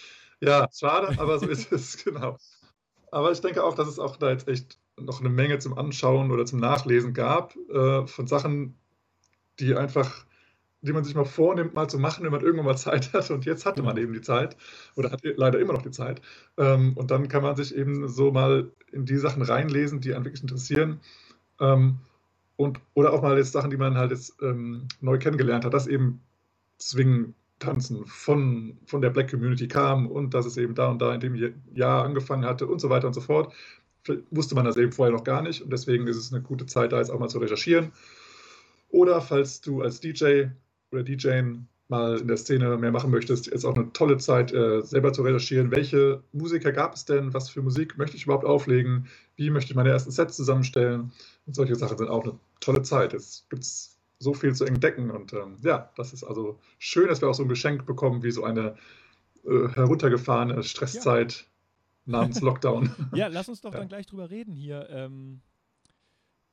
Ja, 0.41 0.67
schade, 0.73 1.17
aber 1.19 1.39
so 1.39 1.47
ist 1.47 1.71
es, 1.71 1.97
genau. 2.03 2.37
Aber 3.11 3.31
ich 3.31 3.41
denke 3.41 3.63
auch, 3.63 3.75
dass 3.75 3.87
es 3.87 3.99
auch 3.99 4.17
da 4.17 4.29
jetzt 4.31 4.47
echt 4.47 4.79
noch 4.99 5.19
eine 5.19 5.29
Menge 5.29 5.59
zum 5.59 5.77
Anschauen 5.77 6.31
oder 6.31 6.45
zum 6.45 6.59
Nachlesen 6.59 7.13
gab, 7.13 7.55
äh, 7.69 8.05
von 8.07 8.27
Sachen, 8.27 8.77
die 9.59 9.75
einfach, 9.75 10.25
die 10.81 10.93
man 10.93 11.03
sich 11.03 11.15
mal 11.15 11.25
vornimmt, 11.25 11.73
mal 11.73 11.89
zu 11.89 11.99
machen, 11.99 12.23
wenn 12.23 12.31
man 12.31 12.41
irgendwann 12.41 12.65
mal 12.65 12.77
Zeit 12.77 13.13
hat. 13.13 13.29
Und 13.31 13.45
jetzt 13.45 13.65
hatte 13.65 13.83
man 13.83 13.95
Genau. 13.95 14.05
eben 14.05 14.13
die 14.13 14.21
Zeit 14.21 14.57
oder 14.95 15.11
hat 15.11 15.21
leider 15.23 15.59
immer 15.59 15.73
noch 15.73 15.81
die 15.81 15.91
Zeit. 15.91 16.21
Ähm, 16.57 16.93
und 16.97 17.11
dann 17.11 17.27
kann 17.27 17.43
man 17.43 17.55
sich 17.55 17.75
eben 17.75 18.07
so 18.07 18.31
mal 18.31 18.71
in 18.91 19.05
die 19.05 19.17
Sachen 19.17 19.41
reinlesen, 19.41 20.01
die 20.01 20.13
einen 20.13 20.25
wirklich 20.25 20.43
interessieren. 20.43 20.99
Ähm, 21.59 21.99
und, 22.57 22.79
oder 22.95 23.13
auch 23.13 23.21
mal 23.21 23.37
jetzt 23.37 23.53
Sachen, 23.53 23.69
die 23.69 23.77
man 23.77 23.97
halt 23.97 24.11
jetzt 24.11 24.35
ähm, 24.41 24.87
neu 24.99 25.17
kennengelernt 25.17 25.63
hat, 25.63 25.73
dass 25.73 25.87
eben 25.87 26.21
Swing 26.79 27.33
tanzen 27.59 28.05
von, 28.05 28.77
von 28.85 29.01
der 29.01 29.09
Black 29.09 29.31
Community 29.31 29.67
kam 29.67 30.07
und 30.07 30.33
dass 30.33 30.45
es 30.45 30.57
eben 30.57 30.75
da 30.75 30.89
und 30.89 31.01
da 31.01 31.13
in 31.13 31.21
dem 31.21 31.55
Jahr 31.73 32.03
angefangen 32.03 32.45
hatte 32.45 32.67
und 32.67 32.79
so 32.79 32.89
weiter 32.89 33.07
und 33.07 33.13
so 33.13 33.21
fort. 33.21 33.53
Vielleicht 34.03 34.23
wusste 34.31 34.55
man 34.55 34.65
das 34.65 34.77
eben 34.77 34.91
vorher 34.91 35.15
noch 35.15 35.23
gar 35.23 35.41
nicht 35.41 35.61
und 35.61 35.71
deswegen 35.71 36.07
ist 36.07 36.17
es 36.17 36.33
eine 36.33 36.41
gute 36.41 36.65
Zeit, 36.65 36.91
da 36.91 36.97
jetzt 36.97 37.09
auch 37.09 37.19
mal 37.19 37.29
zu 37.29 37.39
recherchieren. 37.39 37.91
Oder 38.89 39.21
falls 39.21 39.61
du 39.61 39.81
als 39.81 39.99
DJ 39.99 40.45
oder 40.91 41.03
DJ 41.03 41.41
mal 41.89 42.17
in 42.19 42.27
der 42.27 42.37
Szene 42.37 42.77
mehr 42.77 42.91
machen 42.91 43.11
möchtest, 43.11 43.47
ist 43.47 43.65
auch 43.65 43.75
eine 43.75 43.91
tolle 43.93 44.17
Zeit, 44.17 44.51
äh, 44.53 44.81
selber 44.81 45.13
zu 45.13 45.21
recherchieren. 45.21 45.71
Welche 45.71 46.21
Musiker 46.33 46.71
gab 46.71 46.93
es 46.95 47.05
denn? 47.05 47.33
Was 47.33 47.49
für 47.49 47.61
Musik 47.61 47.97
möchte 47.97 48.17
ich 48.17 48.25
überhaupt 48.25 48.45
auflegen? 48.45 49.07
Wie 49.35 49.49
möchte 49.49 49.71
ich 49.71 49.75
meine 49.75 49.89
ersten 49.89 50.11
Sets 50.11 50.35
zusammenstellen? 50.35 51.11
Und 51.45 51.55
solche 51.55 51.75
Sachen 51.75 51.97
sind 51.97 52.09
auch 52.09 52.23
eine 52.23 52.37
tolle 52.59 52.81
Zeit. 52.81 53.13
Es 53.13 53.45
gibt 53.49 53.65
so 54.19 54.33
viel 54.33 54.53
zu 54.53 54.65
entdecken 54.65 55.11
und 55.11 55.33
ähm, 55.33 55.57
ja, 55.61 55.91
das 55.95 56.11
ist 56.11 56.23
also 56.23 56.59
schön, 56.79 57.07
dass 57.07 57.21
wir 57.21 57.29
auch 57.29 57.35
so 57.35 57.43
ein 57.43 57.49
Geschenk 57.49 57.85
bekommen 57.85 58.23
wie 58.23 58.31
so 58.31 58.43
eine 58.43 58.75
äh, 59.45 59.67
heruntergefahrene 59.69 60.63
Stresszeit 60.63 61.47
namens 62.05 62.41
Lockdown. 62.41 62.89
Ja, 63.13 63.27
lass 63.27 63.47
uns 63.47 63.61
doch 63.61 63.71
Ja. 63.73 63.79
dann 63.79 63.87
gleich 63.87 64.07
drüber 64.07 64.29
reden 64.29 64.55
hier. 64.55 64.87
Ähm, 64.89 65.41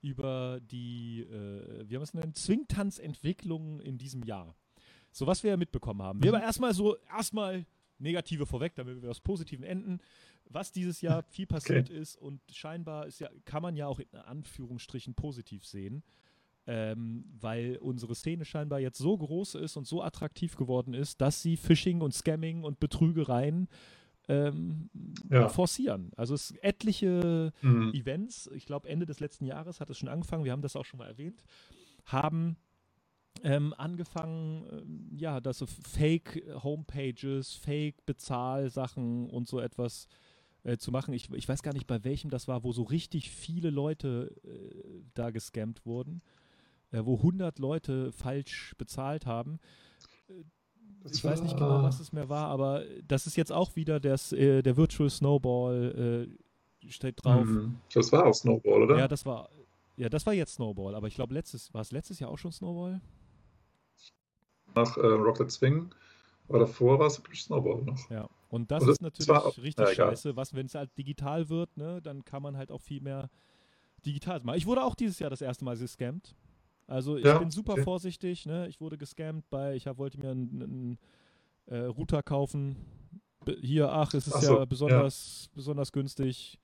über 0.00 0.60
die, 0.60 1.22
äh, 1.22 1.88
wie 1.88 1.94
haben 1.94 2.00
wir 2.00 2.02
es 2.02 2.12
genannt, 2.12 2.36
Swingtanzentwicklung 2.36 3.80
in 3.80 3.96
diesem 3.96 4.22
Jahr. 4.22 4.54
So 5.14 5.27
was 5.29 5.42
wir 5.44 5.50
ja 5.50 5.57
mitbekommen 5.57 6.03
haben. 6.03 6.20
Wir 6.22 6.33
Mhm. 6.33 6.37
aber 6.37 6.44
erstmal 6.44 6.74
so, 6.74 6.96
erstmal 7.09 7.64
Negative 7.98 8.46
vorweg, 8.46 8.74
damit 8.74 9.00
wir 9.00 9.11
aus 9.11 9.20
Positiven 9.20 9.64
enden. 9.64 10.00
Was 10.50 10.72
dieses 10.72 11.00
Jahr 11.00 11.22
viel 11.31 11.46
passiert 11.46 11.88
ist 11.88 12.16
und 12.16 12.40
scheinbar 12.53 13.07
ist 13.07 13.20
ja, 13.20 13.31
kann 13.44 13.62
man 13.62 13.77
ja 13.77 13.87
auch 13.87 14.00
in 14.00 14.12
Anführungsstrichen 14.18 15.14
positiv 15.14 15.64
sehen, 15.64 16.03
ähm, 16.66 17.24
weil 17.40 17.77
unsere 17.77 18.14
Szene 18.16 18.44
scheinbar 18.44 18.81
jetzt 18.81 18.98
so 18.98 19.16
groß 19.16 19.55
ist 19.55 19.77
und 19.77 19.87
so 19.87 20.03
attraktiv 20.03 20.57
geworden 20.57 20.94
ist, 20.94 21.20
dass 21.20 21.40
sie 21.42 21.57
Phishing 21.57 22.00
und 22.00 22.12
Scamming 22.12 22.64
und 22.64 22.81
Betrügereien 22.81 23.68
ähm, 24.27 24.90
Ja. 25.31 25.48
forcieren. 25.48 26.11
Also 26.16 26.35
es 26.35 26.50
etliche 26.62 27.53
Mhm. 27.62 27.92
Events, 27.94 28.50
ich 28.55 28.64
glaube 28.66 28.88
Ende 28.88 29.07
des 29.07 29.20
letzten 29.20 29.44
Jahres 29.44 29.81
hat 29.81 29.90
es 29.90 29.98
schon 29.98 30.09
angefangen, 30.09 30.44
wir 30.44 30.53
haben 30.53 30.62
das 30.62 30.74
auch 30.77 30.85
schon 30.87 30.98
mal 30.98 31.07
erwähnt, 31.07 31.44
haben 32.07 32.57
ähm, 33.42 33.74
angefangen, 33.76 34.66
ähm, 34.70 35.10
ja, 35.16 35.40
dass 35.40 35.58
so 35.58 35.66
Fake-Homepages, 35.66 37.54
Fake-Bezahlsachen 37.54 39.28
und 39.28 39.48
so 39.48 39.60
etwas 39.60 40.06
äh, 40.62 40.76
zu 40.76 40.90
machen. 40.90 41.12
Ich, 41.14 41.30
ich 41.32 41.48
weiß 41.48 41.62
gar 41.62 41.74
nicht, 41.74 41.86
bei 41.86 42.04
welchem 42.04 42.30
das 42.30 42.48
war, 42.48 42.64
wo 42.64 42.72
so 42.72 42.82
richtig 42.84 43.30
viele 43.30 43.70
Leute 43.70 44.34
äh, 44.44 45.02
da 45.14 45.30
gescammt 45.30 45.84
wurden, 45.84 46.22
äh, 46.90 47.00
wo 47.04 47.16
100 47.16 47.58
Leute 47.58 48.12
falsch 48.12 48.74
bezahlt 48.78 49.26
haben. 49.26 49.58
Das 51.02 51.12
Ich 51.12 51.24
weiß 51.24 51.42
nicht 51.42 51.56
genau, 51.56 51.82
was 51.82 52.00
es 52.00 52.12
mehr 52.12 52.30
war, 52.30 52.48
aber 52.48 52.84
das 53.06 53.26
ist 53.26 53.36
jetzt 53.36 53.52
auch 53.52 53.76
wieder 53.76 54.00
das, 54.00 54.32
äh, 54.32 54.62
der 54.62 54.76
Virtual 54.76 55.10
Snowball 55.10 56.28
äh, 56.82 56.88
steht 56.90 57.22
drauf. 57.22 57.44
Mhm. 57.44 57.76
Das 57.92 58.10
war 58.10 58.26
auch 58.26 58.34
Snowball, 58.34 58.82
oder? 58.82 58.98
Ja, 58.98 59.08
das 59.08 59.26
war 59.26 59.50
ja, 59.96 60.08
das 60.08 60.26
war 60.26 60.32
jetzt 60.32 60.54
Snowball, 60.54 60.94
aber 60.94 61.06
ich 61.06 61.14
glaube 61.14 61.34
letztes 61.34 61.72
war 61.72 61.80
es 61.80 61.92
letztes 61.92 62.18
Jahr 62.18 62.30
auch 62.30 62.38
schon 62.38 62.52
Snowball? 62.52 63.00
Nach 64.74 64.96
äh, 64.96 65.06
Rocket 65.06 65.50
Swing. 65.50 65.90
Aber 66.48 66.58
davor 66.58 66.98
war 66.98 67.06
es 67.06 67.22
Snowball 67.34 67.82
noch. 67.82 68.10
Ja. 68.10 68.28
Und 68.50 68.70
das 68.70 68.82
Und 68.82 68.90
ist 68.90 69.00
das 69.00 69.00
natürlich 69.00 69.28
war 69.28 69.46
richtig 69.58 69.88
ja, 69.88 69.94
scheiße, 69.94 70.37
was 70.37 70.54
wenn 70.54 70.66
es 70.66 70.74
halt 70.74 70.96
digital 70.96 71.48
wird, 71.48 71.76
ne, 71.76 72.00
dann 72.02 72.24
kann 72.24 72.42
man 72.42 72.56
halt 72.56 72.70
auch 72.70 72.80
viel 72.80 73.00
mehr 73.00 73.30
digital 74.04 74.40
machen. 74.42 74.58
Ich 74.58 74.66
wurde 74.66 74.84
auch 74.84 74.94
dieses 74.94 75.18
Jahr 75.18 75.30
das 75.30 75.40
erste 75.40 75.64
Mal 75.64 75.76
gescammt. 75.76 76.37
Also 76.87 77.16
ich 77.16 77.24
Ja, 77.24 77.38
bin 77.38 77.50
super 77.50 77.72
okay. 77.72 77.82
vorsichtig, 77.82 78.46
ne? 78.46 78.68
Ich 78.68 78.80
wurde 78.80 78.98
gescammt 78.98 79.48
bei, 79.50 79.74
ich 79.74 79.87
hab, 79.87 79.98
wollte 79.98 80.20
mir 80.20 80.30
einen, 80.30 80.62
einen 80.62 80.98
äh, 81.66 81.87
Router 81.87 82.22
kaufen. 82.22 82.76
Be 83.44 83.56
hier, 83.60 83.90
ach, 83.90 84.12
es 84.14 84.26
ist 84.26 84.34
Ach 84.34 84.42
so, 84.42 84.58
ja 84.58 84.64
besonders, 84.66 85.50
besonders 85.54 85.92
günstig 85.92 86.60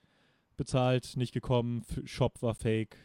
bezahlt, 0.57 1.17
nicht 1.17 1.33
gekommen, 1.33 1.83
F 1.89 2.03
Shop 2.05 2.43
war 2.43 2.55
fake. 2.55 2.97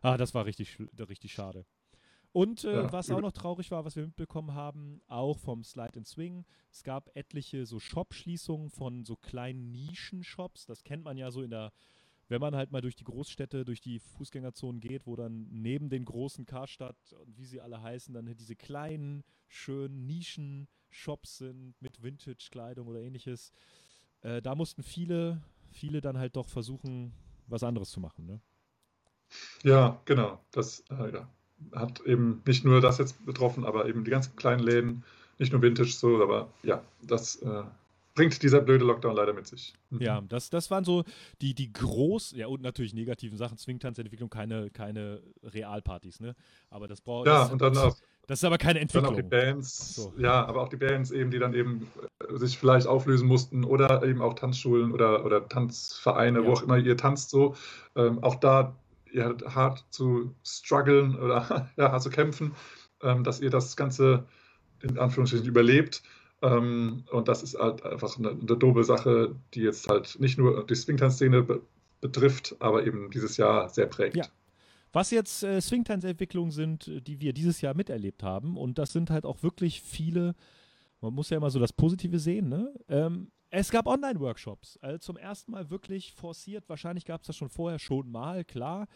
Ah, 0.00 0.16
das 0.16 0.34
war 0.34 0.44
richtig, 0.44 0.76
richtig 0.98 1.32
schade. 1.32 1.64
Und 2.32 2.64
äh, 2.64 2.74
Ja, 2.74 2.92
was 2.92 3.10
auch 3.10 3.20
noch 3.20 3.32
traurig 3.32 3.70
war, 3.70 3.84
was 3.84 3.96
wir 3.96 4.04
mitbekommen 4.04 4.54
haben, 4.54 5.02
auch 5.08 5.38
vom 5.38 5.64
Slide 5.64 5.96
and 5.96 6.06
Swing, 6.06 6.44
es 6.70 6.84
gab 6.84 7.10
etliche 7.16 7.66
so 7.66 7.80
Shop-Schließungen 7.80 8.70
von 8.70 9.04
so 9.04 9.16
kleinen 9.16 9.72
Nischen-Shops. 9.72 10.66
Das 10.66 10.84
kennt 10.84 11.02
man 11.04 11.16
ja 11.16 11.30
so 11.32 11.42
in 11.42 11.50
der, 11.50 11.72
wenn 12.28 12.40
man 12.40 12.54
halt 12.54 12.70
mal 12.70 12.80
durch 12.80 12.94
die 12.94 13.04
Großstädte, 13.04 13.64
durch 13.64 13.80
die 13.80 13.98
Fußgängerzonen 13.98 14.80
geht, 14.80 15.06
wo 15.06 15.16
dann 15.16 15.48
neben 15.50 15.88
den 15.90 16.04
großen 16.04 16.46
Karstadt 16.46 17.12
und 17.14 17.36
wie 17.36 17.46
sie 17.46 17.60
alle 17.60 17.82
heißen, 17.82 18.14
dann 18.14 18.26
diese 18.36 18.54
kleinen, 18.54 19.24
schönen 19.48 20.06
Nischen-Shops 20.06 21.38
sind 21.38 21.74
mit 21.82 22.00
Vintage-Kleidung 22.00 22.86
oder 22.86 23.00
ähnliches. 23.00 23.52
Äh, 24.20 24.40
da 24.40 24.54
mussten 24.54 24.84
viele, 24.84 25.42
viele 25.72 26.00
dann 26.00 26.16
halt 26.18 26.36
doch 26.36 26.48
versuchen, 26.48 27.12
was 27.48 27.64
anderes 27.64 27.90
zu 27.90 27.98
machen. 27.98 28.26
Ne? 28.26 28.40
Ja, 29.62 30.00
genau. 30.04 30.44
Das 30.50 30.80
äh, 30.90 31.12
ja, 31.12 31.28
hat 31.74 32.00
eben 32.06 32.42
nicht 32.46 32.64
nur 32.64 32.80
das 32.80 32.98
jetzt 32.98 33.24
betroffen, 33.26 33.64
aber 33.64 33.86
eben 33.86 34.04
die 34.04 34.10
ganzen 34.10 34.36
kleinen 34.36 34.60
Läden, 34.62 35.04
nicht 35.38 35.52
nur 35.52 35.62
Vintage 35.62 35.90
so, 35.90 36.22
aber 36.22 36.48
ja, 36.62 36.82
das 37.02 37.36
äh, 37.36 37.62
bringt 38.14 38.42
dieser 38.42 38.60
blöde 38.60 38.84
Lockdown 38.84 39.14
leider 39.16 39.32
mit 39.32 39.46
sich. 39.46 39.72
Mhm. 39.90 40.02
Ja, 40.02 40.20
das, 40.28 40.50
das 40.50 40.70
waren 40.70 40.84
so 40.84 41.04
die, 41.40 41.54
die 41.54 41.72
groß, 41.72 42.32
ja 42.36 42.46
und 42.48 42.60
natürlich 42.62 42.92
negativen 42.92 43.38
Sachen, 43.38 43.56
Swingtanzentwicklung, 43.56 44.28
keine, 44.30 44.70
keine 44.70 45.22
Realpartys, 45.42 46.20
ne? 46.20 46.34
Aber 46.70 46.88
das 46.88 47.00
braucht 47.00 47.26
Ja, 47.26 47.42
das, 47.42 47.52
und 47.52 47.62
dann 47.62 47.76
auch, 47.78 47.96
das 48.26 48.40
ist 48.40 48.44
aber 48.44 48.58
keine 48.58 48.84
dann 48.84 49.06
auch 49.06 49.14
die 49.14 49.20
Entwicklung. 49.20 49.30
Bands, 49.30 49.94
So. 49.94 50.12
ja, 50.18 50.44
aber 50.44 50.60
auch 50.62 50.68
die 50.68 50.76
Bands 50.76 51.10
eben, 51.10 51.30
die 51.30 51.38
dann 51.38 51.54
eben 51.54 51.86
äh, 52.28 52.36
sich 52.36 52.58
vielleicht 52.58 52.86
auflösen 52.86 53.26
mussten 53.26 53.64
oder 53.64 54.02
eben 54.04 54.20
auch 54.20 54.34
Tanzschulen 54.34 54.92
oder, 54.92 55.24
oder 55.24 55.48
Tanzvereine, 55.48 56.40
Ja. 56.40 56.46
wo 56.46 56.52
auch 56.52 56.62
immer 56.62 56.76
ihr 56.78 56.96
tanzt 56.96 57.30
so. 57.30 57.54
Ähm, 57.96 58.22
auch 58.22 58.34
da 58.36 58.74
ja, 59.12 59.34
hart 59.54 59.84
zu 59.90 60.34
strugglen 60.44 61.16
oder 61.16 61.70
ja, 61.76 61.92
hart 61.92 62.02
zu 62.02 62.10
kämpfen, 62.10 62.54
ähm, 63.02 63.24
dass 63.24 63.40
ihr 63.40 63.50
das 63.50 63.76
Ganze 63.76 64.26
in 64.82 64.98
Anführungsstrichen 64.98 65.46
überlebt. 65.46 66.02
Ähm, 66.42 67.04
und 67.10 67.28
das 67.28 67.42
ist 67.42 67.58
halt 67.58 67.84
einfach 67.84 68.18
eine, 68.18 68.30
eine 68.30 68.56
doofe 68.56 68.84
Sache, 68.84 69.34
die 69.54 69.60
jetzt 69.60 69.88
halt 69.88 70.18
nicht 70.20 70.38
nur 70.38 70.66
die 70.66 70.74
Swingtanz-Szene 70.74 71.42
be 71.42 71.60
betrifft, 72.00 72.56
aber 72.60 72.86
eben 72.86 73.10
dieses 73.10 73.36
Jahr 73.36 73.68
sehr 73.68 73.84
prägt. 73.84 74.16
Ja. 74.16 74.24
Was 74.90 75.10
jetzt 75.10 75.42
äh, 75.42 75.60
Swingtanzentwicklungen 75.60 76.50
sind, 76.50 76.88
äh, 76.88 77.02
die 77.02 77.20
wir 77.20 77.34
dieses 77.34 77.60
Jahr 77.60 77.74
miterlebt 77.74 78.22
haben, 78.22 78.56
und 78.56 78.78
das 78.78 78.92
sind 78.92 79.10
halt 79.10 79.26
auch 79.26 79.42
wirklich 79.42 79.82
viele, 79.82 80.34
man 81.02 81.12
muss 81.12 81.28
ja 81.28 81.36
immer 81.36 81.50
so 81.50 81.58
das 81.58 81.74
Positive 81.74 82.18
sehen, 82.18 82.48
ne? 82.48 82.72
Ähm, 82.88 83.30
es 83.50 83.70
gab 83.70 83.86
Online-Workshops, 83.86 84.76
also 84.78 84.98
zum 84.98 85.16
ersten 85.16 85.52
Mal 85.52 85.70
wirklich 85.70 86.12
forciert. 86.12 86.68
Wahrscheinlich 86.68 87.04
gab 87.04 87.20
es 87.22 87.26
das 87.28 87.36
schon 87.36 87.48
vorher 87.48 87.78
schon 87.78 88.10
mal, 88.10 88.44
klar. 88.44 88.86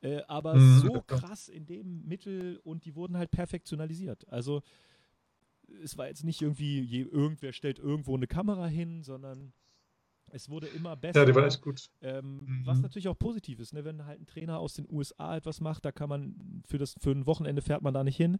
Äh, 0.00 0.22
aber 0.26 0.56
Mhm, 0.56 0.78
so 0.80 0.94
ja. 0.94 1.00
krass 1.02 1.48
in 1.48 1.66
dem 1.66 2.04
Mittel 2.06 2.58
und 2.64 2.84
die 2.84 2.96
wurden 2.96 3.16
halt 3.16 3.30
perfektionalisiert. 3.30 4.26
Also 4.28 4.62
es 5.82 5.96
war 5.96 6.08
jetzt 6.08 6.24
nicht 6.24 6.42
irgendwie, 6.42 6.80
je, 6.80 7.02
irgendwer 7.02 7.52
stellt 7.52 7.78
irgendwo 7.78 8.16
eine 8.16 8.26
Kamera 8.26 8.66
hin, 8.66 9.02
sondern 9.04 9.52
es 10.30 10.48
wurde 10.48 10.66
immer 10.66 10.96
besser. 10.96 11.20
Ja, 11.20 11.26
die 11.26 11.34
war 11.34 11.46
echt 11.46 11.62
gut. 11.62 11.88
Ähm, 12.00 12.40
Mhm. 12.44 12.66
Was 12.66 12.80
natürlich 12.80 13.06
auch 13.08 13.18
positiv 13.18 13.60
ist, 13.60 13.72
ne? 13.72 13.84
wenn 13.84 14.04
halt 14.04 14.20
ein 14.20 14.26
Trainer 14.26 14.58
aus 14.58 14.74
den 14.74 14.86
USA 14.90 15.36
etwas 15.36 15.60
macht, 15.60 15.84
da 15.84 15.92
kann 15.92 16.08
man 16.08 16.62
für 16.66 16.78
das 16.78 16.94
für 17.00 17.12
ein 17.12 17.26
Wochenende 17.26 17.62
fährt 17.62 17.82
man 17.82 17.94
da 17.94 18.02
nicht 18.02 18.16
hin. 18.16 18.38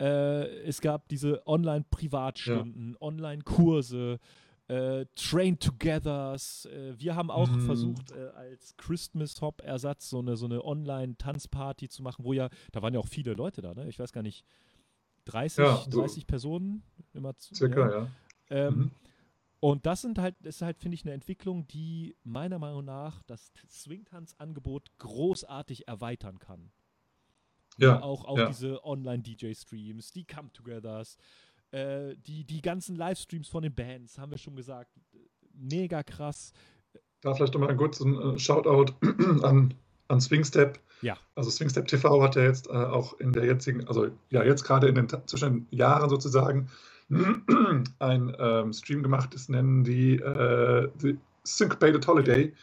Äh, 0.00 0.46
es 0.64 0.80
gab 0.80 1.08
diese 1.08 1.46
Online-Privatstunden, 1.46 2.96
Online-Kurse, 3.00 4.18
äh, 4.68 5.06
Train-Togethers. 5.14 6.66
Äh, 6.66 6.98
wir 6.98 7.14
haben 7.14 7.30
auch 7.30 7.48
Mhm. 7.48 7.60
versucht, 7.66 8.12
äh, 8.12 8.28
als 8.34 8.76
Christmas-Hop-Ersatz 8.76 10.08
so 10.10 10.18
eine, 10.18 10.36
so 10.36 10.46
eine 10.46 10.64
Online-Tanzparty 10.64 11.88
zu 11.88 12.02
machen, 12.02 12.24
wo 12.24 12.32
ja, 12.32 12.48
da 12.72 12.82
waren 12.82 12.94
ja 12.94 13.00
auch 13.00 13.08
viele 13.08 13.34
Leute 13.34 13.62
da, 13.62 13.74
ne? 13.74 13.88
Ich 13.88 13.98
weiß 13.98 14.12
gar 14.12 14.22
nicht, 14.22 14.44
30, 15.26 15.58
Ja, 15.58 15.76
so 15.88 16.00
30 16.00 16.26
Personen 16.26 16.82
immer 17.14 17.36
zu, 17.36 17.54
Circa, 17.54 17.90
ja. 17.90 18.08
ähm, 18.50 18.74
Mhm. 18.76 18.90
Und 19.58 19.86
das 19.86 20.02
sind 20.02 20.18
halt, 20.18 20.36
das 20.40 20.56
ist 20.56 20.62
halt, 20.62 20.78
finde 20.78 20.94
ich, 20.96 21.04
eine 21.04 21.14
Entwicklung, 21.14 21.66
die 21.66 22.14
meiner 22.24 22.58
Meinung 22.58 22.84
nach 22.84 23.22
das 23.22 23.52
Swingtanz-Angebot 23.70 24.90
großartig 24.98 25.88
erweitern 25.88 26.38
kann. 26.38 26.70
Ja, 27.78 28.00
Auch, 28.02 28.24
auch 28.26 28.38
ja. 28.38 28.46
diese 28.48 28.84
Online-DJ-Streams, 28.84 30.12
die 30.12 30.24
Come-Togethers, 30.26 31.16
äh, 31.76 32.16
die, 32.26 32.44
die 32.44 32.62
ganzen 32.62 32.96
Livestreams 32.96 33.48
von 33.48 33.62
den 33.62 33.74
Bands, 33.74 34.18
haben 34.18 34.30
wir 34.30 34.38
schon 34.38 34.56
gesagt. 34.56 34.90
Mega 35.52 36.02
krass. 36.02 36.52
Da 37.20 37.34
vielleicht 37.34 37.52
nochmal 37.52 37.68
einen 37.68 37.78
kurzen 37.78 38.18
äh, 38.18 38.38
Shoutout 38.38 38.94
an, 39.42 39.74
an 40.08 40.20
Swingstep. 40.20 40.80
Ja. 41.02 41.18
Also 41.34 41.50
Swingstep 41.50 41.86
TV 41.86 42.22
hat 42.22 42.36
ja 42.36 42.44
jetzt 42.44 42.68
äh, 42.68 42.72
auch 42.72 43.20
in 43.20 43.32
der 43.32 43.44
jetzigen, 43.44 43.86
also 43.88 44.08
ja, 44.30 44.42
jetzt 44.42 44.64
gerade 44.64 44.88
in 44.88 44.94
den 44.94 45.08
zwischen 45.26 45.66
den 45.66 45.78
Jahren 45.78 46.08
sozusagen 46.08 46.68
ein 47.10 48.36
ähm, 48.38 48.72
Stream 48.72 49.02
gemacht, 49.02 49.34
das 49.34 49.50
nennen 49.50 49.84
die, 49.84 50.16
äh, 50.16 50.88
die 51.02 51.18
Syncopated 51.44 52.06
Holiday. 52.06 52.54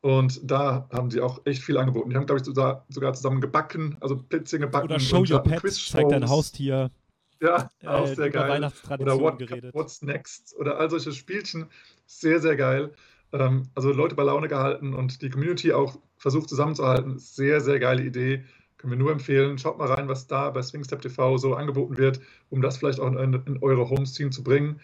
Und 0.00 0.40
da 0.48 0.88
haben 0.92 1.10
sie 1.10 1.20
auch 1.20 1.44
echt 1.44 1.62
viel 1.62 1.76
angeboten. 1.76 2.10
Die 2.10 2.16
haben, 2.16 2.26
glaube 2.26 2.38
ich, 2.38 2.44
sogar, 2.44 2.84
sogar 2.88 3.14
zusammen 3.14 3.40
gebacken, 3.40 3.96
also 3.98 4.16
Plätzchen 4.16 4.60
gebacken. 4.60 4.86
Oder 4.86 5.00
Show 5.00 5.24
Your 5.28 5.42
Pets, 5.42 5.88
zeig 5.88 6.08
dein. 6.08 6.28
Haustier. 6.28 6.92
Ja, 7.40 7.70
Äh, 7.82 7.86
auch 7.86 8.06
sehr 8.06 8.26
über 8.26 8.30
geil. 8.30 8.44
Oder 8.44 8.54
Weihnachtstraditionen 8.54 9.20
What, 9.22 9.38
geredet. 9.38 9.74
What's 9.74 10.02
Next 10.02 10.56
oder 10.58 10.78
all 10.78 10.90
solche 10.90 11.12
Spielchen. 11.12 11.66
Sehr, 12.06 12.40
sehr 12.40 12.56
geil. 12.56 12.92
Ähm, 13.32 13.68
also 13.74 13.92
Leute 13.92 14.14
bei 14.14 14.22
Laune 14.24 14.48
gehalten 14.48 14.94
und 14.94 15.22
die 15.22 15.30
Community 15.30 15.72
auch 15.72 15.98
versucht 16.16 16.48
zusammenzuhalten. 16.48 17.18
Sehr, 17.18 17.60
sehr 17.60 17.78
geile 17.78 18.02
Idee. 18.02 18.44
Können 18.76 18.92
wir 18.92 18.98
nur 18.98 19.12
empfehlen. 19.12 19.58
Schaut 19.58 19.78
mal 19.78 19.88
rein, 19.92 20.08
was 20.08 20.26
da 20.26 20.50
bei 20.50 20.62
Swingstep 20.62 21.02
TV 21.02 21.36
so 21.36 21.54
angeboten 21.54 21.96
wird, 21.96 22.20
um 22.48 22.62
das 22.62 22.78
vielleicht 22.78 23.00
auch 23.00 23.08
in, 23.08 23.34
in 23.34 23.58
eure 23.62 23.90
Home-Scene 23.90 24.30
zu 24.30 24.42
bringen. 24.42 24.80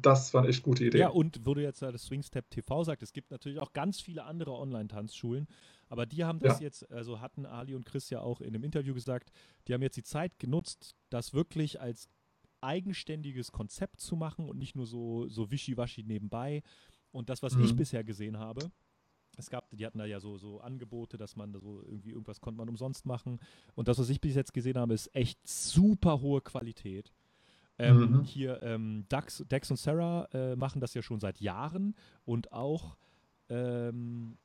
Das 0.00 0.32
war 0.32 0.40
eine 0.42 0.50
echt 0.50 0.62
gute 0.62 0.84
Idee. 0.86 1.00
Ja, 1.00 1.08
und 1.08 1.40
wo 1.44 1.52
du 1.54 1.62
jetzt 1.62 1.82
ja 1.82 1.92
das 1.92 2.04
Swingstep 2.04 2.48
TV 2.50 2.84
sagt, 2.84 3.02
es 3.02 3.12
gibt 3.12 3.30
natürlich 3.30 3.58
auch 3.58 3.72
ganz 3.72 4.00
viele 4.00 4.24
andere 4.24 4.52
Online-Tanzschulen, 4.52 5.46
aber 5.88 6.06
die 6.06 6.24
haben 6.24 6.38
das 6.40 6.58
Ja. 6.60 6.64
jetzt, 6.64 6.90
also 6.90 7.20
hatten 7.20 7.44
Ali 7.44 7.74
und 7.74 7.84
Chris 7.84 8.08
ja 8.10 8.20
auch 8.20 8.40
in 8.40 8.48
einem 8.48 8.64
Interview 8.64 8.94
gesagt, 8.94 9.30
die 9.68 9.74
haben 9.74 9.82
jetzt 9.82 9.96
die 9.98 10.02
Zeit 10.02 10.38
genutzt, 10.38 10.96
das 11.10 11.34
wirklich 11.34 11.80
als 11.80 12.08
eigenständiges 12.62 13.52
Konzept 13.52 14.00
zu 14.00 14.16
machen 14.16 14.48
und 14.48 14.58
nicht 14.58 14.76
nur 14.76 14.86
so, 14.86 15.28
so 15.28 15.50
wischiwaschi 15.50 16.04
nebenbei. 16.04 16.62
Und 17.10 17.28
das, 17.28 17.42
was 17.42 17.56
ich 17.56 17.72
Mhm. 17.72 17.76
bisher 17.76 18.04
gesehen 18.04 18.38
habe, 18.38 18.70
es 19.36 19.50
gab, 19.50 19.68
die 19.70 19.84
hatten 19.84 19.98
da 19.98 20.04
ja 20.04 20.20
so, 20.20 20.38
so 20.38 20.60
Angebote, 20.60 21.16
dass 21.18 21.36
man 21.36 21.52
so 21.58 21.82
irgendwie 21.82 22.10
irgendwas 22.10 22.40
konnte 22.40 22.58
man 22.58 22.68
umsonst 22.68 23.04
machen. 23.06 23.40
Und 23.74 23.88
das, 23.88 23.98
was 23.98 24.08
ich 24.10 24.20
bis 24.20 24.34
jetzt 24.34 24.52
gesehen 24.54 24.78
habe, 24.78 24.94
ist 24.94 25.14
echt 25.14 25.38
super 25.46 26.20
hohe 26.20 26.40
Qualität. 26.40 27.12
Ähm, 27.78 28.18
Mhm. 28.18 28.22
Hier 28.24 28.62
ähm, 28.62 29.04
Dax, 29.08 29.44
Dex 29.50 29.70
und 29.70 29.76
Sarah 29.78 30.26
äh, 30.32 30.56
machen 30.56 30.80
das 30.80 30.94
ja 30.94 31.02
schon 31.02 31.20
seit 31.20 31.40
Jahren 31.40 31.94
und 32.24 32.52
auch 32.52 32.96
ähm, 33.48 34.36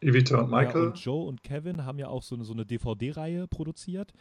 Evita 0.00 0.40
und 0.42 0.50
ja, 0.50 0.58
Michael. 0.62 0.86
und 0.88 0.98
Joe 0.98 1.26
und 1.26 1.42
Kevin 1.42 1.84
haben 1.84 1.98
ja 1.98 2.08
auch 2.08 2.22
so 2.22 2.34
eine, 2.34 2.44
so 2.44 2.52
eine 2.52 2.66
DVD-Reihe 2.66 3.48
produziert. 3.48 4.12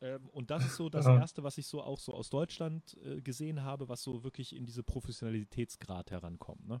Ähm, 0.00 0.28
und 0.32 0.50
das 0.50 0.64
ist 0.66 0.76
so 0.76 0.88
das 0.88 1.06
Ja. 1.06 1.16
Erste, 1.16 1.42
was 1.42 1.58
ich 1.58 1.66
so 1.66 1.82
auch 1.82 1.98
so 1.98 2.12
aus 2.14 2.30
Deutschland 2.30 2.96
äh, 3.04 3.20
gesehen 3.20 3.62
habe, 3.62 3.88
was 3.88 4.02
so 4.02 4.22
wirklich 4.22 4.54
in 4.54 4.64
diese 4.66 4.82
Professionalitätsgrad 4.82 6.10
herankommt. 6.10 6.66
Ne? 6.68 6.80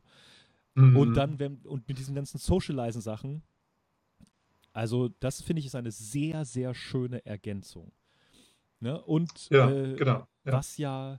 Mhm. 0.74 0.96
Und 0.96 1.14
dann, 1.14 1.38
wenn, 1.38 1.56
und 1.66 1.88
mit 1.88 1.98
diesen 1.98 2.14
ganzen 2.14 2.38
Socializen-Sachen, 2.38 3.42
also 4.72 5.08
das 5.20 5.40
finde 5.40 5.60
ich 5.60 5.66
ist 5.66 5.74
eine 5.74 5.90
sehr, 5.90 6.44
sehr 6.44 6.74
schöne 6.74 7.24
Ergänzung. 7.24 7.92
Ne? 8.84 9.02
Und 9.02 9.48
Ja, 9.48 9.70
äh, 9.70 9.94
genau. 9.94 10.28
Ja. 10.44 10.52
was 10.52 10.76
ja, 10.76 11.18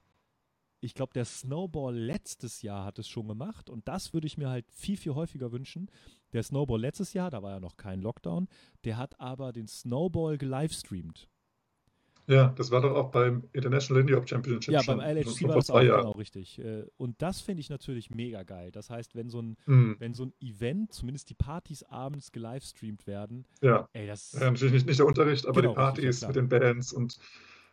ich 0.82 0.94
glaube, 0.94 1.14
der 1.14 1.26
Snowball 1.26 1.96
letztes 1.98 2.62
Jahr 2.62 2.86
hat 2.86 3.00
es 3.00 3.08
schon 3.10 3.28
gemacht 3.28 3.72
und 3.72 3.88
das 3.88 4.14
würde 4.14 4.28
ich 4.28 4.38
mir 4.38 4.50
halt 4.50 4.70
viel, 4.72 4.98
viel 4.98 5.16
häufiger 5.16 5.52
wünschen. 5.52 5.90
Der 6.32 6.44
Snowball 6.44 6.80
letztes 6.80 7.14
Jahr, 7.14 7.32
da 7.32 7.42
war 7.42 7.54
ja 7.54 7.60
noch 7.60 7.76
kein 7.76 8.02
Lockdown, 8.02 8.48
der 8.84 8.98
hat 8.98 9.20
aber 9.20 9.52
den 9.52 9.68
Snowball 9.68 10.38
gelivestreamt. 10.38 11.28
ja, 12.28 12.50
das 12.56 12.70
war 12.72 12.82
doch 12.82 12.94
auch 12.96 13.10
beim 13.12 13.48
International 13.54 14.02
Indie 14.02 14.14
Hop 14.16 14.28
Championship 14.30 14.72
Ja, 14.74 14.84
schon, 14.84 14.98
beim 14.98 15.16
LHC 15.18 15.38
schon 15.40 15.50
war 15.50 15.56
das 15.56 15.70
auch 15.72 15.82
Jahren. 15.82 16.02
genau 16.02 16.12
richtig. 16.12 16.60
Äh, 16.60 16.86
Und 16.98 17.20
das 17.22 17.42
finde 17.42 17.62
ich 17.62 17.70
natürlich 17.72 18.10
mega 18.12 18.44
geil. 18.44 18.72
Das 18.72 18.90
heißt, 18.92 19.16
wenn 19.16 19.30
so 19.30 19.42
ein, 19.42 19.58
Mhm. 19.66 19.96
wenn 20.00 20.14
so 20.14 20.26
ein 20.26 20.34
Event, 20.40 20.92
zumindest 20.94 21.30
die 21.32 21.36
Partys 21.36 21.82
abends 21.84 22.32
gelivestreamt 22.32 23.06
werden, 23.08 23.46
Ja. 23.62 23.88
ey, 23.94 24.06
das 24.08 24.34
ja, 24.34 24.52
natürlich 24.52 24.74
nicht, 24.74 24.86
nicht 24.88 25.00
der 25.00 25.06
Unterricht, 25.08 25.46
aber 25.48 25.62
Genau, 25.62 25.74
die 25.74 25.78
Partys 25.78 26.26
mit 26.28 26.36
den 26.36 26.50
Bands 26.50 26.94
und 26.94 27.18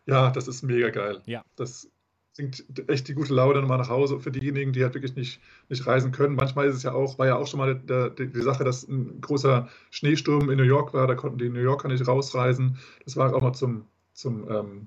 ja, 0.07 0.31
das 0.31 0.49
ist 0.49 0.63
mega 0.63 0.91
geil. 0.91 1.23
Ja. 1.27 1.45
Das 1.57 1.89
bringt 2.35 2.65
echt 2.89 3.09
die 3.09 3.15
gute 3.15 3.35
Laune 3.35 3.61
nochmal 3.61 3.79
nach 3.79 3.91
Hause 3.91 4.19
für 4.19 4.33
diejenigen, 4.33 4.73
die 4.73 4.83
halt 4.83 4.95
wirklich 4.95 5.15
nicht, 5.15 5.41
nicht 5.69 5.87
reisen 5.87 6.13
können. 6.13 6.35
Manchmal 6.35 6.67
ist 6.67 6.77
es 6.77 6.83
ja 6.83 6.93
auch, 6.93 7.19
war 7.19 7.27
ja 7.27 7.37
auch 7.37 7.47
schon 7.47 7.59
mal 7.59 7.75
der, 7.75 8.11
der, 8.11 8.27
die 8.27 8.41
Sache, 8.41 8.65
dass 8.65 8.87
ein 8.89 9.21
großer 9.21 9.69
Schneesturm 9.91 10.51
in 10.51 10.57
New 10.57 10.65
York 10.65 10.95
war, 10.95 11.07
da 11.07 11.15
konnten 11.15 11.39
die 11.39 11.49
New 11.49 11.61
Yorker 11.61 11.89
nicht 11.89 12.07
rausreisen. 12.07 12.79
Das 13.05 13.17
war 13.17 13.35
auch 13.35 13.43
mal 13.43 13.53
zum, 13.53 13.85
zum 14.15 14.51
ähm, 14.51 14.87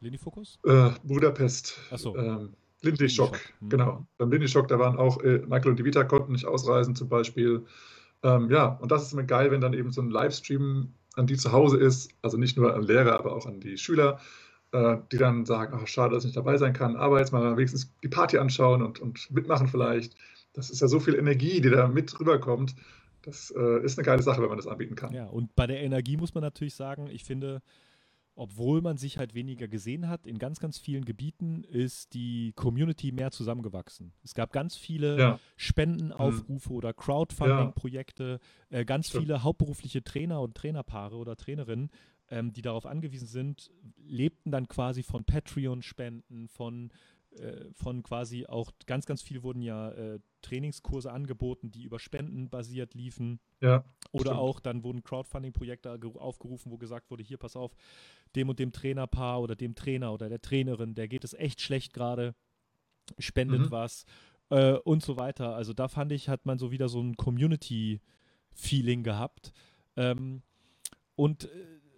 Leni 0.00 0.18
Fokus? 0.18 0.58
äh, 0.64 0.90
Budapest. 1.04 1.78
Ach 1.90 1.98
so. 1.98 2.16
Ähm, 2.16 2.54
Lindischock, 2.82 3.32
Lindischock, 3.32 3.38
mhm. 3.60 3.68
genau. 3.68 4.06
Beim 4.16 4.30
Lindischock, 4.30 4.68
da 4.68 4.78
waren 4.78 4.96
auch 4.96 5.22
äh, 5.22 5.38
Michael 5.46 5.72
und 5.72 5.78
die 5.78 5.84
Vita 5.84 6.02
konnten 6.04 6.32
nicht 6.32 6.46
ausreisen 6.46 6.96
zum 6.96 7.08
Beispiel. 7.08 7.66
Ähm, 8.22 8.50
ja, 8.50 8.78
und 8.80 8.90
das 8.90 9.02
ist 9.02 9.12
immer 9.12 9.22
geil, 9.22 9.50
wenn 9.50 9.60
dann 9.60 9.74
eben 9.74 9.92
so 9.92 10.00
ein 10.00 10.10
Livestream 10.10 10.94
an 11.16 11.26
die 11.26 11.36
zu 11.36 11.52
Hause 11.52 11.78
ist, 11.78 12.10
also 12.22 12.36
nicht 12.36 12.56
nur 12.56 12.74
an 12.74 12.82
Lehrer, 12.82 13.18
aber 13.18 13.34
auch 13.34 13.46
an 13.46 13.60
die 13.60 13.76
Schüler, 13.78 14.20
äh, 14.72 14.98
die 15.10 15.18
dann 15.18 15.44
sagen, 15.44 15.78
ach, 15.80 15.86
schade, 15.86 16.14
dass 16.14 16.24
ich 16.24 16.28
nicht 16.28 16.36
dabei 16.36 16.56
sein 16.56 16.72
kann, 16.72 16.96
aber 16.96 17.18
jetzt 17.18 17.32
mal 17.32 17.56
wenigstens 17.56 17.92
die 18.02 18.08
Party 18.08 18.38
anschauen 18.38 18.82
und, 18.82 19.00
und 19.00 19.30
mitmachen 19.30 19.68
vielleicht. 19.68 20.14
Das 20.52 20.70
ist 20.70 20.80
ja 20.80 20.88
so 20.88 21.00
viel 21.00 21.14
Energie, 21.14 21.60
die 21.60 21.70
da 21.70 21.88
mit 21.88 22.18
rüberkommt. 22.18 22.74
Das 23.22 23.52
äh, 23.56 23.84
ist 23.84 23.98
eine 23.98 24.06
geile 24.06 24.22
Sache, 24.22 24.40
wenn 24.40 24.48
man 24.48 24.56
das 24.56 24.66
anbieten 24.66 24.94
kann. 24.94 25.12
Ja, 25.12 25.26
und 25.26 25.54
bei 25.54 25.66
der 25.66 25.80
Energie 25.82 26.16
muss 26.16 26.34
man 26.34 26.42
natürlich 26.42 26.74
sagen, 26.74 27.08
ich 27.08 27.24
finde, 27.24 27.62
obwohl 28.34 28.80
man 28.80 28.96
sich 28.96 29.18
halt 29.18 29.34
weniger 29.34 29.68
gesehen 29.68 30.08
hat, 30.08 30.26
in 30.26 30.38
ganz, 30.38 30.60
ganz 30.60 30.78
vielen 30.78 31.04
Gebieten 31.04 31.62
ist 31.64 32.14
die 32.14 32.52
Community 32.54 33.12
mehr 33.12 33.30
zusammengewachsen. 33.30 34.12
Es 34.22 34.34
gab 34.34 34.52
ganz 34.52 34.76
viele 34.76 35.18
Ja. 35.18 35.40
Spendenaufrufe 35.56 36.72
oder 36.72 36.92
Crowdfunding-Projekte, 36.92 38.38
äh, 38.70 38.84
ganz 38.84 39.08
Stimmt. 39.08 39.24
viele 39.24 39.42
hauptberufliche 39.42 40.02
Trainer 40.02 40.40
und 40.40 40.54
Trainerpaare 40.56 41.16
oder 41.16 41.36
Trainerinnen, 41.36 41.90
ähm, 42.30 42.52
die 42.52 42.62
darauf 42.62 42.86
angewiesen 42.86 43.26
sind, 43.26 43.70
lebten 43.96 44.50
dann 44.50 44.68
quasi 44.68 45.02
von 45.02 45.24
Patreon-Spenden, 45.24 46.48
von 46.48 46.90
von 47.74 48.02
quasi 48.02 48.46
auch 48.46 48.72
ganz, 48.86 49.06
ganz 49.06 49.22
viel 49.22 49.42
wurden 49.42 49.62
ja 49.62 49.90
äh, 49.92 50.20
Trainingskurse 50.42 51.12
angeboten, 51.12 51.70
die 51.70 51.84
über 51.84 51.98
Spenden 51.98 52.50
basiert 52.50 52.94
liefen. 52.94 53.38
Ja, 53.60 53.84
Oder 54.12 54.30
Stimmt. 54.32 54.40
auch 54.40 54.60
dann 54.60 54.82
wurden 54.82 55.02
Crowdfunding-Projekte 55.02 55.98
ge- 56.00 56.16
aufgerufen, 56.16 56.72
wo 56.72 56.78
gesagt 56.78 57.10
wurde, 57.10 57.22
hier 57.22 57.36
pass 57.38 57.54
auf, 57.56 57.76
dem 58.34 58.48
und 58.48 58.58
dem 58.58 58.72
Trainerpaar 58.72 59.40
oder 59.40 59.54
dem 59.54 59.74
Trainer 59.74 60.12
oder 60.12 60.28
der 60.28 60.40
Trainerin, 60.40 60.94
der 60.94 61.08
geht 61.08 61.24
es 61.24 61.34
echt 61.34 61.60
schlecht 61.60 61.92
gerade, 61.92 62.34
spendet 63.18 63.62
Mhm. 63.62 63.70
was 63.70 64.04
äh, 64.50 64.72
und 64.74 65.02
so 65.02 65.16
weiter. 65.16 65.54
Also 65.54 65.72
da 65.72 65.88
fand 65.88 66.10
ich, 66.12 66.28
hat 66.28 66.46
man 66.46 66.58
so 66.58 66.70
wieder 66.72 66.88
so 66.88 67.00
ein 67.00 67.16
Community-Feeling 67.16 69.02
gehabt. 69.02 69.52
Ähm, 69.96 70.42
und 71.16 71.44
äh, 71.44 71.48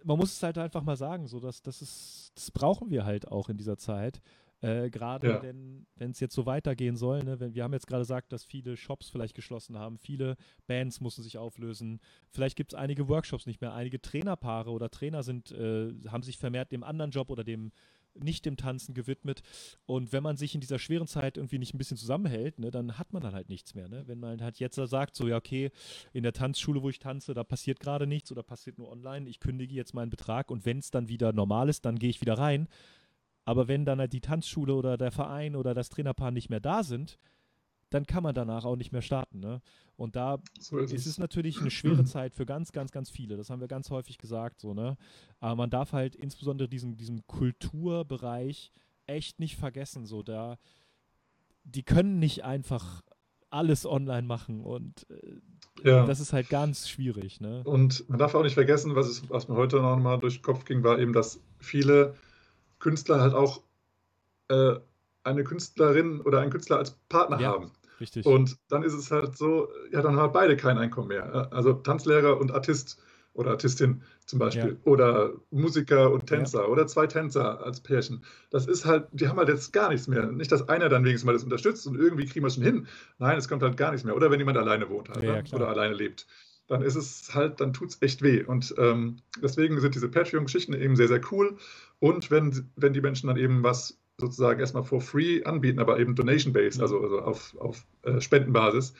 man 0.03 0.17
muss 0.17 0.33
es 0.33 0.43
halt 0.43 0.57
einfach 0.57 0.83
mal 0.83 0.97
sagen, 0.97 1.27
so 1.27 1.39
dass 1.39 1.61
das 1.61 1.81
ist, 1.81 2.33
das 2.35 2.51
brauchen 2.51 2.89
wir 2.91 3.05
halt 3.05 3.27
auch 3.27 3.49
in 3.49 3.57
dieser 3.57 3.77
Zeit. 3.77 4.21
Äh, 4.63 4.89
gerade 4.89 5.27
Ja. 5.27 5.43
wenn 5.43 6.11
es 6.11 6.21
jetzt 6.21 6.33
so 6.33 6.45
weitergehen 6.45 6.95
soll, 6.95 7.21
ne? 7.23 7.39
wenn, 7.39 7.53
wir 7.53 7.63
haben 7.63 7.73
jetzt 7.73 7.85
gerade 7.85 8.01
gesagt, 8.01 8.31
dass 8.31 8.45
viele 8.45 8.77
Shops 8.77 9.09
vielleicht 9.09 9.35
geschlossen 9.35 9.77
haben, 9.77 9.97
viele 9.97 10.37
Bands 10.67 11.01
mussten 11.01 11.21
sich 11.21 11.37
auflösen, 11.37 11.99
vielleicht 12.29 12.55
gibt 12.55 12.71
es 12.71 12.79
einige 12.79 13.09
Workshops 13.09 13.45
nicht 13.45 13.59
mehr, 13.59 13.73
einige 13.73 14.01
Trainerpaare 14.01 14.71
oder 14.71 14.89
Trainer 14.89 15.21
sind, 15.21 15.51
äh, 15.51 15.91
haben 16.07 16.23
sich 16.23 16.37
vermehrt 16.37 16.71
dem 16.71 16.83
anderen 16.83 17.11
Job 17.11 17.29
oder 17.29 17.43
dem 17.43 17.71
nicht 18.15 18.45
dem 18.45 18.57
Tanzen 18.57 18.93
gewidmet. 18.93 19.41
Und 19.85 20.13
wenn 20.13 20.23
man 20.23 20.37
sich 20.37 20.53
in 20.53 20.61
dieser 20.61 20.79
schweren 20.79 21.07
Zeit 21.07 21.37
irgendwie 21.37 21.57
nicht 21.57 21.73
ein 21.73 21.77
bisschen 21.79 21.97
zusammenhält, 21.97 22.59
ne, 22.59 22.71
dann 22.71 22.97
hat 22.99 23.11
man 23.11 23.23
dann 23.23 23.33
halt 23.33 23.49
nichts 23.49 23.73
mehr. 23.75 23.89
Ne? 23.89 24.03
Wenn 24.05 24.19
man 24.19 24.41
halt 24.41 24.59
jetzt 24.59 24.75
sagt, 24.75 25.15
so 25.15 25.27
ja, 25.27 25.35
okay, 25.37 25.71
in 26.13 26.23
der 26.23 26.33
Tanzschule, 26.33 26.81
wo 26.83 26.89
ich 26.89 26.99
tanze, 26.99 27.33
da 27.33 27.43
passiert 27.43 27.79
gerade 27.79 28.07
nichts 28.07 28.31
oder 28.31 28.43
passiert 28.43 28.77
nur 28.77 28.91
online, 28.91 29.27
ich 29.27 29.39
kündige 29.39 29.73
jetzt 29.73 29.93
meinen 29.93 30.11
Betrag 30.11 30.51
und 30.51 30.65
wenn 30.65 30.77
es 30.77 30.91
dann 30.91 31.09
wieder 31.09 31.33
normal 31.33 31.69
ist, 31.69 31.85
dann 31.85 31.97
gehe 31.97 32.09
ich 32.09 32.21
wieder 32.21 32.37
rein. 32.37 32.67
Aber 33.45 33.67
wenn 33.67 33.85
dann 33.85 33.99
halt 33.99 34.13
die 34.13 34.21
Tanzschule 34.21 34.73
oder 34.73 34.97
der 34.97 35.11
Verein 35.11 35.55
oder 35.55 35.73
das 35.73 35.89
Trainerpaar 35.89 36.31
nicht 36.31 36.49
mehr 36.49 36.59
da 36.61 36.83
sind, 36.83 37.17
dann 37.89 38.05
kann 38.07 38.23
man 38.23 38.33
danach 38.33 38.65
auch 38.65 38.75
nicht 38.75 38.91
mehr 38.91 39.01
starten. 39.03 39.39
Ne? 39.39 39.61
Und 39.97 40.15
da 40.15 40.39
So 40.59 40.79
ist 40.79 40.91
es 40.91 41.01
es. 41.01 41.07
ist 41.07 41.19
natürlich 41.19 41.59
eine 41.61 41.69
schwere 41.69 42.05
Zeit 42.05 42.33
für 42.33 42.45
ganz, 42.45 42.71
ganz, 42.71 42.91
ganz 42.91 43.09
viele. 43.11 43.37
Das 43.37 43.49
haben 43.51 43.59
wir 43.61 43.67
ganz 43.67 43.91
häufig 43.91 44.17
gesagt, 44.17 44.59
so, 44.59 44.73
ne? 44.73 44.97
Aber 45.39 45.55
man 45.55 45.69
darf 45.69 45.93
halt 45.93 46.15
insbesondere 46.15 46.67
diesen, 46.67 46.97
diesen 46.97 47.27
Kulturbereich 47.27 48.71
echt 49.05 49.39
nicht 49.39 49.57
vergessen. 49.57 50.05
So, 50.07 50.23
da, 50.23 50.57
die 51.63 51.83
können 51.83 52.17
nicht 52.19 52.43
einfach 52.43 53.03
alles 53.49 53.85
online 53.85 54.23
machen 54.27 54.61
und 54.61 55.05
äh, 55.11 55.89
Ja. 55.89 56.05
das 56.07 56.19
ist 56.19 56.33
halt 56.33 56.49
ganz 56.49 56.89
schwierig, 56.89 57.41
ne? 57.41 57.61
Und 57.63 58.09
man 58.09 58.17
darf 58.17 58.33
auch 58.33 58.41
nicht 58.43 58.55
vergessen, 58.55 58.95
was, 58.95 59.07
es, 59.07 59.29
was 59.29 59.47
mir 59.47 59.55
heute 59.55 59.75
noch 59.81 59.97
mal 59.99 60.17
durch 60.17 60.37
den 60.37 60.41
Kopf 60.43 60.65
ging, 60.65 60.83
war 60.83 60.97
eben, 60.97 61.13
dass 61.13 61.39
viele 61.59 62.15
Künstler 62.83 63.21
halt 63.21 63.33
auch 63.33 63.61
äh, 64.49 64.75
eine 65.23 65.43
Künstlerin 65.45 66.19
oder 66.21 66.41
einen 66.41 66.51
Künstler 66.51 66.77
als 66.77 66.91
Partner 67.07 67.39
Ja. 67.39 67.53
haben. 67.53 67.71
Richtig. 67.99 68.25
Und 68.25 68.57
dann 68.67 68.83
ist 68.83 68.93
es 68.93 69.09
halt 69.09 69.37
so, 69.37 69.69
ja, 69.91 70.01
dann 70.01 70.17
haben 70.17 70.33
beide 70.33 70.57
kein 70.57 70.77
Einkommen 70.77 71.07
mehr. 71.07 71.47
Also 71.53 71.73
Tanzlehrer 71.73 72.37
und 72.37 72.51
Artist 72.51 73.01
oder 73.33 73.51
Artistin 73.51 74.01
zum 74.25 74.39
Beispiel. 74.39 74.77
Oder 74.83 75.31
Musiker 75.51 76.11
und 76.11 76.27
Tänzer 76.27 76.69
oder 76.69 76.85
zwei 76.87 77.07
Tänzer 77.07 77.63
als 77.63 77.79
Pärchen. 77.79 78.23
Das 78.49 78.67
ist 78.67 78.85
halt, 78.85 79.07
die 79.13 79.27
haben 79.29 79.37
halt 79.37 79.47
jetzt 79.47 79.71
gar 79.71 79.89
nichts 79.89 80.07
mehr. 80.07 80.25
Nicht, 80.25 80.51
dass 80.51 80.67
einer 80.67 80.89
dann 80.89 81.05
wenigstens 81.05 81.25
mal 81.25 81.33
das 81.33 81.43
unterstützt 81.43 81.87
und 81.87 81.95
irgendwie 81.95 82.25
kriegen 82.25 82.43
wir 82.43 82.47
es 82.47 82.55
schon 82.55 82.63
hin. 82.63 82.87
Nein, 83.19 83.37
es 83.37 83.47
kommt 83.47 83.63
halt 83.63 83.77
gar 83.77 83.91
nichts 83.91 84.03
mehr. 84.03 84.15
Oder 84.15 84.29
wenn 84.29 84.39
jemand 84.39 84.57
alleine 84.57 84.89
wohnt 84.89 85.09
halt, 85.09 85.23
Ja, 85.23 85.35
ja, 85.35 85.41
ne? 85.41 85.49
oder 85.53 85.69
alleine 85.69 85.93
lebt. 85.93 86.27
Dann 86.67 86.81
ist 86.81 86.95
es 86.95 87.33
halt, 87.35 87.59
dann 87.59 87.73
tut 87.73 87.89
es 87.89 88.01
echt 88.01 88.21
weh. 88.21 88.43
Und 88.43 88.73
ähm, 88.77 89.17
deswegen 89.41 89.79
sind 89.81 89.95
diese 89.95 90.09
Patreon-Geschichten 90.09 90.73
eben 90.73 90.95
sehr, 90.95 91.09
sehr 91.09 91.21
cool. 91.31 91.57
Und 92.03 92.31
wenn, 92.31 92.69
wenn 92.75 92.91
die 92.91 92.99
Menschen 92.99 93.27
dann 93.27 93.37
eben 93.37 93.63
was 93.63 93.97
sozusagen 94.17 94.59
erstmal 94.59 94.83
for 94.83 94.99
free 94.99 95.41
anbieten, 95.45 95.79
aber 95.79 95.99
eben 95.99 96.15
donation-based, 96.15 96.81
also, 96.81 96.99
also 96.99 97.21
auf, 97.21 97.55
auf 97.57 97.87
äh, 98.01 98.19
Spendenbasis, 98.19 98.93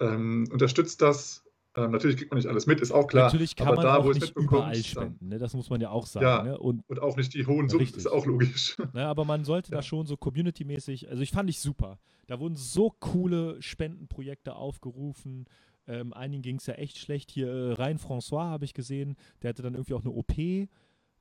ähm, 0.00 0.48
unterstützt 0.50 1.00
das. 1.00 1.44
Ähm, 1.76 1.92
natürlich 1.92 2.16
kriegt 2.16 2.32
man 2.32 2.38
nicht 2.38 2.48
alles 2.48 2.66
mit, 2.66 2.80
ist 2.80 2.90
auch 2.90 3.06
klar. 3.06 3.26
Natürlich 3.26 3.54
kann 3.54 3.68
aber 3.68 3.76
man 3.76 3.84
da, 3.84 3.96
auch 3.98 4.06
wo 4.06 4.10
es 4.10 4.18
nicht 4.18 4.36
überall 4.36 4.74
spenden, 4.74 5.28
ne? 5.28 5.38
Das 5.38 5.54
muss 5.54 5.70
man 5.70 5.80
ja 5.80 5.90
auch 5.90 6.06
sagen. 6.06 6.26
Ja. 6.26 6.42
Ne? 6.42 6.58
Und 6.58 6.82
Und 6.88 7.00
auch 7.00 7.16
nicht 7.16 7.32
die 7.32 7.46
hohen 7.46 7.68
Summen, 7.68 7.84
ist 7.84 8.10
auch 8.10 8.26
logisch. 8.26 8.76
Ne, 8.92 9.06
aber 9.06 9.24
man 9.24 9.44
sollte 9.44 9.70
Ja. 9.70 9.76
da 9.76 9.82
schon 9.84 10.06
so 10.06 10.16
community-mäßig, 10.16 11.08
also 11.08 11.22
ich 11.22 11.30
fand 11.30 11.48
ich 11.48 11.60
super. 11.60 12.00
Da 12.26 12.40
wurden 12.40 12.56
so 12.56 12.92
coole 12.98 13.62
Spendenprojekte 13.62 14.56
aufgerufen. 14.56 15.44
Ähm, 15.86 16.12
einigen 16.12 16.42
ging 16.42 16.56
es 16.56 16.66
ja 16.66 16.74
echt 16.74 16.98
schlecht. 16.98 17.30
Hier 17.30 17.48
äh, 17.48 17.72
Rein 17.74 17.98
François 17.98 18.50
habe 18.50 18.64
ich 18.64 18.74
gesehen, 18.74 19.14
der 19.42 19.50
hatte 19.50 19.62
dann 19.62 19.74
irgendwie 19.74 19.94
auch 19.94 20.04
eine 20.04 20.10
OP. 20.10 20.34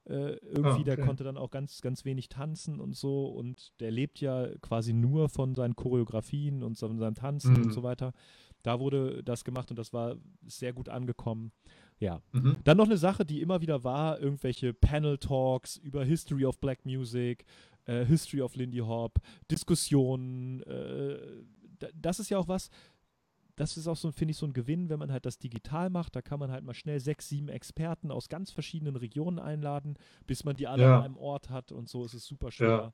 Äh, 0.09 0.37
irgendwie, 0.37 0.81
Ah, 0.81 0.83
der 0.83 0.93
okay. 0.93 1.05
konnte 1.05 1.23
dann 1.25 1.37
auch 1.37 1.51
ganz, 1.51 1.81
ganz 1.81 2.05
wenig 2.05 2.29
tanzen 2.29 2.79
und 2.79 2.95
so. 2.95 3.25
Und 3.27 3.73
der 3.81 3.91
lebt 3.91 4.21
ja 4.21 4.47
quasi 4.61 4.93
nur 4.93 5.27
von 5.29 5.53
seinen 5.53 5.75
Choreografien 5.75 6.63
und 6.63 6.77
von 6.77 6.97
seinem 6.97 7.15
Tanzen 7.15 7.53
Mhm. 7.53 7.63
und 7.63 7.71
so 7.73 7.83
weiter. 7.83 8.13
Da 8.63 8.79
wurde 8.79 9.21
das 9.23 9.43
gemacht 9.43 9.69
und 9.69 9.77
das 9.77 9.91
war 9.93 10.15
sehr 10.45 10.71
gut 10.73 10.87
angekommen. 10.89 11.51
Ja, 11.99 12.21
Mhm. 12.31 12.55
dann 12.63 12.77
noch 12.77 12.85
eine 12.85 12.97
Sache, 12.97 13.25
die 13.25 13.41
immer 13.41 13.59
wieder 13.61 13.83
war, 13.83 14.19
irgendwelche 14.19 14.73
Panel-Talks 14.73 15.77
über 15.77 16.05
History 16.05 16.45
of 16.45 16.59
Black 16.59 16.85
Music, 16.85 17.43
äh, 17.85 18.05
History 18.05 18.41
of 18.41 18.55
Lindy 18.55 18.79
Hop, 18.79 19.15
Diskussionen. 19.51 20.61
Äh, 20.63 21.17
da- 21.79 21.87
das 21.93 22.19
ist 22.19 22.29
ja 22.29 22.37
auch 22.37 22.47
was, 22.47 22.69
das 23.57 23.75
ist 23.75 23.87
auch 23.87 23.97
so, 23.97 24.11
finde 24.11 24.31
ich, 24.31 24.37
so 24.37 24.45
ein 24.45 24.53
Gewinn, 24.53 24.87
wenn 24.89 24.99
man 24.99 25.11
halt 25.11 25.25
das 25.25 25.37
digital 25.39 25.89
macht. 25.89 26.15
Da 26.15 26.21
kann 26.21 26.39
man 26.39 26.51
halt 26.51 26.63
mal 26.63 26.73
schnell 26.73 26.99
sechs, 27.01 27.27
sieben 27.27 27.49
Experten 27.49 28.09
aus 28.11 28.29
ganz 28.29 28.51
verschiedenen 28.51 28.95
Regionen 28.95 29.39
einladen, 29.39 29.97
bis 30.25 30.45
man 30.45 30.55
die 30.55 30.67
alle 30.67 30.83
Ja. 30.83 30.97
an 30.99 31.03
einem 31.05 31.17
Ort 31.17 31.49
hat 31.49 31.71
und 31.73 31.89
so 31.89 32.05
ist 32.05 32.13
es 32.13 32.25
super 32.25 32.51
schwer. 32.51 32.93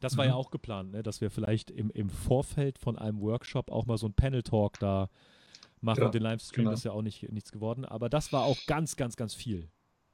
Das 0.00 0.16
war 0.16 0.24
Mhm. 0.24 0.30
ja 0.30 0.34
auch 0.36 0.50
geplant, 0.50 0.92
ne? 0.92 1.02
dass 1.02 1.20
wir 1.20 1.30
vielleicht 1.30 1.70
im, 1.72 1.90
im 1.90 2.08
Vorfeld 2.08 2.78
von 2.78 2.96
einem 2.96 3.20
Workshop 3.20 3.70
auch 3.72 3.84
mal 3.86 3.98
so 3.98 4.06
ein 4.06 4.14
Panel-Talk 4.14 4.78
da 4.78 5.08
machen 5.80 6.00
Ja, 6.00 6.06
und 6.06 6.14
den 6.14 6.22
Livestream 6.22 6.64
genau. 6.66 6.74
ist 6.74 6.84
ja 6.84 6.92
auch 6.92 7.02
nicht, 7.02 7.28
nichts 7.32 7.50
geworden. 7.50 7.84
Aber 7.84 8.08
das 8.08 8.32
war 8.32 8.44
auch 8.44 8.58
ganz, 8.66 8.94
ganz, 8.96 9.16
ganz 9.16 9.34
viel. 9.34 9.68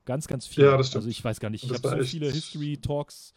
Ganz, 0.07 0.26
ganz 0.26 0.47
viel. 0.47 0.64
Ja, 0.64 0.76
das 0.76 0.89
stimmt. 0.89 1.01
Also 1.01 1.09
ich 1.11 1.22
weiß 1.24 1.41
gar 1.41 1.51
nicht, 1.51 1.64
ich 1.64 1.70
habe 1.72 1.87
so 1.99 2.03
viele 2.05 2.30
History-Talks, 2.30 3.35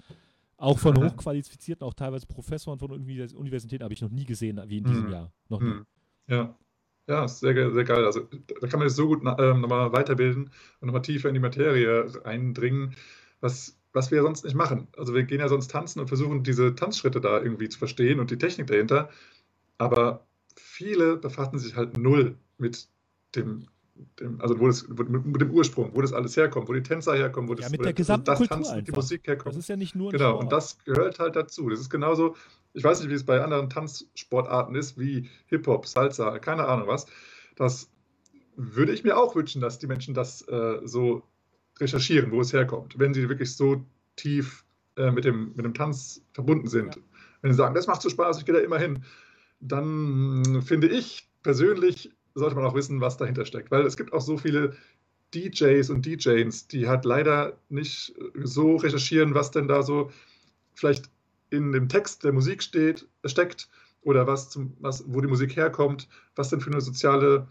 auch 0.58 0.80
von 0.80 0.97
hochqualifizierten, 0.97 1.86
auch 1.86 1.93
teilweise 1.93 2.26
Professoren 2.26 2.80
von 2.80 2.91
Univers 2.91 3.34
Universitäten, 3.34 3.84
habe 3.84 3.93
ich 3.93 4.01
noch 4.01 4.10
nie 4.10 4.26
gesehen, 4.26 4.62
wie 4.68 4.80
in 4.80 4.84
diesem 4.84 5.05
Mhm. 5.05 5.12
Jahr. 5.12 5.32
Noch 5.49 5.62
nie. 5.62 5.72
Hm. 5.72 5.86
Ja. 6.28 6.55
Ja, 7.10 7.26
sehr, 7.26 7.72
sehr 7.72 7.84
geil. 7.86 8.03
Also 8.03 8.28
da 8.60 8.68
kann 8.68 8.80
man 8.80 8.89
jetzt 8.89 8.97
so 8.97 9.08
gut 9.08 9.22
ähm, 9.39 9.62
nochmal 9.62 9.93
weiterbilden 9.93 10.49
und 10.82 10.88
nochmal 10.88 11.03
tiefer 11.03 11.30
in 11.30 11.36
die 11.36 11.39
Materie 11.39 12.05
eindringen, 12.26 12.95
was, 13.39 13.78
was 13.93 14.12
wir 14.12 14.22
sonst 14.24 14.43
nicht 14.43 14.55
machen. 14.55 14.89
Also 14.97 15.14
wir 15.14 15.24
gehen 15.24 15.39
ja 15.39 15.47
sonst 15.47 15.72
tanzen 15.72 16.01
und 16.01 16.10
versuchen 16.10 16.43
diese 16.43 16.76
Tanzschritte 16.76 17.22
da 17.22 17.41
irgendwie 17.41 17.70
zu 17.70 17.80
verstehen 17.80 18.20
und 18.20 18.30
die 18.30 18.38
Technik 18.38 18.68
dahinter. 18.68 19.10
Aber 19.78 20.26
viele 20.55 21.16
befassen 21.16 21.60
sich 21.60 21.78
halt 21.78 21.95
null 21.97 22.36
mit 22.58 22.89
dem, 23.36 23.68
dem 24.20 24.41
also 24.41 24.60
wo 24.60 24.68
das, 24.68 24.88
mit, 24.88 25.41
dem 25.41 25.52
Ursprung, 25.52 25.91
wo 25.93 26.02
das 26.02 26.14
alles 26.14 26.36
herkommt, 26.38 26.68
wo 26.68 26.74
die 26.74 26.84
Tänzer 26.84 27.16
herkommen, 27.16 27.50
wo 27.50 27.54
das, 27.54 27.66
Ja, 27.66 27.72
mit 27.72 27.84
der 27.84 27.93
gesamten 27.93 28.26
das 28.26 28.38
Kultur 28.39 28.58
Tanzen 28.58 28.78
und 28.78 28.88
die 28.88 28.91
einfach. 28.91 29.02
Musik 29.02 29.28
herkommt. 29.28 29.56
Das 29.56 29.60
ist 29.60 29.70
ja 29.70 29.76
nicht 29.76 29.95
nur 29.95 30.12
Genau, 30.12 30.32
Sport. 30.32 30.43
und 30.43 30.52
das 30.52 30.78
gehört 30.86 31.20
halt 31.20 31.36
dazu. 31.36 31.70
Das 31.70 31.80
ist 31.80 31.89
genauso, 31.89 32.36
ich 32.74 32.84
weiß 32.84 33.00
nicht, 33.02 33.10
wie 33.10 33.16
es 33.16 33.26
bei 33.26 33.41
anderen 33.41 33.70
Tanzsportarten 33.70 34.76
ist, 34.76 35.00
wie 35.00 35.30
Hip-Hop, 35.48 35.88
Salsa, 35.88 36.39
keine 36.39 36.68
Ahnung 36.68 36.88
was. 36.88 37.06
Das 37.56 37.89
würde 38.56 38.91
ich 38.91 39.04
mir 39.04 39.18
auch 39.18 39.36
wünschen, 39.36 39.62
dass 39.62 39.80
die 39.80 39.88
Menschen 39.88 40.14
das 40.14 40.41
äh, 40.48 40.80
so 40.84 41.24
recherchieren, 41.80 42.32
wo 42.32 42.41
es 42.41 42.54
herkommt, 42.54 42.98
wenn 42.98 43.14
sie 43.14 43.30
wirklich 43.30 43.56
so 43.56 43.86
tief 44.16 44.66
äh, 44.95 45.12
mit, 45.12 45.26
dem, 45.26 45.54
mit 45.56 45.66
dem 45.66 45.74
Tanz 45.74 46.22
verbunden 46.34 46.68
sind. 46.68 46.95
Ja. 46.95 47.02
Wenn 47.41 47.52
sie 47.52 47.58
sagen, 47.58 47.76
das 47.76 47.88
macht 47.88 48.02
so 48.02 48.10
Spaß, 48.10 48.39
ich 48.39 48.45
gehe 48.45 48.56
da 48.56 48.62
immer 48.62 48.80
hin, 48.80 49.04
dann 49.60 50.62
finde 50.64 50.88
ich 50.88 51.30
persönlich, 51.43 52.12
sollte 52.38 52.56
man 52.56 52.66
auch 52.66 52.76
wissen, 52.76 53.02
was 53.02 53.18
dahinter 53.18 53.46
steckt. 53.46 53.72
Weil 53.72 53.86
es 53.86 53.98
gibt 53.98 54.14
auch 54.14 54.22
so 54.22 54.38
viele 54.38 54.76
DJs 55.34 55.90
und 55.90 56.06
DJs, 56.06 56.68
die 56.68 56.88
halt 56.88 57.06
leider 57.06 57.58
nicht 57.70 58.14
so 58.44 58.78
recherchieren, 58.78 59.34
was 59.34 59.52
denn 59.52 59.68
da 59.68 59.84
so 59.84 60.12
vielleicht 60.74 61.10
in 61.50 61.72
dem 61.72 61.90
Text 61.90 62.24
der 62.24 62.34
Musik 62.34 62.64
steht, 62.64 63.08
steckt 63.26 63.70
oder 64.02 64.28
was, 64.28 64.50
zum, 64.50 64.76
was, 64.80 65.04
wo 65.08 65.22
die 65.22 65.28
Musik 65.28 65.56
herkommt, 65.56 66.08
was 66.36 66.50
denn 66.50 66.62
für 66.62 66.72
eine 66.72 66.82
soziale 66.82 67.48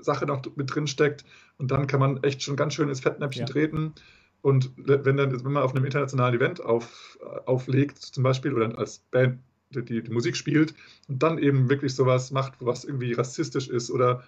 Sache 0.00 0.26
noch 0.26 0.42
mit 0.56 0.74
drin 0.74 0.86
steckt. 0.86 1.24
Und 1.56 1.70
dann 1.70 1.86
kann 1.86 2.00
man 2.00 2.22
echt 2.22 2.42
schon 2.42 2.56
ganz 2.56 2.74
schön 2.74 2.88
ins 2.88 3.00
Fettnäpfchen 3.00 3.46
Ja. 3.46 3.52
treten. 3.52 3.94
Und 4.40 4.70
wenn, 4.76 5.16
dann, 5.16 5.44
wenn 5.44 5.52
man 5.52 5.62
auf 5.62 5.74
einem 5.74 5.84
internationalen 5.84 6.34
Event 6.34 6.60
auf, 6.60 7.18
auflegt, 7.46 7.98
zum 7.98 8.22
Beispiel, 8.22 8.52
oder 8.54 8.78
als 8.78 9.00
Band 9.10 9.40
die, 9.70 9.84
die, 9.84 10.02
die 10.02 10.10
Musik 10.10 10.36
spielt 10.36 10.74
und 11.08 11.22
dann 11.22 11.38
eben 11.38 11.68
wirklich 11.68 11.94
sowas 11.94 12.30
macht, 12.30 12.54
was 12.60 12.84
irgendwie 12.84 13.12
rassistisch 13.12 13.68
ist 13.68 13.90
oder 13.90 14.22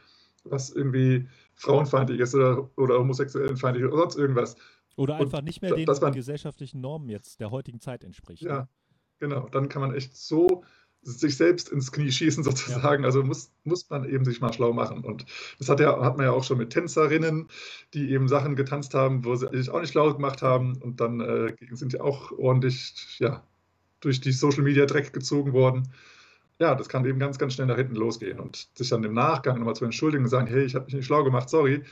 was 0.44 0.70
irgendwie 0.70 1.28
frauenfeindlich 1.54 2.20
ist 2.20 2.34
oder, 2.34 2.70
oder 2.76 2.98
homosexuellenfeindlich 2.98 3.84
oder 3.86 3.96
sonst 3.98 4.16
irgendwas, 4.16 4.56
Oder 4.96 5.14
und 5.16 5.22
einfach 5.22 5.42
nicht 5.42 5.60
mehr 5.62 5.74
den 5.74 5.86
man- 6.00 6.12
gesellschaftlichen 6.12 6.80
Normen 6.80 7.08
jetzt 7.08 7.40
der 7.40 7.50
heutigen 7.50 7.80
Zeit 7.80 8.04
entspricht. 8.04 8.42
Ja, 8.42 8.60
Ne? 8.60 8.68
genau. 9.18 9.48
Dann 9.50 9.68
kann 9.68 9.82
man 9.82 9.94
echt 9.94 10.16
so 10.16 10.64
sich 11.02 11.36
selbst 11.36 11.70
ins 11.70 11.92
Knie 11.92 12.10
schießen 12.12 12.42
sozusagen. 12.44 13.04
Also 13.04 13.22
muss, 13.22 13.52
muss 13.64 13.88
man 13.90 14.08
eben 14.08 14.24
sich 14.24 14.40
mal 14.40 14.52
schlau 14.52 14.72
machen. 14.72 15.04
Und 15.04 15.24
das 15.58 15.68
hat, 15.68 15.80
ja, 15.80 16.02
hat 16.02 16.16
man 16.16 16.26
ja 16.26 16.32
auch 16.32 16.44
schon 16.44 16.58
mit 16.58 16.70
Tänzerinnen, 16.70 17.48
die 17.94 18.10
eben 18.10 18.28
Sachen 18.28 18.56
getanzt 18.56 18.94
haben, 18.94 19.24
wo 19.24 19.34
sie 19.36 19.48
sich 19.52 19.70
auch 19.70 19.80
nicht 19.80 19.92
schlau 19.92 20.12
gemacht 20.12 20.42
haben. 20.42 20.76
Und 20.80 21.00
dann 21.00 21.20
äh, 21.20 21.54
sind 21.72 21.92
die 21.94 22.00
auch 22.00 22.32
ordentlich 22.32 23.16
ja, 23.18 23.42
durch 24.00 24.20
die 24.20 24.32
Social 24.32 24.62
Media 24.62 24.86
Dreck 24.86 25.12
gezogen 25.12 25.52
worden. 25.52 25.88
Ja, 26.58 26.74
das 26.74 26.88
kann 26.88 27.04
eben 27.06 27.18
ganz, 27.18 27.38
ganz 27.38 27.54
schnell 27.54 27.66
nach 27.66 27.76
hinten 27.76 27.94
losgehen. 27.96 28.38
Und 28.38 28.68
sich 28.74 28.88
dann 28.90 29.02
im 29.04 29.14
Nachgang 29.14 29.58
nochmal 29.58 29.76
zu 29.76 29.84
entschuldigen 29.84 30.24
und 30.24 30.30
sagen, 30.30 30.46
hey, 30.46 30.64
ich 30.64 30.74
habe 30.74 30.84
mich 30.86 30.94
nicht 30.94 31.06
schlau 31.06 31.24
gemacht, 31.24 31.48
sorry. 31.48 31.82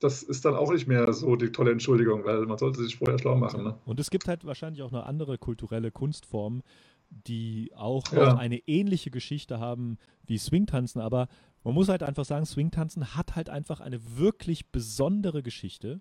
Das 0.00 0.22
ist 0.22 0.44
dann 0.44 0.54
auch 0.54 0.72
nicht 0.72 0.86
mehr 0.86 1.12
so 1.12 1.34
die 1.36 1.50
tolle 1.50 1.72
Entschuldigung, 1.72 2.24
weil 2.24 2.46
man 2.46 2.56
sollte 2.58 2.82
sich 2.82 2.96
vorher 2.96 3.18
schlau 3.18 3.36
machen. 3.36 3.64
Ne? 3.64 3.76
Und 3.84 3.98
es 3.98 4.10
gibt 4.10 4.28
halt 4.28 4.44
wahrscheinlich 4.44 4.82
auch 4.82 4.92
noch 4.92 5.04
andere 5.06 5.38
kulturelle 5.38 5.90
Kunstformen, 5.90 6.62
die 7.10 7.72
auch 7.74 8.12
Ja. 8.12 8.36
eine 8.36 8.58
ähnliche 8.68 9.10
Geschichte 9.10 9.58
haben 9.58 9.98
wie 10.26 10.38
Swingtanzen, 10.38 11.00
aber 11.00 11.26
man 11.64 11.74
muss 11.74 11.88
halt 11.88 12.02
einfach 12.04 12.24
sagen, 12.24 12.46
Swingtanzen 12.46 13.16
hat 13.16 13.34
halt 13.34 13.50
einfach 13.50 13.80
eine 13.80 13.98
wirklich 14.18 14.66
besondere 14.70 15.42
Geschichte. 15.42 16.00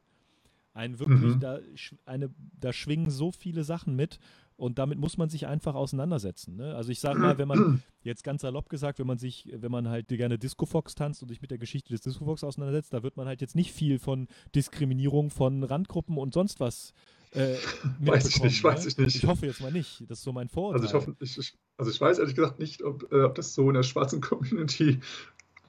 Ein 0.73 0.99
wirklich, 0.99 1.35
Mhm. 1.35 1.39
da, 1.39 1.59
eine, 2.05 2.29
da 2.59 2.71
schwingen 2.73 3.09
so 3.09 3.31
viele 3.31 3.63
Sachen 3.63 3.95
mit 3.95 4.19
und 4.57 4.79
damit 4.79 4.97
muss 4.97 5.17
man 5.17 5.29
sich 5.29 5.47
einfach 5.47 5.75
auseinandersetzen. 5.75 6.57
Ne? 6.57 6.75
Also 6.75 6.91
ich 6.91 6.99
sage 6.99 7.19
mal, 7.19 7.37
wenn 7.37 7.47
man 7.47 7.83
jetzt 8.03 8.23
ganz 8.23 8.41
salopp 8.41 8.69
gesagt, 8.69 8.99
wenn 8.99 9.07
man 9.07 9.19
sich, 9.19 9.49
wenn 9.53 9.71
man 9.71 9.87
halt 9.87 10.07
gerne 10.07 10.37
Disco 10.37 10.65
Fox 10.65 10.95
tanzt 10.95 11.21
und 11.21 11.29
sich 11.29 11.41
mit 11.41 11.51
der 11.51 11.59
Geschichte 11.59 11.93
des 11.93 12.01
Disco 12.01 12.25
Fox 12.25 12.43
auseinandersetzt, 12.43 12.91
da 12.93 13.03
wird 13.03 13.17
man 13.17 13.27
halt 13.27 13.39
jetzt 13.39 13.55
nicht 13.55 13.71
viel 13.71 13.99
von 13.99 14.27
Diskriminierung 14.55 15.29
von 15.29 15.63
Randgruppen 15.63 16.17
und 16.17 16.33
sonst 16.33 16.59
was 16.59 16.93
äh, 17.31 17.55
Weiß 17.99 18.27
ich 18.29 18.41
nicht, 18.41 18.63
weiß 18.63 18.83
ne? 18.83 18.87
ich 18.89 18.97
nicht. 18.97 19.15
Ich 19.15 19.25
hoffe 19.25 19.45
jetzt 19.45 19.61
mal 19.61 19.71
nicht. 19.71 20.01
Das 20.07 20.19
ist 20.19 20.23
so 20.23 20.31
mein 20.31 20.47
Vorurteil. 20.47 20.81
Also 20.81 20.87
ich 20.87 20.93
hoffe, 20.93 21.15
ich, 21.19 21.37
ich, 21.37 21.53
also 21.77 21.91
ich 21.91 21.99
weiß 21.99 22.19
ehrlich 22.19 22.35
gesagt 22.35 22.57
nicht, 22.57 22.83
ob, 22.83 23.11
äh, 23.11 23.21
ob 23.23 23.35
das 23.35 23.53
so 23.53 23.67
in 23.69 23.75
der 23.75 23.83
schwarzen 23.83 24.21
Community 24.21 24.99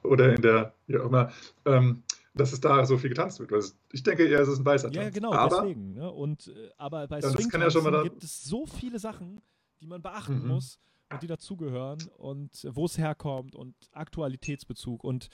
oder 0.03 0.33
in 0.33 0.41
der, 0.41 0.73
wie 0.87 0.97
auch 0.97 1.05
immer, 1.05 1.31
ähm, 1.65 2.01
dass 2.39 2.53
es 2.53 2.61
da 2.61 2.85
so 2.85 2.97
viel 2.97 3.09
getanzt 3.09 3.39
wird. 3.39 3.51
Also 3.53 3.73
ich 3.91 4.03
denke 4.03 4.25
eher, 4.27 4.39
es 4.39 4.47
ist 4.47 4.59
ein 4.59 4.65
weißer 4.65 4.91
Ja, 4.91 5.03
Tanz. 5.03 5.15
genau, 5.15 5.33
aber, 5.33 5.61
deswegen. 5.61 5.93
Ne? 5.93 6.11
Und, 6.11 6.47
äh, 6.47 6.69
aber 6.77 7.07
bei 7.07 7.19
Ja, 7.19 7.31
kann 7.49 7.61
ja 7.61 7.69
schon 7.69 7.83
mal 7.83 7.89
Swing 7.89 7.93
dann- 7.93 8.03
gibt 8.03 8.23
es 8.23 8.43
so 8.43 8.65
viele 8.65 8.99
Sachen, 8.99 9.41
die 9.81 9.87
man 9.87 10.01
beachten 10.01 10.41
Mhm. 10.41 10.47
muss 10.47 10.79
und 11.11 11.21
die 11.21 11.27
dazugehören 11.27 11.99
und 12.17 12.67
wo 12.71 12.85
es 12.85 12.97
herkommt 12.97 13.55
und 13.55 13.75
Aktualitätsbezug 13.93 15.03
und 15.03 15.29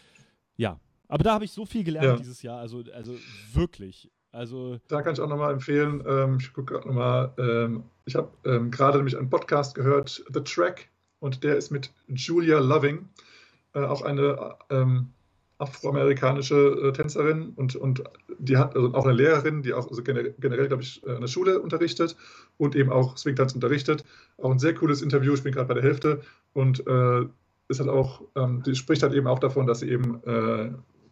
ja. 0.58 0.80
Aber 1.08 1.24
da 1.24 1.34
habe 1.34 1.46
ich 1.46 1.52
so 1.52 1.66
viel 1.66 1.84
gelernt 1.84 2.06
Ja. 2.08 2.16
dieses 2.16 2.42
Jahr, 2.42 2.60
also, 2.60 2.84
also 2.94 3.16
wirklich. 3.54 4.12
Also, 4.32 4.80
Da 4.90 5.02
kann 5.02 5.14
ich 5.14 5.22
auch 5.22 5.30
nochmal 5.30 5.54
empfehlen, 5.54 6.04
ähm, 6.06 6.38
ich 6.42 6.52
gucke 6.52 6.74
gerade 6.74 6.88
nochmal, 6.88 7.34
ähm, 7.38 7.84
ich 8.06 8.16
habe 8.16 8.30
ähm, 8.44 8.70
gerade 8.70 8.98
nämlich 8.98 9.18
einen 9.18 9.30
Podcast 9.30 9.76
gehört, 9.76 10.26
The 10.34 10.42
Track, 10.42 10.90
und 11.20 11.44
der 11.44 11.56
ist 11.56 11.72
mit 11.72 11.94
Julia 12.08 12.60
Loving, 12.60 13.08
äh, 13.74 13.80
auch 13.84 14.02
eine 14.02 14.58
ähm, 14.70 15.14
afroamerikanische 15.58 16.56
äh, 16.56 16.92
Tänzerin 16.92 17.54
und, 17.56 17.76
und 17.76 18.04
die 18.40 18.58
hat 18.58 18.76
also 18.76 18.94
auch 18.94 19.06
eine 19.06 19.14
Lehrerin, 19.14 19.62
die 19.62 19.74
auch 19.74 19.90
also 19.90 20.04
generell, 20.04 20.68
glaube 20.68 20.84
ich, 20.84 21.06
äh, 21.06 21.12
an 21.12 21.22
der 21.22 21.28
Schule 21.28 21.62
unterrichtet 21.62 22.16
und 22.58 22.76
eben 22.76 22.92
auch 22.92 23.18
Swingtanz 23.18 23.54
unterrichtet. 23.54 24.04
Auch 24.38 24.52
ein 24.52 24.60
sehr 24.60 24.76
cooles 24.76 25.02
Interview, 25.02 25.34
ich 25.34 25.44
bin 25.44 25.54
gerade 25.54 25.68
bei 25.68 25.76
der 25.76 25.84
Hälfte 25.84 26.22
und 26.54 26.86
äh, 26.88 27.22
ist 27.68 27.80
halt 27.80 27.90
auch, 27.90 28.22
ähm, 28.36 28.64
die 28.64 28.76
spricht 28.76 29.02
halt 29.04 29.14
eben 29.14 29.28
auch 29.28 29.40
davon, 29.40 29.66
dass 29.66 29.80
sie 29.80 29.90
eben 29.90 30.22
äh, 30.26 30.72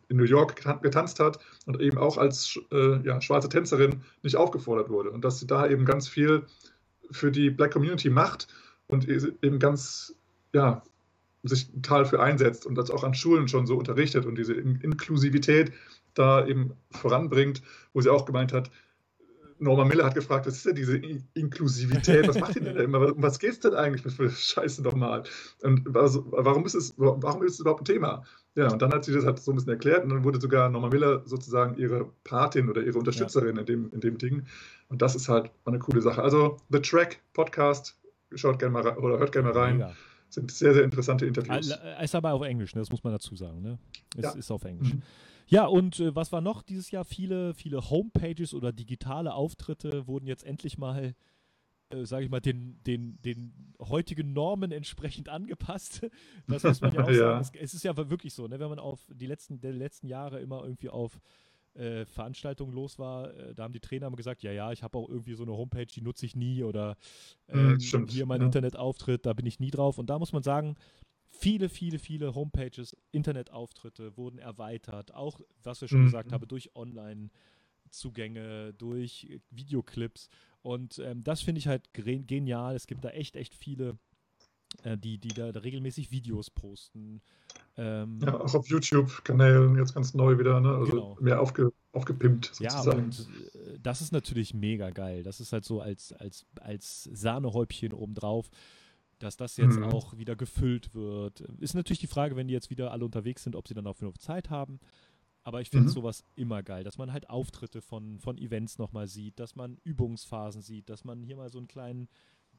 in 0.09 0.17
New 0.17 0.25
York 0.25 0.59
getan- 0.59 0.81
getanzt 0.81 1.19
hat 1.19 1.39
und 1.65 1.79
eben 1.81 1.97
auch 1.97 2.17
als 2.17 2.59
äh, 2.71 3.01
ja, 3.05 3.21
schwarze 3.21 3.49
Tänzerin 3.49 4.01
nicht 4.21 4.35
aufgefordert 4.35 4.89
wurde 4.89 5.09
und 5.11 5.23
dass 5.23 5.39
sie 5.39 5.47
da 5.47 5.67
eben 5.67 5.85
ganz 5.85 6.07
viel 6.07 6.43
für 7.11 7.31
die 7.31 7.49
Black 7.49 7.71
Community 7.71 8.09
macht 8.09 8.47
und 8.87 9.07
e- 9.07 9.33
eben 9.41 9.59
ganz, 9.59 10.15
ja, 10.53 10.83
sich 11.43 11.71
total 11.71 12.05
für 12.05 12.21
einsetzt 12.21 12.65
und 12.65 12.75
das 12.75 12.89
auch 12.89 13.03
an 13.03 13.13
Schulen 13.13 13.47
schon 13.47 13.67
so 13.67 13.77
unterrichtet 13.77 14.25
und 14.25 14.35
diese 14.35 14.53
In 14.53 14.79
Inklusivität 14.81 15.73
da 16.13 16.45
eben 16.45 16.73
voranbringt, 16.91 17.61
wo 17.93 18.01
sie 18.01 18.09
auch 18.09 18.25
gemeint 18.25 18.53
hat, 18.53 18.71
Norma 19.59 19.85
Miller 19.85 20.05
hat 20.05 20.15
gefragt, 20.15 20.45
was 20.45 20.55
ist 20.55 20.65
denn 20.65 20.75
diese 20.75 20.97
In 20.97 21.23
Inklusivität? 21.33 22.27
Was 22.27 22.39
macht 22.39 22.55
ihr 22.55 22.63
denn 22.63 22.75
da 22.75 22.83
immer? 22.83 23.13
Um 23.13 23.21
was 23.21 23.39
geht 23.39 23.51
es 23.51 23.59
denn 23.59 23.73
eigentlich 23.73 24.13
für 24.13 24.29
Scheiße 24.29 24.81
nochmal? 24.81 25.23
Und 25.61 25.95
also, 25.95 26.25
warum, 26.31 26.65
ist 26.65 26.73
es, 26.75 26.93
warum 26.97 27.43
ist 27.43 27.53
es 27.53 27.59
überhaupt 27.59 27.81
ein 27.81 27.85
Thema? 27.85 28.23
Ja, 28.55 28.71
und 28.71 28.81
dann 28.81 28.91
hat 28.91 29.05
sie 29.05 29.13
das 29.13 29.25
halt 29.25 29.39
so 29.39 29.51
ein 29.51 29.55
bisschen 29.55 29.71
erklärt 29.71 30.03
und 30.03 30.09
dann 30.09 30.23
wurde 30.23 30.39
sogar 30.39 30.69
Norma 30.69 30.89
Miller 30.89 31.23
sozusagen 31.25 31.77
ihre 31.77 32.09
Patin 32.23 32.69
oder 32.69 32.83
ihre 32.83 32.99
Unterstützerin 32.99 33.57
in, 33.57 33.65
dem, 33.65 33.91
in 33.91 33.99
dem 33.99 34.17
Ding. 34.17 34.45
Und 34.89 35.01
das 35.01 35.15
ist 35.15 35.29
halt 35.29 35.49
eine 35.65 35.79
coole 35.79 36.01
Sache. 36.01 36.21
Also 36.21 36.57
The 36.69 36.79
Track 36.79 37.19
Podcast, 37.33 37.97
schaut 38.35 38.59
gerne 38.59 38.73
mal 38.73 38.87
rein, 38.87 38.97
oder 38.97 39.17
hört 39.17 39.31
gerne 39.31 39.49
mal 39.49 39.57
rein. 39.57 39.77
mega. 39.77 39.93
Sind 40.33 40.51
sehr, 40.51 40.73
sehr 40.73 40.83
interessante 40.83 41.25
Interviews. 41.27 41.69
Äh, 41.69 42.03
Ist 42.03 42.15
aber 42.15 42.33
auf 42.33 42.41
Englisch, 42.41 42.73
ne? 42.73 42.81
das 42.81 42.89
muss 42.89 43.03
man 43.03 43.13
dazu 43.13 43.35
sagen. 43.35 43.61
Ne? 43.61 43.77
Es 44.17 44.23
Ja. 44.23 44.31
ist 44.31 44.49
auf 44.49 44.63
Englisch. 44.63 44.93
Mhm. 44.95 45.03
Ja, 45.47 45.65
und 45.67 45.99
äh, 45.99 46.15
was 46.15 46.31
war 46.31 46.41
noch 46.41 46.63
dieses 46.63 46.89
Jahr? 46.89 47.05
Viele, 47.05 47.53
viele 47.53 47.89
Homepages 47.89 48.53
oder 48.55 48.71
digitale 48.71 49.33
Auftritte 49.35 50.07
wurden 50.07 50.25
jetzt 50.25 50.43
endlich 50.43 50.77
mal, 50.79 51.13
äh, 51.89 52.05
sage 52.05 52.25
ich 52.25 52.31
mal, 52.31 52.39
den, 52.39 52.81
den, 52.83 53.21
den 53.21 53.75
heutigen 53.79 54.33
Normen 54.33 54.71
entsprechend 54.71 55.29
angepasst. 55.29 56.01
Das 56.47 56.63
muss 56.63 56.81
man 56.81 56.93
ja 56.95 57.03
auch 57.03 57.09
Ja. 57.11 57.15
sagen. 57.15 57.41
Es, 57.41 57.51
es 57.61 57.73
ist 57.75 57.83
ja 57.83 57.95
wirklich 58.09 58.33
so, 58.33 58.47
ne? 58.47 58.59
wenn 58.59 58.69
man 58.69 58.79
auf 58.79 59.01
die 59.13 59.27
letzten, 59.27 59.61
der 59.61 59.73
letzten 59.73 60.07
Jahre 60.07 60.39
immer 60.39 60.63
irgendwie 60.63 60.89
auf 60.89 61.19
äh, 61.75 62.05
Veranstaltungen 62.05 62.73
los 62.73 62.99
war, 62.99 63.33
äh, 63.33 63.53
da 63.55 63.63
haben 63.63 63.73
die 63.73 63.79
Trainer 63.79 64.07
immer 64.07 64.15
gesagt, 64.15 64.43
ja, 64.43 64.51
ja, 64.51 64.71
ich 64.71 64.83
habe 64.83 64.97
auch 64.97 65.09
irgendwie 65.09 65.33
so 65.33 65.43
eine 65.43 65.53
Homepage, 65.53 65.85
die 65.85 66.01
nutze 66.01 66.25
ich 66.25 66.35
nie 66.35 66.63
oder 66.63 66.97
ähm, 67.47 67.79
stimmt, 67.79 68.11
hier 68.11 68.25
mein 68.25 68.41
ja. 68.41 68.47
Internetauftritt, 68.47 69.25
da 69.25 69.33
bin 69.33 69.45
ich 69.45 69.59
nie 69.59 69.71
drauf. 69.71 69.97
Und 69.97 70.09
da 70.09 70.19
muss 70.19 70.33
man 70.33 70.43
sagen, 70.43 70.75
viele, 71.29 71.69
viele, 71.69 71.99
viele 71.99 72.35
Homepages, 72.35 72.95
Internetauftritte 73.11 74.15
wurden 74.17 74.39
erweitert, 74.39 75.13
auch, 75.13 75.39
was 75.63 75.81
wir 75.81 75.87
schon 75.87 76.01
Mhm. 76.01 76.05
gesagt 76.05 76.31
haben, 76.31 76.47
durch 76.47 76.75
Online-Zugänge, 76.75 78.73
durch 78.73 79.25
äh, 79.29 79.39
Videoclips. 79.49 80.29
Und 80.61 80.99
ähm, 80.99 81.23
das 81.23 81.41
finde 81.41 81.59
ich 81.59 81.67
halt 81.67 81.91
genial. 81.93 82.75
Es 82.75 82.87
gibt 82.87 83.03
da 83.03 83.09
echt, 83.09 83.35
echt 83.35 83.53
viele, 83.55 83.97
äh, 84.83 84.97
die, 84.97 85.17
die 85.17 85.29
da 85.29 85.47
regelmäßig 85.49 86.11
Videos 86.11 86.49
posten. 86.49 87.21
Ähm, 87.75 88.19
Ja, 88.21 88.39
auch 88.39 88.53
auf 88.53 88.67
YouTube-Kanälen 88.67 89.75
jetzt 89.77 89.93
ganz 89.95 90.13
neu 90.13 90.37
wieder, 90.37 90.59
ne? 90.59 90.75
also 90.75 90.91
Genau. 90.91 91.17
mehr 91.19 91.41
aufge, 91.41 91.73
aufgepimpt 91.91 92.51
Ja, 92.59 92.69
sozusagen. 92.69 93.05
und 93.05 93.19
äh, 93.55 93.79
das 93.81 94.01
ist 94.01 94.11
natürlich 94.11 94.53
mega 94.53 94.91
geil. 94.91 95.23
Das 95.23 95.39
ist 95.39 95.53
halt 95.53 95.65
so 95.65 95.81
als, 95.81 96.13
als, 96.13 96.45
als 96.59 97.03
Sahnehäubchen 97.11 97.93
obendrauf, 97.93 98.49
dass 99.19 99.37
das 99.37 99.57
jetzt 99.57 99.77
Mhm. 99.77 99.85
auch 99.85 100.17
wieder 100.17 100.35
gefüllt 100.35 100.93
wird. 100.93 101.41
Ist 101.59 101.73
natürlich 101.73 101.99
die 101.99 102.07
Frage, 102.07 102.35
wenn 102.35 102.47
die 102.47 102.53
jetzt 102.53 102.69
wieder 102.69 102.91
alle 102.91 103.05
unterwegs 103.05 103.43
sind, 103.43 103.55
ob 103.55 103.67
sie 103.67 103.73
dann 103.73 103.87
auch 103.87 103.97
genug 103.97 104.21
Zeit 104.21 104.49
haben. 104.49 104.79
Aber 105.43 105.59
ich 105.59 105.69
finde 105.69 105.89
Mhm. 105.89 105.93
sowas 105.93 106.23
immer 106.35 106.61
geil, 106.63 106.83
dass 106.83 106.97
man 106.97 107.11
halt 107.11 107.29
Auftritte 107.29 107.81
von, 107.81 108.19
von 108.19 108.37
Events 108.37 108.77
nochmal 108.77 109.07
sieht, 109.07 109.39
dass 109.39 109.55
man 109.55 109.77
Übungsphasen 109.83 110.61
sieht, 110.61 110.89
dass 110.89 111.03
man 111.03 111.21
hier 111.23 111.35
mal 111.37 111.49
so 111.49 111.57
eine 111.57 111.67
kleinen, 111.67 112.07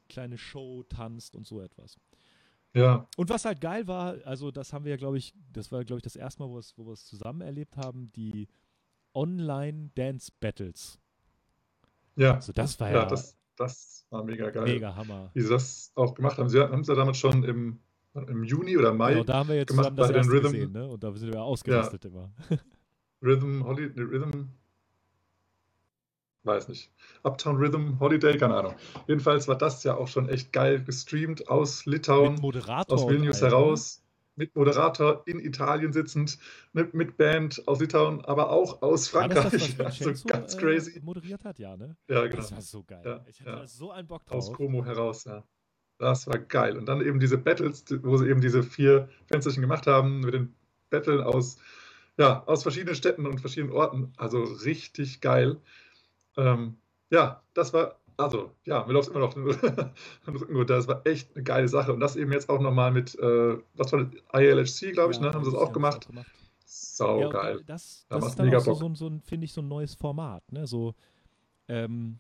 kleine 0.08 0.36
Show 0.38 0.82
tanzt 0.82 1.34
und 1.34 1.46
so 1.46 1.60
etwas. 1.60 1.98
Ja, 2.74 3.06
Und 3.16 3.30
was 3.30 3.44
halt 3.44 3.60
geil 3.60 3.86
war, 3.86 4.16
also 4.24 4.50
das 4.50 4.72
haben 4.72 4.84
wir 4.84 4.90
ja, 4.90 4.96
glaube 4.96 5.18
ich, 5.18 5.32
das 5.52 5.70
war, 5.70 5.84
glaube 5.84 5.98
ich, 5.98 6.02
das 6.02 6.16
erste 6.16 6.42
Mal, 6.42 6.48
wo, 6.48 6.56
wir 6.86 6.92
es 6.92 7.04
zusammen 7.06 7.40
erlebt 7.40 7.76
haben, 7.76 8.10
die 8.12 8.48
Online-Dance-Battles. 9.14 10.98
ja. 12.16 12.34
Also 12.34 12.52
das 12.52 12.78
war 12.80 12.90
ja, 12.90 12.96
ja, 13.02 13.06
das, 13.06 13.36
das 13.56 14.06
war 14.10 14.24
mega 14.24 14.50
geil. 14.50 14.64
mega 14.64 14.94
Hammer. 14.94 15.30
Wie 15.34 15.40
sie 15.40 15.48
das 15.48 15.92
auch 15.94 16.14
gemacht 16.14 16.38
haben. 16.38 16.48
Sie 16.48 16.58
haben 16.60 16.80
es 16.80 16.88
ja 16.88 16.94
damals 16.94 17.18
schon 17.18 17.44
im, 17.44 17.80
im 18.14 18.44
Juni 18.44 18.76
oder 18.76 18.92
Mai 18.92 19.12
Genau, 19.12 19.24
da 19.24 19.34
haben 19.34 19.48
wir 19.48 19.56
jetzt 19.56 19.68
gemacht 19.68 19.94
bei 19.94 20.08
den 20.12 20.28
Rhythm- 20.28 20.42
gesehen, 20.52 20.72
ne? 20.72 20.88
Und 20.88 21.02
da 21.02 21.12
sind 21.12 21.32
wir 21.32 21.42
ausgerastet 21.42 22.04
immer. 22.04 22.32
Rhythm 23.22 23.62
Holiday, 23.64 24.02
Rhythm, 24.02 24.48
weiß 26.44 26.68
nicht, 26.68 26.90
Uptown 27.22 27.56
Rhythm 27.56 27.98
Holiday, 28.00 28.36
keine 28.36 28.56
Ahnung. 28.56 28.74
Jedenfalls 29.06 29.48
war 29.48 29.56
das 29.56 29.82
ja 29.84 29.96
auch 29.96 30.08
schon 30.08 30.28
echt 30.28 30.52
geil 30.52 30.82
gestreamt 30.82 31.48
aus 31.48 31.86
Litauen, 31.86 32.40
aus 32.42 33.08
Vilnius 33.08 33.42
heraus, 33.42 34.04
mit 34.36 34.54
Moderator 34.56 35.22
in 35.26 35.38
Italien 35.38 35.92
sitzend, 35.92 36.38
mit, 36.72 36.94
mit 36.94 37.16
Band 37.16 37.66
aus 37.66 37.80
Litauen, 37.80 38.24
aber 38.24 38.50
auch 38.50 38.82
aus 38.82 39.12
War 39.14 39.28
das 39.28 39.38
Frankreich. 39.38 39.76
das, 39.76 39.86
also 39.86 40.04
Vincenzo 40.06 40.28
ganz 40.28 40.54
äh, 40.54 40.58
crazy. 40.58 41.00
moderiert 41.02 41.44
hat? 41.44 41.58
Ja, 41.58 41.76
ne? 41.76 41.96
Ja, 42.08 42.22
genau. 42.24 42.36
Das 42.36 42.52
war 42.52 42.60
so 42.60 42.82
geil. 42.82 43.02
Ja, 43.04 43.24
ich 43.28 43.40
hatte 43.40 43.50
ja. 43.50 43.66
so 43.66 43.90
einen 43.90 44.08
Bock 44.08 44.22
Aus 44.28 44.46
drauf. 44.46 44.56
Como 44.56 44.84
heraus, 44.84 45.24
ja. 45.24 45.44
Das 45.98 46.26
war 46.26 46.38
geil. 46.38 46.76
Und 46.76 46.86
dann 46.86 47.00
eben 47.00 47.20
diese 47.20 47.38
Battles, 47.38 47.84
wo 48.02 48.16
sie 48.16 48.28
eben 48.28 48.40
diese 48.40 48.62
vier 48.62 49.08
Fensterchen 49.26 49.60
gemacht 49.60 49.86
haben, 49.86 50.20
mit 50.20 50.34
den 50.34 50.54
Battlen 50.90 51.20
aus, 51.20 51.58
ja, 52.18 52.42
aus 52.46 52.62
verschiedenen 52.62 52.96
Städten 52.96 53.26
und 53.26 53.40
verschiedenen 53.40 53.72
Orten. 53.72 54.12
Also 54.16 54.42
richtig 54.42 55.20
geil. 55.20 55.60
Ähm, 56.36 56.76
ja, 57.10 57.42
das 57.54 57.72
war, 57.72 57.96
also, 58.16 58.50
ja, 58.64 58.84
mir 58.86 58.92
läuft 58.92 59.10
immer 59.10 59.20
noch 59.20 59.34
den 59.34 59.44
Rücken 59.44 60.56
runter. 60.56 60.76
Das 60.76 60.88
war 60.88 61.06
echt 61.06 61.34
eine 61.34 61.44
geile 61.44 61.68
Sache. 61.68 61.92
Und 61.92 62.00
das 62.00 62.16
eben 62.16 62.32
jetzt 62.32 62.48
auch 62.48 62.60
nochmal 62.60 62.92
mit, 62.92 63.14
äh, 63.18 63.58
was 63.74 63.92
war 63.92 64.04
das, 64.04 64.12
ILHC, 64.32 64.92
glaube 64.92 65.12
ich, 65.12 65.18
Ja, 65.18 65.24
ne? 65.28 65.32
Haben 65.32 65.44
sie 65.44 65.50
das 65.52 65.60
auch 65.60 65.72
gemacht. 65.72 66.06
gemacht. 66.06 66.26
Sau 66.66 67.20
ja, 67.20 67.28
geil. 67.28 67.58
da- 67.66 67.74
Das, 67.74 68.06
Da 68.08 68.16
das 68.18 68.28
ist 68.28 68.38
dann 68.38 68.46
mega 68.46 68.58
auch 68.58 68.62
so, 68.64 68.74
so, 68.74 68.86
ein- 68.86 68.94
so 68.94 69.06
ein, 69.08 69.20
finde 69.20 69.44
ich, 69.44 69.52
so 69.52 69.60
ein 69.62 69.68
neues 69.68 69.94
Format. 69.94 70.50
Ne? 70.52 70.66
So, 70.66 70.94
ähm, 71.68 72.18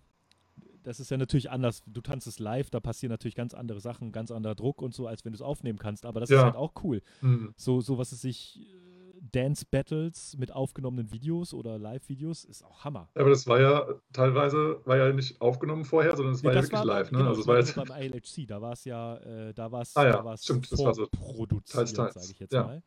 das 0.82 1.00
ist 1.00 1.10
ja 1.10 1.16
natürlich 1.16 1.50
anders. 1.50 1.82
Du 1.86 2.00
tanzt 2.02 2.26
es 2.26 2.38
live, 2.38 2.70
da 2.70 2.78
passieren 2.78 3.10
natürlich 3.10 3.34
ganz 3.34 3.54
andere 3.54 3.80
Sachen, 3.80 4.12
ganz 4.12 4.30
anderer 4.30 4.54
Druck 4.54 4.82
und 4.82 4.94
so, 4.94 5.06
als 5.06 5.24
wenn 5.24 5.32
du 5.32 5.36
es 5.36 5.42
aufnehmen 5.42 5.78
kannst. 5.78 6.04
Aber 6.06 6.20
das 6.20 6.28
ist 6.30 6.36
Ja. 6.36 6.44
halt 6.44 6.56
auch 6.56 6.72
cool. 6.84 7.02
Mhm. 7.22 7.54
So, 7.56 7.80
so 7.80 7.96
was 7.98 8.12
es 8.12 8.20
sich 8.20 8.60
äh, 8.60 8.93
Dance 9.32 9.64
Battles 9.70 10.36
mit 10.38 10.52
aufgenommenen 10.52 11.10
Videos 11.12 11.54
oder 11.54 11.78
Live-Videos 11.78 12.44
ist 12.44 12.62
auch 12.64 12.84
Hammer. 12.84 13.08
Aber 13.14 13.30
das 13.30 13.46
war 13.46 13.60
ja 13.60 13.86
teilweise, 14.12 14.80
war 14.84 14.96
ja 14.96 15.12
nicht 15.12 15.40
aufgenommen 15.40 15.84
vorher, 15.84 16.16
sondern 16.16 16.34
es 16.34 16.42
Nee, 16.42 16.48
war 16.48 16.54
ja 16.54 16.62
wirklich 16.62 16.78
war 16.80 16.84
live. 16.84 17.10
Ne? 17.10 17.18
genau, 17.18 17.30
also 17.30 17.40
das 17.40 17.64
es 17.64 17.76
war 17.76 17.84
jetzt, 17.84 17.90
beim 17.90 18.02
ILHC, 18.02 18.46
da 18.46 18.60
war 18.60 18.72
es 18.72 18.84
ja, 18.84 19.16
äh, 19.18 19.54
da 19.54 19.72
war 19.72 19.82
es 19.82 19.96
Ah 19.96 20.04
ja, 20.04 20.12
da 20.12 20.24
war 20.24 20.36
so 20.36 20.60
vorproduziert, 20.60 21.94
teils. 21.94 22.14
sage 22.14 22.26
ich 22.32 22.38
jetzt 22.38 22.52
Ja. 22.52 22.64
mal. 22.64 22.82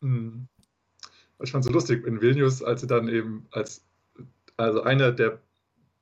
Mhm. 0.00 0.48
Ich 1.42 1.50
fand 1.52 1.64
es 1.64 1.68
so 1.68 1.72
lustig 1.72 2.06
in 2.06 2.20
Vilnius, 2.20 2.62
als 2.62 2.82
sie 2.82 2.86
dann 2.86 3.08
eben 3.08 3.46
als, 3.50 3.86
also 4.58 4.82
einer 4.82 5.12
der, 5.12 5.40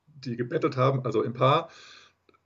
die 0.07 0.37
gebettelt 0.37 0.76
haben, 0.76 1.05
also 1.05 1.22
im 1.22 1.33
Paar, 1.33 1.70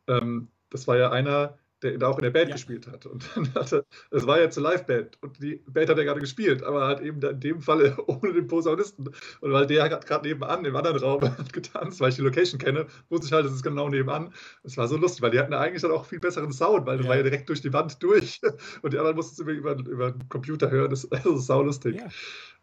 ähm, 0.07 0.49
das 0.69 0.87
war 0.87 0.97
ja 0.99 1.11
einer, 1.11 1.59
der 1.83 1.99
da 1.99 2.09
auch 2.09 2.19
in 2.19 2.23
der 2.25 2.31
Band 2.31 2.49
Ja. 2.49 2.55
gespielt 2.55 2.87
hat. 2.87 3.07
Und 3.07 3.29
dann 3.35 3.53
hatte, 3.55 3.85
es 4.11 4.27
war 4.27 4.41
ja 4.41 4.49
zur 4.51 4.63
Live-Band 4.63 5.19
und 5.23 5.43
die 5.43 5.57
Band 5.67 5.89
hat 5.91 5.99
ja 5.99 6.05
gerade 6.05 6.21
gespielt, 6.21 6.63
aber 6.63 6.87
halt 6.87 7.01
eben 7.01 7.21
in 7.21 7.41
dem 7.41 7.61
Falle 7.61 7.97
ohne 8.07 8.33
den 8.33 8.47
Posaunisten. 8.47 9.09
Und 9.41 9.53
weil 9.53 9.67
der 9.67 9.85
hat 9.85 10.07
gerade 10.07 10.27
nebenan 10.29 10.65
im 10.65 10.77
anderen 10.77 10.99
Raum 10.99 11.23
hat 11.39 11.53
getanzt, 11.53 12.01
weil 12.01 12.11
ich 12.11 12.17
die 12.17 12.23
Location 12.23 12.59
kenne, 12.61 12.87
wusste 13.09 13.27
ich 13.27 13.33
halt, 13.33 13.45
das 13.47 13.53
ist 13.53 13.63
genau 13.63 13.89
nebenan. 13.89 14.33
Es 14.63 14.77
war 14.77 14.89
so 14.89 14.97
lustig, 14.97 15.23
weil 15.23 15.31
die 15.31 15.39
hatten 15.39 15.53
eigentlich 15.55 15.83
dann 15.83 15.91
auch 15.91 16.07
viel 16.07 16.21
besseren 16.21 16.53
Sound, 16.53 16.87
weil 16.87 16.97
das 16.99 17.05
Ja. 17.07 17.11
war 17.11 17.17
ja 17.17 17.23
direkt 17.23 17.49
durch 17.49 17.61
die 17.61 17.73
Wand 17.73 18.03
durch. 18.03 18.41
Und 18.83 18.93
die 18.93 18.99
anderen 18.99 19.17
mussten 19.17 19.35
es 19.35 19.39
über, 19.41 19.53
über, 19.53 19.91
über 19.91 20.11
den 20.13 20.29
Computer 20.29 20.71
hören. 20.71 20.91
Das, 20.91 21.09
das 21.09 21.25
ist 21.27 21.47
saulustig. 21.47 21.97
Ja. 21.97 22.09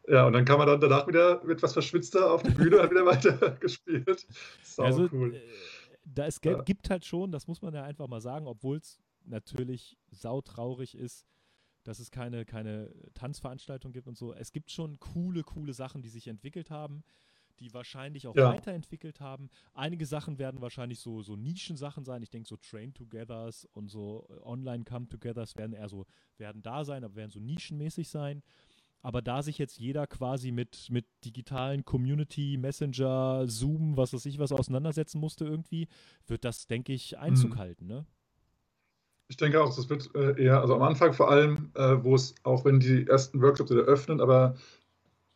Ja, 0.07 0.26
und 0.26 0.34
dann 0.34 0.43
kam 0.43 0.57
man 0.57 0.65
dann 0.65 0.82
danach 0.82 1.07
wieder 1.07 1.39
etwas 1.47 1.74
verschwitzter 1.74 2.32
auf 2.34 2.41
die 2.41 2.49
Bühne 2.49 2.78
und 2.78 2.84
hat 2.84 2.89
wieder 2.89 3.05
weiter 3.05 3.51
gespielt. 3.59 4.26
Sau 4.63 4.84
also, 4.84 5.07
cool. 5.11 5.36
äh, 5.36 5.41
da 6.03 6.26
es 6.26 6.39
Ja. 6.43 6.59
gibt 6.63 6.89
halt 6.89 7.05
schon, 7.05 7.32
das 7.32 7.45
muss 7.47 7.61
man 7.61 7.76
ja 7.76 7.84
einfach 7.84 8.07
mal 8.07 8.20
sagen, 8.22 8.47
obwohl 8.47 8.78
es 8.78 8.97
natürlich 9.30 9.97
sautraurig 10.11 10.95
ist, 10.95 11.25
dass 11.84 11.99
es 11.99 12.11
keine, 12.11 12.45
keine 12.45 12.93
Tanzveranstaltung 13.13 13.91
gibt 13.93 14.07
und 14.07 14.17
so. 14.17 14.34
Es 14.34 14.51
gibt 14.51 14.71
schon 14.71 14.99
coole, 14.99 15.43
coole 15.43 15.73
Sachen, 15.73 16.01
die 16.01 16.09
sich 16.09 16.27
entwickelt 16.27 16.69
haben, 16.69 17.03
die 17.59 17.73
wahrscheinlich 17.73 18.27
auch 18.27 18.36
Ja. 18.36 18.51
weiterentwickelt 18.53 19.19
haben. 19.19 19.49
Einige 19.73 20.05
Sachen 20.05 20.38
werden 20.39 20.61
wahrscheinlich 20.61 20.99
so, 20.99 21.21
so 21.21 21.36
Nischensachen 21.36 22.05
sein. 22.05 22.21
Ich 22.21 22.30
denke, 22.30 22.47
so 22.47 22.57
Train-Togethers 22.57 23.65
und 23.73 23.89
so 23.89 24.27
äh, 24.30 24.34
Online-Come-Togethers 24.43 25.55
werden 25.55 25.73
eher 25.73 25.89
so, 25.89 26.05
werden 26.38 26.61
da 26.61 26.84
sein, 26.86 27.03
aber 27.03 27.15
werden 27.15 27.32
so 27.32 27.39
nischenmäßig 27.39 28.09
sein. 28.09 28.43
Aber 29.01 29.21
da 29.21 29.41
sich 29.41 29.57
jetzt 29.57 29.80
jeder 29.80 30.07
quasi 30.07 30.51
mit, 30.51 30.88
mit 30.89 31.05
digitalen 31.23 31.86
Community, 31.86 32.57
Messenger, 32.57 33.47
Zoom, 33.47 33.95
was 33.95 34.11
weiß 34.13 34.25
ich 34.25 34.39
was 34.39 34.51
auseinandersetzen 34.51 35.19
musste 35.21 35.45
irgendwie, 35.45 35.88
wird 36.27 36.43
das, 36.43 36.67
denke 36.67 36.91
ich, 36.91 37.17
Einzug 37.17 37.55
Mhm. 37.55 37.57
halten, 37.57 37.88
ne? 37.88 38.05
Ich 39.30 39.38
denke 39.38 39.61
auch, 39.61 39.73
das 39.75 39.89
wird 39.89 40.09
äh, 40.15 40.43
eher, 40.43 40.59
also 40.59 40.75
am 40.75 40.82
Anfang 40.82 41.13
vor 41.13 41.30
allem, 41.32 41.69
äh, 41.75 41.97
wo 42.03 42.15
es, 42.15 42.34
auch 42.43 42.65
wenn 42.65 42.80
die 42.80 43.07
ersten 43.07 43.41
Workshops 43.41 43.69
wieder 43.69 43.84
öffnen, 43.84 44.21
aber 44.21 44.55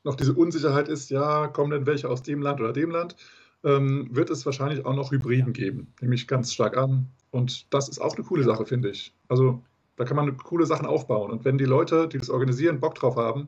noch 0.04 0.16
diese 0.16 0.34
Unsicherheit 0.34 0.88
ist, 0.90 1.12
ja, 1.12 1.48
kommen 1.48 1.72
denn 1.72 1.86
welche 1.86 2.10
aus 2.10 2.24
dem 2.24 2.42
Land 2.42 2.60
oder 2.60 2.74
dem 2.74 2.90
Land, 2.90 3.16
ähm, 3.64 4.10
wird 4.12 4.32
es 4.32 4.46
wahrscheinlich 4.46 4.84
auch 4.86 4.96
noch 4.96 5.12
Hybriden 5.12 5.54
geben, 5.54 5.94
nehme 6.02 6.16
ich 6.16 6.28
ganz 6.28 6.52
stark 6.52 6.76
an. 6.76 7.08
Und 7.32 7.72
das 7.74 7.88
ist 7.88 8.00
auch 8.00 8.16
eine 8.16 8.26
coole 8.26 8.44
Sache, 8.44 8.66
finde 8.66 8.90
ich. 8.90 9.14
Also 9.30 9.64
da 9.96 10.06
kann 10.06 10.18
man 10.18 10.38
coole 10.38 10.66
Sachen 10.66 10.88
aufbauen. 10.88 11.32
Und 11.32 11.46
wenn 11.46 11.58
die 11.60 11.66
Leute, 11.66 12.08
die 12.08 12.18
das 12.18 12.30
organisieren, 12.32 12.80
Bock 12.80 12.96
drauf 12.96 13.16
haben 13.16 13.48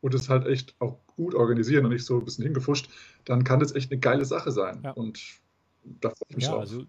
und 0.00 0.14
es 0.14 0.28
halt 0.28 0.46
echt 0.46 0.74
auch 0.80 0.98
gut 1.16 1.34
organisieren 1.34 1.84
und 1.84 1.92
nicht 1.92 2.04
so 2.04 2.18
ein 2.18 2.24
bisschen 2.24 2.44
hingefuscht, 2.44 2.88
dann 3.26 3.44
kann 3.44 3.60
das 3.60 3.74
echt 3.74 3.92
eine 3.92 4.00
geile 4.00 4.24
Sache 4.24 4.50
sein. 4.50 4.80
Ja. 4.82 4.92
Und 4.92 5.22
da 5.84 6.08
freue 6.10 6.26
ich 6.30 6.36
mich 6.36 6.44
Ja, 6.46 6.52
drauf. 6.52 6.60
also 6.60 6.86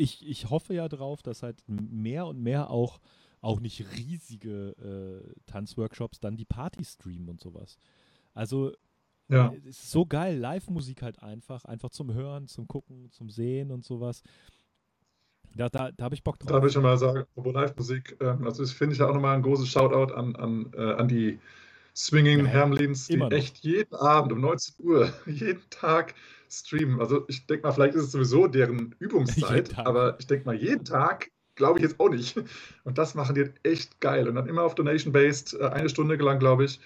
ich, 0.00 0.26
ich 0.26 0.50
hoffe 0.50 0.74
ja 0.74 0.88
drauf, 0.88 1.22
dass 1.22 1.42
halt 1.42 1.62
mehr 1.68 2.26
und 2.26 2.40
mehr 2.42 2.70
auch, 2.70 3.00
auch 3.40 3.60
nicht 3.60 3.84
riesige 3.96 4.70
äh, 4.78 5.40
Tanzworkshops 5.46 6.20
dann 6.20 6.36
die 6.36 6.44
Party 6.46 6.84
streamen 6.84 7.28
und 7.28 7.40
sowas. 7.40 7.78
Also 8.34 8.72
ja. 9.28 9.48
äh, 9.48 9.56
es 9.68 9.78
ist 9.84 9.90
so 9.90 10.06
geil, 10.06 10.36
Live-Musik 10.38 11.02
halt 11.02 11.22
einfach, 11.22 11.64
einfach 11.64 11.90
zum 11.90 12.12
Hören, 12.14 12.46
zum 12.48 12.66
Gucken, 12.66 13.10
zum 13.10 13.28
Sehen 13.30 13.70
und 13.70 13.84
sowas. 13.84 14.22
Da, 15.56 15.68
da, 15.68 15.90
da 15.92 16.04
habe 16.04 16.14
ich 16.14 16.22
Bock 16.22 16.38
Da 16.38 16.46
drauf. 16.46 16.62
will 16.62 16.68
ich 16.68 16.74
schon 16.74 16.82
mal 16.82 16.96
sagen, 16.96 17.20
apropos 17.20 17.52
Live-Musik, 17.54 18.16
ähm, 18.20 18.44
also 18.44 18.62
das 18.62 18.72
finde 18.72 18.92
ich 18.94 19.00
ja 19.00 19.08
auch 19.08 19.14
nochmal 19.14 19.36
ein 19.36 19.42
großes 19.42 19.68
Shoutout 19.68 20.14
an, 20.14 20.36
an, 20.36 20.72
äh, 20.74 20.92
an 20.94 21.08
die 21.08 21.38
Swinging 21.94 22.46
Ja. 22.46 22.46
Hermlins, 22.46 23.08
die 23.08 23.20
echt 23.20 23.58
jeden 23.58 23.94
Abend 23.96 24.32
um 24.32 24.40
19 24.40 24.84
Uhr, 24.86 25.12
jeden 25.26 25.68
Tag 25.70 26.14
streamen. 26.50 27.00
Also 27.00 27.24
ich 27.28 27.46
denke 27.46 27.66
mal, 27.66 27.72
vielleicht 27.72 27.94
ist 27.94 28.04
es 28.04 28.12
sowieso 28.12 28.46
deren 28.46 28.94
Übungszeit, 28.98 29.78
aber 29.78 30.18
ich 30.18 30.26
denke 30.26 30.46
mal, 30.46 30.56
jeden 30.56 30.84
Tag 30.84 31.30
glaube 31.54 31.78
ich 31.78 31.82
jetzt 31.82 32.00
auch 32.00 32.08
nicht. 32.08 32.36
Und 32.84 32.98
das 32.98 33.14
machen 33.14 33.34
die 33.34 33.50
echt 33.62 34.00
geil. 34.00 34.28
Und 34.28 34.34
dann 34.34 34.48
immer 34.48 34.62
auf 34.62 34.74
Donation-Based, 34.74 35.54
äh, 35.60 35.66
eine 35.66 35.88
Stunde 35.88 36.16
lang, 36.16 36.38
glaube 36.38 36.64
ich. 36.64 36.80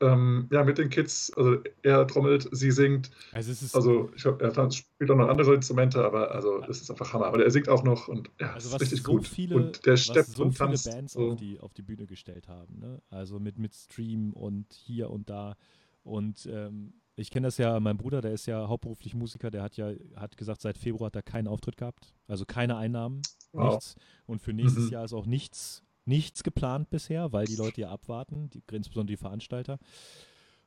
Ähm, 0.00 0.48
ja, 0.52 0.62
mit 0.62 0.76
den 0.76 0.90
Kids, 0.90 1.32
also 1.36 1.56
er 1.82 2.06
trommelt, 2.06 2.48
sie 2.52 2.70
singt. 2.70 3.10
Also 3.32 3.50
es 3.50 3.74
Also 3.74 4.10
ich 4.14 4.22
glaub, 4.22 4.42
er 4.42 4.70
spielt 4.70 5.10
auch 5.10 5.16
noch 5.16 5.28
andere 5.28 5.54
Instrumente, 5.54 6.04
aber 6.04 6.32
also 6.32 6.60
das 6.66 6.82
ist 6.82 6.90
einfach 6.90 7.14
Hammer. 7.14 7.32
Und 7.32 7.40
er 7.40 7.50
singt 7.50 7.70
auch 7.70 7.82
noch 7.82 8.06
und 8.08 8.30
ja, 8.38 8.52
also 8.52 8.68
es 8.68 8.74
ist 8.74 8.80
richtig 8.82 9.02
so 9.02 9.12
gut. 9.12 9.26
viele, 9.26 9.56
und 9.56 9.86
der 9.86 9.96
steppt 9.96 10.28
so 10.28 10.42
und 10.42 10.52
viele 10.52 10.68
tanzt. 10.68 10.90
Bands 10.90 11.12
so. 11.14 11.30
auf, 11.30 11.36
die, 11.36 11.60
auf 11.60 11.72
die 11.72 11.82
Bühne 11.82 12.06
gestellt 12.06 12.46
haben. 12.46 12.78
Ne? 12.78 13.00
Also 13.08 13.40
mit, 13.40 13.58
mit 13.58 13.74
Stream 13.74 14.34
und 14.34 14.70
hier 14.70 15.08
und 15.08 15.30
da. 15.30 15.56
Und 16.02 16.46
ähm, 16.52 16.92
ich 17.16 17.30
kenne 17.30 17.46
das 17.48 17.58
ja, 17.58 17.80
mein 17.80 17.96
Bruder, 17.96 18.20
der 18.20 18.32
ist 18.32 18.46
ja 18.46 18.68
hauptberuflich 18.68 19.14
Musiker, 19.14 19.50
der 19.50 19.62
hat 19.62 19.76
ja, 19.76 19.92
hat 20.16 20.36
gesagt, 20.36 20.60
seit 20.60 20.76
Februar 20.78 21.06
hat 21.06 21.16
er 21.16 21.22
keinen 21.22 21.48
Auftritt 21.48 21.76
gehabt. 21.76 22.14
Also 22.28 22.44
keine 22.44 22.76
Einnahmen, 22.76 23.22
Wow. 23.52 23.70
nichts. 23.72 23.96
Und 24.26 24.40
für 24.42 24.52
nächstes 24.52 24.86
Mhm. 24.86 24.90
Jahr 24.92 25.04
ist 25.04 25.12
auch 25.14 25.26
nichts, 25.26 25.82
nichts 26.04 26.42
geplant 26.42 26.90
bisher, 26.90 27.32
weil 27.32 27.46
die 27.46 27.56
Leute 27.56 27.80
ja 27.82 27.90
abwarten, 27.90 28.50
die, 28.50 28.62
insbesondere 28.70 29.14
die 29.14 29.20
Veranstalter. 29.20 29.78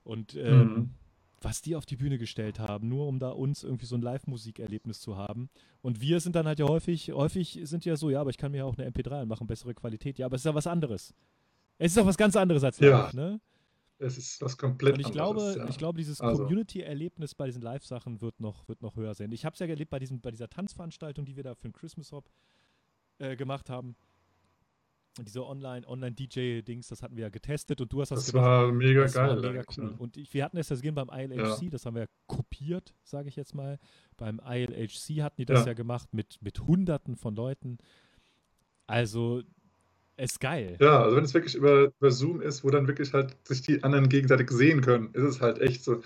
Und 0.04 0.36
ähm, 0.36 0.74
Mhm. 0.74 0.90
was 1.42 1.62
die 1.62 1.76
auf 1.76 1.86
die 1.86 1.96
Bühne 1.96 2.18
gestellt 2.18 2.60
haben, 2.60 2.90
nur 2.90 3.08
um 3.08 3.20
da 3.20 3.30
uns 3.30 3.64
irgendwie 3.64 3.86
so 3.86 3.96
ein 3.96 4.02
Live-Musikerlebnis 4.02 5.00
zu 5.02 5.18
haben. 5.18 5.50
Und 5.82 6.02
wir 6.02 6.20
sind 6.20 6.36
dann 6.36 6.48
halt 6.48 6.60
ja 6.60 6.68
häufig, 6.68 7.12
häufig 7.14 7.60
sind 7.64 7.86
ja 7.86 7.96
so, 7.96 8.10
ja, 8.10 8.20
aber 8.22 8.30
ich 8.32 8.38
kann 8.38 8.52
mir 8.52 8.58
ja 8.60 8.66
auch 8.66 8.78
eine 8.78 8.88
MP3 8.90 9.22
anmachen, 9.22 9.46
bessere 9.48 9.74
Qualität. 9.76 10.18
Ja, 10.18 10.26
aber 10.26 10.36
es 10.36 10.42
ist 10.42 10.46
ja 10.46 10.56
was 10.56 10.68
anderes. 10.68 11.14
Es 11.78 11.92
ist 11.94 11.98
auch 11.98 12.06
was 12.08 12.18
ganz 12.18 12.36
anderes 12.36 12.64
als 12.64 12.80
Ja, 12.80 13.04
live, 13.04 13.14
ne? 13.14 13.40
Es 14.02 14.18
ist 14.18 14.42
was 14.42 14.58
komplett 14.58 14.94
Und 14.96 15.00
ich 15.02 15.08
anderes. 15.08 15.36
glaube, 15.54 15.56
ja. 15.60 15.70
ich 15.70 15.78
glaube, 15.78 15.98
dieses 15.98 16.22
Also. 16.22 16.44
Community-Erlebnis 16.44 17.36
bei 17.36 17.46
diesen 17.48 17.62
Live-Sachen 17.62 18.22
wird 18.22 18.40
noch, 18.40 18.68
wird 18.70 18.82
noch 18.82 18.96
höher 18.96 19.14
sein. 19.14 19.32
Ich 19.34 19.44
habe 19.46 19.54
es 19.54 19.60
ja 19.60 19.68
erlebt 19.68 19.92
bei, 19.92 20.00
diesem, 20.00 20.22
bei 20.22 20.32
dieser 20.32 20.50
Tanzveranstaltung, 20.50 21.26
die 21.26 21.36
wir 21.36 21.44
da 21.44 21.54
für 21.54 21.68
den 21.68 21.74
Christmas 21.74 22.12
Hop 22.14 22.30
äh, 23.18 23.36
gemacht 23.36 23.70
haben. 23.70 23.96
Diese 25.22 25.46
Online- 25.46 25.86
Online-DJ-Dings, 25.86 26.88
das 26.88 27.04
hatten 27.04 27.18
wir 27.18 27.24
ja 27.24 27.30
getestet 27.30 27.82
und 27.82 27.92
du 27.92 28.00
hast 28.00 28.12
das, 28.12 28.24
das 28.24 28.32
gemacht. 28.32 28.46
war 28.48 28.72
mega 28.72 29.02
Das 29.02 29.14
geil. 29.16 29.44
war 29.44 29.52
mega 29.52 29.64
cool. 29.78 29.84
ne? 29.86 29.96
Und 29.98 30.16
ich, 30.16 30.34
wir 30.34 30.46
hatten 30.46 30.56
es 30.56 30.70
ja 30.70 30.78
gesehen 30.78 30.96
beim 30.96 31.10
ILHC, 31.12 31.70
das 31.70 31.86
haben 31.86 31.96
wir 31.96 32.04
ja 32.04 32.08
kopiert, 32.28 32.94
sage 33.04 33.28
ich 33.28 33.36
jetzt 33.36 33.54
mal. 33.54 33.80
Beim 34.16 34.40
ILHC 34.42 35.22
hatten 35.24 35.42
die 35.42 35.46
das 35.46 35.62
ja, 35.62 35.68
Ja. 35.68 35.74
gemacht 35.74 36.14
mit, 36.14 36.38
mit 36.42 36.62
Hunderten 36.62 37.18
von 37.18 37.36
Leuten. 37.36 37.80
Also, 38.88 39.42
ist 40.20 40.40
geil. 40.40 40.78
Ja, 40.80 41.04
also 41.04 41.16
wenn 41.16 41.24
es 41.24 41.34
wirklich 41.34 41.56
über, 41.56 41.92
über 42.00 42.12
Zoom 42.12 42.42
ist, 42.42 42.64
wo 42.64 42.70
dann 42.70 42.88
wirklich 42.88 43.14
halt 43.14 43.36
sich 43.48 43.62
die 43.62 43.84
anderen 43.84 44.10
gegenseitig 44.10 44.50
sehen 44.52 44.82
können, 44.82 45.10
ist 45.14 45.24
es 45.24 45.42
halt 45.42 45.60
echt 45.60 45.84
so 45.84 46.02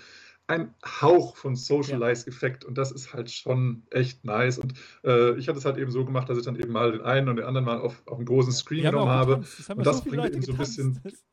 ein 0.46 0.74
Hauch 1.00 1.36
von 1.36 1.56
Socialize-Effekt 1.56 2.64
und 2.64 2.76
das 2.76 2.92
ist 2.92 3.14
halt 3.14 3.30
schon 3.30 3.82
echt 3.90 4.24
nice. 4.24 4.58
Und 4.58 4.74
äh, 5.02 5.34
ich 5.38 5.48
hatte 5.48 5.58
es 5.58 5.64
halt 5.64 5.78
eben 5.78 5.90
so 5.90 6.04
gemacht, 6.04 6.28
dass 6.28 6.36
ich 6.38 6.44
dann 6.44 6.56
eben 6.56 6.70
mal 6.72 6.92
den 6.92 7.00
einen 7.00 7.28
und 7.30 7.36
den 7.36 7.46
anderen 7.46 7.64
mal 7.64 7.78
auf, 7.78 8.02
auf 8.06 8.18
einen 8.18 8.26
großen 8.26 8.52
Screen 8.52 8.84
haben 8.86 8.92
genommen 8.92 9.10
habe. 9.10 9.36
getanzt. 9.36 9.68
Haben 9.70 9.78
Und 9.78 9.84
ja 9.86 9.90
das 9.92 9.96
so 9.98 10.02
bringt 10.04 10.16
Leute 10.16 10.34
eben 10.34 10.42
so 10.42 10.52
ein 10.52 10.58
getanzt. 10.58 10.76
bisschen- 10.76 11.00
Das- 11.02 11.24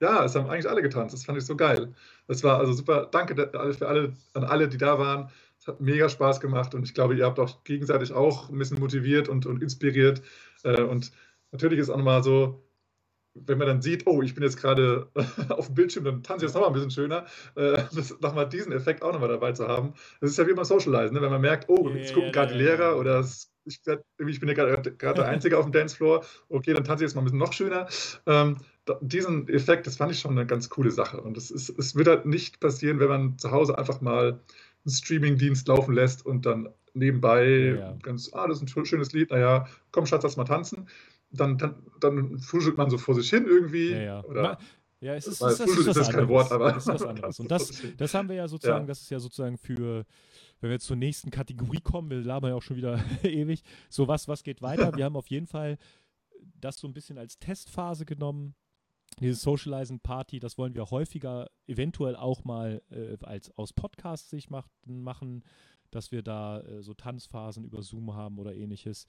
Ja, 0.00 0.24
es 0.24 0.34
haben 0.36 0.48
eigentlich 0.48 0.68
alle 0.68 0.82
getanzt. 0.82 1.14
Das 1.14 1.24
fand 1.24 1.38
ich 1.38 1.44
so 1.46 1.56
geil. 1.56 1.92
Das 2.28 2.42
war 2.44 2.58
also 2.58 2.72
super. 2.72 3.08
Danke 3.10 3.34
da- 3.34 3.72
für 3.72 3.88
alle, 3.88 4.12
an 4.34 4.44
alle, 4.44 4.68
die 4.68 4.76
da 4.78 4.98
waren. 4.98 5.30
Es 5.60 5.66
hat 5.66 5.80
mega 5.80 6.08
Spaß 6.08 6.38
gemacht 6.40 6.72
und 6.74 6.84
ich 6.84 6.94
glaube, 6.94 7.16
ihr 7.16 7.26
habt 7.26 7.38
auch 7.40 7.64
gegenseitig 7.64 8.12
auch 8.12 8.48
ein 8.48 8.58
bisschen 8.58 8.78
motiviert 8.78 9.28
und, 9.28 9.44
und 9.46 9.60
inspiriert. 9.62 10.22
Äh, 10.62 10.82
Und 10.82 11.10
natürlich 11.52 11.78
ist 11.78 11.90
auch 11.90 11.96
nochmal 11.96 12.22
so, 12.22 12.62
wenn 13.34 13.58
man 13.58 13.68
dann 13.68 13.82
sieht, 13.82 14.06
oh, 14.06 14.22
ich 14.22 14.34
bin 14.34 14.42
jetzt 14.42 14.60
gerade 14.60 15.08
auf 15.48 15.66
dem 15.66 15.74
Bildschirm, 15.74 16.04
dann 16.04 16.22
tanze 16.22 16.44
ich 16.44 16.48
jetzt 16.48 16.54
nochmal 16.54 16.70
ein 16.70 16.74
bisschen 16.74 16.90
schöner. 16.90 17.26
Äh, 17.54 17.82
Das, 17.94 18.18
nochmal 18.20 18.48
diesen 18.48 18.72
Effekt 18.72 19.02
auch 19.02 19.12
nochmal 19.12 19.28
dabei 19.28 19.52
zu 19.52 19.68
haben. 19.68 19.94
Das 20.20 20.30
ist 20.30 20.38
ja 20.38 20.46
wie 20.46 20.54
beim 20.54 20.64
Socializen, 20.64 21.14
ne? 21.14 21.22
wenn 21.22 21.30
man 21.30 21.40
merkt, 21.40 21.68
oh, 21.68 21.88
jetzt 21.90 22.14
gucken 22.14 22.32
gerade 22.32 22.52
die 22.54 22.58
Lehrer 22.58 22.98
oder 22.98 23.20
es, 23.20 23.52
ich, 23.64 23.80
ich 24.26 24.40
bin 24.40 24.48
ja 24.48 24.54
gerade 24.54 24.92
gerade 24.96 25.20
der 25.20 25.28
Einzige 25.28 25.58
auf 25.58 25.66
dem 25.66 25.72
Dancefloor. 25.72 26.24
Okay, 26.48 26.72
dann 26.74 26.84
tanze 26.84 27.04
ich 27.04 27.08
jetzt 27.08 27.14
mal 27.14 27.20
ein 27.22 27.24
bisschen 27.24 27.38
noch 27.38 27.52
schöner. 27.52 27.86
Ähm, 28.26 28.56
diesen 29.02 29.46
Effekt, 29.48 29.86
das 29.86 29.96
fand 29.96 30.10
ich 30.12 30.18
schon 30.20 30.32
eine 30.32 30.46
ganz 30.46 30.70
coole 30.70 30.90
Sache. 30.90 31.20
Und 31.20 31.36
es, 31.36 31.50
ist, 31.50 31.68
es 31.78 31.94
wird 31.94 32.08
halt 32.08 32.26
nicht 32.26 32.58
passieren, 32.60 32.98
wenn 32.98 33.08
man 33.08 33.38
zu 33.38 33.50
Hause 33.50 33.76
einfach 33.78 34.00
mal 34.00 34.40
einen 34.84 34.92
Streaming-Dienst 34.92 35.68
laufen 35.68 35.92
lässt 35.94 36.24
und 36.24 36.46
dann 36.46 36.70
nebenbei 36.94 37.46
Ja, 37.46 37.74
ja. 37.74 37.96
ganz, 38.02 38.30
ah, 38.32 38.48
das 38.48 38.58
ist 38.58 38.62
ein 38.62 38.68
schö- 38.68 38.86
schönes 38.86 39.12
Lied, 39.12 39.30
naja, 39.30 39.66
komm 39.92 40.06
Schatz, 40.06 40.22
lass 40.22 40.36
mal 40.38 40.44
tanzen. 40.44 40.88
Dann, 41.30 41.58
dann, 41.58 41.86
dann 42.00 42.38
fuschelt 42.38 42.76
man 42.78 42.90
so 42.90 42.98
vor 42.98 43.14
sich 43.14 43.28
hin 43.28 43.46
irgendwie. 43.46 43.90
Ja, 43.90 44.00
ja. 44.00 44.24
Oder, 44.24 44.58
ja, 45.00 45.14
es 45.14 45.26
ist, 45.26 45.40
ist, 45.42 45.60
ist 45.60 45.78
ist 45.78 45.86
jetzt 45.86 45.96
kein 46.10 46.20
anderes. 46.20 46.28
Wort, 46.28 46.52
aber 46.52 46.76
ist 46.76 46.86
was 46.86 47.02
anderes. 47.02 47.38
Und 47.40 47.50
das, 47.50 47.82
das 47.96 48.14
haben 48.14 48.28
wir 48.28 48.36
ja 48.36 48.48
sozusagen, 48.48 48.84
Ja. 48.84 48.88
das 48.88 49.02
ist 49.02 49.10
ja 49.10 49.20
sozusagen 49.20 49.58
für, 49.58 50.04
wenn 50.60 50.70
wir 50.70 50.74
jetzt 50.74 50.86
zur 50.86 50.96
nächsten 50.96 51.30
Kategorie 51.30 51.80
kommen, 51.80 52.10
wir 52.10 52.20
labern 52.20 52.50
ja 52.50 52.56
auch 52.56 52.62
schon 52.62 52.76
wieder 52.76 52.98
ewig, 53.22 53.62
so 53.88 54.08
was, 54.08 54.26
was 54.26 54.42
geht 54.42 54.62
weiter? 54.62 54.96
Wir 54.96 55.04
haben 55.04 55.16
auf 55.16 55.28
jeden 55.28 55.46
Fall 55.46 55.78
das 56.60 56.78
so 56.78 56.88
ein 56.88 56.94
bisschen 56.94 57.18
als 57.18 57.38
Testphase 57.38 58.04
genommen. 58.04 58.54
Dieses 59.20 59.42
Socializing 59.42 60.00
Party, 60.00 60.38
das 60.38 60.58
wollen 60.58 60.74
wir 60.74 60.90
häufiger 60.90 61.48
eventuell 61.66 62.14
auch 62.14 62.44
mal 62.44 62.82
äh, 62.90 63.16
als 63.24 63.50
aus 63.56 63.72
Podcast 63.72 64.30
sich 64.30 64.50
macht, 64.50 64.70
machen, 64.86 65.42
dass 65.90 66.12
wir 66.12 66.22
da 66.22 66.60
äh, 66.60 66.82
so 66.82 66.94
Tanzphasen 66.94 67.64
über 67.64 67.82
Zoom 67.82 68.14
haben 68.14 68.38
oder 68.38 68.54
ähnliches 68.54 69.06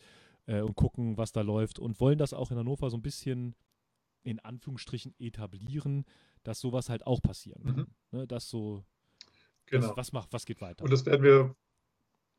äh, 0.49 0.61
und 0.61 0.75
gucken, 0.75 1.17
was 1.17 1.31
da 1.31 1.41
läuft 1.41 1.79
und 1.79 1.99
wollen 1.99 2.17
das 2.17 2.33
auch 2.33 2.49
in 2.51 2.57
Hannover 2.57 2.89
so 2.89 2.97
ein 2.97 3.03
bisschen 3.03 3.55
in 4.23 4.39
Anführungsstrichen 4.39 5.13
etablieren, 5.19 6.05
dass 6.43 6.59
sowas 6.59 6.89
halt 6.89 7.05
auch 7.05 7.21
passieren 7.21 7.63
kann. 7.63 7.87
Ne, 8.11 8.27
dass 8.27 8.49
so, 8.49 8.83
genau. 9.67 9.89
was, 9.89 9.97
was 9.97 10.11
macht, 10.11 10.33
was 10.33 10.45
geht 10.45 10.59
weiter? 10.59 10.83
Und 10.83 10.91
das 10.91 11.05
werden 11.05 11.23
wir, 11.23 11.55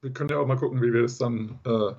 wir 0.03 0.13
können 0.13 0.29
ja 0.29 0.39
auch 0.39 0.47
mal 0.47 0.57
gucken, 0.57 0.83
wie 0.83 0.93
wir 0.93 1.03
das 1.03 1.19
dann 1.19 1.59
äh, 1.65 1.93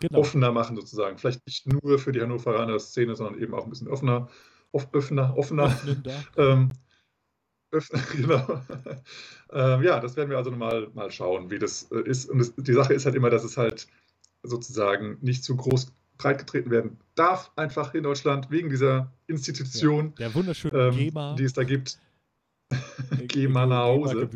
genau. 0.00 0.18
offener 0.18 0.50
machen 0.52 0.74
sozusagen. 0.74 1.18
Vielleicht 1.18 1.46
nicht 1.46 1.66
nur 1.66 1.98
für 1.98 2.12
die 2.12 2.20
Hannoveraner 2.20 2.78
Szene, 2.78 3.14
sondern 3.14 3.40
eben 3.40 3.54
auch 3.54 3.64
ein 3.64 3.70
bisschen 3.70 3.88
offener, 3.88 4.28
off, 4.72 4.88
offener, 4.92 5.36
offener. 5.36 5.66
Öffnen 5.66 6.02
da. 6.02 6.24
Ähm, 6.36 6.70
genau. 8.12 8.60
ähm, 9.50 9.82
ja, 9.82 9.98
das 9.98 10.14
werden 10.16 10.28
wir 10.28 10.36
also 10.36 10.50
mal, 10.50 10.90
mal 10.92 11.10
schauen, 11.10 11.50
wie 11.50 11.58
das 11.58 11.90
äh, 11.90 12.02
ist. 12.02 12.28
Und 12.28 12.38
das, 12.38 12.54
die 12.54 12.74
Sache 12.74 12.92
ist 12.92 13.06
halt 13.06 13.14
immer, 13.14 13.30
dass 13.30 13.44
es 13.44 13.56
halt 13.56 13.86
sozusagen 14.42 15.18
nicht 15.20 15.44
zu 15.44 15.56
groß 15.56 15.92
breit 16.18 16.38
getreten 16.38 16.70
werden 16.70 16.98
darf, 17.14 17.50
einfach 17.56 17.94
in 17.94 18.02
Deutschland, 18.04 18.50
wegen 18.50 18.70
dieser 18.70 19.10
Institution, 19.26 20.14
Der 20.16 20.34
wunderschöne 20.34 20.88
ähm, 20.88 20.96
GEMA. 20.96 21.34
die 21.34 21.44
es 21.44 21.52
da 21.52 21.64
gibt. 21.64 21.98
äh, 22.70 22.76
geh 23.26 23.48
mal 23.48 23.66
nach 23.66 23.84
Hause. 23.84 24.28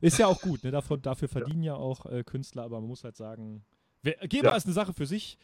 Ist 0.00 0.18
ja 0.18 0.26
auch 0.26 0.40
gut, 0.40 0.64
ne? 0.64 0.70
Davon, 0.70 1.00
dafür 1.02 1.28
verdienen 1.28 1.62
ja, 1.62 1.74
auch 1.74 2.06
äh, 2.06 2.24
Künstler, 2.24 2.62
aber 2.64 2.80
man 2.80 2.88
muss 2.88 3.04
halt 3.04 3.16
sagen, 3.16 3.64
wer, 4.02 4.14
GEMA 4.28 4.50
Ja. 4.50 4.56
ist 4.56 4.66
eine 4.66 4.74
Sache 4.74 4.92
für 4.92 5.06
sich. 5.06 5.38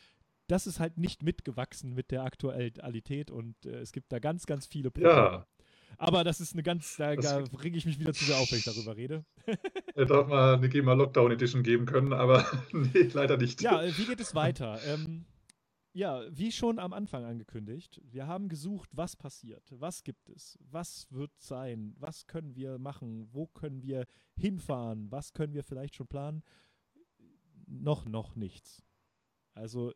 das 0.49 0.67
ist 0.67 0.81
halt 0.81 0.97
nicht 0.97 1.23
mitgewachsen 1.23 1.93
mit 1.93 2.11
der 2.11 2.23
Aktualität 2.25 3.31
und 3.31 3.55
äh, 3.67 3.81
es 3.81 3.93
gibt 3.93 4.11
da 4.13 4.19
ganz, 4.19 4.47
ganz 4.47 4.67
viele 4.67 4.91
Probleme. 4.91 5.15
Ja, 5.15 5.47
Aber 5.97 6.23
das 6.25 6.41
ist 6.41 6.53
eine 6.53 6.63
ganz, 6.63 6.97
da, 6.97 7.17
da 7.17 7.39
reg 7.63 7.75
ich 7.75 7.87
mich 7.87 7.99
wieder 7.99 8.13
zu 8.13 8.25
sehr 8.25 8.37
auf, 8.37 8.51
wenn 8.51 8.59
ich 8.59 8.65
darüber 8.65 8.97
rede. 8.97 9.25
er 9.95 10.07
darf 10.07 10.29
mal 10.29 10.55
eine 10.55 10.69
GEMA 10.69 10.93
Lockdown 10.93 11.33
Edition 11.33 11.63
geben 11.63 11.87
können, 11.87 12.13
aber 12.13 12.45
nee, 12.73 13.09
leider 13.13 13.37
nicht. 13.37 13.63
Ja, 13.63 13.83
äh, 13.83 13.97
wie 13.97 14.05
geht 14.05 14.21
es 14.21 14.35
weiter? 14.35 14.79
Ähm, 14.87 15.25
ja, 15.93 16.23
wie 16.31 16.53
schon 16.53 16.79
am 16.79 16.93
Anfang 16.93 17.25
angekündigt, 17.25 18.01
wir 18.05 18.27
haben 18.27 18.49
gesucht, 18.49 18.91
was 18.93 19.17
passiert, 19.17 19.65
was 19.71 20.05
gibt 20.05 20.29
es, 20.29 20.57
was 20.71 21.09
wird 21.11 21.33
sein, 21.39 21.97
was 21.99 22.27
können 22.27 22.55
wir 22.55 22.79
machen, 22.79 23.29
wo 23.33 23.47
können 23.47 23.83
wir 23.83 24.07
hinfahren, 24.37 25.11
was 25.11 25.33
können 25.33 25.55
wir 25.55 25.65
vielleicht 25.65 25.97
schon 25.97 26.07
planen. 26.07 26.45
Noch, 27.67 28.07
noch 28.07 28.37
nichts. 28.37 28.85
Also 29.55 29.93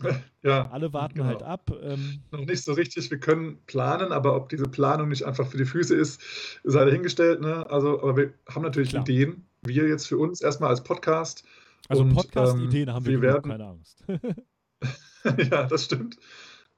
ja, 0.42 0.70
alle 0.70 0.92
warten 0.92 1.14
genau. 1.14 1.26
halt 1.26 1.42
ab. 1.42 1.70
Ähm, 1.82 2.20
noch 2.30 2.44
nicht 2.44 2.62
so 2.62 2.72
richtig. 2.72 3.10
Wir 3.10 3.18
können 3.18 3.58
planen, 3.66 4.12
aber 4.12 4.36
ob 4.36 4.48
diese 4.48 4.68
Planung 4.68 5.08
nicht 5.08 5.24
einfach 5.24 5.46
für 5.46 5.56
die 5.56 5.64
Füße 5.64 5.94
ist, 5.94 6.20
sei 6.64 6.84
dahingestellt. 6.84 7.40
Ne? 7.40 7.68
Also, 7.70 8.02
aber 8.02 8.16
wir 8.16 8.34
haben 8.48 8.62
natürlich 8.62 8.90
Klar. 8.90 9.02
Ideen. 9.02 9.46
Wir 9.62 9.88
jetzt 9.88 10.06
für 10.06 10.18
uns 10.18 10.40
erstmal 10.40 10.70
als 10.70 10.84
Podcast. 10.84 11.44
also 11.88 12.04
Podcast-Ideen 12.04 12.88
ähm, 12.88 12.94
haben 12.94 13.06
wir, 13.06 13.20
wir 13.20 13.22
werden- 13.22 13.50
keine 13.50 13.64
Angst. 13.66 14.04
ja, 15.50 15.64
das 15.64 15.84
stimmt. 15.84 16.18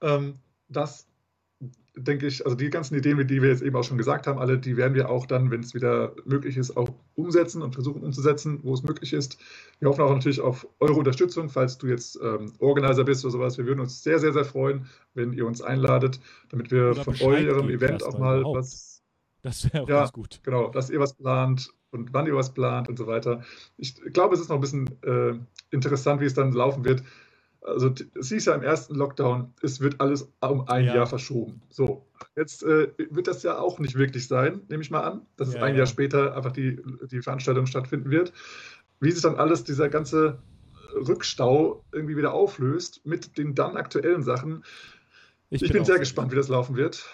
Ähm, 0.01 0.39
das 0.69 1.07
denke 2.03 2.27
ich, 2.27 2.45
also 2.45 2.55
die 2.55 2.69
ganzen 2.69 2.95
Ideen, 2.95 3.27
die 3.27 3.41
wir 3.41 3.49
jetzt 3.49 3.61
eben 3.61 3.75
auch 3.75 3.83
schon 3.83 3.97
gesagt 3.97 4.27
haben, 4.27 4.39
alle, 4.39 4.57
die 4.57 4.77
werden 4.77 4.93
wir 4.93 5.09
auch 5.09 5.25
dann, 5.25 5.51
wenn 5.51 5.61
es 5.61 5.73
wieder 5.73 6.13
möglich 6.25 6.57
ist, 6.57 6.75
auch 6.77 6.89
umsetzen 7.15 7.61
und 7.61 7.73
versuchen 7.73 8.01
umzusetzen, 8.03 8.59
wo 8.63 8.73
es 8.73 8.83
möglich 8.83 9.13
ist. 9.13 9.37
Wir 9.79 9.89
hoffen 9.89 10.01
auch 10.01 10.13
natürlich 10.13 10.41
auf 10.41 10.67
eure 10.79 10.93
Unterstützung, 10.93 11.49
falls 11.49 11.77
du 11.77 11.87
jetzt 11.87 12.19
ähm, 12.23 12.53
Organizer 12.59 13.03
bist 13.03 13.25
oder 13.25 13.33
sowas. 13.33 13.57
Wir 13.57 13.65
würden 13.65 13.81
uns 13.81 14.01
sehr, 14.03 14.19
sehr, 14.19 14.33
sehr 14.33 14.45
freuen, 14.45 14.85
wenn 15.13 15.33
ihr 15.33 15.45
uns 15.45 15.61
einladet, 15.61 16.19
damit 16.49 16.71
wir 16.71 16.91
Oder 16.91 17.03
von 17.03 17.15
eurem 17.21 17.69
Event 17.69 18.03
auch 18.03 18.17
mal 18.17 18.29
mal 18.29 18.39
überhaupt. 18.41 18.59
was 18.59 19.03
Das 19.41 19.63
wäre 19.71 19.83
auch 19.83 19.89
Ja. 19.89 19.99
ganz 19.99 20.11
gut. 20.11 20.39
Genau, 20.43 20.69
dass 20.69 20.89
ihr 20.89 20.99
was 20.99 21.13
plant 21.13 21.69
und 21.91 22.13
wann 22.13 22.27
ihr 22.27 22.35
was 22.35 22.53
plant 22.53 22.89
und 22.89 22.97
so 22.97 23.07
weiter. 23.07 23.43
Ich 23.77 23.95
glaube, 24.13 24.35
es 24.35 24.41
ist 24.41 24.49
noch 24.49 24.57
ein 24.57 24.61
bisschen 24.61 24.87
äh, 25.03 25.33
interessant, 25.71 26.21
wie 26.21 26.25
es 26.25 26.33
dann 26.33 26.51
laufen 26.51 26.83
wird. 26.85 27.03
Also 27.61 27.93
es 28.15 28.29
hieß 28.29 28.45
ja 28.45 28.55
im 28.55 28.63
ersten 28.63 28.95
Lockdown, 28.95 29.53
es 29.61 29.81
wird 29.81 29.99
alles 29.99 30.31
um 30.39 30.67
ein 30.67 30.85
Ja. 30.85 30.95
Jahr 30.95 31.07
verschoben. 31.07 31.61
So, 31.69 32.05
jetzt 32.35 32.63
äh, 32.63 32.89
wird 33.09 33.27
das 33.27 33.43
ja 33.43 33.59
auch 33.59 33.79
nicht 33.79 33.95
wirklich 33.95 34.27
sein, 34.27 34.61
nehme 34.69 34.81
ich 34.81 34.91
mal 34.91 35.01
an, 35.01 35.25
dass 35.35 35.49
es 35.49 35.55
Ja, 35.55 35.63
ein 35.63 35.73
ja. 35.73 35.79
Jahr 35.79 35.87
später 35.87 36.35
einfach 36.35 36.53
die, 36.53 36.81
die 37.11 37.21
Veranstaltung 37.21 37.65
stattfinden 37.65 38.11
wird. 38.11 38.31
Wie 39.01 39.11
sich 39.11 39.21
dann 39.21 39.35
alles, 39.35 39.63
dieser 39.63 39.89
ganze 39.89 40.39
Rückstau 40.95 41.83
irgendwie 41.91 42.17
wieder 42.17 42.33
auflöst 42.33 43.05
mit 43.05 43.37
den 43.37 43.55
dann 43.55 43.77
aktuellen 43.77 44.23
Sachen, 44.23 44.63
ich, 45.49 45.61
bin, 45.61 45.81
auch 45.81 45.85
sehr 45.85 45.99
gespannt, 45.99 46.31
wie 46.31 46.35
das 46.35 46.47
laufen 46.47 46.75
wird. 46.75 47.09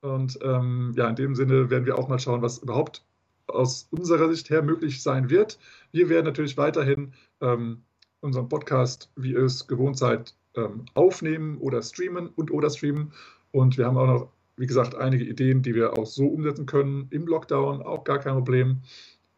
Und 0.00 0.38
ähm, 0.42 0.92
ja, 0.96 1.08
in 1.08 1.16
dem 1.16 1.34
Sinne 1.34 1.70
werden 1.70 1.86
wir 1.86 1.98
auch 1.98 2.08
mal 2.08 2.18
schauen, 2.18 2.40
was 2.40 2.58
überhaupt 2.58 3.04
aus 3.48 3.88
unserer 3.90 4.28
Sicht 4.32 4.50
her 4.50 4.62
möglich 4.62 5.02
sein 5.02 5.30
wird. 5.30 5.58
Wir 5.90 6.08
werden 6.08 6.26
natürlich 6.26 6.56
weiterhin 6.56 7.14
ähm, 7.40 7.84
unseren 8.20 8.48
Podcast, 8.48 9.10
wie 9.16 9.32
ihr 9.32 9.44
es 9.44 9.66
gewohnt 9.66 9.96
seid, 9.98 10.34
ähm, 10.56 10.86
aufnehmen 10.94 11.58
oder 11.58 11.82
streamen 11.82 12.28
und 12.28 12.50
oder 12.50 12.70
streamen. 12.70 13.12
Und 13.52 13.78
wir 13.78 13.86
haben 13.86 13.96
auch 13.96 14.06
noch, 14.06 14.32
wie 14.56 14.66
gesagt, 14.66 14.94
einige 14.94 15.24
Ideen, 15.24 15.62
die 15.62 15.74
wir 15.74 15.96
auch 15.98 16.06
so 16.06 16.26
umsetzen 16.26 16.66
können 16.66 17.06
im 17.10 17.26
Lockdown, 17.26 17.82
auch 17.82 18.04
gar 18.04 18.18
kein 18.18 18.34
Problem. 18.34 18.78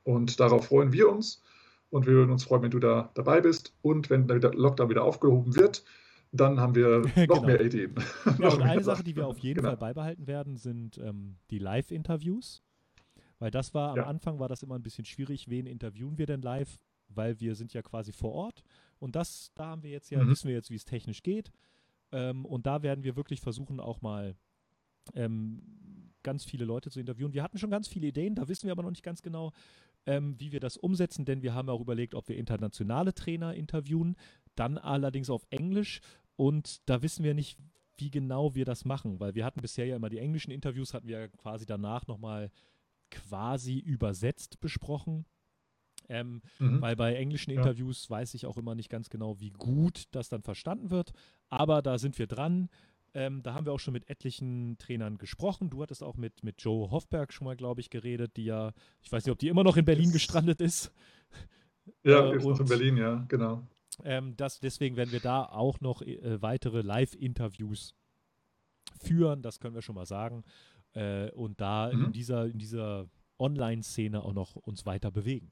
Und 0.04 0.40
darauf 0.40 0.66
freuen 0.66 0.92
wir 0.92 1.10
uns. 1.10 1.42
Und 1.90 2.06
wir 2.06 2.14
würden 2.14 2.30
uns 2.30 2.44
freuen, 2.44 2.62
wenn 2.62 2.70
du 2.70 2.78
da 2.78 3.10
dabei 3.14 3.40
bist. 3.40 3.74
Und 3.82 4.10
wenn 4.10 4.26
der 4.28 4.38
Lockdown 4.54 4.88
wieder 4.90 5.04
aufgehoben 5.04 5.56
wird, 5.56 5.84
dann 6.32 6.60
haben 6.60 6.74
wir 6.76 7.00
noch 7.00 7.14
Genau. 7.14 7.42
mehr 7.42 7.60
Ideen. 7.60 7.94
Ja, 8.24 8.32
Noch 8.38 8.54
und 8.54 8.62
eine 8.62 8.82
Sache, 8.82 8.96
Sachen. 8.96 9.04
die 9.04 9.16
wir 9.16 9.26
auf 9.26 9.38
jeden 9.38 9.56
Genau. 9.56 9.70
Fall 9.70 9.76
beibehalten 9.76 10.26
werden, 10.26 10.56
sind 10.56 10.98
ähm, 10.98 11.36
die 11.50 11.58
Live-Interviews. 11.58 12.62
Weil 13.40 13.50
das 13.50 13.74
war, 13.74 13.90
am 13.90 13.96
Ja. 13.96 14.06
Anfang 14.06 14.38
war 14.38 14.48
das 14.48 14.62
immer 14.62 14.74
ein 14.76 14.82
bisschen 14.82 15.04
schwierig, 15.04 15.48
wen 15.50 15.66
interviewen 15.66 16.18
wir 16.18 16.26
denn 16.26 16.42
live, 16.42 16.78
weil 17.14 17.40
wir 17.40 17.54
sind 17.54 17.72
ja 17.72 17.82
quasi 17.82 18.12
vor 18.12 18.32
Ort. 18.32 18.62
Und 18.98 19.16
das, 19.16 19.52
da 19.54 19.66
haben 19.66 19.82
wir 19.82 19.90
jetzt 19.90 20.10
ja, 20.10 20.22
Mhm. 20.22 20.30
wissen 20.30 20.48
wir 20.48 20.54
jetzt, 20.54 20.70
wie 20.70 20.74
es 20.76 20.84
technisch 20.84 21.22
geht. 21.22 21.50
Ähm, 22.12 22.44
und 22.44 22.66
da 22.66 22.82
werden 22.82 23.04
wir 23.04 23.16
wirklich 23.16 23.40
versuchen, 23.40 23.80
auch 23.80 24.02
mal 24.02 24.36
ähm, 25.14 25.62
ganz 26.22 26.44
viele 26.44 26.64
Leute 26.64 26.90
zu 26.90 27.00
interviewen. 27.00 27.32
Wir 27.32 27.42
hatten 27.42 27.58
schon 27.58 27.70
ganz 27.70 27.88
viele 27.88 28.08
Ideen, 28.08 28.34
da 28.34 28.48
wissen 28.48 28.66
wir 28.66 28.72
aber 28.72 28.82
noch 28.82 28.90
nicht 28.90 29.02
ganz 29.02 29.22
genau, 29.22 29.52
ähm, 30.06 30.34
wie 30.38 30.52
wir 30.52 30.60
das 30.60 30.76
umsetzen, 30.76 31.24
denn 31.24 31.42
wir 31.42 31.54
haben 31.54 31.68
auch 31.68 31.80
überlegt, 31.80 32.14
ob 32.14 32.28
wir 32.28 32.36
internationale 32.36 33.14
Trainer 33.14 33.54
interviewen, 33.54 34.16
dann 34.54 34.78
allerdings 34.78 35.30
auf 35.30 35.46
Englisch 35.50 36.00
und 36.36 36.88
da 36.88 37.02
wissen 37.02 37.24
wir 37.24 37.34
nicht, 37.34 37.58
wie 37.96 38.10
genau 38.10 38.54
wir 38.54 38.64
das 38.64 38.84
machen, 38.84 39.20
weil 39.20 39.34
wir 39.34 39.44
hatten 39.44 39.60
bisher 39.60 39.84
ja 39.86 39.96
immer 39.96 40.08
die 40.08 40.18
englischen 40.18 40.50
Interviews, 40.50 40.94
hatten 40.94 41.08
wir 41.08 41.28
quasi 41.28 41.66
danach 41.66 42.06
nochmal 42.06 42.50
quasi 43.10 43.78
übersetzt 43.78 44.60
besprochen. 44.60 45.26
Ähm, 46.12 46.42
Mhm. 46.58 46.80
weil 46.82 46.96
bei 46.96 47.14
englischen 47.14 47.52
Ja. 47.52 47.58
Interviews 47.58 48.10
weiß 48.10 48.34
ich 48.34 48.44
auch 48.44 48.56
immer 48.56 48.74
nicht 48.74 48.88
ganz 48.90 49.08
genau, 49.10 49.38
wie 49.38 49.50
gut 49.50 50.04
das 50.10 50.28
dann 50.28 50.42
verstanden 50.42 50.90
wird. 50.90 51.12
Aber 51.48 51.82
da 51.82 51.98
sind 51.98 52.18
wir 52.18 52.26
dran. 52.26 52.68
Ähm, 53.14 53.42
da 53.44 53.54
haben 53.54 53.64
wir 53.64 53.72
auch 53.72 53.78
schon 53.80 53.92
mit 53.92 54.10
etlichen 54.10 54.76
Trainern 54.78 55.18
gesprochen. 55.18 55.70
Du 55.70 55.82
hattest 55.82 56.02
auch 56.02 56.16
mit, 56.16 56.42
mit 56.42 56.60
Joe 56.62 56.90
Hoffberg 56.90 57.32
schon 57.32 57.44
mal, 57.44 57.56
glaube 57.56 57.80
ich, 57.80 57.90
geredet, 57.90 58.36
die 58.36 58.44
ja, 58.44 58.72
ich 59.02 59.10
weiß 59.12 59.24
nicht, 59.24 59.32
ob 59.32 59.38
die 59.38 59.48
immer 59.48 59.62
noch 59.64 59.76
in 59.76 59.84
Berlin 59.84 60.04
Yes. 60.06 60.12
gestrandet 60.14 60.60
ist. 60.60 60.92
Ja, 62.04 62.30
Äh, 62.30 62.36
ist 62.36 62.44
noch 62.44 62.60
in 62.60 62.66
Berlin, 62.66 62.96
ja, 62.96 63.24
genau. 63.28 63.66
Ähm, 64.04 64.36
das, 64.36 64.60
deswegen 64.60 64.96
werden 64.96 65.10
wir 65.12 65.20
da 65.20 65.44
auch 65.44 65.80
noch 65.80 66.02
äh, 66.02 66.40
weitere 66.40 66.82
Live-Interviews 66.82 67.94
führen, 69.02 69.42
das 69.42 69.60
können 69.60 69.74
wir 69.74 69.82
schon 69.82 69.94
mal 69.96 70.06
sagen. 70.06 70.44
Äh, 70.92 71.30
und 71.32 71.60
da 71.60 71.88
in 71.90 72.00
Mhm. 72.00 72.12
dieser, 72.12 72.46
in 72.46 72.58
dieser 72.58 73.06
Online-Szene 73.38 74.22
auch 74.22 74.32
noch 74.34 74.56
uns 74.56 74.86
weiter 74.86 75.10
bewegen. 75.10 75.50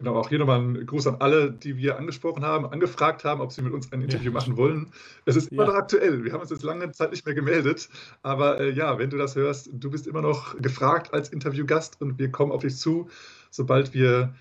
Genau, 0.00 0.16
auch 0.16 0.30
hier 0.30 0.38
nochmal 0.38 0.60
ein 0.60 0.86
Gruß 0.86 1.06
an 1.08 1.16
alle, 1.20 1.52
die 1.52 1.76
wir 1.76 1.98
angesprochen 1.98 2.42
haben, 2.42 2.64
angefragt 2.64 3.22
haben, 3.24 3.42
ob 3.42 3.52
sie 3.52 3.60
mit 3.60 3.74
uns 3.74 3.92
ein 3.92 4.00
Interview 4.00 4.30
Ja. 4.30 4.38
machen 4.38 4.56
wollen. 4.56 4.90
Es 5.26 5.36
ist 5.36 5.52
immer 5.52 5.64
Ja. 5.64 5.68
noch 5.68 5.74
aktuell. 5.76 6.24
Wir 6.24 6.32
haben 6.32 6.40
uns 6.40 6.48
jetzt 6.48 6.62
lange 6.62 6.90
Zeit 6.92 7.10
nicht 7.10 7.26
mehr 7.26 7.34
gemeldet. 7.34 7.86
Aber 8.22 8.58
äh, 8.58 8.70
ja, 8.70 8.98
wenn 8.98 9.10
du 9.10 9.18
das 9.18 9.36
hörst, 9.36 9.68
du 9.70 9.90
bist 9.90 10.06
immer 10.06 10.22
noch 10.22 10.56
gefragt 10.56 11.12
als 11.12 11.28
Interviewgast 11.28 12.00
und 12.00 12.18
wir 12.18 12.30
kommen 12.32 12.50
auf 12.50 12.62
dich 12.62 12.78
zu, 12.78 13.10
sobald 13.50 13.92
wir 13.92 14.32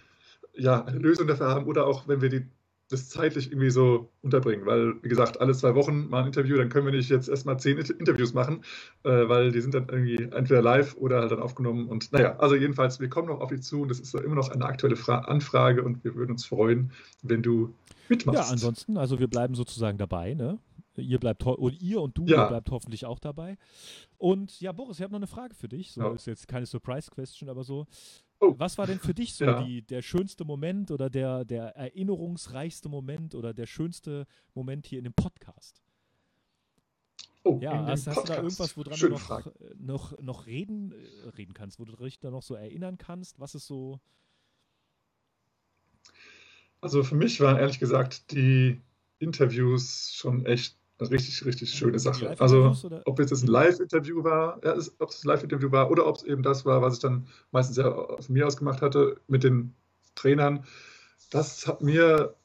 ja 0.53 0.85
eine 0.85 0.99
Lösung 0.99 1.27
dafür 1.27 1.47
haben 1.49 1.65
oder 1.65 1.85
auch 1.87 2.07
wenn 2.07 2.21
wir 2.21 2.29
die, 2.29 2.45
das 2.89 3.07
zeitlich 3.07 3.51
irgendwie 3.51 3.69
so 3.69 4.09
unterbringen. 4.23 4.65
Weil, 4.65 5.01
wie 5.03 5.09
gesagt, 5.09 5.39
alle 5.39 5.53
zwei 5.53 5.75
Wochen 5.75 6.09
mal 6.09 6.21
ein 6.21 6.27
Interview, 6.27 6.57
dann 6.57 6.69
können 6.69 6.85
wir 6.85 6.91
nicht 6.93 7.09
jetzt 7.09 7.29
erstmal 7.29 7.59
zehn 7.59 7.77
Inter- 7.77 7.99
Interviews 7.99 8.33
machen, 8.33 8.63
äh, 9.03 9.29
weil 9.29 9.51
die 9.51 9.61
sind 9.61 9.73
dann 9.75 9.87
irgendwie 9.89 10.15
entweder 10.15 10.61
live 10.61 10.95
oder 10.97 11.21
halt 11.21 11.31
dann 11.31 11.39
aufgenommen. 11.39 11.87
Und 11.87 12.11
naja, 12.11 12.35
also 12.37 12.55
jedenfalls, 12.55 12.99
wir 12.99 13.09
kommen 13.09 13.27
noch 13.27 13.39
auf 13.41 13.49
dich 13.49 13.61
zu 13.61 13.81
und 13.81 13.89
das 13.89 13.99
ist 13.99 14.11
so 14.11 14.19
immer 14.19 14.35
noch 14.35 14.49
eine 14.49 14.65
aktuelle 14.65 14.95
Fra 14.95 15.19
Anfrage 15.19 15.83
und 15.83 16.03
wir 16.03 16.15
würden 16.15 16.31
uns 16.31 16.45
freuen, 16.45 16.91
wenn 17.21 17.43
du 17.43 17.73
mitmachst. 18.09 18.39
Ja, 18.39 18.51
ansonsten, 18.51 18.97
also 18.97 19.19
wir 19.19 19.27
bleiben 19.27 19.53
sozusagen 19.55 19.97
dabei, 19.97 20.33
ne? 20.33 20.57
Ihr 20.97 21.19
bleibt 21.19 21.43
und 21.45 21.81
ihr 21.81 22.01
und 22.01 22.17
du 22.17 22.25
Ja. 22.25 22.43
ihr 22.43 22.47
bleibt 22.49 22.71
hoffentlich 22.71 23.05
auch 23.05 23.19
dabei. 23.19 23.57
Und 24.17 24.59
ja, 24.59 24.71
Boris, 24.73 24.97
ich 24.97 25.03
habe 25.03 25.13
noch 25.13 25.19
eine 25.19 25.27
Frage 25.27 25.55
für 25.55 25.69
dich. 25.69 25.93
So 25.93 26.01
Ja. 26.01 26.11
ist 26.11 26.27
jetzt 26.27 26.47
keine 26.47 26.65
Surprise 26.65 27.09
Question, 27.09 27.49
aber 27.49 27.63
so. 27.63 27.85
Oh. 28.41 28.55
Was 28.57 28.77
war 28.77 28.87
denn 28.87 28.99
für 28.99 29.13
dich 29.13 29.33
so 29.35 29.45
Ja. 29.45 29.63
die, 29.63 29.81
der 29.81 30.01
schönste 30.01 30.45
Moment 30.45 30.91
oder 30.91 31.09
der, 31.09 31.43
der 31.43 31.75
erinnerungsreichste 31.75 32.87
Moment 32.87 33.35
oder 33.35 33.53
der 33.53 33.65
schönste 33.65 34.25
Moment 34.53 34.85
hier 34.85 34.99
in 34.99 35.03
dem 35.03 35.13
Podcast? 35.13 35.81
Oh, 37.43 37.59
Ja, 37.61 37.85
hast, 37.85 38.07
hast 38.07 38.23
du 38.23 38.27
da 38.27 38.35
irgendwas, 38.37 38.77
woran 38.77 38.93
Schöne 38.97 39.15
du 39.15 39.21
noch, 39.21 39.51
noch, 39.77 40.19
noch 40.19 40.45
reden, 40.45 40.91
äh, 40.93 41.29
reden 41.29 41.53
kannst, 41.53 41.79
wo 41.79 41.85
du 41.85 41.95
dich 41.95 42.19
da 42.19 42.31
noch 42.31 42.43
so 42.43 42.55
erinnern 42.55 42.97
kannst? 42.97 43.39
Was 43.39 43.55
ist 43.55 43.67
so. 43.67 43.99
Also 46.81 47.03
für 47.03 47.15
mich 47.15 47.41
waren 47.41 47.57
ehrlich 47.57 47.79
gesagt 47.79 48.31
die 48.31 48.81
Interviews 49.19 50.13
schon 50.13 50.45
echt 50.45 50.78
eine 50.99 51.11
richtig, 51.11 51.45
richtig 51.45 51.71
schöne 51.71 51.99
Sache. 51.99 52.35
Also 52.39 52.75
ob 53.05 53.19
jetzt 53.19 53.31
es 53.31 53.43
ein 53.43 53.47
Live-Interview 53.47 54.23
war, 54.23 54.59
ja, 54.63 54.73
es- 54.73 54.93
ob 54.99 55.09
es 55.09 55.23
ein 55.23 55.27
Live-Interview 55.27 55.71
war 55.71 55.89
oder 55.89 56.05
ob 56.05 56.17
es 56.17 56.23
eben 56.23 56.43
das 56.43 56.65
war, 56.65 56.81
was 56.81 56.95
ich 56.95 56.99
dann 56.99 57.27
meistens 57.51 57.77
ja 57.77 57.91
von 57.91 58.33
mir 58.33 58.45
aus 58.47 58.57
gemacht 58.57 58.81
hatte 58.81 59.19
mit 59.27 59.43
den 59.43 59.73
Trainern, 60.15 60.65
das 61.31 61.67
hat 61.67 61.81
mir 61.81 62.35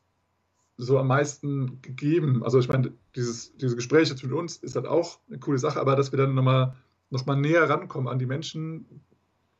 so 0.77 0.99
am 0.99 1.07
meisten 1.07 1.81
gegeben. 1.83 2.43
Also 2.43 2.59
ich 2.59 2.69
meine, 2.69 2.93
dieses, 3.15 3.57
diese 3.57 3.77
Gespräche 3.77 4.17
zwischen 4.17 4.33
uns 4.35 4.57
ist 4.57 4.75
halt 4.77 4.87
auch 4.87 5.19
eine 5.29 5.39
coole 5.39 5.59
Sache, 5.59 5.81
aber 5.81 5.97
dass 5.97 6.13
wir 6.13 6.19
dann 6.19 6.35
nochmal 6.35 6.75
noch 7.11 7.27
mal 7.27 7.37
näher 7.37 7.69
rankommen 7.69 8.09
an 8.09 8.19
die 8.19 8.27
Menschen, 8.27 8.87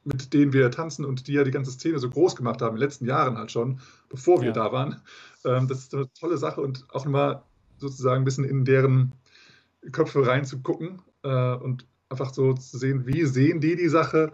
mit 0.03 0.35
denen 0.35 0.53
wir 0.53 0.71
tanzen 0.71 1.05
und 1.05 1.29
die 1.29 1.33
ja 1.35 1.45
die 1.45 1.51
ganze 1.53 1.71
Szene 1.71 1.99
so 1.99 2.11
groß 2.11 2.35
gemacht 2.37 2.61
haben, 2.61 2.75
in 2.75 2.81
den 2.81 2.89
letzten 2.89 3.07
Jahren 3.07 3.39
halt 3.39 3.53
schon, 3.53 3.81
bevor 4.09 4.41
wir 4.41 4.49
Ja. 4.49 4.53
da 4.53 4.73
waren. 4.73 5.01
Ähm, 5.45 5.69
das 5.69 5.79
ist 5.79 5.95
eine 5.95 6.13
tolle 6.13 6.37
Sache 6.37 6.61
und 6.61 6.85
auch 6.91 7.05
nochmal 7.05 7.43
sozusagen 7.89 8.23
ein 8.23 8.25
bisschen 8.25 8.45
in 8.45 8.65
deren 8.65 9.13
Köpfe 9.93 10.27
reinzugucken 10.27 11.03
äh, 11.23 11.55
und 11.55 11.87
einfach 12.09 12.33
so 12.33 12.53
zu 12.55 12.79
sehen, 12.79 13.07
wie 13.07 13.25
sehen 13.25 13.61
die 13.61 13.77
die 13.77 13.89
Sache 13.89 14.33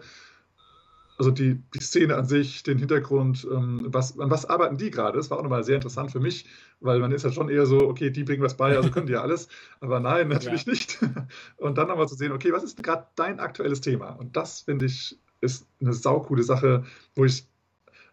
also 1.21 1.29
die, 1.29 1.61
die 1.75 1.79
Szene 1.79 2.15
an 2.15 2.25
sich, 2.25 2.63
den 2.63 2.79
Hintergrund, 2.79 3.47
ähm, 3.51 3.81
was, 3.85 4.17
an 4.17 4.31
was 4.31 4.47
arbeiten 4.47 4.77
die 4.77 4.89
gerade? 4.89 5.17
Das 5.17 5.29
war 5.29 5.37
auch 5.37 5.43
nochmal 5.43 5.63
sehr 5.63 5.75
interessant 5.75 6.11
für 6.11 6.19
mich, 6.19 6.47
weil 6.79 6.97
man 6.97 7.11
ist 7.11 7.21
ja 7.21 7.31
schon 7.31 7.47
eher 7.47 7.67
so, 7.67 7.77
okay, 7.81 8.09
die 8.09 8.23
bringen 8.23 8.41
was 8.41 8.57
bei, 8.57 8.75
also 8.75 8.89
können 8.89 9.05
die 9.05 9.13
ja 9.13 9.21
alles. 9.21 9.47
Aber 9.81 9.99
nein, 9.99 10.27
natürlich 10.29 10.65
ja. 10.65 10.71
nicht. 10.71 10.97
Und 11.57 11.77
dann 11.77 11.89
nochmal 11.89 12.07
zu 12.07 12.15
sehen, 12.15 12.31
okay, 12.31 12.51
was 12.51 12.63
ist 12.63 12.81
gerade 12.81 13.05
dein 13.15 13.39
aktuelles 13.39 13.81
Thema? 13.81 14.09
Und 14.13 14.35
das, 14.35 14.61
finde 14.61 14.85
ich, 14.87 15.19
ist 15.41 15.67
eine 15.79 15.93
saukoole 15.93 16.41
Sache, 16.41 16.85
wo 17.13 17.23
ich 17.23 17.45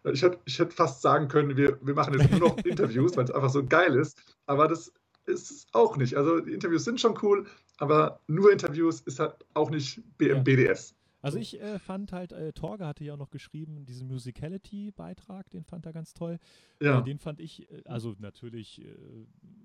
ich 0.03 0.21
hätte, 0.21 0.37
ich 0.45 0.59
hätte 0.59 0.75
fast 0.75 1.01
sagen 1.01 1.27
können, 1.29 1.57
wir, 1.57 1.79
wir 1.81 1.95
machen 1.95 2.13
jetzt 2.13 2.29
nur 2.29 2.39
noch 2.39 2.57
Interviews, 2.63 3.17
weil 3.17 3.23
es 3.23 3.31
einfach 3.31 3.49
so 3.49 3.65
geil 3.65 3.95
ist. 3.95 4.21
Aber 4.45 4.67
das 4.67 4.93
ist 5.29 5.51
es 5.51 5.67
auch 5.73 5.97
nicht. 5.97 6.15
Also 6.15 6.39
die 6.39 6.53
Interviews 6.53 6.83
sind 6.83 6.99
schon 6.99 7.17
cool, 7.21 7.45
aber 7.77 8.19
nur 8.27 8.51
Interviews 8.51 9.01
ist 9.01 9.19
halt 9.19 9.35
auch 9.53 9.69
nicht 9.69 10.01
BMBDS. 10.17 10.95
Also 11.21 11.37
ich 11.37 11.59
äh, 11.59 11.79
fand 11.79 12.13
halt, 12.13 12.31
äh, 12.31 12.53
Torge 12.53 12.85
hatte 12.85 13.03
ja 13.03 13.13
auch 13.13 13.17
noch 13.17 13.29
geschrieben, 13.29 13.85
diesen 13.85 14.07
Musicality-Beitrag, 14.07 15.49
den 15.49 15.65
fand 15.65 15.85
er 15.85 15.91
ganz 15.91 16.13
toll. 16.13 16.39
Ja. 16.81 16.99
Äh, 16.99 17.03
den 17.03 17.19
fand 17.19 17.41
ich, 17.41 17.69
äh, 17.69 17.81
also 17.85 18.15
natürlich 18.19 18.81
äh, 18.81 18.95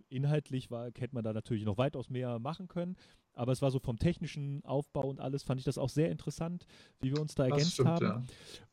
inhaltlich 0.09 0.71
war, 0.71 0.87
hätte 0.87 1.15
man 1.15 1.23
da 1.23 1.33
natürlich 1.33 1.65
noch 1.65 1.79
weitaus 1.79 2.11
mehr 2.11 2.41
machen 2.41 2.67
können, 2.67 2.97
aber 3.35 3.53
es 3.53 3.63
war 3.63 3.71
so 3.71 3.79
vom 3.79 3.99
technischen 3.99 4.65
Aufbau 4.65 5.09
und 5.09 5.21
alles, 5.21 5.45
fand 5.45 5.61
ich 5.61 5.65
das 5.65 5.79
auch 5.79 5.89
sehr 5.89 6.11
interessant, 6.11 6.67
wie 7.01 7.13
wir 7.13 7.21
uns 7.21 7.37
da 7.37 7.45
ergänzt 7.45 7.75
stimmt, 7.75 7.89
haben. 7.89 8.05
Ja. 8.05 8.23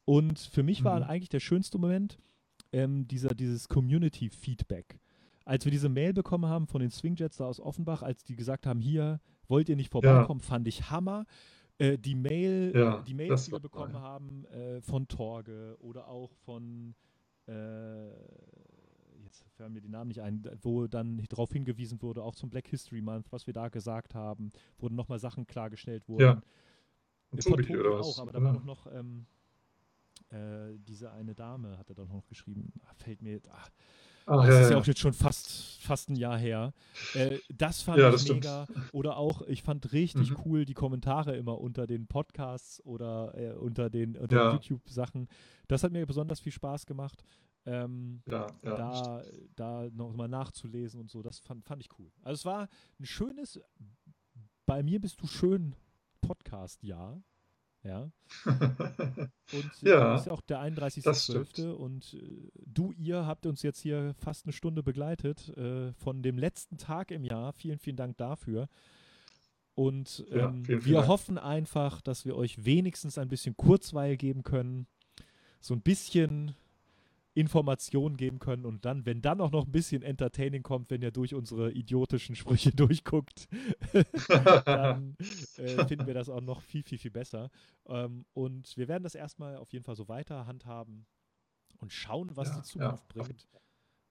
Und 0.05 0.39
für 0.39 0.63
mich 0.63 0.81
mhm. 0.81 0.85
war 0.85 1.09
eigentlich 1.09 1.29
der 1.29 1.39
schönste 1.39 1.77
Moment 1.77 2.17
ähm, 2.71 3.07
dieser, 3.07 3.29
dieses 3.29 3.67
Community-Feedback. 3.67 4.99
Als 5.45 5.65
wir 5.65 5.71
diese 5.71 5.89
Mail 5.89 6.13
bekommen 6.13 6.45
haben 6.45 6.67
von 6.67 6.81
den 6.81 6.91
Swingjets 6.91 7.37
da 7.37 7.45
aus 7.45 7.59
Offenbach, 7.59 8.03
als 8.03 8.23
die 8.23 8.35
gesagt 8.35 8.65
haben, 8.67 8.79
hier 8.79 9.19
wollt 9.47 9.69
ihr 9.69 9.75
nicht 9.75 9.91
vorbeikommen, 9.91 10.39
ja. 10.39 10.45
fand 10.45 10.67
ich 10.67 10.89
Hammer. 10.89 11.25
Äh, 11.77 11.97
die 11.97 12.15
Mail, 12.15 12.73
ja, 12.75 13.01
die 13.01 13.13
Mails, 13.13 13.45
die 13.45 13.51
wir 13.51 13.59
bekommen 13.59 13.93
geil. 13.93 14.01
haben 14.01 14.45
äh, 14.45 14.81
von 14.81 15.07
Torge 15.07 15.77
oder 15.79 16.07
auch 16.07 16.31
von 16.45 16.93
äh, 17.47 18.09
jetzt 19.31 19.43
fallen 19.55 19.73
mir 19.73 19.81
die 19.81 19.89
Namen 19.89 20.09
nicht 20.09 20.21
ein, 20.21 20.43
wo 20.61 20.87
dann 20.87 21.23
darauf 21.29 21.51
hingewiesen 21.51 22.01
wurde, 22.01 22.23
auch 22.23 22.35
zum 22.35 22.49
Black 22.49 22.67
History 22.67 23.01
Month, 23.01 23.31
was 23.31 23.47
wir 23.47 23.53
da 23.53 23.69
gesagt 23.69 24.13
haben, 24.13 24.51
wurden 24.77 24.95
nochmal 24.95 25.19
Sachen 25.19 25.47
klargestellt 25.47 26.07
wurden. 26.07 26.21
Ja. 26.21 26.41
Und 27.31 27.43
von 27.43 27.53
Tobi 27.53 27.77
oder 27.77 27.99
auch, 27.99 28.19
aber 28.19 28.31
da 28.31 28.43
war 28.43 28.53
doch 28.53 28.65
noch 28.65 28.87
ähm, 28.93 29.25
äh, 30.29 30.77
diese 30.79 31.11
eine 31.11 31.33
Dame, 31.33 31.77
hat 31.77 31.89
er 31.89 31.95
doch 31.95 32.09
noch 32.09 32.27
geschrieben, 32.27 32.73
ah, 32.83 32.93
fällt 32.93 33.21
mir, 33.21 33.39
ach, 33.51 33.69
Ach, 34.25 34.45
das 34.45 34.55
ja, 34.55 34.61
ist 34.61 34.69
ja 34.71 34.77
auch 34.77 34.85
jetzt 34.85 34.99
schon 34.99 35.13
fast, 35.13 35.81
fast 35.81 36.09
ein 36.09 36.15
Jahr 36.15 36.37
her. 36.37 36.73
Äh, 37.13 37.39
das 37.49 37.81
fand 37.81 37.99
ja, 37.99 38.09
ich 38.09 38.13
das 38.13 38.29
mega. 38.29 38.65
Stimmt. 38.65 38.93
Oder 38.93 39.17
auch, 39.17 39.41
ich 39.43 39.63
fand 39.63 39.91
richtig 39.93 40.31
mhm. 40.31 40.37
cool 40.45 40.65
die 40.65 40.73
Kommentare 40.73 41.35
immer 41.35 41.59
unter 41.59 41.87
den 41.87 42.07
Podcasts 42.07 42.83
oder 42.85 43.33
äh, 43.35 43.53
unter 43.53 43.89
den, 43.89 44.17
unter 44.17 44.35
ja. 44.35 44.53
YouTube-Sachen. 44.53 45.27
Das 45.67 45.83
hat 45.83 45.91
mir 45.91 46.05
besonders 46.05 46.39
viel 46.39 46.51
Spaß 46.51 46.85
gemacht. 46.85 47.23
Ähm, 47.65 48.23
ja, 48.27 48.47
da, 48.63 49.21
da 49.55 49.87
nochmal 49.93 50.27
nachzulesen 50.27 50.99
und 50.99 51.11
so, 51.11 51.21
das 51.21 51.39
fand, 51.39 51.63
fand 51.63 51.81
ich 51.83 51.89
cool. 51.99 52.11
Also 52.23 52.39
es 52.39 52.45
war 52.45 52.67
ein 52.99 53.05
schönes, 53.05 53.59
bei 54.65 54.81
mir 54.81 54.99
bist 54.99 55.21
du 55.21 55.27
schön 55.27 55.75
Podcast-Jahr. 56.21 57.21
Ja. 57.83 58.11
Und 58.45 59.81
ja, 59.81 60.15
ist 60.15 60.27
ja 60.27 60.31
auch 60.31 60.41
der 60.41 60.59
31.12. 60.59 61.71
Und 61.71 62.13
äh, 62.13 62.51
du, 62.65 62.91
ihr 62.93 63.25
habt 63.25 63.45
uns 63.45 63.63
jetzt 63.63 63.79
hier 63.79 64.13
fast 64.19 64.45
eine 64.45 64.53
Stunde 64.53 64.83
begleitet 64.83 65.49
äh, 65.57 65.91
von 65.93 66.21
dem 66.21 66.37
letzten 66.37 66.77
Tag 66.77 67.11
im 67.11 67.23
Jahr. 67.23 67.53
Vielen, 67.53 67.79
vielen 67.79 67.97
Dank 67.97 68.17
dafür. 68.17 68.67
Und 69.73 70.25
ähm, 70.29 70.37
ja, 70.37 70.51
vielen, 70.51 70.65
vielen 70.65 70.85
wir 70.85 70.97
Dank. 70.97 71.07
hoffen 71.07 71.37
einfach, 71.37 72.01
dass 72.01 72.25
wir 72.25 72.35
euch 72.35 72.65
wenigstens 72.65 73.17
ein 73.17 73.29
bisschen 73.29 73.57
Kurzweil 73.57 74.15
geben 74.17 74.43
können. 74.43 74.87
So 75.59 75.73
ein 75.73 75.81
bisschen 75.81 76.55
Informationen 77.33 78.17
geben 78.17 78.39
können 78.39 78.65
und 78.65 78.83
dann, 78.83 79.05
wenn 79.05 79.21
dann 79.21 79.39
auch 79.39 79.51
noch 79.51 79.65
ein 79.65 79.71
bisschen 79.71 80.01
Entertaining 80.01 80.63
kommt, 80.63 80.89
wenn 80.89 81.01
ihr 81.01 81.11
durch 81.11 81.33
unsere 81.33 81.71
idiotischen 81.71 82.35
Sprüche 82.35 82.71
durchguckt, 82.75 83.47
dann 84.65 85.15
äh, 85.57 85.85
finden 85.87 86.07
wir 86.07 86.13
das 86.13 86.29
auch 86.29 86.41
noch 86.41 86.61
viel, 86.61 86.83
viel, 86.83 86.97
viel 86.97 87.11
besser. 87.11 87.49
Ähm, 87.87 88.25
und 88.33 88.75
wir 88.75 88.87
werden 88.87 89.03
das 89.03 89.15
erstmal 89.15 89.55
auf 89.57 89.71
jeden 89.71 89.85
Fall 89.85 89.95
so 89.95 90.09
weiter 90.09 90.45
handhaben 90.45 91.05
und 91.77 91.93
schauen, 91.93 92.35
was 92.35 92.49
ja, 92.49 92.55
die 92.55 92.63
Zukunft 92.63 93.15
ja. 93.15 93.23
bringt. 93.23 93.47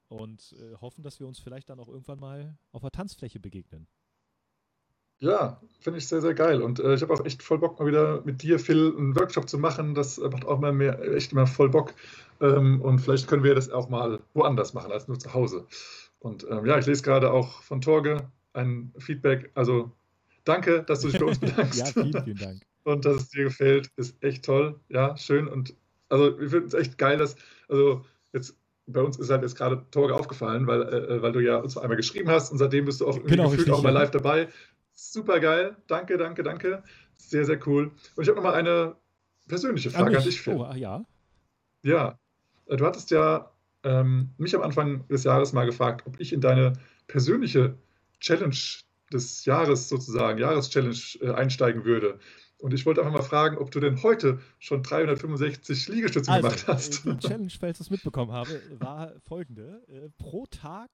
Und 0.09 0.57
äh, 0.59 0.75
hoffen, 0.77 1.05
dass 1.05 1.21
wir 1.21 1.29
uns 1.29 1.39
vielleicht 1.39 1.69
dann 1.69 1.79
auch 1.79 1.89
irgendwann 1.89 2.19
mal 2.19 2.59
auf 2.73 2.83
der 2.83 2.91
Tanzfläche 2.91 3.39
begegnen. 3.39 3.87
Ja, 5.21 5.61
finde 5.81 5.99
ich 5.99 6.09
sehr, 6.09 6.21
sehr 6.21 6.35
geil. 6.35 6.63
Und 6.63 6.81
äh, 6.81 6.95
ich 6.95 7.03
habe 7.03 7.13
auch 7.13 7.25
echt 7.25 7.43
voll 7.43 7.59
Bock, 7.59 7.79
mal 7.79 7.87
wieder 7.87 8.23
mit 8.25 8.43
dir, 8.43 8.59
Phil, 8.59 8.95
einen 8.97 9.15
Workshop 9.17 9.49
zu 9.49 9.59
machen. 9.59 9.95
Das 9.95 10.19
macht 10.19 10.47
auch 10.47 10.59
mal 10.59 10.73
mehr, 10.73 11.01
echt 11.15 11.33
immer 11.33 11.47
voll 11.47 11.69
Bock. 11.69 11.95
Ähm, 12.41 12.81
und 12.81 13.01
vielleicht 13.01 13.29
können 13.29 13.45
wir 13.45 13.55
das 13.55 13.71
auch 13.71 13.89
mal 13.89 14.21
woanders 14.35 14.73
machen 14.73 14.93
als 14.93 15.09
nur 15.09 15.19
zu 15.19 15.33
Hause. 15.35 15.67
Und 16.21 16.47
ähm, 16.51 16.67
ja, 16.67 16.79
ich 16.79 16.87
lese 16.87 17.03
gerade 17.03 17.31
auch 17.33 17.63
von 17.63 17.81
Torge 17.81 18.31
ein 18.55 18.93
Feedback. 18.99 19.51
Also 19.55 19.93
danke, 20.45 20.83
dass 20.83 21.01
du 21.01 21.09
dich 21.09 21.21
bei 21.21 21.27
uns 21.27 21.39
bedankst. 21.41 21.79
ja, 21.79 21.87
vielen, 21.87 22.25
vielen 22.25 22.39
Dank. 22.39 22.63
Und 22.85 23.05
dass 23.05 23.17
es 23.17 23.29
dir 23.29 23.45
gefällt, 23.45 23.91
ist 23.97 24.23
echt 24.23 24.45
toll. 24.45 24.81
Ja, 24.89 25.17
schön. 25.17 25.49
Und 25.49 25.75
also 26.09 26.39
wir 26.41 26.49
finden 26.49 26.69
es 26.69 26.75
echt 26.75 26.97
geil, 26.99 27.19
dass, 27.19 27.37
also 27.69 28.05
jetzt 28.33 28.57
bei 28.87 29.03
uns 29.03 29.19
ist 29.19 29.31
halt 29.31 29.43
jetzt 29.43 29.57
gerade 29.57 29.85
Torge 29.91 30.15
aufgefallen, 30.15 30.67
weil, 30.67 30.83
äh, 30.83 31.17
äh, 31.17 31.23
weil 31.23 31.33
du 31.33 31.41
ja 31.41 31.59
uns 31.59 31.77
einmal 31.77 31.97
geschrieben 31.97 32.29
hast 32.29 32.51
und 32.51 32.59
seitdem 32.59 32.87
bist 32.87 33.01
du 33.01 33.07
auch 33.07 33.23
genau, 33.25 33.51
gefühlt 33.51 33.71
auch 33.71 33.83
mal 33.83 33.91
live 33.91 34.11
dabei. 34.11 34.49
Super 35.03 35.41
geil. 35.41 35.77
Danke, 35.87 36.19
danke, 36.19 36.43
danke. 36.43 36.83
Sehr, 37.17 37.47
sehr 37.47 37.67
cool. 37.67 37.91
Und 38.17 38.23
ich 38.23 38.29
habe 38.29 38.37
nochmal 38.37 38.55
eine 38.55 38.97
persönliche 39.49 39.91
Frage 39.91 40.19
an 40.19 40.25
dich, 40.25 40.43
Phil. 40.43 40.55
Oh, 40.55 40.71
ja. 40.75 41.03
Ja. 41.83 42.19
Äh, 42.67 42.77
du 42.77 42.85
hattest 42.85 43.11
ja 43.11 43.51
ähm, 43.83 44.29
mich 44.37 44.55
am 44.55 44.61
Anfang 44.61 45.09
des 45.09 45.25
Jahres 45.25 45.55
mal 45.55 45.65
gefragt, 45.65 46.07
ob 46.07 46.21
ich 46.21 46.35
in 46.35 46.43
deine 46.43 46.75
persönliche 47.07 47.79
Challenge 48.21 48.55
des 49.11 49.47
Jahres 49.47 49.89
sozusagen, 49.89 50.39
Jahreschallenge 50.39 50.95
äh, 51.23 51.31
einsteigen 51.31 51.87
würde. 51.87 52.19
Und 52.59 52.75
ich 52.75 52.85
wollte 52.85 53.01
einfach 53.01 53.15
mal 53.15 53.23
fragen, 53.23 53.57
ob 53.57 53.71
du 53.71 53.81
denn 53.81 54.03
heute 54.03 54.39
schon 54.59 54.83
365 54.83 55.89
Liegestütze 55.89 56.31
also, 56.31 56.47
gemacht 56.47 56.69
hast. 56.69 57.07
Die 57.07 57.19
Challenge, 57.27 57.51
falls 57.59 57.81
ich 57.81 57.87
es 57.87 57.91
mitbekommen 57.91 58.33
habe, 58.33 58.61
war 58.79 59.15
folgende. 59.27 59.83
Äh, 59.89 60.11
pro 60.19 60.45
Tag 60.45 60.91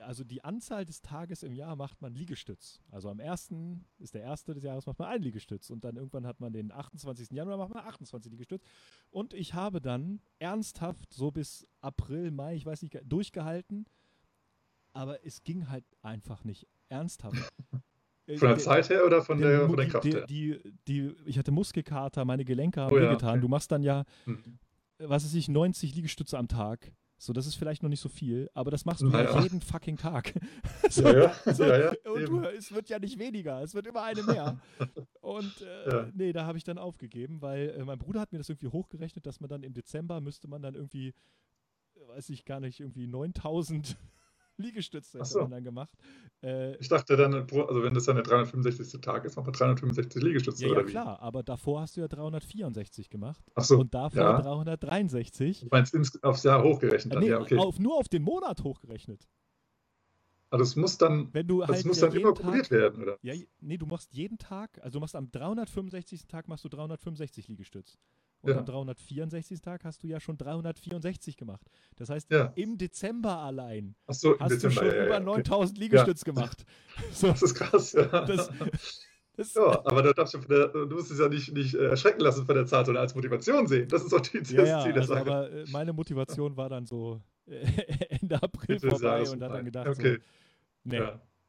also 0.00 0.24
die 0.24 0.44
Anzahl 0.44 0.84
des 0.84 1.02
Tages 1.02 1.42
im 1.42 1.54
Jahr 1.54 1.76
macht 1.76 2.02
man 2.02 2.14
Liegestütz. 2.14 2.80
Also 2.90 3.08
am 3.08 3.20
1. 3.20 3.50
ist 3.98 4.14
der 4.14 4.22
erste 4.22 4.54
des 4.54 4.62
Jahres, 4.62 4.86
macht 4.86 4.98
man 4.98 5.08
ein 5.08 5.22
Liegestütz. 5.22 5.70
Und 5.70 5.84
dann 5.84 5.96
irgendwann 5.96 6.26
hat 6.26 6.40
man 6.40 6.52
den 6.52 6.72
28. 6.72 7.30
Januar, 7.30 7.56
macht 7.56 7.74
man 7.74 7.84
28 7.84 8.30
Liegestütz. 8.30 8.62
Und 9.10 9.34
ich 9.34 9.54
habe 9.54 9.80
dann 9.80 10.20
ernsthaft 10.38 11.12
so 11.12 11.30
bis 11.30 11.66
April, 11.80 12.30
Mai, 12.30 12.54
ich 12.54 12.66
weiß 12.66 12.82
nicht, 12.82 12.98
durchgehalten. 13.04 13.86
Aber 14.92 15.24
es 15.24 15.42
ging 15.42 15.68
halt 15.68 15.84
einfach 16.02 16.44
nicht. 16.44 16.66
Ernsthaft. 16.88 17.52
Äh, 18.26 18.36
von 18.36 18.48
der 18.48 18.58
Zeit 18.58 18.90
her 18.90 19.06
oder 19.06 19.22
von 19.22 19.40
der, 19.40 19.66
von 19.66 19.76
der 19.76 19.88
Kraft 19.88 20.04
her? 20.04 20.26
Die, 20.26 20.60
die, 20.86 21.14
ich 21.24 21.38
hatte 21.38 21.50
Muskelkater, 21.50 22.24
meine 22.24 22.44
Gelenke 22.44 22.82
haben 22.82 22.92
oh, 22.92 22.98
ja, 22.98 23.08
wehgetan. 23.08 23.30
Okay. 23.30 23.40
Du 23.40 23.48
machst 23.48 23.72
dann 23.72 23.82
ja, 23.82 24.04
mhm. 24.26 24.58
was 24.98 25.24
weiß 25.24 25.34
ich, 25.34 25.48
90 25.48 25.94
Liegestütze 25.94 26.38
am 26.38 26.48
Tag. 26.48 26.92
So, 27.22 27.32
das 27.32 27.46
ist 27.46 27.54
vielleicht 27.54 27.84
noch 27.84 27.88
nicht 27.88 28.00
so 28.00 28.08
viel, 28.08 28.50
aber 28.52 28.72
das 28.72 28.84
machst 28.84 29.00
du 29.00 29.06
naja. 29.06 29.40
jeden 29.42 29.60
fucking 29.60 29.96
Tag. 29.96 30.34
so, 30.90 31.04
ja, 31.04 31.32
ja. 31.46 31.54
So, 31.54 31.64
ja, 31.64 31.92
und 32.12 32.28
du, 32.28 32.40
es 32.48 32.72
wird 32.72 32.88
ja 32.88 32.98
nicht 32.98 33.16
weniger, 33.16 33.62
es 33.62 33.74
wird 33.74 33.86
immer 33.86 34.02
eine 34.02 34.24
mehr. 34.24 34.58
und 35.20 35.62
äh, 35.62 36.10
nee, 36.14 36.32
da 36.32 36.46
habe 36.46 36.58
ich 36.58 36.64
dann 36.64 36.78
aufgegeben, 36.78 37.40
weil 37.40 37.76
äh, 37.78 37.84
mein 37.84 38.00
Bruder 38.00 38.20
hat 38.20 38.32
mir 38.32 38.38
das 38.38 38.48
irgendwie 38.48 38.66
hochgerechnet, 38.66 39.24
dass 39.24 39.38
man 39.38 39.48
dann 39.48 39.62
im 39.62 39.72
Dezember 39.72 40.20
müsste 40.20 40.48
man 40.48 40.62
dann 40.62 40.74
irgendwie, 40.74 41.14
weiß 42.08 42.28
ich 42.30 42.44
gar 42.44 42.58
nicht, 42.58 42.80
irgendwie 42.80 43.06
9000 43.06 43.96
Liegestütze 44.62 45.18
hätte 45.18 45.28
so. 45.28 45.40
man 45.40 45.50
dann 45.50 45.64
gemacht. 45.64 45.92
Äh, 46.42 46.76
ich 46.76 46.88
dachte 46.88 47.16
dann, 47.16 47.34
also 47.34 47.82
wenn 47.82 47.94
das 47.94 48.04
dann 48.04 48.16
der 48.16 48.24
365. 48.24 49.00
Tag 49.00 49.24
ist, 49.24 49.36
macht 49.36 49.46
man 49.46 49.52
365 49.52 50.22
Liegestütze 50.22 50.64
ja, 50.64 50.70
oder 50.70 50.80
ja, 50.80 50.86
wie? 50.86 50.90
klar, 50.90 51.20
aber 51.20 51.42
davor 51.42 51.82
hast 51.82 51.96
du 51.96 52.00
ja 52.00 52.08
364 52.08 53.10
gemacht. 53.10 53.42
Ach 53.54 53.64
so, 53.64 53.78
und 53.78 53.94
davor 53.94 54.20
ja. 54.20 54.40
363. 54.40 55.60
Du 55.60 55.68
meinst 55.70 56.24
aufs 56.24 56.42
Jahr 56.42 56.62
hochgerechnet 56.62 57.14
dann, 57.14 57.22
nee, 57.22 57.30
ja, 57.30 57.40
okay. 57.40 57.58
Auf, 57.58 57.78
nur 57.78 57.96
auf 57.96 58.08
den 58.08 58.22
Monat 58.22 58.64
hochgerechnet. 58.64 59.28
Also 60.52 60.64
es 60.64 60.76
muss 60.76 60.98
dann, 60.98 61.32
Wenn 61.32 61.46
du 61.46 61.66
halt 61.66 61.82
muss 61.86 62.00
dann 62.00 62.12
immer 62.12 62.34
probiert 62.34 62.70
werden, 62.70 63.02
oder? 63.02 63.18
Ja, 63.22 63.32
nee, 63.62 63.78
du 63.78 63.86
machst 63.86 64.12
jeden 64.12 64.36
Tag, 64.36 64.78
also 64.82 64.98
du 64.98 65.00
machst 65.00 65.16
am 65.16 65.30
365. 65.30 66.26
Tag 66.26 66.46
machst 66.46 66.62
du 66.62 66.68
365 66.68 67.48
Liegestütz. 67.48 67.96
Und 68.42 68.50
ja. 68.50 68.58
am 68.58 68.66
364. 68.66 69.62
Tag 69.62 69.82
hast 69.84 70.02
du 70.02 70.08
ja 70.08 70.20
schon 70.20 70.36
364 70.36 71.38
gemacht. 71.38 71.66
Das 71.96 72.10
heißt, 72.10 72.30
ja. 72.30 72.52
im 72.54 72.76
Dezember 72.76 73.38
allein 73.38 73.94
so, 74.08 74.38
hast 74.38 74.50
Dezember, 74.50 74.82
du 74.82 74.88
schon 74.88 74.96
ja, 74.98 75.06
über 75.06 75.20
9000 75.20 75.78
Liegestütz 75.78 76.22
gemacht. 76.22 76.66
So. 77.12 77.28
Das 77.28 77.42
ist 77.42 77.54
krass, 77.54 77.94
ja. 77.94 78.04
Das, 78.04 78.50
das 79.36 79.54
ja, 79.54 79.86
aber 79.86 80.02
du, 80.02 80.12
darfst, 80.12 80.34
du 80.34 80.86
musst 80.90 81.10
es 81.10 81.18
ja 81.18 81.28
nicht, 81.28 81.54
nicht 81.54 81.74
äh, 81.74 81.86
erschrecken 81.86 82.20
lassen 82.20 82.44
von 82.44 82.54
der 82.54 82.66
Zahl, 82.66 82.84
sondern 82.84 83.02
als 83.02 83.14
Motivation 83.14 83.66
sehen. 83.66 83.88
Das 83.88 84.04
ist 84.04 84.12
auch 84.12 84.20
die, 84.20 84.40
das 84.40 84.50
ja, 84.50 84.64
ja, 84.64 84.82
Ziel 84.82 84.92
der 84.92 85.00
also, 85.02 85.14
Aber 85.14 85.50
äh, 85.50 85.64
meine 85.70 85.94
Motivation 85.94 86.54
war 86.58 86.68
dann 86.68 86.84
so 86.84 87.22
äh, 87.46 87.66
Ende 88.20 88.42
April 88.42 88.78
vorbei 88.78 89.28
und 89.28 89.40
dann 89.40 89.64
gedacht, 89.64 89.88
okay. 89.88 90.16
so, 90.16 90.41
nee, 90.84 91.00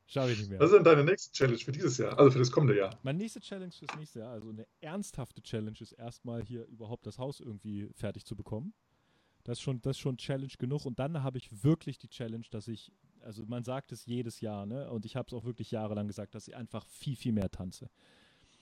Schaffe 0.05 0.31
ich 0.31 0.39
nicht 0.39 0.49
mehr. 0.49 0.59
Was 0.59 0.67
ist 0.67 0.75
denn 0.75 0.83
deine 0.83 1.03
nächste 1.03 1.31
Challenge 1.31 1.57
für 1.57 1.71
dieses 1.71 1.97
Jahr? 1.97 2.17
Also 2.19 2.31
für 2.31 2.39
das 2.39 2.51
kommende 2.51 2.77
Jahr? 2.77 2.99
Meine 3.03 3.19
nächste 3.19 3.39
Challenge 3.39 3.71
fürs 3.71 3.95
nächste 3.97 4.19
Jahr, 4.19 4.31
also 4.31 4.49
eine 4.49 4.67
ernsthafte 4.81 5.41
Challenge, 5.41 5.77
ist 5.79 5.93
erstmal 5.93 6.43
hier 6.43 6.65
überhaupt 6.67 7.07
das 7.07 7.17
Haus 7.17 7.39
irgendwie 7.39 7.89
fertig 7.95 8.25
zu 8.25 8.35
bekommen. 8.35 8.73
Das 9.43 9.57
ist 9.57 9.63
schon, 9.63 9.81
das 9.81 9.97
ist 9.97 9.99
schon 9.99 10.17
Challenge 10.17 10.53
genug. 10.57 10.85
Und 10.85 10.99
dann 10.99 11.23
habe 11.23 11.37
ich 11.37 11.63
wirklich 11.63 11.97
die 11.97 12.09
Challenge, 12.09 12.45
dass 12.51 12.67
ich, 12.67 12.91
also 13.21 13.43
man 13.45 13.63
sagt 13.63 13.91
es 13.91 14.05
jedes 14.05 14.41
Jahr, 14.41 14.65
ne? 14.65 14.89
Und 14.91 15.05
ich 15.05 15.15
habe 15.15 15.27
es 15.27 15.33
auch 15.33 15.45
wirklich 15.45 15.71
jahrelang 15.71 16.07
gesagt, 16.07 16.35
dass 16.35 16.47
ich 16.47 16.55
einfach 16.55 16.85
viel, 16.85 17.15
viel 17.15 17.33
mehr 17.33 17.49
tanze. 17.49 17.89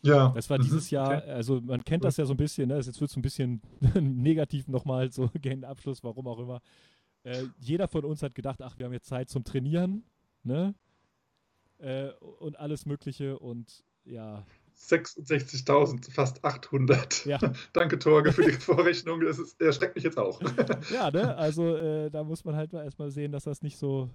Ja. 0.04 0.30
Das 0.30 0.50
war 0.50 0.58
Mhm, 0.58 0.64
dieses 0.64 0.90
Jahr, 0.90 1.18
okay. 1.18 1.32
also 1.32 1.62
man 1.62 1.84
kennt 1.84 2.04
das 2.04 2.18
ja 2.18 2.26
so 2.26 2.34
ein 2.34 2.38
bisschen, 2.38 2.70
ne? 2.70 2.78
Jetzt 2.78 3.00
wird 3.00 3.12
es 3.12 3.18
ein 3.18 3.22
bisschen 3.22 3.62
negativ 4.00 4.68
nochmal 4.68 5.12
so 5.12 5.28
gegen 5.34 5.62
den 5.62 5.66
Abschluss, 5.66 6.04
warum 6.04 6.28
auch 6.28 6.40
immer. 6.40 6.62
Äh, 7.24 7.44
jeder 7.60 7.88
von 7.88 8.06
uns 8.06 8.24
hat 8.24 8.34
gedacht, 8.34 8.62
ach, 8.62 8.80
wir 8.80 8.86
haben 8.86 8.94
jetzt 8.94 9.08
Zeit 9.08 9.30
zum 9.30 9.44
Trainieren, 9.44 10.04
ne? 10.44 10.76
Äh, 11.80 12.12
und 12.40 12.60
alles 12.60 12.86
Mögliche 12.86 13.40
und 13.40 13.84
ja, 14.04 14.46
66.000, 14.78 16.12
fast 16.12 16.44
800. 16.44 17.26
ja, 17.26 17.38
Danke, 17.74 18.00
Torge, 18.00 18.32
für 18.34 18.44
die 18.44 18.52
Vorrechnung. 18.60 19.22
Das 19.22 19.38
ist, 19.40 19.60
erschreckt 19.62 19.96
mich 19.96 20.04
jetzt 20.04 20.18
auch. 20.18 20.42
ja, 20.94 21.12
ne? 21.12 21.36
Also 21.36 21.76
äh, 21.76 22.10
da 22.10 22.24
muss 22.24 22.44
man 22.44 22.56
halt 22.56 22.74
mal 22.74 22.84
erstmal 22.84 23.12
sehen, 23.12 23.32
dass 23.32 23.44
das 23.44 23.62
nicht 23.62 23.78
so. 23.78 24.10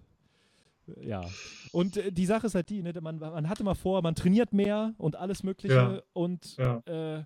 äh, 0.88 1.06
Ja. 1.08 1.30
Und 1.72 1.96
äh, 1.96 2.10
die 2.12 2.26
Sache 2.26 2.46
ist 2.46 2.54
halt 2.54 2.68
die, 2.70 2.82
ne? 2.82 2.92
man, 3.00 3.18
man 3.18 3.48
hatte 3.48 3.64
mal 3.64 3.74
vor, 3.74 4.02
man 4.02 4.14
trainiert 4.14 4.52
mehr 4.52 4.94
und 4.98 5.16
alles 5.16 5.42
Mögliche 5.42 5.74
Ja. 5.74 6.02
und 6.12 6.56
Ja. 6.56 6.78
äh, 7.18 7.24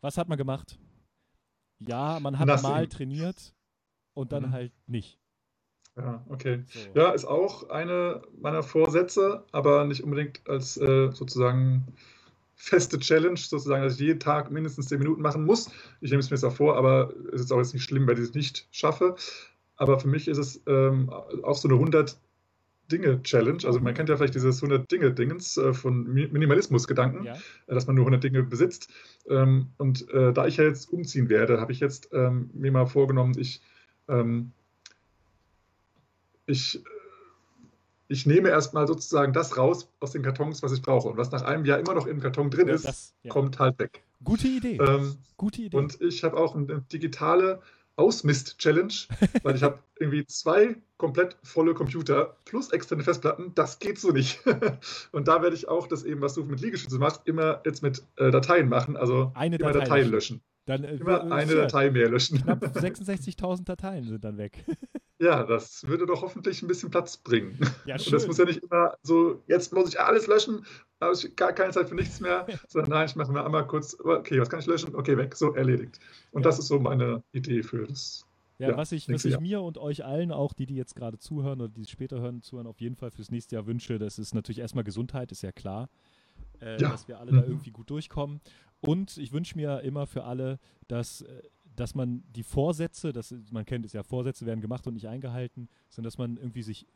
was 0.00 0.16
hat 0.16 0.28
man 0.28 0.38
gemacht? 0.38 0.78
Ja, 1.80 2.18
man 2.20 2.38
hat 2.38 2.46
Nothing. 2.46 2.62
mal 2.70 2.86
trainiert 2.88 3.54
und 4.14 4.32
dann 4.32 4.44
Mhm. 4.44 4.52
halt 4.52 4.72
nicht. 4.86 5.18
Ja, 5.98 6.24
okay. 6.28 6.62
So. 6.68 7.00
Ja, 7.00 7.10
ist 7.10 7.24
auch 7.24 7.68
eine 7.70 8.22
meiner 8.40 8.62
Vorsätze, 8.62 9.44
aber 9.52 9.84
nicht 9.84 10.02
unbedingt 10.02 10.40
als 10.48 10.76
äh, 10.76 11.10
sozusagen 11.12 11.86
feste 12.54 12.98
Challenge, 12.98 13.36
sozusagen, 13.36 13.82
dass 13.82 13.94
ich 13.94 14.00
jeden 14.00 14.20
Tag 14.20 14.50
mindestens 14.50 14.86
10 14.88 14.98
Minuten 14.98 15.22
machen 15.22 15.44
muss. 15.44 15.70
Ich 16.00 16.10
nehme 16.10 16.20
es 16.20 16.30
mir 16.30 16.36
jetzt 16.36 16.44
auch 16.44 16.54
vor, 16.54 16.76
aber 16.76 17.12
es 17.32 17.40
ist 17.42 17.52
auch 17.52 17.58
jetzt 17.58 17.72
nicht 17.74 17.84
schlimm, 17.84 18.06
wenn 18.06 18.16
ich 18.16 18.24
es 18.24 18.34
nicht 18.34 18.66
schaffe. 18.70 19.16
Aber 19.76 19.98
für 20.00 20.08
mich 20.08 20.26
ist 20.28 20.38
es 20.38 20.60
ähm, 20.66 21.08
auch 21.10 21.56
so 21.56 21.68
eine 21.68 21.78
100 21.78 22.18
Dinge 22.90 23.22
Challenge. 23.22 23.58
Also 23.64 23.80
man 23.80 23.94
kennt 23.94 24.08
ja 24.08 24.16
vielleicht 24.16 24.34
dieses 24.34 24.62
100 24.62 24.90
Dinge 24.90 25.12
Dingens 25.12 25.56
äh, 25.56 25.72
von 25.74 26.06
Mi- 26.06 26.28
Minimalismus-Gedanken, 26.32 27.24
Ja, 27.24 27.34
äh, 27.66 27.74
dass 27.74 27.86
man 27.86 27.94
nur 27.96 28.04
100 28.06 28.24
Dinge 28.24 28.42
besitzt. 28.42 28.88
Ähm, 29.28 29.68
und 29.76 30.08
äh, 30.10 30.32
da 30.32 30.46
ich 30.46 30.56
ja 30.56 30.64
jetzt 30.64 30.92
umziehen 30.92 31.28
werde, 31.28 31.60
habe 31.60 31.70
ich 31.72 31.80
jetzt 31.80 32.08
ähm, 32.12 32.50
mir 32.54 32.72
mal 32.72 32.86
vorgenommen, 32.86 33.34
ich, 33.38 33.60
ähm, 34.08 34.52
ich, 36.48 36.76
äh, 36.76 36.88
ich 38.08 38.26
nehme 38.26 38.48
erstmal 38.48 38.86
sozusagen 38.86 39.32
das 39.32 39.56
raus 39.56 39.88
aus 40.00 40.12
den 40.12 40.22
Kartons, 40.22 40.62
was 40.62 40.72
ich 40.72 40.82
brauche. 40.82 41.08
Und 41.08 41.16
was 41.16 41.30
nach 41.30 41.42
einem 41.42 41.64
Jahr 41.64 41.78
immer 41.78 41.94
noch 41.94 42.06
im 42.06 42.20
Karton 42.20 42.50
drin 42.50 42.68
ist, 42.68 42.86
das, 42.86 43.14
ja. 43.22 43.30
kommt 43.30 43.58
halt 43.58 43.78
weg. 43.78 44.02
Gute 44.24 44.48
Idee. 44.48 44.78
Ähm, 44.78 45.16
Gute 45.36 45.62
Idee. 45.62 45.76
und 45.76 46.00
ich 46.00 46.24
habe 46.24 46.36
auch 46.36 46.56
eine 46.56 46.80
digitale 46.92 47.60
Ausmist-Challenge, 47.96 48.92
weil 49.42 49.56
ich 49.56 49.62
habe 49.62 49.80
irgendwie 49.98 50.24
zwei 50.26 50.76
komplett 50.96 51.36
volle 51.42 51.74
Computer 51.74 52.36
plus 52.44 52.70
externe 52.70 53.02
Festplatten. 53.02 53.52
Das 53.54 53.78
geht 53.78 53.98
so 53.98 54.10
nicht. 54.10 54.40
Und 55.12 55.28
da 55.28 55.42
werde 55.42 55.54
ich 55.54 55.68
auch 55.68 55.86
das 55.86 56.04
eben, 56.04 56.20
was 56.20 56.34
du 56.34 56.44
mit 56.44 56.60
Liegestütze 56.60 56.98
machst, 56.98 57.22
immer 57.24 57.60
jetzt 57.64 57.82
mit 57.82 58.02
äh, 58.16 58.30
Dateien 58.30 58.68
machen. 58.68 58.96
Also 58.96 59.32
Eine 59.34 59.56
immer 59.56 59.72
Datei 59.72 59.84
Dateien 59.84 60.10
löschen. 60.10 60.40
Dann, 60.68 60.84
äh, 60.84 60.94
Immer 60.96 61.26
äh, 61.26 61.32
eine 61.32 61.54
Datei 61.54 61.90
mehr 61.90 62.08
löschen. 62.10 62.40
Knapp 62.42 62.62
66.000 62.76 63.64
Dateien 63.64 64.04
sind 64.04 64.24
dann 64.24 64.36
weg. 64.38 64.64
Ja, 65.20 65.42
das 65.42 65.84
würde 65.88 66.06
doch 66.06 66.22
hoffentlich 66.22 66.62
ein 66.62 66.68
bisschen 66.68 66.90
Platz 66.92 67.16
bringen. 67.16 67.58
Ja, 67.86 67.96
Und 67.96 68.06
das 68.12 68.20
schön. 68.20 68.26
muss 68.28 68.38
ja 68.38 68.44
nicht 68.44 68.62
immer 68.62 68.94
so, 69.02 69.42
jetzt 69.48 69.72
muss 69.72 69.88
ich 69.88 69.98
alles 69.98 70.28
löschen, 70.28 70.64
habe 71.00 71.12
ich 71.12 71.34
gar 71.34 71.52
keine 71.52 71.72
Zeit 71.72 71.88
für 71.88 71.96
nichts 71.96 72.20
mehr, 72.20 72.46
sondern 72.68 72.90
nein, 72.92 73.06
ich 73.06 73.16
mache 73.16 73.32
mir 73.32 73.44
einmal 73.44 73.66
kurz, 73.66 73.96
okay, 73.98 74.40
was 74.40 74.48
kann 74.48 74.60
ich 74.60 74.66
löschen? 74.66 74.94
Okay, 74.94 75.16
weg, 75.16 75.34
so 75.34 75.52
erledigt. 75.54 75.98
Und 76.30 76.42
Ja. 76.42 76.50
das 76.50 76.60
ist 76.60 76.68
so 76.68 76.78
meine 76.78 77.24
Idee 77.32 77.64
für 77.64 77.84
das. 77.84 78.24
Ja, 78.58 78.70
Ja, 78.70 78.76
was 78.76 78.92
ich, 78.92 79.08
was 79.08 79.24
ich 79.24 79.32
Jahr. 79.32 79.40
mir 79.40 79.60
und 79.60 79.76
euch 79.76 80.04
allen, 80.04 80.30
auch 80.30 80.52
die, 80.52 80.66
die 80.66 80.76
jetzt 80.76 80.94
gerade 80.94 81.18
zuhören 81.18 81.62
oder 81.62 81.72
die 81.72 81.82
es 81.82 81.90
später 81.90 82.20
hören, 82.20 82.40
zuhören, 82.42 82.68
auf 82.68 82.80
jeden 82.80 82.94
Fall 82.94 83.10
fürs 83.10 83.32
nächste 83.32 83.56
Jahr 83.56 83.66
wünsche, 83.66 83.98
das 83.98 84.20
ist 84.20 84.36
natürlich 84.36 84.60
erstmal 84.60 84.84
Gesundheit, 84.84 85.32
ist 85.32 85.42
ja 85.42 85.50
klar, 85.50 85.88
äh, 86.60 86.80
Ja. 86.80 86.90
dass 86.90 87.08
wir 87.08 87.18
alle 87.18 87.32
da 87.32 87.38
Mhm. 87.42 87.48
irgendwie 87.48 87.70
gut 87.70 87.90
durchkommen. 87.90 88.40
Und 88.80 89.16
ich 89.18 89.32
wünsche 89.32 89.56
mir 89.56 89.80
immer 89.80 90.06
für 90.06 90.24
alle, 90.24 90.58
dass, 90.86 91.22
äh, 91.22 91.42
dass 91.74 91.94
man 91.94 92.22
die 92.32 92.42
Vorsätze, 92.42 93.12
das, 93.12 93.34
man 93.50 93.64
kennt 93.64 93.84
es 93.84 93.92
ja, 93.92 94.02
Vorsätze 94.02 94.46
werden 94.46 94.60
gemacht 94.60 94.86
und 94.86 94.94
nicht 94.94 95.08
eingehalten, 95.08 95.68
sondern 95.90 96.08
dass 96.08 96.18
man 96.18 96.36
irgendwie 96.36 96.62
sich 96.62 96.86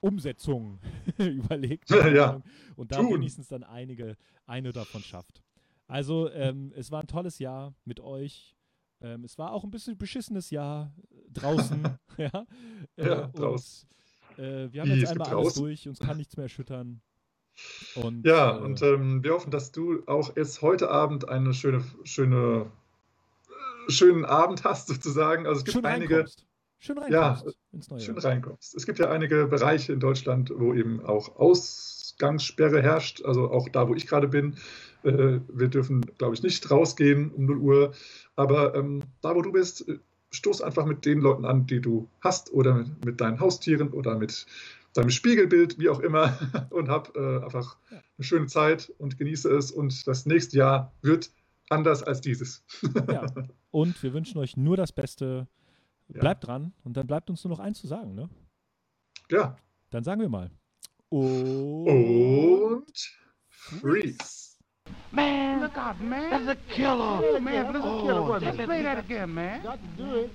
Umsetzungen 0.00 0.78
überlegt 1.18 1.90
Ja, 1.90 2.08
ja. 2.08 2.42
Und 2.76 2.92
da 2.92 2.96
Tun. 2.98 3.14
wenigstens 3.14 3.48
dann 3.48 3.64
einige, 3.64 4.16
eine 4.46 4.72
davon 4.72 5.02
schafft. 5.02 5.42
Also 5.86 6.30
ähm, 6.30 6.72
es 6.76 6.90
war 6.90 7.00
ein 7.00 7.06
tolles 7.06 7.38
Jahr 7.38 7.74
mit 7.84 8.00
euch. 8.00 8.54
Ähm, 9.00 9.24
es 9.24 9.38
war 9.38 9.52
auch 9.52 9.64
ein 9.64 9.70
bisschen 9.70 9.96
beschissenes 9.98 10.50
Jahr 10.50 10.94
draußen. 11.32 11.82
ja, 12.18 12.46
äh, 12.96 13.06
Ja, 13.06 13.24
und, 13.26 13.38
draußen. 13.38 13.88
äh, 14.38 14.72
wir 14.72 14.80
haben 14.82 14.90
Wie, 14.90 14.94
jetzt 15.00 15.10
einmal 15.10 15.28
alles 15.34 15.54
durch, 15.54 15.88
uns 15.88 15.98
kann 15.98 16.16
nichts 16.16 16.36
mehr 16.36 16.44
erschüttern. 16.44 17.00
Und, 17.94 18.24
Ja, 18.26 18.56
äh, 18.56 18.60
und 18.60 18.82
ähm, 18.82 19.22
wir 19.22 19.32
hoffen, 19.34 19.50
dass 19.50 19.72
du 19.72 20.02
auch 20.06 20.36
jetzt 20.36 20.62
heute 20.62 20.90
Abend 20.90 21.28
eine 21.28 21.54
schöne, 21.54 21.84
schöne, 22.04 22.70
schönen 23.88 24.24
Abend 24.24 24.64
hast, 24.64 24.88
sozusagen. 24.88 25.46
Also 25.46 25.58
es 25.60 25.64
gibt 25.64 25.74
schön 25.74 25.86
einige, 25.86 26.16
reinkommst. 26.16 26.46
Schön 26.78 26.96
Ja, 27.08 27.32
reinkommst 27.32 27.58
ins 27.72 27.90
neue 27.90 28.00
schön 28.00 28.14
Jahr. 28.16 28.24
reinkommst. 28.24 28.74
Es 28.74 28.86
gibt 28.86 28.98
ja 28.98 29.10
einige 29.10 29.46
Bereiche 29.46 29.92
in 29.92 30.00
Deutschland, 30.00 30.52
wo 30.54 30.74
eben 30.74 31.04
auch 31.04 31.36
Ausgangssperre 31.36 32.82
herrscht. 32.82 33.24
Also 33.24 33.50
auch 33.50 33.68
da, 33.68 33.88
wo 33.88 33.94
ich 33.94 34.06
gerade 34.06 34.28
bin. 34.28 34.56
Äh, 35.02 35.40
wir 35.48 35.68
dürfen, 35.68 36.00
glaube 36.18 36.34
ich, 36.34 36.42
nicht 36.42 36.70
rausgehen 36.70 37.30
um 37.30 37.46
0 37.46 37.56
Uhr. 37.58 37.92
Aber 38.36 38.74
ähm, 38.74 39.02
da, 39.22 39.34
wo 39.34 39.42
du 39.42 39.52
bist, 39.52 39.88
äh, 39.88 39.98
stoß 40.30 40.62
einfach 40.62 40.84
mit 40.86 41.04
den 41.04 41.20
Leuten 41.20 41.44
an, 41.44 41.66
die 41.66 41.80
du 41.80 42.08
hast 42.20 42.52
oder 42.52 42.74
mit, 42.74 43.04
mit 43.04 43.20
deinen 43.20 43.38
Haustieren 43.38 43.90
oder 43.90 44.16
mit 44.18 44.46
deinem 44.94 45.10
Spiegelbild, 45.10 45.78
wie 45.78 45.88
auch 45.88 46.00
immer, 46.00 46.38
und 46.70 46.88
hab 46.88 47.14
äh, 47.16 47.38
einfach 47.44 47.76
Ja. 47.90 47.98
eine 48.18 48.24
schöne 48.24 48.46
Zeit 48.46 48.92
und 48.98 49.18
genieße 49.18 49.50
es. 49.54 49.70
Und 49.70 50.06
das 50.06 50.26
nächste 50.26 50.56
Jahr 50.58 50.92
wird 51.02 51.30
anders 51.70 52.02
als 52.02 52.20
dieses. 52.20 52.64
Ja. 53.08 53.26
Und 53.70 54.00
wir 54.02 54.12
wünschen 54.14 54.38
euch 54.38 54.56
nur 54.56 54.76
das 54.76 54.92
Beste. 54.92 55.48
Ja. 56.08 56.20
Bleibt 56.20 56.46
dran 56.46 56.72
und 56.84 56.96
dann 56.96 57.06
bleibt 57.06 57.28
uns 57.30 57.42
nur 57.44 57.50
noch 57.50 57.58
eins 57.60 57.80
zu 57.80 57.86
sagen. 57.86 58.14
Ne? 58.14 58.28
Ja. 59.30 59.56
Dann 59.90 60.04
sagen 60.04 60.20
wir 60.20 60.28
mal. 60.28 60.50
Und, 61.08 61.86
Und 61.88 63.16
Freeze. 63.48 64.58
Man, 65.12 65.60
look 65.62 65.76
out, 65.78 65.98
man. 66.00 66.30
That's 66.30 66.48
a 66.48 66.56
killer. 66.74 67.20
Oh, 67.22 67.40
man, 67.40 67.74
it's 67.74 67.84
a 67.84 68.00
killer. 68.02 68.40
Let's 68.40 68.56
play 68.56 68.82
that 68.82 68.98
again, 68.98 69.32
man. 69.32 69.62
Got 69.62 69.78
to 69.96 70.02
do 70.02 70.16
it. 70.24 70.30